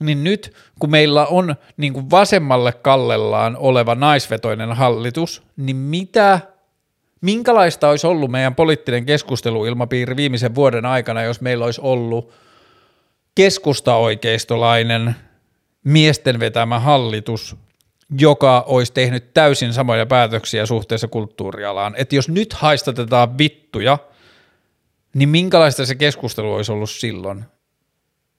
niin 0.00 0.24
nyt 0.24 0.54
kun 0.78 0.90
meillä 0.90 1.26
on 1.26 1.54
niin 1.76 1.92
kuin 1.92 2.10
vasemmalle 2.10 2.72
kallellaan 2.72 3.56
oleva 3.56 3.94
naisvetoinen 3.94 4.72
hallitus, 4.72 5.42
niin 5.56 5.76
mitä 5.76 6.40
minkälaista 7.20 7.88
olisi 7.88 8.06
ollut 8.06 8.30
meidän 8.30 8.54
poliittinen 8.54 9.06
keskusteluilmapiiri 9.06 10.16
viimeisen 10.16 10.54
vuoden 10.54 10.86
aikana, 10.86 11.22
jos 11.22 11.40
meillä 11.40 11.64
olisi 11.64 11.80
ollut– 11.84 12.30
keskustaoikeistolainen 13.34 15.14
miesten 15.84 16.40
vetämä 16.40 16.78
hallitus, 16.78 17.56
joka 18.18 18.64
olisi 18.66 18.92
tehnyt 18.92 19.34
täysin 19.34 19.72
samoja 19.72 20.06
päätöksiä 20.06 20.66
suhteessa 20.66 21.08
kulttuurialaan. 21.08 21.94
Että 21.96 22.14
jos 22.14 22.28
nyt 22.28 22.52
haistatetaan 22.52 23.38
vittuja, 23.38 23.98
niin 25.14 25.28
minkälaista 25.28 25.86
se 25.86 25.94
keskustelu 25.94 26.54
olisi 26.54 26.72
ollut 26.72 26.90
silloin? 26.90 27.44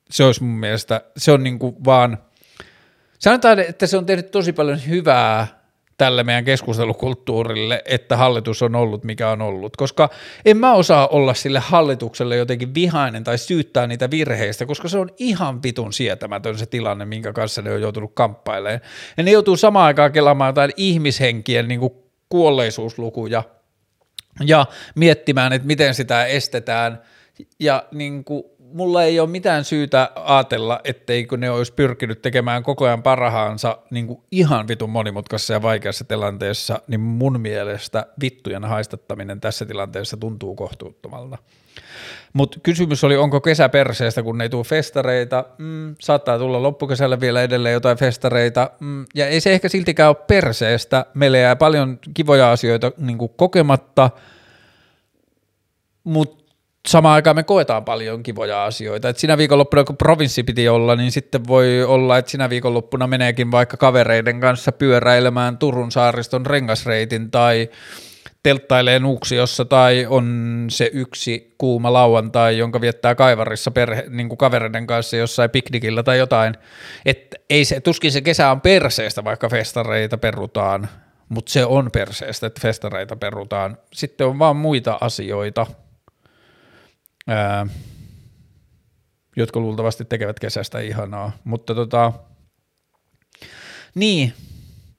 Se 0.09 0.23
olisi 0.23 0.43
mun 0.43 0.59
mielestä, 0.59 1.01
se 1.17 1.31
on 1.31 1.43
niin 1.43 1.59
kuin 1.59 1.75
vaan, 1.85 2.17
sanotaan, 3.19 3.59
että 3.59 3.87
se 3.87 3.97
on 3.97 4.05
tehnyt 4.05 4.31
tosi 4.31 4.53
paljon 4.53 4.87
hyvää 4.87 5.60
tälle 6.01 6.23
meidän 6.23 6.45
keskustelukulttuurille, 6.45 7.81
että 7.85 8.17
hallitus 8.17 8.61
on 8.61 8.75
ollut 8.75 9.03
mikä 9.03 9.29
on 9.29 9.41
ollut, 9.41 9.77
koska 9.77 10.09
en 10.45 10.57
mä 10.57 10.73
osaa 10.73 11.07
olla 11.07 11.33
sille 11.33 11.59
hallitukselle 11.59 12.35
jotenkin 12.35 12.73
vihainen 12.73 13.23
tai 13.23 13.37
syyttää 13.37 13.87
niitä 13.87 14.11
virheistä, 14.11 14.65
koska 14.65 14.87
se 14.87 14.97
on 14.97 15.09
ihan 15.17 15.63
vitun 15.63 15.93
sietämätön 15.93 16.57
se 16.57 16.65
tilanne, 16.65 17.05
minkä 17.05 17.33
kanssa 17.33 17.61
ne 17.61 17.71
on 17.71 17.81
joutunut 17.81 18.11
kamppailemaan. 18.13 18.81
Ja 19.17 19.23
ne 19.23 19.31
joutuu 19.31 19.57
samaan 19.57 19.85
aikaan 19.85 20.11
kelaamaan 20.11 20.49
jotain 20.49 20.71
ihmishenkien 20.77 21.67
niin 21.67 21.79
kuin 21.79 21.93
kuolleisuuslukuja 22.29 23.43
ja 24.45 24.65
miettimään, 24.95 25.53
että 25.53 25.67
miten 25.67 25.93
sitä 25.93 26.25
estetään 26.25 27.01
ja 27.59 27.83
niin 27.91 28.23
kuin 28.23 28.43
mulla 28.73 29.03
ei 29.03 29.19
ole 29.19 29.29
mitään 29.29 29.65
syytä 29.65 30.11
ajatella, 30.15 30.79
etteikö 30.83 31.37
ne 31.37 31.51
olisi 31.51 31.73
pyrkinyt 31.73 32.21
tekemään 32.21 32.63
koko 32.63 32.85
ajan 32.85 33.03
parhaansa 33.03 33.77
niin 33.91 34.07
kuin 34.07 34.21
ihan 34.31 34.67
vitun 34.67 34.89
monimutkaisessa 34.89 35.53
ja 35.53 35.61
vaikeassa 35.61 36.03
tilanteessa, 36.03 36.81
niin 36.87 36.99
mun 36.99 37.41
mielestä 37.41 38.05
vittujen 38.21 38.63
haistattaminen 38.63 39.41
tässä 39.41 39.65
tilanteessa 39.65 40.17
tuntuu 40.17 40.55
kohtuuttomalta. 40.55 41.37
Mutta 42.33 42.59
kysymys 42.63 43.03
oli, 43.03 43.17
onko 43.17 43.41
kesä 43.41 43.69
perseestä, 43.69 44.23
kun 44.23 44.41
ei 44.41 44.49
tule 44.49 44.63
festareita, 44.63 45.45
mm, 45.57 45.95
saattaa 45.99 46.37
tulla 46.39 46.63
loppukesällä 46.63 47.19
vielä 47.19 47.43
edelleen 47.43 47.73
jotain 47.73 47.97
festareita, 47.97 48.71
mm, 48.79 49.05
ja 49.15 49.27
ei 49.27 49.41
se 49.41 49.53
ehkä 49.53 49.69
siltikään 49.69 50.09
ole 50.09 50.25
perseestä, 50.27 51.05
meillä 51.13 51.37
jää 51.37 51.55
paljon 51.55 51.99
kivoja 52.13 52.51
asioita 52.51 52.91
niin 52.97 53.17
kokematta, 53.37 54.09
mutta 56.03 56.40
samaan 56.87 57.15
aikaan 57.15 57.35
me 57.35 57.43
koetaan 57.43 57.85
paljon 57.85 58.23
kivoja 58.23 58.65
asioita. 58.65 59.09
Et 59.09 59.17
sinä 59.17 59.37
viikonloppuna, 59.37 59.83
kun 59.83 59.97
provinssi 59.97 60.43
piti 60.43 60.69
olla, 60.69 60.95
niin 60.95 61.11
sitten 61.11 61.47
voi 61.47 61.83
olla, 61.83 62.17
että 62.17 62.31
sinä 62.31 62.49
viikonloppuna 62.49 63.07
meneekin 63.07 63.51
vaikka 63.51 63.77
kavereiden 63.77 64.39
kanssa 64.39 64.71
pyöräilemään 64.71 65.57
Turun 65.57 65.91
saariston 65.91 66.45
rengasreitin 66.45 67.31
tai 67.31 67.69
telttailee 68.43 68.99
Nuuksiossa 68.99 69.65
tai 69.65 70.05
on 70.09 70.65
se 70.69 70.89
yksi 70.93 71.55
kuuma 71.57 71.93
lauantai, 71.93 72.57
jonka 72.57 72.81
viettää 72.81 73.15
kaivarissa 73.15 73.71
perhe, 73.71 74.05
niin 74.09 74.29
kuin 74.29 74.37
kavereiden 74.37 74.87
kanssa 74.87 75.17
jossain 75.17 75.49
piknikillä 75.49 76.03
tai 76.03 76.17
jotain. 76.17 76.53
Et 77.05 77.35
ei 77.49 77.65
se, 77.65 77.79
tuskin 77.79 78.11
se 78.11 78.21
kesä 78.21 78.51
on 78.51 78.61
perseestä, 78.61 79.23
vaikka 79.23 79.49
festareita 79.49 80.17
perutaan, 80.17 80.89
mutta 81.29 81.51
se 81.51 81.65
on 81.65 81.89
perseestä, 81.93 82.47
että 82.47 82.61
festareita 82.61 83.15
perutaan. 83.15 83.77
Sitten 83.93 84.27
on 84.27 84.39
vaan 84.39 84.55
muita 84.55 84.97
asioita, 85.01 85.65
ää, 87.27 87.67
jotka 89.35 89.59
luultavasti 89.59 90.05
tekevät 90.05 90.39
kesästä 90.39 90.79
ihanaa. 90.79 91.31
Mutta 91.43 91.75
tota, 91.75 92.13
niin, 93.95 94.33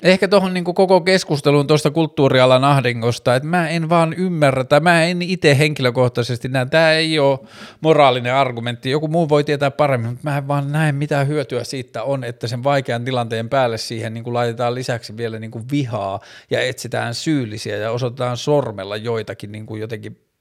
ehkä 0.03 0.29
tuohon 0.29 0.55
niin 0.55 0.65
koko 0.65 1.01
keskusteluun 1.01 1.67
tuosta 1.67 1.91
kulttuurialan 1.91 2.65
ahdingosta, 2.65 3.35
että 3.35 3.49
mä 3.49 3.69
en 3.69 3.89
vaan 3.89 4.13
ymmärrä, 4.13 4.65
tai 4.65 4.81
mä 4.81 5.05
en 5.05 5.23
itse 5.23 5.59
henkilökohtaisesti 5.59 6.49
näe, 6.49 6.67
tämä 6.67 6.93
ei 6.93 7.19
ole 7.19 7.39
moraalinen 7.81 8.35
argumentti, 8.35 8.91
joku 8.91 9.09
muu 9.09 9.29
voi 9.29 9.45
tietää 9.45 9.71
paremmin, 9.71 10.11
mutta 10.11 10.31
mä 10.31 10.39
en 10.39 10.49
vaan 10.49 10.73
näe 10.73 10.93
mitä 10.93 11.25
hyötyä 11.25 11.65
siitä 11.65 12.03
on, 12.03 12.25
että 12.25 12.47
sen 12.47 12.65
vaikean 12.65 13.05
tilanteen 13.05 13.49
päälle 13.49 13.79
siihen 13.79 14.15
niin 14.15 14.25
kuin 14.25 14.35
laitetaan 14.35 14.75
lisäksi 14.75 15.17
vielä 15.17 15.39
niin 15.39 15.51
kuin 15.51 15.65
vihaa 15.71 16.21
ja 16.51 16.61
etsitään 16.61 17.15
syyllisiä 17.15 17.77
ja 17.77 17.91
osoitetaan 17.91 18.37
sormella 18.37 18.97
joitakin 18.97 19.53
niin 19.53 19.67
kuin 19.67 19.81
jotenkin 19.81 20.32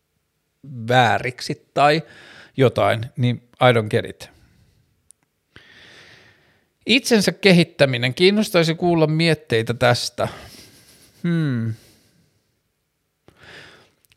vääriksi 0.88 1.70
tai 1.74 2.02
jotain, 2.58 3.06
niin 3.18 3.36
I 3.38 3.74
don't 3.74 3.88
get 3.90 4.06
it. 4.06 4.30
Itsensä 6.86 7.32
kehittäminen, 7.32 8.14
kiinnostaisi 8.14 8.76
kuulla 8.76 9.08
mietteitä 9.08 9.74
tästä. 9.74 10.28
Hmm. 11.24 11.74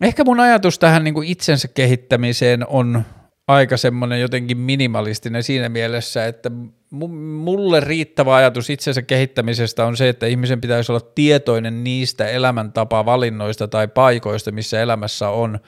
Ehkä 0.00 0.24
mun 0.24 0.40
ajatus 0.40 0.78
tähän 0.78 1.04
niin 1.04 1.14
kuin 1.14 1.28
itsensä 1.28 1.68
kehittämiseen 1.68 2.66
on 2.66 3.04
aika 3.48 3.76
semmoinen 3.76 4.20
jotenkin 4.20 4.58
minimalistinen 4.58 5.42
siinä 5.42 5.68
mielessä, 5.68 6.26
että 6.26 6.50
mulle 6.90 7.80
riittävä 7.80 8.34
ajatus 8.34 8.70
itsensä 8.70 9.02
kehittämisestä 9.02 9.86
on 9.86 9.96
se, 9.96 10.08
että 10.08 10.26
ihmisen 10.26 10.60
pitäisi 10.60 10.92
olla 10.92 11.00
tietoinen 11.14 11.84
niistä 11.84 12.26
elämäntapa-valinnoista 12.26 13.68
tai 13.68 13.88
paikoista, 13.88 14.52
missä 14.52 14.80
elämässä 14.80 15.28
on, 15.28 15.58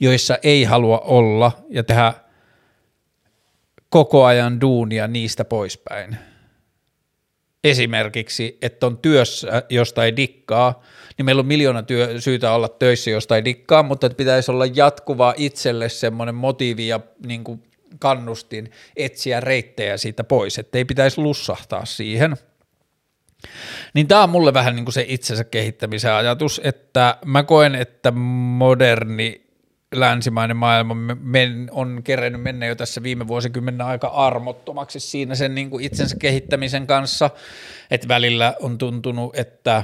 joissa 0.00 0.38
ei 0.42 0.64
halua 0.64 0.98
olla 0.98 1.52
ja 1.70 1.84
tehdä 1.84 2.12
koko 3.88 4.24
ajan 4.24 4.60
duunia 4.60 5.08
niistä 5.08 5.44
poispäin. 5.44 6.16
Esimerkiksi, 7.64 8.58
että 8.62 8.86
on 8.86 8.98
työssä, 8.98 9.62
josta 9.70 10.04
ei 10.04 10.16
dikkaa, 10.16 10.82
niin 11.18 11.26
meillä 11.26 11.40
on 11.40 11.46
miljoona 11.46 11.82
työ, 11.82 12.20
syytä 12.20 12.52
olla 12.52 12.68
töissä, 12.68 13.10
josta 13.10 13.36
ei 13.36 13.44
dikkaa, 13.44 13.82
mutta 13.82 14.06
että 14.06 14.16
pitäisi 14.16 14.50
olla 14.50 14.66
jatkuvaa 14.66 15.34
itselle 15.36 15.88
semmoinen 15.88 16.34
motiivi 16.34 16.88
ja 16.88 17.00
niin 17.26 17.44
kuin 17.44 17.62
kannustin 17.98 18.70
etsiä 18.96 19.40
reittejä 19.40 19.96
siitä 19.96 20.24
pois, 20.24 20.58
että 20.58 20.78
ei 20.78 20.84
pitäisi 20.84 21.20
lussahtaa 21.20 21.84
siihen. 21.84 22.36
Niin 23.94 24.08
tämä 24.08 24.22
on 24.22 24.30
mulle 24.30 24.54
vähän 24.54 24.76
niin 24.76 24.84
kuin 24.84 24.92
se 24.92 25.04
itsensä 25.08 25.44
kehittämisen 25.44 26.12
ajatus, 26.12 26.60
että 26.64 27.18
mä 27.24 27.42
koen, 27.42 27.74
että 27.74 28.10
moderni 28.10 29.45
länsimainen 29.94 30.56
maailma 30.56 30.94
men, 31.20 31.68
on 31.70 32.00
kerennyt 32.04 32.42
mennä 32.42 32.66
jo 32.66 32.74
tässä 32.74 33.02
viime 33.02 33.26
vuosikymmenen 33.28 33.80
aika 33.80 34.06
armottomaksi 34.06 35.00
siinä 35.00 35.34
sen 35.34 35.54
niin 35.54 35.70
kuin 35.70 35.84
itsensä 35.84 36.16
kehittämisen 36.20 36.86
kanssa, 36.86 37.30
että 37.90 38.08
välillä 38.08 38.54
on 38.60 38.78
tuntunut, 38.78 39.36
että 39.36 39.82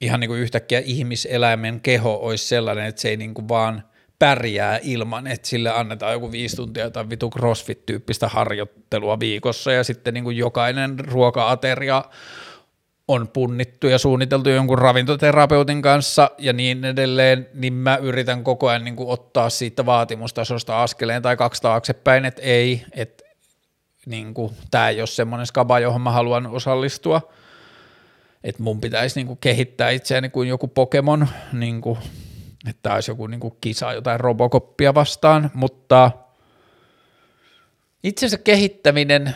ihan 0.00 0.20
niin 0.20 0.28
kuin 0.28 0.40
yhtäkkiä 0.40 0.82
ihmiseläimen 0.84 1.80
keho 1.80 2.18
olisi 2.22 2.48
sellainen, 2.48 2.86
että 2.86 3.00
se 3.00 3.08
ei 3.08 3.16
niin 3.16 3.34
kuin 3.34 3.48
vaan 3.48 3.82
pärjää 4.18 4.78
ilman, 4.82 5.26
että 5.26 5.48
sille 5.48 5.70
annetaan 5.70 6.12
joku 6.12 6.32
viisi 6.32 6.56
tuntia 6.56 6.90
tai 6.90 7.10
vitu 7.10 7.30
crossfit-tyyppistä 7.30 8.28
harjoittelua 8.28 9.20
viikossa. 9.20 9.72
Ja 9.72 9.84
sitten 9.84 10.14
niin 10.14 10.24
kuin 10.24 10.36
jokainen 10.36 10.98
ruoka-ateria 10.98 12.04
on 13.08 13.28
punnittu 13.28 13.86
ja 13.86 13.98
suunniteltu 13.98 14.50
jonkun 14.50 14.78
ravintoterapeutin 14.78 15.82
kanssa 15.82 16.30
ja 16.38 16.52
niin 16.52 16.84
edelleen, 16.84 17.48
niin 17.54 17.72
mä 17.72 17.96
yritän 17.96 18.44
koko 18.44 18.68
ajan 18.68 18.84
niin 18.84 18.96
kuin 18.96 19.08
ottaa 19.08 19.50
siitä 19.50 19.86
vaatimustasosta 19.86 20.82
askeleen 20.82 21.22
tai 21.22 21.36
kaksi 21.36 21.62
taaksepäin, 21.62 22.24
että 22.24 22.42
ei, 22.42 22.84
että 22.92 23.24
niin 24.06 24.34
kuin, 24.34 24.52
tämä 24.70 24.88
ei 24.88 25.00
ole 25.00 25.06
semmoinen 25.06 25.46
skaba, 25.46 25.80
johon 25.80 26.00
mä 26.00 26.10
haluan 26.10 26.46
osallistua, 26.46 27.32
että 28.44 28.62
mun 28.62 28.80
pitäisi 28.80 29.18
niin 29.18 29.26
kuin 29.26 29.38
kehittää 29.38 29.90
itseäni 29.90 30.28
kuin 30.28 30.48
joku 30.48 30.68
Pokemon, 30.68 31.28
niin 31.52 31.80
kuin, 31.80 31.98
että 32.68 32.94
olisi 32.94 33.10
joku 33.10 33.26
niin 33.26 33.40
kuin 33.40 33.56
kisa 33.60 33.92
jotain 33.92 34.20
Robocoppia 34.20 34.94
vastaan, 34.94 35.50
mutta 35.54 36.10
itsensä 38.04 38.38
kehittäminen, 38.38 39.34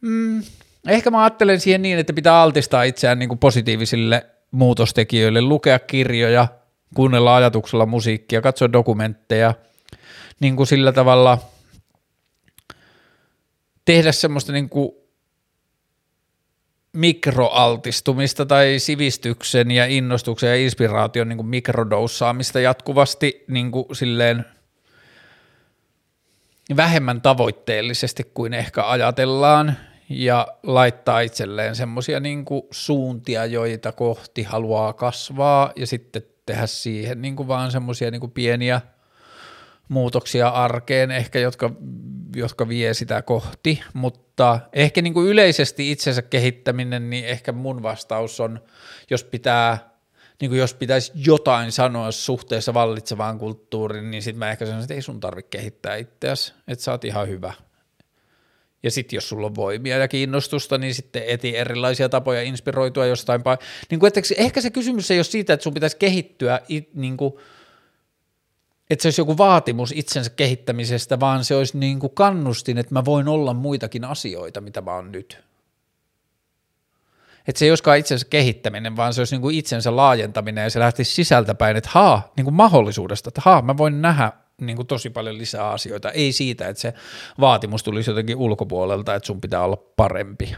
mm, 0.00 0.42
Ehkä 0.86 1.10
mä 1.10 1.22
ajattelen 1.22 1.60
siihen 1.60 1.82
niin, 1.82 1.98
että 1.98 2.12
pitää 2.12 2.42
altistaa 2.42 2.82
itseään 2.82 3.18
niin 3.18 3.28
kuin 3.28 3.38
positiivisille 3.38 4.26
muutostekijöille, 4.50 5.40
lukea 5.40 5.78
kirjoja, 5.78 6.48
kuunnella 6.94 7.36
ajatuksella 7.36 7.86
musiikkia, 7.86 8.42
katsoa 8.42 8.72
dokumentteja, 8.72 9.54
niin 10.40 10.56
kuin 10.56 10.66
sillä 10.66 10.92
tavalla 10.92 11.38
tehdä 13.84 14.12
semmoista 14.12 14.52
niin 14.52 14.68
kuin 14.68 14.92
mikroaltistumista 16.92 18.46
tai 18.46 18.74
sivistyksen 18.78 19.70
ja 19.70 19.86
innostuksen 19.86 20.48
ja 20.48 20.56
inspiraation 20.56 21.28
niin 21.28 21.36
kuin 21.36 21.46
mikrodoussaamista 21.46 22.60
jatkuvasti 22.60 23.44
niin 23.48 23.70
kuin 23.70 23.86
silleen 23.92 24.44
vähemmän 26.76 27.20
tavoitteellisesti 27.20 28.30
kuin 28.34 28.54
ehkä 28.54 28.90
ajatellaan 28.90 29.76
ja 30.08 30.46
laittaa 30.62 31.20
itselleen 31.20 31.76
semmoisia 31.76 32.20
niin 32.20 32.44
suuntia, 32.70 33.46
joita 33.46 33.92
kohti 33.92 34.42
haluaa 34.42 34.92
kasvaa 34.92 35.72
ja 35.76 35.86
sitten 35.86 36.22
tehdä 36.46 36.66
siihen 36.66 37.22
niin 37.22 37.36
kuin 37.36 37.48
vaan 37.48 37.70
semmoisia 37.70 38.10
niin 38.10 38.30
pieniä 38.30 38.80
muutoksia 39.88 40.48
arkeen 40.48 41.10
ehkä, 41.10 41.38
jotka, 41.38 41.70
jotka 42.36 42.68
vie 42.68 42.94
sitä 42.94 43.22
kohti, 43.22 43.82
mutta 43.92 44.60
ehkä 44.72 45.02
niin 45.02 45.14
kuin 45.14 45.28
yleisesti 45.28 45.90
itsensä 45.90 46.22
kehittäminen, 46.22 47.10
niin 47.10 47.26
ehkä 47.26 47.52
mun 47.52 47.82
vastaus 47.82 48.40
on, 48.40 48.60
jos 49.10 49.24
pitää 49.24 49.96
niin 50.40 50.50
kuin 50.50 50.58
jos 50.58 50.74
pitäisi 50.74 51.12
jotain 51.14 51.72
sanoa 51.72 52.10
suhteessa 52.10 52.74
vallitsevaan 52.74 53.38
kulttuuriin, 53.38 54.10
niin 54.10 54.22
sitten 54.22 54.38
mä 54.38 54.50
ehkä 54.50 54.66
sanon, 54.66 54.80
että 54.80 54.94
ei 54.94 55.02
sun 55.02 55.20
tarvitse 55.20 55.48
kehittää 55.48 55.96
itseäsi, 55.96 56.54
että 56.68 56.84
sä 56.84 56.92
oot 56.92 57.04
ihan 57.04 57.28
hyvä. 57.28 57.52
Ja 58.82 58.90
sitten 58.90 59.16
jos 59.16 59.28
sulla 59.28 59.46
on 59.46 59.54
voimia 59.54 59.98
ja 59.98 60.08
kiinnostusta, 60.08 60.78
niin 60.78 60.94
sitten 60.94 61.22
eti 61.26 61.56
erilaisia 61.56 62.08
tapoja 62.08 62.42
inspiroitua 62.42 63.06
jostain. 63.06 63.40
Niin 63.90 64.00
kuin, 64.00 64.08
että 64.08 64.20
ehkä 64.36 64.60
se 64.60 64.70
kysymys 64.70 65.10
ei 65.10 65.18
ole 65.18 65.24
siitä, 65.24 65.52
että 65.52 65.64
sun 65.64 65.74
pitäisi 65.74 65.96
kehittyä 65.96 66.60
niin 66.94 67.16
kuin, 67.16 67.34
että 68.90 69.02
se 69.02 69.06
olisi 69.06 69.20
joku 69.20 69.38
vaatimus 69.38 69.92
itsensä 69.96 70.30
kehittämisestä, 70.30 71.20
vaan 71.20 71.44
se 71.44 71.56
olisi 71.56 71.78
niin 71.78 71.98
kuin 71.98 72.14
kannustin, 72.14 72.78
että 72.78 72.94
mä 72.94 73.04
voin 73.04 73.28
olla 73.28 73.54
muitakin 73.54 74.04
asioita, 74.04 74.60
mitä 74.60 74.80
mä 74.80 74.94
oon 74.94 75.12
nyt. 75.12 75.38
Että 77.48 77.58
se 77.58 77.64
ei 77.64 77.70
olisikaan 77.70 77.98
itsensä 77.98 78.26
kehittäminen, 78.30 78.96
vaan 78.96 79.14
se 79.14 79.20
olisi 79.20 79.34
niin 79.34 79.42
kuin 79.42 79.56
itsensä 79.56 79.96
laajentaminen 79.96 80.62
ja 80.62 80.70
se 80.70 80.80
lähtisi 80.80 81.14
sisältäpäin, 81.14 81.76
että 81.76 81.90
haa, 81.92 82.32
niin 82.36 82.44
kuin 82.44 82.54
mahdollisuudesta, 82.54 83.28
että 83.28 83.40
haa, 83.44 83.62
mä 83.62 83.76
voin 83.76 84.02
nähdä 84.02 84.32
niin 84.60 84.76
kuin 84.76 84.86
tosi 84.86 85.10
paljon 85.10 85.38
lisää 85.38 85.70
asioita. 85.70 86.10
Ei 86.10 86.32
siitä, 86.32 86.68
että 86.68 86.80
se 86.80 86.94
vaatimus 87.40 87.82
tulisi 87.82 88.10
jotenkin 88.10 88.36
ulkopuolelta, 88.36 89.14
että 89.14 89.26
sun 89.26 89.40
pitää 89.40 89.64
olla 89.64 89.76
parempi. 89.96 90.56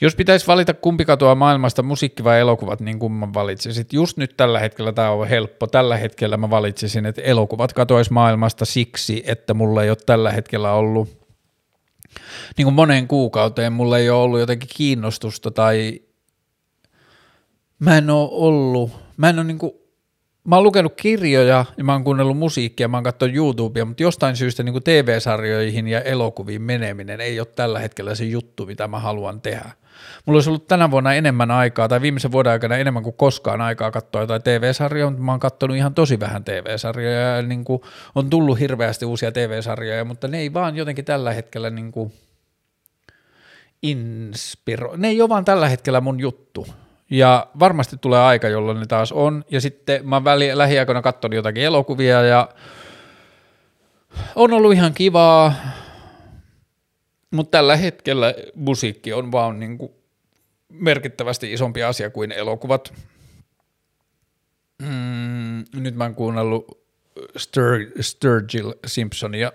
Jos 0.00 0.16
pitäisi 0.16 0.46
valita 0.46 0.74
kumpi 0.74 1.04
katoa 1.04 1.34
maailmasta, 1.34 1.82
musiikki 1.82 2.24
vai 2.24 2.40
elokuvat, 2.40 2.80
niin 2.80 2.98
kumman 2.98 3.34
valitsisit? 3.34 3.92
Just 3.92 4.16
nyt 4.16 4.36
tällä 4.36 4.58
hetkellä 4.58 4.92
tämä 4.92 5.10
on 5.10 5.28
helppo. 5.28 5.66
Tällä 5.66 5.96
hetkellä 5.96 6.36
mä 6.36 6.50
valitsisin, 6.50 7.06
että 7.06 7.22
elokuvat 7.22 7.72
katoisi 7.72 8.12
maailmasta 8.12 8.64
siksi, 8.64 9.22
että 9.26 9.54
mulla 9.54 9.82
ei 9.82 9.90
ole 9.90 9.98
tällä 10.06 10.32
hetkellä 10.32 10.72
ollut 10.72 11.22
niin 12.56 12.66
kuin 12.66 12.74
moneen 12.74 13.08
kuukauteen 13.08 13.72
mulla 13.72 13.98
ei 13.98 14.10
ole 14.10 14.22
ollut 14.22 14.40
jotenkin 14.40 14.68
kiinnostusta 14.76 15.50
tai 15.50 16.00
mä 17.78 17.98
en 17.98 18.10
ole 18.10 18.28
ollut, 18.32 18.90
mä 19.16 19.28
en 19.28 19.38
ole 19.38 19.44
niin 19.44 19.58
kuin 19.58 19.72
mä 20.44 20.56
oon 20.56 20.64
lukenut 20.64 20.92
kirjoja 20.96 21.64
ja 21.76 21.84
mä 21.84 21.92
oon 21.92 22.04
kuunnellut 22.04 22.38
musiikkia, 22.38 22.88
mä 22.88 22.96
oon 22.96 23.04
katsonut 23.04 23.36
YouTubea, 23.36 23.84
mutta 23.84 24.02
jostain 24.02 24.36
syystä 24.36 24.62
niin 24.62 24.72
kuin 24.72 24.84
TV-sarjoihin 24.84 25.88
ja 25.88 26.00
elokuviin 26.00 26.62
meneminen 26.62 27.20
ei 27.20 27.40
ole 27.40 27.46
tällä 27.56 27.78
hetkellä 27.78 28.14
se 28.14 28.24
juttu, 28.24 28.66
mitä 28.66 28.88
mä 28.88 28.98
haluan 28.98 29.40
tehdä. 29.40 29.70
Mulla 30.26 30.36
olisi 30.36 30.50
ollut 30.50 30.66
tänä 30.66 30.90
vuonna 30.90 31.14
enemmän 31.14 31.50
aikaa, 31.50 31.88
tai 31.88 32.00
viimeisen 32.00 32.32
vuoden 32.32 32.52
aikana 32.52 32.76
enemmän 32.76 33.02
kuin 33.02 33.16
koskaan 33.16 33.60
aikaa 33.60 33.90
katsoa 33.90 34.20
jotain 34.20 34.42
TV-sarjoja, 34.42 35.10
mutta 35.10 35.24
mä 35.24 35.32
oon 35.32 35.40
katsonut 35.40 35.76
ihan 35.76 35.94
tosi 35.94 36.20
vähän 36.20 36.44
TV-sarjoja, 36.44 37.20
ja 37.20 37.42
niin 37.42 37.64
kuin 37.64 37.82
on 38.14 38.30
tullut 38.30 38.60
hirveästi 38.60 39.04
uusia 39.04 39.32
TV-sarjoja, 39.32 40.04
mutta 40.04 40.28
ne 40.28 40.38
ei 40.38 40.52
vaan 40.52 40.76
jotenkin 40.76 41.04
tällä 41.04 41.32
hetkellä 41.32 41.70
niin 41.70 41.92
kuin 41.92 42.12
inspiro, 43.82 44.96
ne 44.96 45.08
ei 45.08 45.20
ole 45.20 45.28
vaan 45.28 45.44
tällä 45.44 45.68
hetkellä 45.68 46.00
mun 46.00 46.20
juttu. 46.20 46.66
Ja 47.12 47.46
varmasti 47.58 47.96
tulee 48.00 48.20
aika, 48.20 48.48
jolloin 48.48 48.80
ne 48.80 48.86
taas 48.86 49.12
on. 49.12 49.44
Ja 49.50 49.60
sitten 49.60 50.08
mä 50.08 50.24
väli, 50.24 50.50
lähiaikoina 50.58 51.02
katsonut 51.02 51.36
jotakin 51.36 51.62
elokuvia 51.62 52.22
ja 52.22 52.48
on 54.34 54.52
ollut 54.52 54.72
ihan 54.72 54.94
kivaa, 54.94 55.54
mutta 57.30 57.50
tällä 57.50 57.76
hetkellä 57.76 58.34
musiikki 58.54 59.12
on 59.12 59.32
vaan 59.32 59.60
niin 59.60 59.78
kuin 59.78 59.92
merkittävästi 60.68 61.52
isompi 61.52 61.82
asia 61.82 62.10
kuin 62.10 62.32
elokuvat. 62.32 62.94
Mm, 64.82 65.64
nyt 65.74 65.94
mä 65.94 66.04
oon 66.04 66.14
kuunnellut 66.14 66.84
Stur- 67.38 68.02
Sturgill 68.02 68.72
Simpsonia. 68.86 69.52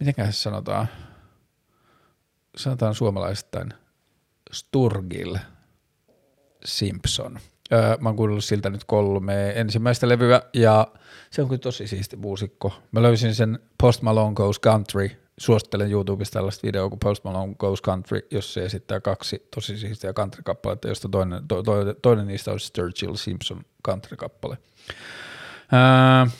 Mitenköhän 0.00 0.32
se 0.32 0.40
sanotaan? 0.40 0.88
Sanotaan 2.56 2.94
suomalaisittain 2.94 3.74
Sturgill 4.52 5.36
Simpson. 6.64 7.38
Öö, 7.72 7.96
mä 8.00 8.08
oon 8.08 8.16
kuunnellut 8.16 8.44
siltä 8.44 8.70
nyt 8.70 8.84
kolme 8.84 9.52
ensimmäistä 9.56 10.08
levyä 10.08 10.42
ja 10.54 10.86
se 11.30 11.42
on 11.42 11.48
kyllä 11.48 11.60
tosi 11.60 11.86
siisti 11.86 12.16
muusikko. 12.16 12.72
Mä 12.92 13.02
löysin 13.02 13.34
sen 13.34 13.58
Post 13.78 14.02
Malone 14.02 14.34
Goes 14.34 14.60
Country. 14.60 15.10
Suosittelen 15.38 15.90
YouTubesta 15.90 16.32
tällaista 16.32 16.66
videoa 16.66 16.88
kuin 16.88 16.98
Post 16.98 17.24
Malone 17.24 17.54
Goes 17.58 17.82
Country, 17.82 18.20
jos 18.30 18.54
se 18.54 18.64
esittää 18.64 19.00
kaksi 19.00 19.48
tosi 19.54 19.78
siistiä 19.78 20.12
country-kappaletta, 20.12 20.88
josta 20.88 21.08
toinen, 21.08 21.48
to, 21.48 21.62
to, 21.62 21.94
toinen 22.02 22.26
niistä 22.26 22.50
on 22.50 22.60
Sturgill 22.60 23.14
Simpson 23.14 23.62
country-kappale. 23.88 24.58
Öö, 25.72 26.30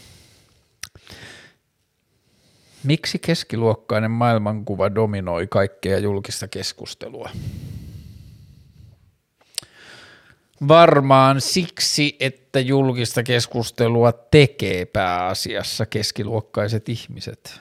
miksi 2.85 3.19
keskiluokkainen 3.19 4.11
maailmankuva 4.11 4.95
dominoi 4.95 5.47
kaikkea 5.47 5.99
julkista 5.99 6.49
keskustelua? 6.49 7.31
Varmaan 10.69 11.41
siksi, 11.41 12.17
että 12.21 12.61
julkista 12.61 13.23
keskustelua 13.23 14.13
tekee 14.13 14.85
pääasiassa 14.85 15.87
keskiluokkaiset 15.87 16.89
ihmiset. 16.89 17.61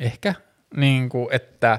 Ehkä 0.00 0.34
niin 0.76 1.08
kuin, 1.08 1.28
että 1.30 1.78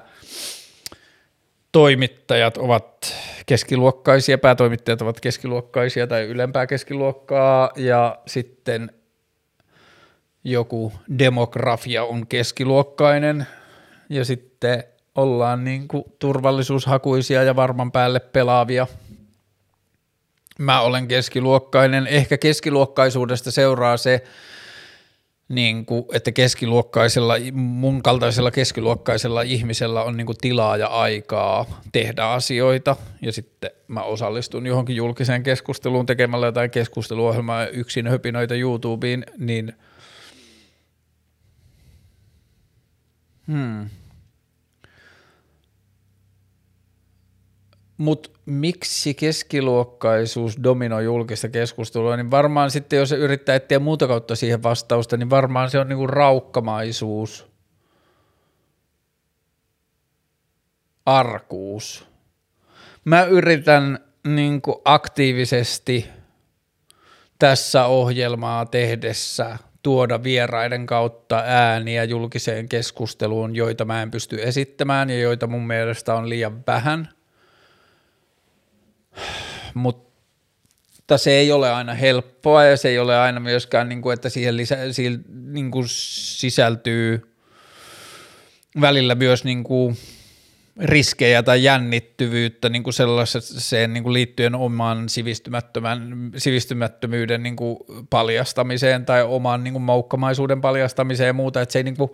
toimittajat 1.71 2.57
ovat 2.57 3.15
keskiluokkaisia, 3.45 4.37
päätoimittajat 4.37 5.01
ovat 5.01 5.19
keskiluokkaisia 5.19 6.07
tai 6.07 6.23
ylempää 6.23 6.67
keskiluokkaa 6.67 7.71
ja 7.75 8.19
sitten 8.27 8.91
joku 10.43 10.93
demografia 11.19 12.03
on 12.03 12.27
keskiluokkainen 12.27 13.47
ja 14.09 14.25
sitten 14.25 14.83
ollaan 15.15 15.63
niin 15.63 15.87
kuin 15.87 16.03
turvallisuushakuisia 16.19 17.43
ja 17.43 17.55
varman 17.55 17.91
päälle 17.91 18.19
pelaavia– 18.19 18.87
mä 20.59 20.81
olen 20.81 21.07
keskiluokkainen. 21.07 22.07
Ehkä 22.07 22.37
keskiluokkaisuudesta 22.37 23.51
seuraa 23.51 23.97
se, 23.97 24.23
niin 25.49 25.85
kuin, 25.85 26.05
että 26.13 26.31
keskiluokkaisella, 26.31 27.33
mun 27.53 28.03
kaltaisella 28.03 28.51
keskiluokkaisella 28.51 29.41
ihmisellä 29.41 30.03
on 30.03 30.17
niin 30.17 30.25
kuin 30.25 30.37
tilaa 30.41 30.77
ja 30.77 30.87
aikaa 30.87 31.81
tehdä 31.91 32.25
asioita 32.25 32.95
ja 33.21 33.31
sitten 33.31 33.71
mä 33.87 34.03
osallistun 34.03 34.65
johonkin 34.65 34.95
julkiseen 34.95 35.43
keskusteluun 35.43 36.05
tekemällä 36.05 36.45
jotain 36.45 36.71
keskusteluohjelmaa 36.71 37.67
yksin 37.67 38.07
höpinöitä 38.07 38.55
YouTubeen, 38.55 39.25
niin 39.37 39.73
hmm. 43.47 43.89
Mutta 47.97 48.29
miksi 48.45 49.13
keskiluokkaisuus 49.13 50.63
dominoi 50.63 51.03
julkista 51.03 51.49
keskustelua, 51.49 52.17
niin 52.17 52.31
varmaan 52.31 52.71
sitten 52.71 52.99
jos 52.99 53.11
yrittää 53.11 53.55
etsiä 53.55 53.79
muuta 53.79 54.07
kautta 54.07 54.35
siihen 54.35 54.63
vastausta, 54.63 55.17
niin 55.17 55.29
varmaan 55.29 55.69
se 55.69 55.79
on 55.79 55.89
niinku 55.89 56.07
raukkamaisuus, 56.07 57.47
arkuus. 61.05 62.07
Mä 63.05 63.23
yritän 63.23 63.99
niinku 64.27 64.81
aktiivisesti 64.85 66.09
tässä 67.39 67.85
ohjelmaa 67.85 68.65
tehdessä 68.65 69.57
tuoda 69.83 70.23
vieraiden 70.23 70.85
kautta 70.85 71.43
ääniä 71.45 72.03
julkiseen 72.03 72.69
keskusteluun, 72.69 73.55
joita 73.55 73.85
mä 73.85 74.01
en 74.01 74.11
pysty 74.11 74.43
esittämään 74.43 75.09
ja 75.09 75.19
joita 75.19 75.47
mun 75.47 75.67
mielestä 75.67 76.15
on 76.15 76.29
liian 76.29 76.63
vähän– 76.67 77.09
mutta 79.73 81.17
se 81.17 81.31
ei 81.31 81.51
ole 81.51 81.71
aina 81.71 81.93
helppoa 81.93 82.63
ja 82.63 82.77
se 82.77 82.89
ei 82.89 82.99
ole 82.99 83.17
aina 83.17 83.39
myöskään, 83.39 83.89
niin 83.89 84.01
kuin, 84.01 84.13
että 84.13 84.29
siihen, 84.29 84.57
lisä, 84.57 84.93
siihen 84.93 85.25
niin 85.29 85.71
kuin 85.71 85.85
sisältyy 85.87 87.33
välillä 88.81 89.15
myös 89.15 89.43
niin 89.43 89.63
kuin 89.63 89.97
riskejä 90.79 91.43
tai 91.43 91.63
jännittyvyyttä 91.63 92.69
niin 92.69 92.83
kuin 92.83 92.93
sellaiseen 92.93 93.93
niin 93.93 94.03
kuin 94.03 94.13
liittyen 94.13 94.55
oman 94.55 95.09
sivistymättömän, 95.09 96.31
sivistymättömyyden 96.37 97.43
niin 97.43 97.55
kuin 97.55 97.77
paljastamiseen 98.09 99.05
tai 99.05 99.23
oman 99.23 99.63
niin 99.63 99.71
kuin 99.73 99.83
moukkamaisuuden 99.83 100.61
paljastamiseen 100.61 101.27
ja 101.27 101.33
muuta, 101.33 101.61
että 101.61 101.73
se 101.73 101.79
ei 101.79 101.83
niin 101.83 101.97
kuin 101.97 102.11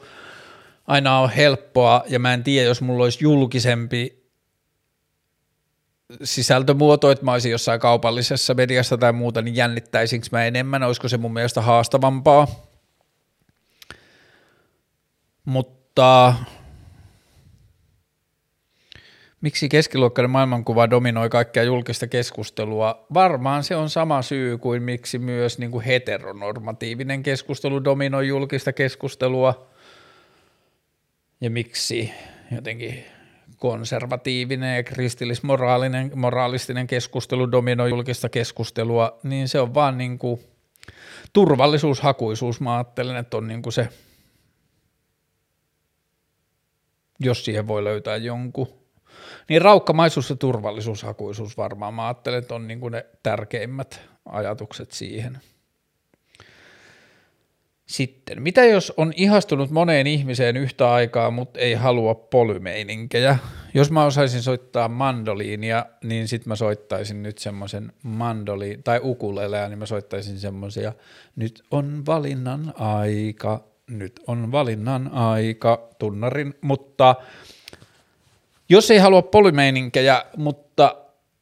aina 0.88 1.20
ole 1.20 1.32
helppoa 1.38 2.04
ja 2.08 2.20
mä 2.20 2.34
en 2.34 2.44
tiedä, 2.44 2.68
jos 2.68 2.82
mulla 2.82 3.04
olisi 3.04 3.20
julkisempi 3.22 4.23
sisältömuoto, 6.24 7.12
että 7.12 7.26
mä 7.26 7.32
olisin 7.32 7.52
jossain 7.52 7.80
kaupallisessa 7.80 8.54
mediassa 8.54 8.98
tai 8.98 9.14
muuta, 9.14 9.42
niin 9.42 9.56
jännittäisinkö 9.56 10.28
mä 10.32 10.46
enemmän, 10.46 10.84
olisiko 10.84 11.08
se 11.08 11.18
mun 11.18 11.34
mielestä 11.34 11.62
haastavampaa. 11.62 12.48
Mutta 15.46 16.34
miksi 19.42 19.70
keskiluokkainen 19.70 20.30
maailmankuva 20.30 20.90
dominoi 20.90 21.30
kaikkea 21.30 21.64
julkista 21.64 22.08
keskustelua? 22.08 23.06
Varmaan 23.14 23.64
se 23.64 23.76
on 23.76 23.90
sama 23.90 24.22
syy 24.22 24.58
kuin 24.58 24.84
miksi 24.84 25.20
myös 25.20 25.60
niin 25.60 25.72
kuin 25.72 25.86
heteronormatiivinen 25.86 27.24
keskustelu 27.24 27.84
dominoi 27.84 28.28
julkista 28.28 28.74
keskustelua 28.74 29.68
ja 31.42 31.50
miksi 31.50 32.12
jotenkin 32.52 33.06
konservatiivinen 33.64 34.76
ja 34.76 34.84
kristillismoraalinen 34.84 36.12
moraalistinen 36.16 36.88
keskustelu 36.88 37.52
dominoi 37.52 37.90
julkista 37.90 38.30
keskustelua, 38.30 39.20
niin 39.24 39.48
se 39.48 39.60
on 39.60 39.74
vaan 39.74 39.98
niin 39.98 40.20
kuin 40.20 40.40
turvallisuushakuisuus. 41.34 42.62
Mä 42.62 42.76
ajattelen, 42.76 43.16
että 43.16 43.38
on 43.38 43.48
niin 43.48 43.62
kuin 43.62 43.74
se, 43.74 43.90
jos 47.20 47.46
siihen 47.46 47.68
voi 47.68 47.84
löytää 47.84 48.16
jonkun. 48.16 48.68
Niin 49.50 49.62
raukkamaisuus 49.62 50.30
ja 50.30 50.36
turvallisuushakuisuus 50.36 51.58
varmaan. 51.58 51.94
Mä 51.94 52.08
ajattelen, 52.08 52.40
että 52.40 52.56
on 52.56 52.68
niin 52.68 52.80
kuin 52.80 52.92
ne 52.92 53.06
tärkeimmät 53.24 54.02
ajatukset 54.26 54.92
siihen– 54.92 55.38
sitten, 57.94 58.42
mitä 58.42 58.66
jos 58.66 58.94
on 58.98 59.14
ihastunut 59.16 59.72
moneen 59.72 60.08
ihmiseen 60.08 60.58
yhtä 60.58 60.94
aikaa, 60.94 61.32
mutta 61.32 61.60
ei 61.60 61.74
halua 61.74 62.16
polymeininkejä? 62.16 63.38
Jos 63.74 63.92
mä 63.92 64.06
osaisin 64.06 64.42
soittaa 64.42 64.88
mandoliinia, 64.88 65.86
niin 66.04 66.28
sitten 66.28 66.50
mä 66.50 66.56
soittaisin 66.56 67.24
nyt 67.24 67.38
semmoisen 67.38 67.94
mandoli 68.04 68.80
tai 68.84 69.00
ukulelea, 69.04 69.70
niin 69.70 69.80
mä 69.80 69.86
soittaisin 69.86 70.40
semmoisia, 70.40 70.94
nyt 71.36 71.64
on 71.72 72.06
valinnan 72.06 72.74
aika, 72.80 73.64
nyt 73.88 74.20
on 74.28 74.52
valinnan 74.52 75.12
aika, 75.14 75.90
tunnarin, 76.00 76.54
mutta 76.62 77.16
jos 78.70 78.92
ei 78.92 78.98
halua 78.98 79.22
polymeininkejä, 79.22 80.26
mutta 80.38 80.63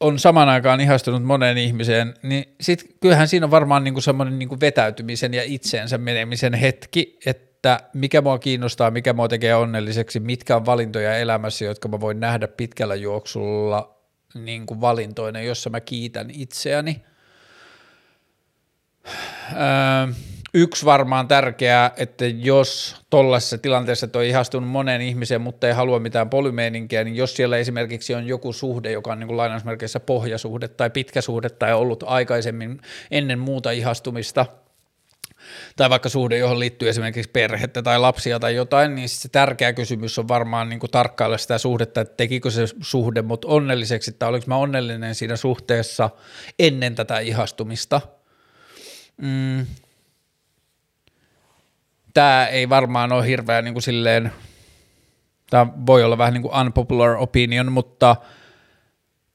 on 0.02 0.18
saman 0.18 0.48
aikaan 0.48 0.80
ihastunut 0.80 1.22
moneen 1.22 1.58
ihmiseen, 1.58 2.14
niin 2.22 2.54
sit 2.60 2.96
kyllähän 3.00 3.28
siinä 3.28 3.46
on 3.46 3.50
varmaan 3.50 3.84
niinku 3.84 4.00
semmoinen 4.00 4.38
niinku 4.38 4.60
vetäytymisen 4.60 5.34
ja 5.34 5.42
itseensä 5.44 5.98
menemisen 5.98 6.54
hetki, 6.54 7.18
että 7.26 7.80
mikä 7.94 8.20
mua 8.20 8.38
kiinnostaa, 8.38 8.90
mikä 8.90 9.12
mua 9.12 9.28
tekee 9.28 9.54
onnelliseksi, 9.54 10.20
mitkä 10.20 10.56
on 10.56 10.66
valintoja 10.66 11.16
elämässä, 11.16 11.64
jotka 11.64 11.88
mä 11.88 12.00
voin 12.00 12.20
nähdä 12.20 12.48
pitkällä 12.48 12.94
juoksulla 12.94 13.98
niin 14.34 14.66
kuin 14.66 14.80
valintoina, 14.80 15.40
jossa 15.40 15.70
mä 15.70 15.80
kiitän 15.80 16.30
itseäni. 16.30 17.02
Öö, 19.52 20.14
yksi 20.54 20.84
varmaan 20.84 21.28
tärkeää, 21.28 21.92
että 21.96 22.26
jos 22.26 22.96
tuollaisessa 23.10 23.58
tilanteessa 23.58 24.08
toi 24.08 24.28
ihastunut 24.28 24.70
moneen 24.70 25.00
ihmiseen, 25.00 25.40
mutta 25.40 25.66
ei 25.66 25.72
halua 25.72 25.98
mitään 25.98 26.30
polymeeninkiä, 26.30 27.04
niin 27.04 27.16
jos 27.16 27.36
siellä 27.36 27.56
esimerkiksi 27.56 28.14
on 28.14 28.26
joku 28.26 28.52
suhde, 28.52 28.92
joka 28.92 29.12
on 29.12 29.18
niin 29.20 29.28
kuin 29.28 29.36
lainausmerkeissä 29.36 30.00
pohjasuhde 30.00 30.68
tai 30.68 30.90
pitkä 30.90 31.20
suhde 31.20 31.50
tai 31.50 31.74
ollut 31.74 32.04
aikaisemmin 32.06 32.80
ennen 33.10 33.38
muuta 33.38 33.70
ihastumista, 33.70 34.46
tai 35.76 35.90
vaikka 35.90 36.08
suhde, 36.08 36.38
johon 36.38 36.58
liittyy 36.58 36.88
esimerkiksi 36.88 37.30
perhettä 37.30 37.82
tai 37.82 37.98
lapsia 37.98 38.40
tai 38.40 38.54
jotain, 38.54 38.94
niin 38.94 39.08
se 39.08 39.28
tärkeä 39.28 39.72
kysymys 39.72 40.18
on 40.18 40.28
varmaan 40.28 40.68
niin 40.68 40.80
kuin 40.80 40.90
tarkkailla 40.90 41.38
sitä 41.38 41.58
suhdetta, 41.58 42.00
että 42.00 42.14
tekikö 42.16 42.50
se 42.50 42.66
suhde 42.80 43.22
mut 43.22 43.44
onnelliseksi, 43.44 44.12
tai 44.12 44.28
oliko 44.28 44.44
mä 44.48 44.56
onnellinen 44.56 45.14
siinä 45.14 45.36
suhteessa 45.36 46.10
ennen 46.58 46.94
tätä 46.94 47.18
ihastumista. 47.18 48.00
Mm, 49.22 49.66
tämä 52.14 52.46
ei 52.46 52.68
varmaan 52.68 53.12
ole 53.12 53.26
hirveän 53.26 53.64
niin 53.64 53.74
kuin 53.74 53.82
silleen, 53.82 54.32
tämä 55.50 55.66
voi 55.86 56.04
olla 56.04 56.18
vähän 56.18 56.34
niin 56.34 56.42
kuin 56.42 56.60
unpopular 56.60 57.10
opinion, 57.10 57.72
mutta 57.72 58.16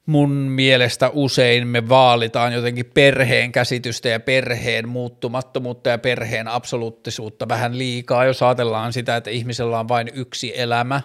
mun 0.05 0.31
mielestä 0.31 1.09
usein 1.13 1.67
me 1.67 1.89
vaalitaan 1.89 2.53
jotenkin 2.53 2.91
perheen 2.93 3.51
käsitystä 3.51 4.09
ja 4.09 4.19
perheen 4.19 4.89
muuttumattomuutta 4.89 5.89
ja 5.89 5.97
perheen 5.97 6.47
absoluuttisuutta 6.47 7.49
vähän 7.49 7.77
liikaa, 7.77 8.25
jos 8.25 8.43
ajatellaan 8.43 8.93
sitä, 8.93 9.15
että 9.15 9.29
ihmisellä 9.29 9.79
on 9.79 9.87
vain 9.87 10.09
yksi 10.13 10.59
elämä, 10.59 11.01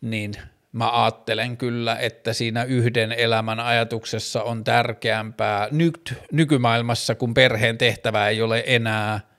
niin 0.00 0.34
mä 0.72 1.02
ajattelen 1.02 1.56
kyllä, 1.56 1.96
että 1.96 2.32
siinä 2.32 2.64
yhden 2.64 3.12
elämän 3.12 3.60
ajatuksessa 3.60 4.42
on 4.42 4.64
tärkeämpää 4.64 5.68
nyt 5.70 6.14
nykymaailmassa, 6.32 7.14
kun 7.14 7.34
perheen 7.34 7.78
tehtävä 7.78 8.28
ei 8.28 8.42
ole 8.42 8.62
enää 8.66 9.29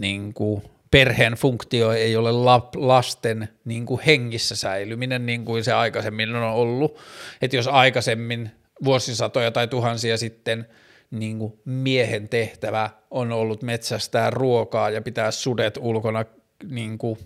niin 0.00 0.34
kuin 0.34 0.62
perheen 0.90 1.32
funktio 1.32 1.92
ei 1.92 2.16
ole 2.16 2.32
lasten 2.76 3.48
niin 3.64 3.86
kuin 3.86 4.00
hengissä 4.06 4.56
säilyminen 4.56 5.26
niin 5.26 5.44
kuin 5.44 5.64
se 5.64 5.72
aikaisemmin 5.72 6.34
on 6.34 6.42
ollut. 6.42 6.98
Että 7.42 7.56
jos 7.56 7.68
aikaisemmin 7.68 8.50
vuosisatoja 8.84 9.50
tai 9.50 9.68
tuhansia 9.68 10.16
sitten 10.16 10.66
niin 11.10 11.38
kuin 11.38 11.60
miehen 11.64 12.28
tehtävä 12.28 12.90
on 13.10 13.32
ollut 13.32 13.62
metsästää 13.62 14.30
ruokaa 14.30 14.90
ja 14.90 15.02
pitää 15.02 15.30
sudet 15.30 15.78
ulkona 15.80 16.24
niin 16.68 16.98
kuin 16.98 17.18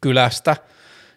kylästä– 0.00 0.56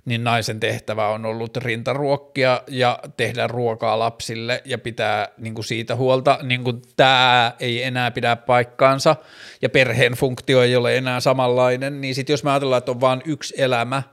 niin 0.06 0.24
naisen 0.24 0.60
tehtävä 0.60 1.08
on 1.08 1.26
ollut 1.26 1.58
rintaruokkia 1.58 2.64
ja 2.68 3.00
tehdä 3.18 3.48
ruokaa 3.48 4.00
lapsille 4.00 4.62
ja 4.66 4.78
pitää 4.78 5.28
niin 5.38 5.54
kuin 5.54 5.66
siitä 5.66 5.96
huolta. 5.96 6.40
Niin 6.44 6.64
kuin 6.64 6.82
tämä 6.96 7.54
ei 7.60 7.84
enää 7.84 8.12
pidä 8.12 8.36
paikkaansa 8.36 9.16
ja 9.62 9.70
perheen 9.70 10.14
funktio 10.14 10.64
ei 10.64 10.76
ole 10.76 10.98
enää 10.98 11.20
samanlainen, 11.20 12.02
niin 12.02 12.16
sitten 12.16 12.34
jos 12.34 12.44
me 12.44 12.52
ajatellaan, 12.52 12.78
että 12.78 12.92
on 12.92 13.02
vain 13.02 13.22
yksi 13.26 13.54
elämä, 13.58 14.04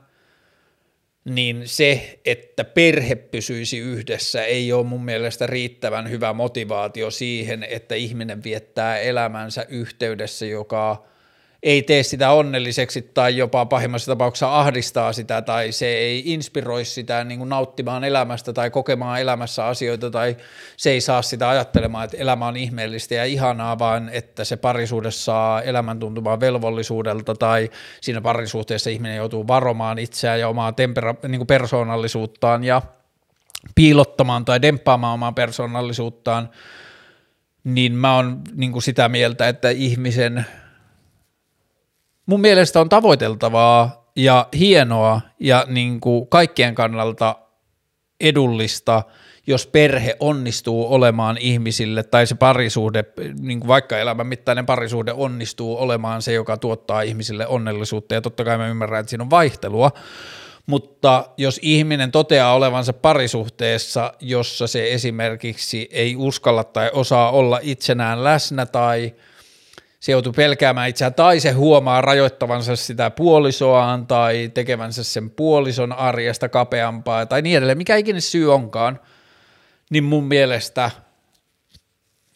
niin 1.25 1.61
se, 1.65 2.19
että 2.25 2.63
perhe 2.63 3.15
pysyisi 3.15 3.77
yhdessä, 3.77 4.43
ei 4.43 4.73
ole 4.73 4.85
mun 4.85 5.05
mielestä 5.05 5.47
riittävän 5.47 6.09
hyvä 6.09 6.33
motivaatio 6.33 7.11
siihen, 7.11 7.63
että 7.69 7.95
ihminen 7.95 8.43
viettää 8.43 8.97
elämänsä 8.97 9.65
yhteydessä, 9.69 10.45
joka 10.45 11.05
ei 11.63 11.81
tee 11.83 12.03
sitä 12.03 12.31
onnelliseksi 12.31 13.01
tai 13.01 13.37
jopa 13.37 13.65
pahimmassa 13.65 14.11
tapauksessa 14.11 14.59
ahdistaa 14.59 15.13
sitä 15.13 15.41
tai 15.41 15.71
se 15.71 15.85
ei 15.85 16.23
inspiroi 16.25 16.85
sitä 16.85 17.23
niin 17.23 17.37
kuin 17.37 17.49
nauttimaan 17.49 18.03
elämästä 18.03 18.53
tai 18.53 18.69
kokemaan 18.69 19.21
elämässä 19.21 19.65
asioita 19.65 20.11
tai 20.11 20.37
se 20.77 20.91
ei 20.91 21.01
saa 21.01 21.21
sitä 21.21 21.49
ajattelemaan, 21.49 22.05
että 22.05 22.17
elämä 22.17 22.47
on 22.47 22.57
ihmeellistä 22.57 23.15
ja 23.15 23.25
ihanaa, 23.25 23.79
vaan 23.79 24.09
että 24.09 24.43
se 24.43 24.57
parisuhde 24.57 25.11
saa 25.11 25.61
elämän 25.61 25.99
tuntumaan 25.99 26.39
velvollisuudelta 26.39 27.35
tai 27.35 27.69
siinä 28.01 28.21
parisuhteessa 28.21 28.89
ihminen 28.89 29.17
joutuu 29.17 29.47
varomaan 29.47 29.99
itseään 29.99 30.39
ja 30.39 30.49
omaa 30.49 30.71
tempera- 30.71 31.27
niin 31.27 31.39
kuin 31.39 31.47
persoonallisuuttaan 31.47 32.63
ja 32.63 32.81
piilottamaan 33.75 34.45
tai 34.45 34.61
demppaamaan 34.61 35.13
omaa 35.13 35.31
persoonallisuuttaan, 35.31 36.49
niin 37.63 37.95
mä 37.95 38.15
oon 38.15 38.41
niin 38.53 38.71
kuin 38.71 38.83
sitä 38.83 39.09
mieltä, 39.09 39.47
että 39.47 39.69
ihmisen– 39.69 40.45
mun 42.29 42.41
mielestä 42.41 42.81
on 42.81 42.89
tavoiteltavaa 42.89 44.11
ja 44.15 44.47
hienoa 44.57 45.21
ja 45.39 45.65
niin 45.67 45.99
kuin 45.99 46.27
kaikkien 46.27 46.75
kannalta 46.75 47.35
edullista, 48.19 49.03
jos 49.47 49.67
perhe 49.67 50.15
onnistuu 50.19 50.93
olemaan 50.93 51.37
ihmisille 51.37 52.03
tai 52.03 52.27
se 52.27 52.35
parisuhde, 52.35 53.05
niin 53.39 53.59
kuin 53.59 53.67
vaikka 53.67 53.97
elämän 53.97 54.27
mittainen 54.27 54.65
parisuhde 54.65 55.13
onnistuu 55.13 55.77
olemaan 55.77 56.21
se, 56.21 56.33
joka 56.33 56.57
tuottaa 56.57 57.01
ihmisille 57.01 57.47
onnellisuutta. 57.47 58.13
Ja 58.13 58.21
totta 58.21 58.43
kai 58.43 58.57
mä 58.57 58.67
ymmärrän, 58.67 58.99
että 58.99 59.09
siinä 59.09 59.23
on 59.23 59.29
vaihtelua, 59.29 59.91
mutta 60.65 61.29
jos 61.37 61.59
ihminen 61.61 62.11
toteaa 62.11 62.53
olevansa 62.53 62.93
parisuhteessa, 62.93 64.13
jossa 64.19 64.67
se 64.67 64.93
esimerkiksi 64.93 65.89
ei 65.91 66.15
uskalla 66.15 66.63
tai 66.63 66.89
osaa 66.93 67.31
olla 67.31 67.59
itsenään 67.61 68.23
läsnä 68.23 68.65
tai– 68.65 69.13
se 69.99 70.11
joutuu 70.11 70.33
pelkäämään 70.33 70.89
itseään 70.89 71.13
tai 71.13 71.39
se 71.39 71.51
huomaa 71.51 72.01
rajoittavansa 72.01 72.75
sitä 72.75 73.09
puolisoaan 73.09 74.07
tai 74.07 74.51
tekevänsä 74.53 75.03
sen 75.03 75.29
puolison 75.29 75.91
arjesta 75.91 76.49
kapeampaa 76.49 77.25
tai 77.25 77.41
niin 77.41 77.57
edelleen, 77.57 77.77
mikä 77.77 77.95
ikinä 77.95 78.19
syy 78.19 78.53
onkaan, 78.53 78.99
niin 79.89 80.03
mun 80.03 80.23
mielestä 80.23 80.91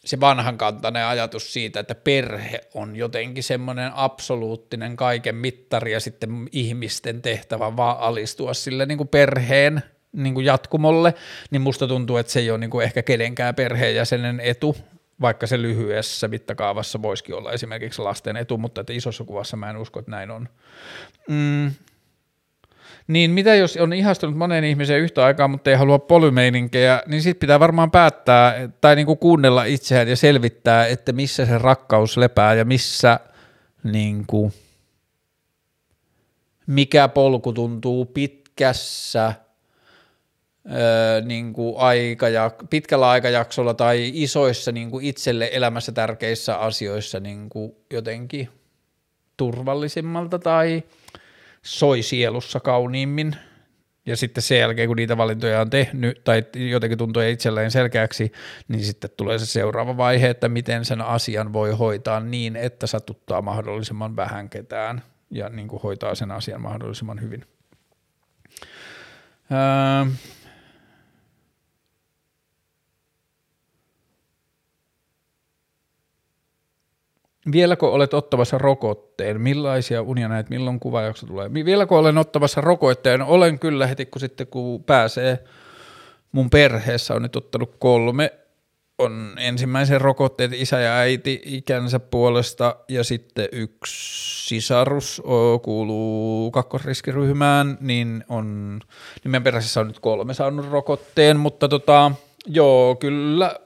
se 0.04 0.20
vanhankantainen 0.20 1.06
ajatus 1.06 1.52
siitä, 1.52 1.80
että 1.80 1.94
perhe 1.94 2.60
on 2.74 2.96
jotenkin 2.96 3.42
semmoinen 3.42 3.92
absoluuttinen 3.94 4.96
kaiken 4.96 5.34
mittari 5.34 5.92
ja 5.92 6.00
sitten 6.00 6.48
ihmisten 6.52 7.22
tehtävä 7.22 7.76
vaan 7.76 7.98
alistua 7.98 8.54
sille 8.54 8.86
niin 8.86 8.98
kuin 8.98 9.08
perheen 9.08 9.82
niin 10.12 10.34
kuin 10.34 10.46
jatkumolle, 10.46 11.14
niin 11.50 11.62
musta 11.62 11.86
tuntuu, 11.86 12.16
että 12.16 12.32
se 12.32 12.40
ei 12.40 12.50
ole 12.50 12.58
niin 12.58 12.70
kuin 12.70 12.84
ehkä 12.84 13.02
kenenkään 13.02 13.54
perheenjäsenen 13.54 14.40
etu, 14.40 14.76
vaikka 15.20 15.46
se 15.46 15.62
lyhyessä 15.62 16.28
mittakaavassa 16.28 17.02
voisikin 17.02 17.34
olla 17.34 17.52
esimerkiksi 17.52 18.02
lasten 18.02 18.36
etu, 18.36 18.58
mutta 18.58 18.80
että 18.80 18.92
isossa 18.92 19.24
kuvassa 19.24 19.56
mä 19.56 19.70
en 19.70 19.76
usko, 19.76 20.00
että 20.00 20.10
näin 20.10 20.30
on. 20.30 20.48
Mm. 21.28 21.70
Niin 23.06 23.30
mitä 23.30 23.54
jos 23.54 23.76
on 23.76 23.92
ihastunut 23.92 24.36
moneen 24.36 24.64
ihmiseen 24.64 25.00
yhtä 25.00 25.24
aikaa, 25.24 25.48
mutta 25.48 25.70
ei 25.70 25.76
halua 25.76 25.98
polymeininkejä, 25.98 27.02
niin 27.06 27.22
sitten 27.22 27.40
pitää 27.40 27.60
varmaan 27.60 27.90
päättää 27.90 28.68
tai 28.80 28.96
niinku 28.96 29.16
kuunnella 29.16 29.64
itseään 29.64 30.08
ja 30.08 30.16
selvittää, 30.16 30.86
että 30.86 31.12
missä 31.12 31.46
se 31.46 31.58
rakkaus 31.58 32.16
lepää 32.16 32.54
ja 32.54 32.64
missä 32.64 33.20
niinku, 33.82 34.52
mikä 36.66 37.08
polku 37.08 37.52
tuntuu 37.52 38.06
pitkässä 38.06 39.32
niin 41.24 41.52
kuin 41.52 41.74
aikaja, 41.78 42.50
pitkällä 42.70 43.08
aikajaksolla 43.08 43.74
tai 43.74 44.10
isoissa 44.14 44.72
niin 44.72 44.90
kuin 44.90 45.04
itselle 45.04 45.50
elämässä 45.52 45.92
tärkeissä 45.92 46.56
asioissa 46.56 47.20
niin 47.20 47.48
kuin 47.48 47.72
jotenkin 47.92 48.48
turvallisimmalta 49.36 50.38
tai 50.38 50.82
soi 51.62 52.02
sielussa 52.02 52.60
kauniimmin. 52.60 53.36
Ja 54.06 54.16
sitten 54.16 54.42
sen 54.42 54.58
jälkeen, 54.58 54.88
kun 54.88 54.96
niitä 54.96 55.16
valintoja 55.16 55.60
on 55.60 55.70
tehnyt 55.70 56.24
tai 56.24 56.44
jotenkin 56.54 56.98
tuntuu 56.98 57.22
itselleen 57.22 57.70
selkeäksi, 57.70 58.32
niin 58.68 58.84
sitten 58.84 59.10
tulee 59.16 59.38
se 59.38 59.46
seuraava 59.46 59.96
vaihe, 59.96 60.30
että 60.30 60.48
miten 60.48 60.84
sen 60.84 61.00
asian 61.00 61.52
voi 61.52 61.72
hoitaa 61.72 62.20
niin, 62.20 62.56
että 62.56 62.86
satuttaa 62.86 63.42
mahdollisimman 63.42 64.16
vähän 64.16 64.50
ketään 64.50 65.02
ja 65.30 65.48
niin 65.48 65.68
kuin 65.68 65.82
hoitaa 65.82 66.14
sen 66.14 66.30
asian 66.30 66.60
mahdollisimman 66.60 67.20
hyvin. 67.20 67.44
Öö, 69.52 70.12
Vieläkö 77.52 77.86
olet 77.90 78.14
ottavassa 78.14 78.58
rokotteen? 78.58 79.40
Millaisia 79.40 80.02
unia 80.02 80.28
näet? 80.28 80.50
Milloin 80.50 80.80
kuvajakso 80.80 81.26
tulee? 81.26 81.54
Vieläkö 81.54 81.94
olen 81.94 82.18
ottavassa 82.18 82.60
rokotteen? 82.60 83.22
Olen 83.22 83.58
kyllä 83.58 83.86
heti, 83.86 84.06
kun 84.06 84.20
sitten 84.20 84.46
kun 84.46 84.84
pääsee 84.84 85.44
mun 86.32 86.50
perheessä 86.50 87.14
on 87.14 87.22
nyt 87.22 87.36
ottanut 87.36 87.76
kolme 87.78 88.30
on 88.98 89.34
ensimmäisen 89.38 90.00
rokotteet 90.00 90.52
isä 90.52 90.80
ja 90.80 90.96
äiti 90.96 91.42
ikänsä 91.44 92.00
puolesta 92.00 92.76
ja 92.88 93.04
sitten 93.04 93.48
yksi 93.52 94.48
sisarus 94.48 95.22
kuuluu 95.62 96.50
kakkosriskiryhmään, 96.50 97.78
niin 97.80 98.24
on, 98.28 98.78
niin 99.24 99.30
meidän 99.30 99.42
perässä 99.44 99.80
on 99.80 99.86
nyt 99.86 100.00
kolme 100.00 100.34
saanut 100.34 100.70
rokotteen, 100.70 101.40
mutta 101.40 101.68
tota, 101.68 102.12
joo, 102.46 102.96
kyllä 102.96 103.60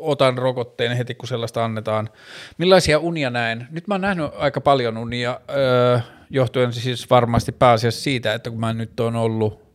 otan 0.00 0.38
rokotteen 0.38 0.96
heti, 0.96 1.14
kun 1.14 1.28
sellaista 1.28 1.64
annetaan. 1.64 2.08
Millaisia 2.58 2.98
unia 2.98 3.30
näen? 3.30 3.68
Nyt 3.70 3.86
mä 3.86 3.94
oon 3.94 4.00
nähnyt 4.00 4.30
aika 4.36 4.60
paljon 4.60 4.96
unia, 4.96 5.40
johtuen 6.30 6.72
siis 6.72 7.10
varmasti 7.10 7.52
pääasiassa 7.52 8.02
siitä, 8.02 8.34
että 8.34 8.50
kun 8.50 8.60
mä 8.60 8.72
nyt 8.72 9.00
on 9.00 9.16
ollut 9.16 9.68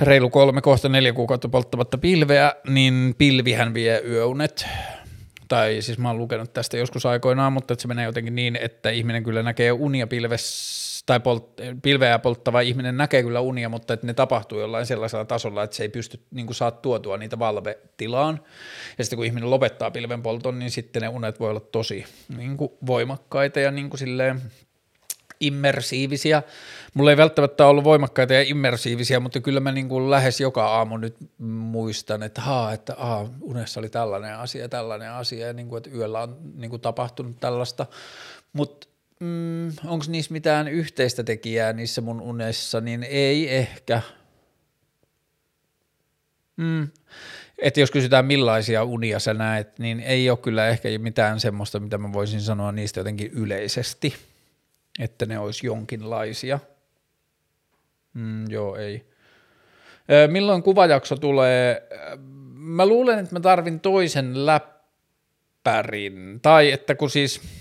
reilu 0.00 0.30
kolme, 0.30 0.60
kohta 0.60 0.88
neljä 0.88 1.12
kuukautta 1.12 1.48
polttamatta 1.48 1.98
pilveä, 1.98 2.52
niin 2.68 3.14
pilvihän 3.18 3.74
vie 3.74 4.02
yöunet. 4.04 4.66
Tai 5.48 5.76
siis 5.80 5.98
mä 5.98 6.08
oon 6.08 6.18
lukenut 6.18 6.52
tästä 6.52 6.76
joskus 6.76 7.06
aikoinaan, 7.06 7.52
mutta 7.52 7.74
se 7.78 7.88
menee 7.88 8.04
jotenkin 8.04 8.34
niin, 8.34 8.56
että 8.56 8.90
ihminen 8.90 9.24
kyllä 9.24 9.42
näkee 9.42 9.72
unia 9.72 10.06
pilvessä 10.06 10.89
tai 11.06 11.20
polt, 11.20 11.52
pilveä 11.82 12.18
polttava 12.18 12.60
ihminen 12.60 12.96
näkee 12.96 13.22
kyllä 13.22 13.40
unia, 13.40 13.68
mutta 13.68 13.94
että 13.94 14.06
ne 14.06 14.14
tapahtuu 14.14 14.60
jollain 14.60 14.86
sellaisella 14.86 15.24
tasolla, 15.24 15.62
että 15.62 15.76
se 15.76 15.82
ei 15.82 15.88
pysty 15.88 16.20
niin 16.30 16.46
kuin 16.46 16.56
saat 16.56 16.82
tuotua 16.82 17.16
niitä 17.16 17.38
valvetilaan. 17.38 18.40
Ja 18.98 19.04
sitten 19.04 19.16
kun 19.16 19.26
ihminen 19.26 19.50
lopettaa 19.50 19.90
pilven 19.90 20.22
polton, 20.22 20.58
niin 20.58 20.70
sitten 20.70 21.02
ne 21.02 21.08
unet 21.08 21.40
voi 21.40 21.50
olla 21.50 21.60
tosi 21.60 22.04
niin 22.36 22.56
kuin 22.56 22.72
voimakkaita 22.86 23.60
ja 23.60 23.70
niin 23.70 23.90
kuin 23.90 23.98
silleen 23.98 24.42
immersiivisiä. 25.40 26.42
Mulla 26.94 27.10
ei 27.10 27.16
välttämättä 27.16 27.66
ollut 27.66 27.84
voimakkaita 27.84 28.34
ja 28.34 28.42
immersiivisiä, 28.42 29.20
mutta 29.20 29.40
kyllä 29.40 29.60
mä 29.60 29.72
niin 29.72 29.88
kuin 29.88 30.10
lähes 30.10 30.40
joka 30.40 30.66
aamu 30.66 30.96
nyt 30.96 31.16
muistan, 31.38 32.22
että, 32.22 32.40
haa, 32.40 32.72
että 32.72 32.94
haa, 32.98 33.28
unessa 33.40 33.80
oli 33.80 33.88
tällainen 33.88 34.36
asia, 34.36 34.68
tällainen 34.68 35.10
asia, 35.10 35.46
ja 35.46 35.52
niin 35.52 35.68
kuin, 35.68 35.78
että 35.78 35.90
yöllä 35.90 36.22
on 36.22 36.36
niin 36.54 36.70
kuin 36.70 36.82
tapahtunut 36.82 37.36
tällaista. 37.40 37.86
Mutta 38.52 38.89
mm, 39.20 39.68
onko 39.84 40.04
niissä 40.08 40.32
mitään 40.32 40.68
yhteistä 40.68 41.24
tekijää 41.24 41.72
niissä 41.72 42.00
mun 42.00 42.20
unessa, 42.20 42.80
niin 42.80 43.02
ei 43.02 43.56
ehkä. 43.56 44.02
Mm. 46.56 46.88
Että 47.58 47.80
jos 47.80 47.90
kysytään 47.90 48.26
millaisia 48.26 48.84
unia 48.84 49.18
sä 49.18 49.34
näet, 49.34 49.78
niin 49.78 50.00
ei 50.00 50.30
ole 50.30 50.38
kyllä 50.38 50.68
ehkä 50.68 50.88
mitään 50.98 51.40
semmoista, 51.40 51.80
mitä 51.80 51.98
mä 51.98 52.12
voisin 52.12 52.40
sanoa 52.40 52.72
niistä 52.72 53.00
jotenkin 53.00 53.30
yleisesti, 53.32 54.14
että 54.98 55.26
ne 55.26 55.38
olisi 55.38 55.66
jonkinlaisia. 55.66 56.58
Mm, 58.14 58.50
joo, 58.50 58.76
ei. 58.76 59.10
Milloin 60.28 60.62
kuvajakso 60.62 61.16
tulee? 61.16 61.88
Mä 62.52 62.86
luulen, 62.86 63.18
että 63.18 63.34
mä 63.34 63.40
tarvin 63.40 63.80
toisen 63.80 64.46
läppärin, 64.46 66.40
tai 66.42 66.72
että 66.72 66.94
kun 66.94 67.10
siis– 67.10 67.40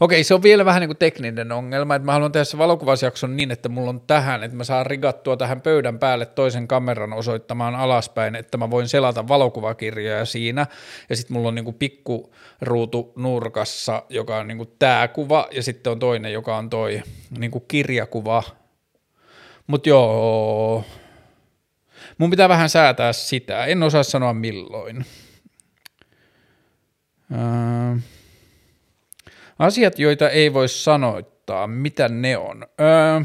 Okei, 0.00 0.24
se 0.24 0.34
on 0.34 0.42
vielä 0.42 0.64
vähän 0.64 0.80
niin 0.80 0.88
kuin 0.88 0.96
tekninen 0.96 1.52
ongelma, 1.52 1.94
että 1.94 2.06
mä 2.06 2.12
haluan 2.12 2.32
tehdä 2.32 2.44
se 2.44 2.58
valokuvasjakson 2.58 3.36
niin, 3.36 3.50
että 3.50 3.68
mulla 3.68 3.90
on 3.90 4.00
tähän, 4.00 4.42
että 4.42 4.56
mä 4.56 4.64
saan 4.64 4.86
rigattua 4.86 5.36
tähän 5.36 5.60
pöydän 5.60 5.98
päälle 5.98 6.26
toisen 6.26 6.68
kameran 6.68 7.12
osoittamaan 7.12 7.74
alaspäin, 7.74 8.34
että 8.34 8.58
mä 8.58 8.70
voin 8.70 8.88
selata 8.88 9.28
valokuvakirjoja 9.28 10.24
siinä, 10.24 10.66
ja 11.08 11.16
sitten 11.16 11.34
mulla 11.34 11.48
on 11.48 11.54
niin 11.54 11.64
kuin 11.64 11.76
pikku 11.76 12.34
ruutu 12.60 13.12
nurkassa, 13.16 14.02
joka 14.08 14.36
on 14.36 14.48
niin 14.48 14.58
kuin 14.58 14.70
tää 14.78 15.08
kuva, 15.08 15.48
ja 15.50 15.62
sitten 15.62 15.90
on 15.90 15.98
toinen, 15.98 16.32
joka 16.32 16.56
on 16.56 16.70
toi 16.70 17.02
niin 17.38 17.50
kuin 17.50 17.64
kirjakuva. 17.68 18.42
Mutta 19.66 19.88
joo, 19.88 20.84
mun 22.18 22.30
pitää 22.30 22.48
vähän 22.48 22.68
säätää 22.68 23.12
sitä, 23.12 23.64
en 23.64 23.82
osaa 23.82 24.02
sanoa 24.02 24.32
milloin. 24.32 25.04
Öö. 27.32 28.15
Asiat, 29.58 29.98
joita 29.98 30.30
ei 30.30 30.54
voi 30.54 30.68
sanoittaa, 30.68 31.66
mitä 31.66 32.08
ne 32.08 32.36
on? 32.36 32.66
Öö, 32.80 33.20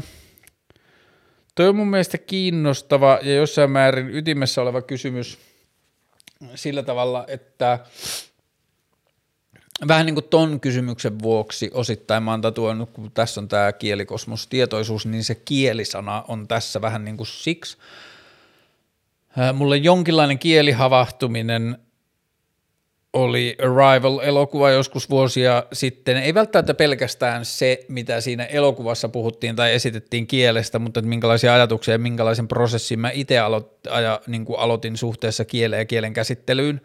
toi 1.54 1.68
on 1.68 1.76
mun 1.76 1.88
mielestä 1.88 2.18
kiinnostava 2.18 3.18
ja 3.22 3.34
jossain 3.34 3.70
määrin 3.70 4.10
ytimessä 4.10 4.62
oleva 4.62 4.82
kysymys 4.82 5.38
sillä 6.54 6.82
tavalla, 6.82 7.24
että 7.28 7.78
vähän 9.88 10.06
niin 10.06 10.14
kuin 10.14 10.28
ton 10.30 10.60
kysymyksen 10.60 11.18
vuoksi 11.18 11.70
osittain 11.74 12.22
mä 12.22 12.30
oon 12.30 12.40
tatuoinut, 12.40 12.90
kun 12.90 13.10
tässä 13.12 13.40
on 13.40 13.48
tämä 13.48 13.72
kielikosmos 13.72 14.46
tietoisuus, 14.46 15.06
niin 15.06 15.24
se 15.24 15.34
kielisana 15.34 16.24
on 16.28 16.48
tässä 16.48 16.80
vähän 16.80 17.04
niin 17.04 17.16
kuin 17.16 17.26
siksi. 17.26 17.76
Mulle 19.52 19.76
jonkinlainen 19.76 20.38
kielihavahtuminen 20.38 21.78
oli 23.12 23.56
Arrival-elokuva 23.62 24.70
joskus 24.70 25.10
vuosia 25.10 25.64
sitten. 25.72 26.16
Ei 26.16 26.34
välttämättä 26.34 26.74
pelkästään 26.74 27.44
se, 27.44 27.84
mitä 27.88 28.20
siinä 28.20 28.44
elokuvassa 28.44 29.08
puhuttiin 29.08 29.56
tai 29.56 29.74
esitettiin 29.74 30.26
kielestä, 30.26 30.78
mutta 30.78 31.00
että 31.00 31.08
minkälaisia 31.08 31.54
ajatuksia 31.54 31.94
ja 31.94 31.98
minkälaisen 31.98 32.48
prosessin 32.48 33.00
mä 33.00 33.10
itse 33.10 33.38
aloit, 33.38 33.66
aja, 33.90 34.20
niin 34.26 34.46
aloitin 34.56 34.96
suhteessa 34.96 35.44
kieleen 35.44 35.80
ja 35.80 35.84
kielen 35.84 36.12
käsittelyyn. 36.12 36.80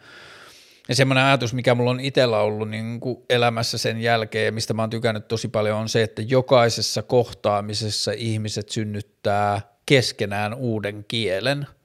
Ja 0.88 0.94
semmoinen 0.94 1.24
ajatus, 1.24 1.54
mikä 1.54 1.74
mulla 1.74 1.90
on 1.90 2.00
itsellä 2.00 2.38
ollut 2.38 2.70
niin 2.70 3.00
kuin 3.00 3.16
elämässä 3.30 3.78
sen 3.78 4.00
jälkeen 4.00 4.46
ja 4.46 4.52
mistä 4.52 4.74
mä 4.74 4.82
oon 4.82 4.90
tykännyt 4.90 5.28
tosi 5.28 5.48
paljon 5.48 5.78
on 5.78 5.88
se, 5.88 6.02
että 6.02 6.22
jokaisessa 6.22 7.02
kohtaamisessa 7.02 8.12
ihmiset 8.12 8.68
synnyttää 8.68 9.60
keskenään 9.86 10.54
uuden 10.54 11.04
kielen– 11.08 11.66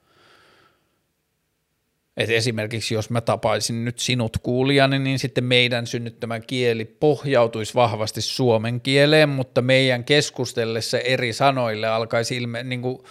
et 2.17 2.29
esimerkiksi 2.29 2.93
jos 2.93 3.09
mä 3.09 3.21
tapaisin 3.21 3.85
nyt 3.85 3.99
sinut 3.99 4.37
kuulijani, 4.43 4.99
niin 4.99 5.19
sitten 5.19 5.43
meidän 5.43 5.87
synnyttämä 5.87 6.39
kieli 6.39 6.85
pohjautuisi 6.85 7.73
vahvasti 7.73 8.21
suomen 8.21 8.81
kieleen, 8.81 9.29
mutta 9.29 9.61
meidän 9.61 10.03
keskustellessa 10.03 10.99
eri 10.99 11.33
sanoille 11.33 11.87
alkaisi 11.87 12.37
ilme, 12.37 12.63
niin 12.63 12.81
kuin, 12.81 13.03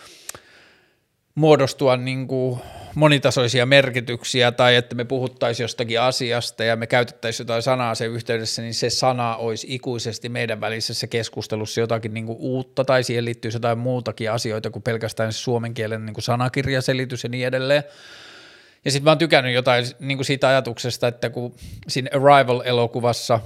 muodostua 1.35 1.97
niin 1.97 2.29
kuin 2.29 2.61
monitasoisia 2.95 3.67
merkityksiä 3.67 4.53
tai 4.53 4.77
että 4.77 4.95
me 4.95 5.05
puhuttaisiin 5.05 5.65
jostakin 5.65 6.01
asiasta 6.01 6.65
ja 6.65 6.77
me 6.77 6.87
käytettäisiin 6.87 7.45
jotain 7.45 7.63
sanaa 7.63 7.95
sen 7.95 8.11
yhteydessä, 8.11 8.63
niin 8.63 8.75
se 8.75 8.91
sana 8.91 9.37
olisi 9.37 9.67
ikuisesti 9.71 10.29
meidän 10.29 10.61
välisessä 10.61 11.07
keskustelussa 11.07 11.81
jotakin 11.81 12.15
niin 12.15 12.27
kuin 12.27 12.39
uutta 12.41 12.85
tai 12.85 13.05
siihen 13.05 13.25
liittyisi 13.25 13.57
jotain 13.57 13.79
muutakin 13.79 14.31
asioita 14.31 14.71
kuin 14.71 14.83
pelkästään 14.83 15.33
suomen 15.33 15.75
kielen 15.75 16.07
niin 16.07 16.15
kuin 16.15 16.25
sanakirjaselitys 16.25 17.23
ja 17.23 17.29
niin 17.29 17.47
edelleen. 17.47 17.83
Ja 18.85 18.91
sitten 18.91 19.05
mä 19.05 19.11
oon 19.11 19.19
tykännyt 19.19 19.55
jotain 19.55 19.85
niin 20.01 20.19
kuin 20.19 20.25
siitä 20.25 20.49
ajatuksesta, 20.49 21.09
että 21.09 21.31
kun 21.31 21.55
siinä 21.89 22.11
Arrival-elokuvassa 22.15 23.41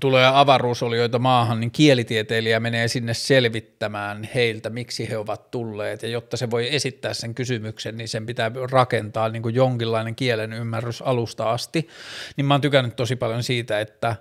tulee 0.00 0.26
avaruusolioita 0.26 1.18
maahan, 1.18 1.60
niin 1.60 1.70
kielitieteilijä 1.70 2.60
menee 2.60 2.88
sinne 2.88 3.14
selvittämään 3.14 4.28
heiltä, 4.34 4.70
miksi 4.70 5.08
he 5.08 5.18
ovat 5.18 5.50
tulleet. 5.50 6.02
Ja 6.02 6.08
jotta 6.08 6.36
se 6.36 6.50
voi 6.50 6.74
esittää 6.74 7.14
sen 7.14 7.34
kysymyksen, 7.34 7.96
niin 7.96 8.08
sen 8.08 8.26
pitää 8.26 8.50
rakentaa 8.70 9.28
niin 9.28 9.42
kuin 9.42 9.54
jonkinlainen 9.54 10.14
kielen 10.14 10.52
ymmärrys 10.52 11.02
alusta 11.02 11.50
asti. 11.50 11.88
Niin 12.36 12.44
mä 12.44 12.54
oon 12.54 12.60
tykännyt 12.60 12.96
tosi 12.96 13.16
paljon 13.16 13.42
siitä, 13.42 13.80
että 13.80 14.16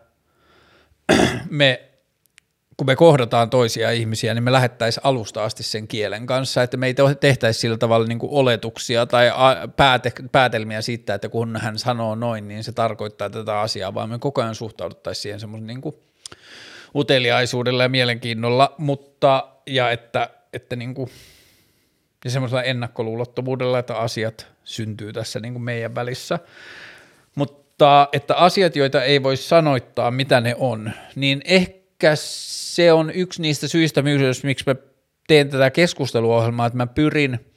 me 1.50 1.93
kun 2.78 2.88
me 2.88 2.96
kohdataan 2.96 3.50
toisia 3.50 3.92
ihmisiä, 3.92 4.34
niin 4.34 4.44
me 4.44 4.52
lähettäisiin 4.52 5.06
alusta 5.06 5.44
asti 5.44 5.64
sen 5.64 5.88
kielen 5.88 6.26
kanssa, 6.26 6.64
että 6.64 6.78
me 6.78 6.88
ei 6.88 6.96
tehtäisi 7.20 7.60
sillä 7.60 7.78
tavalla 7.78 8.08
niin 8.08 8.20
oletuksia 8.22 9.06
tai 9.06 9.32
pääte, 9.76 10.12
päätelmiä 10.32 10.82
siitä, 10.82 11.14
että 11.14 11.30
kun 11.30 11.58
hän 11.58 11.80
sanoo 11.80 12.16
noin, 12.16 12.48
niin 12.48 12.64
se 12.64 12.72
tarkoittaa 12.72 13.30
tätä 13.30 13.60
asiaa, 13.60 13.94
vaan 13.94 14.10
me 14.10 14.20
koko 14.20 14.42
ajan 14.42 14.56
suhtauduttaisiin 14.56 15.22
siihen 15.22 15.40
semmoisen 15.40 15.68
niin 15.68 15.82
uteliaisuudella 16.96 17.84
ja 17.84 17.90
mielenkiinnolla, 17.90 18.76
mutta 18.78 19.48
ja 19.68 19.92
että, 19.92 20.30
että 20.54 20.76
niin 20.76 20.94
kuin, 20.94 21.10
ja 22.26 22.32
semmoisella 22.32 22.64
ennakkoluulottomuudella, 22.64 23.80
että 23.80 23.96
asiat 23.96 24.48
syntyy 24.64 25.14
tässä 25.14 25.40
niin 25.40 25.54
kuin 25.54 25.64
meidän 25.64 25.96
välissä. 25.96 26.40
Mutta 27.36 28.08
että 28.14 28.36
asiat, 28.36 28.76
joita 28.76 29.04
ei 29.04 29.24
voi 29.24 29.38
sanoittaa, 29.38 30.12
mitä 30.12 30.42
ne 30.42 30.56
on, 30.60 30.92
niin 31.16 31.42
ehkä 31.46 32.16
se 32.76 32.94
on 32.94 33.12
yksi 33.12 33.42
niistä 33.42 33.68
syistä 33.68 34.02
myös, 34.02 34.44
miksi 34.44 34.64
mä 34.68 34.76
teen 35.28 35.50
tätä 35.50 35.72
keskusteluohjelmaa, 35.72 36.66
että 36.66 36.78
mä 36.78 36.88
pyrin– 36.88 37.40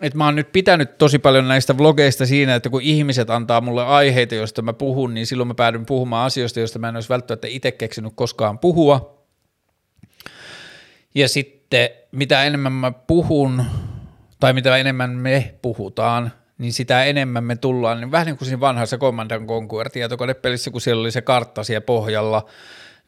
että 0.00 0.18
mä 0.18 0.24
oon 0.24 0.36
nyt 0.36 0.52
pitänyt 0.52 0.98
tosi 0.98 1.18
paljon 1.18 1.48
näistä 1.48 1.78
vlogeista 1.78 2.26
siinä, 2.26 2.54
että 2.54 2.70
kun 2.70 2.82
ihmiset 2.82 3.30
antaa 3.30 3.60
mulle 3.60 3.84
aiheita, 3.84 4.34
joista 4.34 4.62
mä 4.62 4.72
puhun, 4.72 5.14
niin 5.14 5.26
silloin 5.26 5.48
mä 5.48 5.54
päädyn 5.54 5.86
puhumaan 5.86 6.26
asioista, 6.26 6.60
joista 6.60 6.78
mä 6.78 6.88
en 6.88 6.94
olisi 6.94 7.08
välttämättä 7.08 7.48
itse 7.50 7.72
keksinyt 7.72 8.12
koskaan 8.16 8.58
puhua. 8.58 9.24
Ja 11.14 11.28
sitten 11.28 11.88
mitä 12.12 12.44
enemmän 12.44 12.72
mä 12.72 12.90
puhun, 12.90 13.64
tai 14.40 14.52
mitä 14.52 14.76
enemmän 14.76 15.10
me 15.10 15.54
puhutaan, 15.62 16.32
niin 16.58 16.72
sitä 16.72 17.04
enemmän 17.04 17.44
me 17.44 17.56
tullaan, 17.56 18.00
niin 18.00 18.10
vähän 18.10 18.26
niin 18.26 18.36
kuin 18.36 18.46
siinä 18.46 18.60
vanhassa 18.60 18.98
Command 18.98 19.30
Conquer 19.46 19.90
tietokonepelissä, 19.90 20.70
kun 20.70 20.80
siellä 20.80 21.00
oli 21.00 21.10
se 21.10 21.22
kartta 21.22 21.64
siellä 21.64 21.80
pohjalla, 21.80 22.46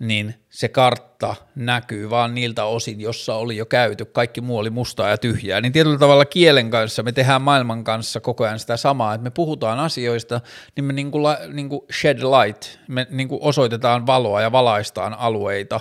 niin 0.02 0.34
se 0.50 0.68
kartta 0.68 1.36
näkyy 1.54 2.10
vaan 2.10 2.34
niiltä 2.34 2.64
osin, 2.64 3.00
jossa 3.00 3.34
oli 3.34 3.56
jo 3.56 3.66
käyty, 3.66 4.04
kaikki 4.04 4.40
muu 4.40 4.58
oli 4.58 4.70
mustaa 4.70 5.08
ja 5.08 5.18
tyhjää, 5.18 5.60
niin 5.60 5.72
tietyllä 5.72 5.98
tavalla 5.98 6.24
kielen 6.24 6.70
kanssa 6.70 7.02
me 7.02 7.12
tehdään 7.12 7.42
maailman 7.42 7.84
kanssa 7.84 8.20
koko 8.20 8.44
ajan 8.44 8.58
sitä 8.58 8.76
samaa, 8.76 9.14
että 9.14 9.22
me 9.24 9.30
puhutaan 9.30 9.78
asioista, 9.78 10.40
niin 10.76 10.84
me 10.84 10.92
niin 10.92 11.10
kuin, 11.10 11.22
niin 11.52 11.68
kuin 11.68 11.80
shed 12.00 12.18
light, 12.18 12.78
me 12.88 13.06
niin 13.10 13.28
kuin 13.28 13.42
osoitetaan 13.42 14.06
valoa 14.06 14.40
ja 14.40 14.52
valaistaan 14.52 15.14
alueita 15.14 15.80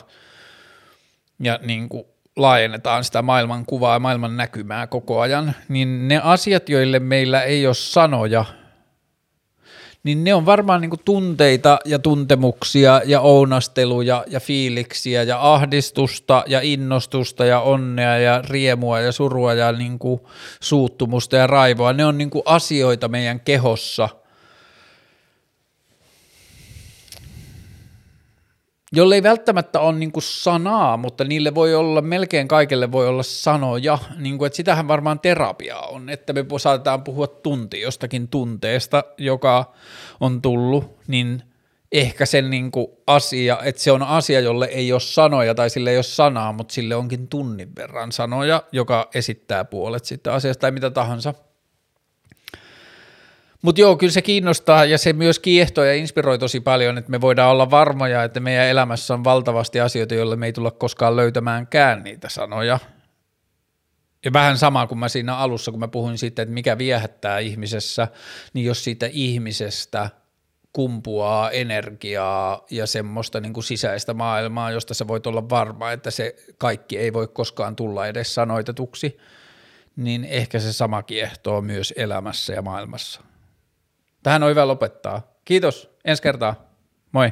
ja 1.39 1.59
niin 1.61 1.89
kuin 1.89 2.03
laajennetaan 2.35 3.03
sitä 3.03 3.21
maailman 3.21 3.65
kuvaa 3.65 3.95
ja 3.95 3.99
maailman 3.99 4.37
näkymää 4.37 4.87
koko 4.87 5.19
ajan, 5.19 5.55
niin 5.69 6.07
ne 6.07 6.21
asiat, 6.23 6.69
joille 6.69 6.99
meillä 6.99 7.41
ei 7.41 7.67
ole 7.67 7.73
sanoja– 7.73 8.45
niin 10.03 10.23
ne 10.23 10.33
on 10.33 10.45
varmaan 10.45 10.81
niin 10.81 10.91
tunteita 11.05 11.79
ja 11.85 11.99
tuntemuksia 11.99 13.01
ja 13.05 13.21
ounasteluja 13.21 14.23
ja 14.27 14.39
fiiliksiä 14.39 15.23
ja 15.23 15.53
ahdistusta 15.53 16.43
ja 16.47 16.59
innostusta 16.63 17.45
ja 17.45 17.59
onnea 17.59 18.17
ja 18.17 18.41
riemua 18.49 18.99
ja 18.99 19.11
surua 19.11 19.53
ja 19.53 19.71
niin 19.71 19.99
suuttumusta 20.59 21.35
ja 21.35 21.47
raivoa. 21.47 21.93
Ne 21.93 22.05
on 22.05 22.17
niin 22.17 22.31
asioita 22.45 23.07
meidän 23.07 23.39
kehossa– 23.39 24.09
jolle 28.91 29.15
ei 29.15 29.23
välttämättä 29.23 29.79
ole 29.79 29.97
niin 29.97 30.11
kuin 30.11 30.23
sanaa, 30.23 30.97
mutta 30.97 31.23
niille 31.23 31.55
voi 31.55 31.75
olla, 31.75 32.01
melkein 32.01 32.47
kaikille 32.47 32.91
voi 32.91 33.07
olla 33.07 33.23
sanoja, 33.23 33.97
niin 34.17 34.37
kuin, 34.37 34.47
että 34.47 34.57
sitähän 34.57 34.87
varmaan 34.87 35.19
terapia 35.19 35.79
on, 35.79 36.09
että 36.09 36.33
me 36.33 36.45
saatetaan 36.57 37.03
puhua 37.03 37.27
tunti 37.27 37.81
jostakin 37.81 38.27
tunteesta, 38.27 39.03
joka 39.17 39.73
on 40.19 40.41
tullut, 40.41 40.97
niin 41.07 41.43
ehkä 41.91 42.25
sen 42.25 42.49
niin 42.49 42.71
kuin 42.71 42.87
asia, 43.07 43.57
että 43.63 43.81
se 43.81 43.91
on 43.91 44.03
asia, 44.03 44.39
jolle 44.39 44.65
ei 44.65 44.91
ole 44.91 44.99
sanoja 44.99 45.55
tai 45.55 45.69
sille 45.69 45.89
ei 45.89 45.97
ole 45.97 46.03
sanaa, 46.03 46.51
mutta 46.51 46.73
sille 46.73 46.95
onkin 46.95 47.27
tunnin 47.27 47.75
verran 47.75 48.11
sanoja, 48.11 48.63
joka 48.71 49.09
esittää 49.13 49.65
puolet 49.65 50.05
sitten 50.05 50.33
asiasta 50.33 50.61
tai 50.61 50.71
mitä 50.71 50.89
tahansa– 50.89 51.33
mutta 53.61 53.81
joo, 53.81 53.97
kyllä 53.97 54.13
se 54.13 54.21
kiinnostaa 54.21 54.85
ja 54.85 54.97
se 54.97 55.13
myös 55.13 55.39
kiehtoo 55.39 55.83
ja 55.83 55.93
inspiroi 55.93 56.39
tosi 56.39 56.59
paljon, 56.59 56.97
että 56.97 57.11
me 57.11 57.21
voidaan 57.21 57.51
olla 57.51 57.71
varmoja, 57.71 58.23
että 58.23 58.39
meidän 58.39 58.67
elämässä 58.67 59.13
on 59.13 59.23
valtavasti 59.23 59.79
asioita, 59.79 60.15
joille 60.15 60.35
me 60.35 60.45
ei 60.45 60.53
tulla 60.53 60.71
koskaan 60.71 61.15
löytämäänkään 61.15 62.03
niitä 62.03 62.29
sanoja. 62.29 62.79
Ja 64.25 64.33
vähän 64.33 64.57
sama 64.57 64.87
kuin 64.87 64.99
mä 64.99 65.09
siinä 65.09 65.37
alussa, 65.37 65.71
kun 65.71 65.79
mä 65.79 65.87
puhuin 65.87 66.17
siitä, 66.17 66.41
että 66.41 66.53
mikä 66.53 66.77
viehättää 66.77 67.39
ihmisessä, 67.39 68.07
niin 68.53 68.65
jos 68.65 68.83
siitä 68.83 69.09
ihmisestä 69.11 70.09
kumpuaa 70.73 71.51
energiaa 71.51 72.65
ja 72.71 72.87
semmoista 72.87 73.39
niin 73.39 73.53
kuin 73.53 73.63
sisäistä 73.63 74.13
maailmaa, 74.13 74.71
josta 74.71 74.93
sä 74.93 75.07
voit 75.07 75.27
olla 75.27 75.49
varma, 75.49 75.91
että 75.91 76.11
se 76.11 76.35
kaikki 76.57 76.97
ei 76.97 77.13
voi 77.13 77.27
koskaan 77.27 77.75
tulla 77.75 78.07
edes 78.07 78.35
sanoitetuksi, 78.35 79.17
niin 79.95 80.25
ehkä 80.25 80.59
se 80.59 80.73
sama 80.73 81.03
kiehtoo 81.03 81.61
myös 81.61 81.93
elämässä 81.97 82.53
ja 82.53 82.61
maailmassa. 82.61 83.30
Tähän 84.23 84.43
on 84.43 84.49
hyvä 84.49 84.67
lopettaa. 84.67 85.33
Kiitos, 85.45 85.95
ensi 86.05 86.23
kertaa. 86.23 86.55
Moi. 87.11 87.31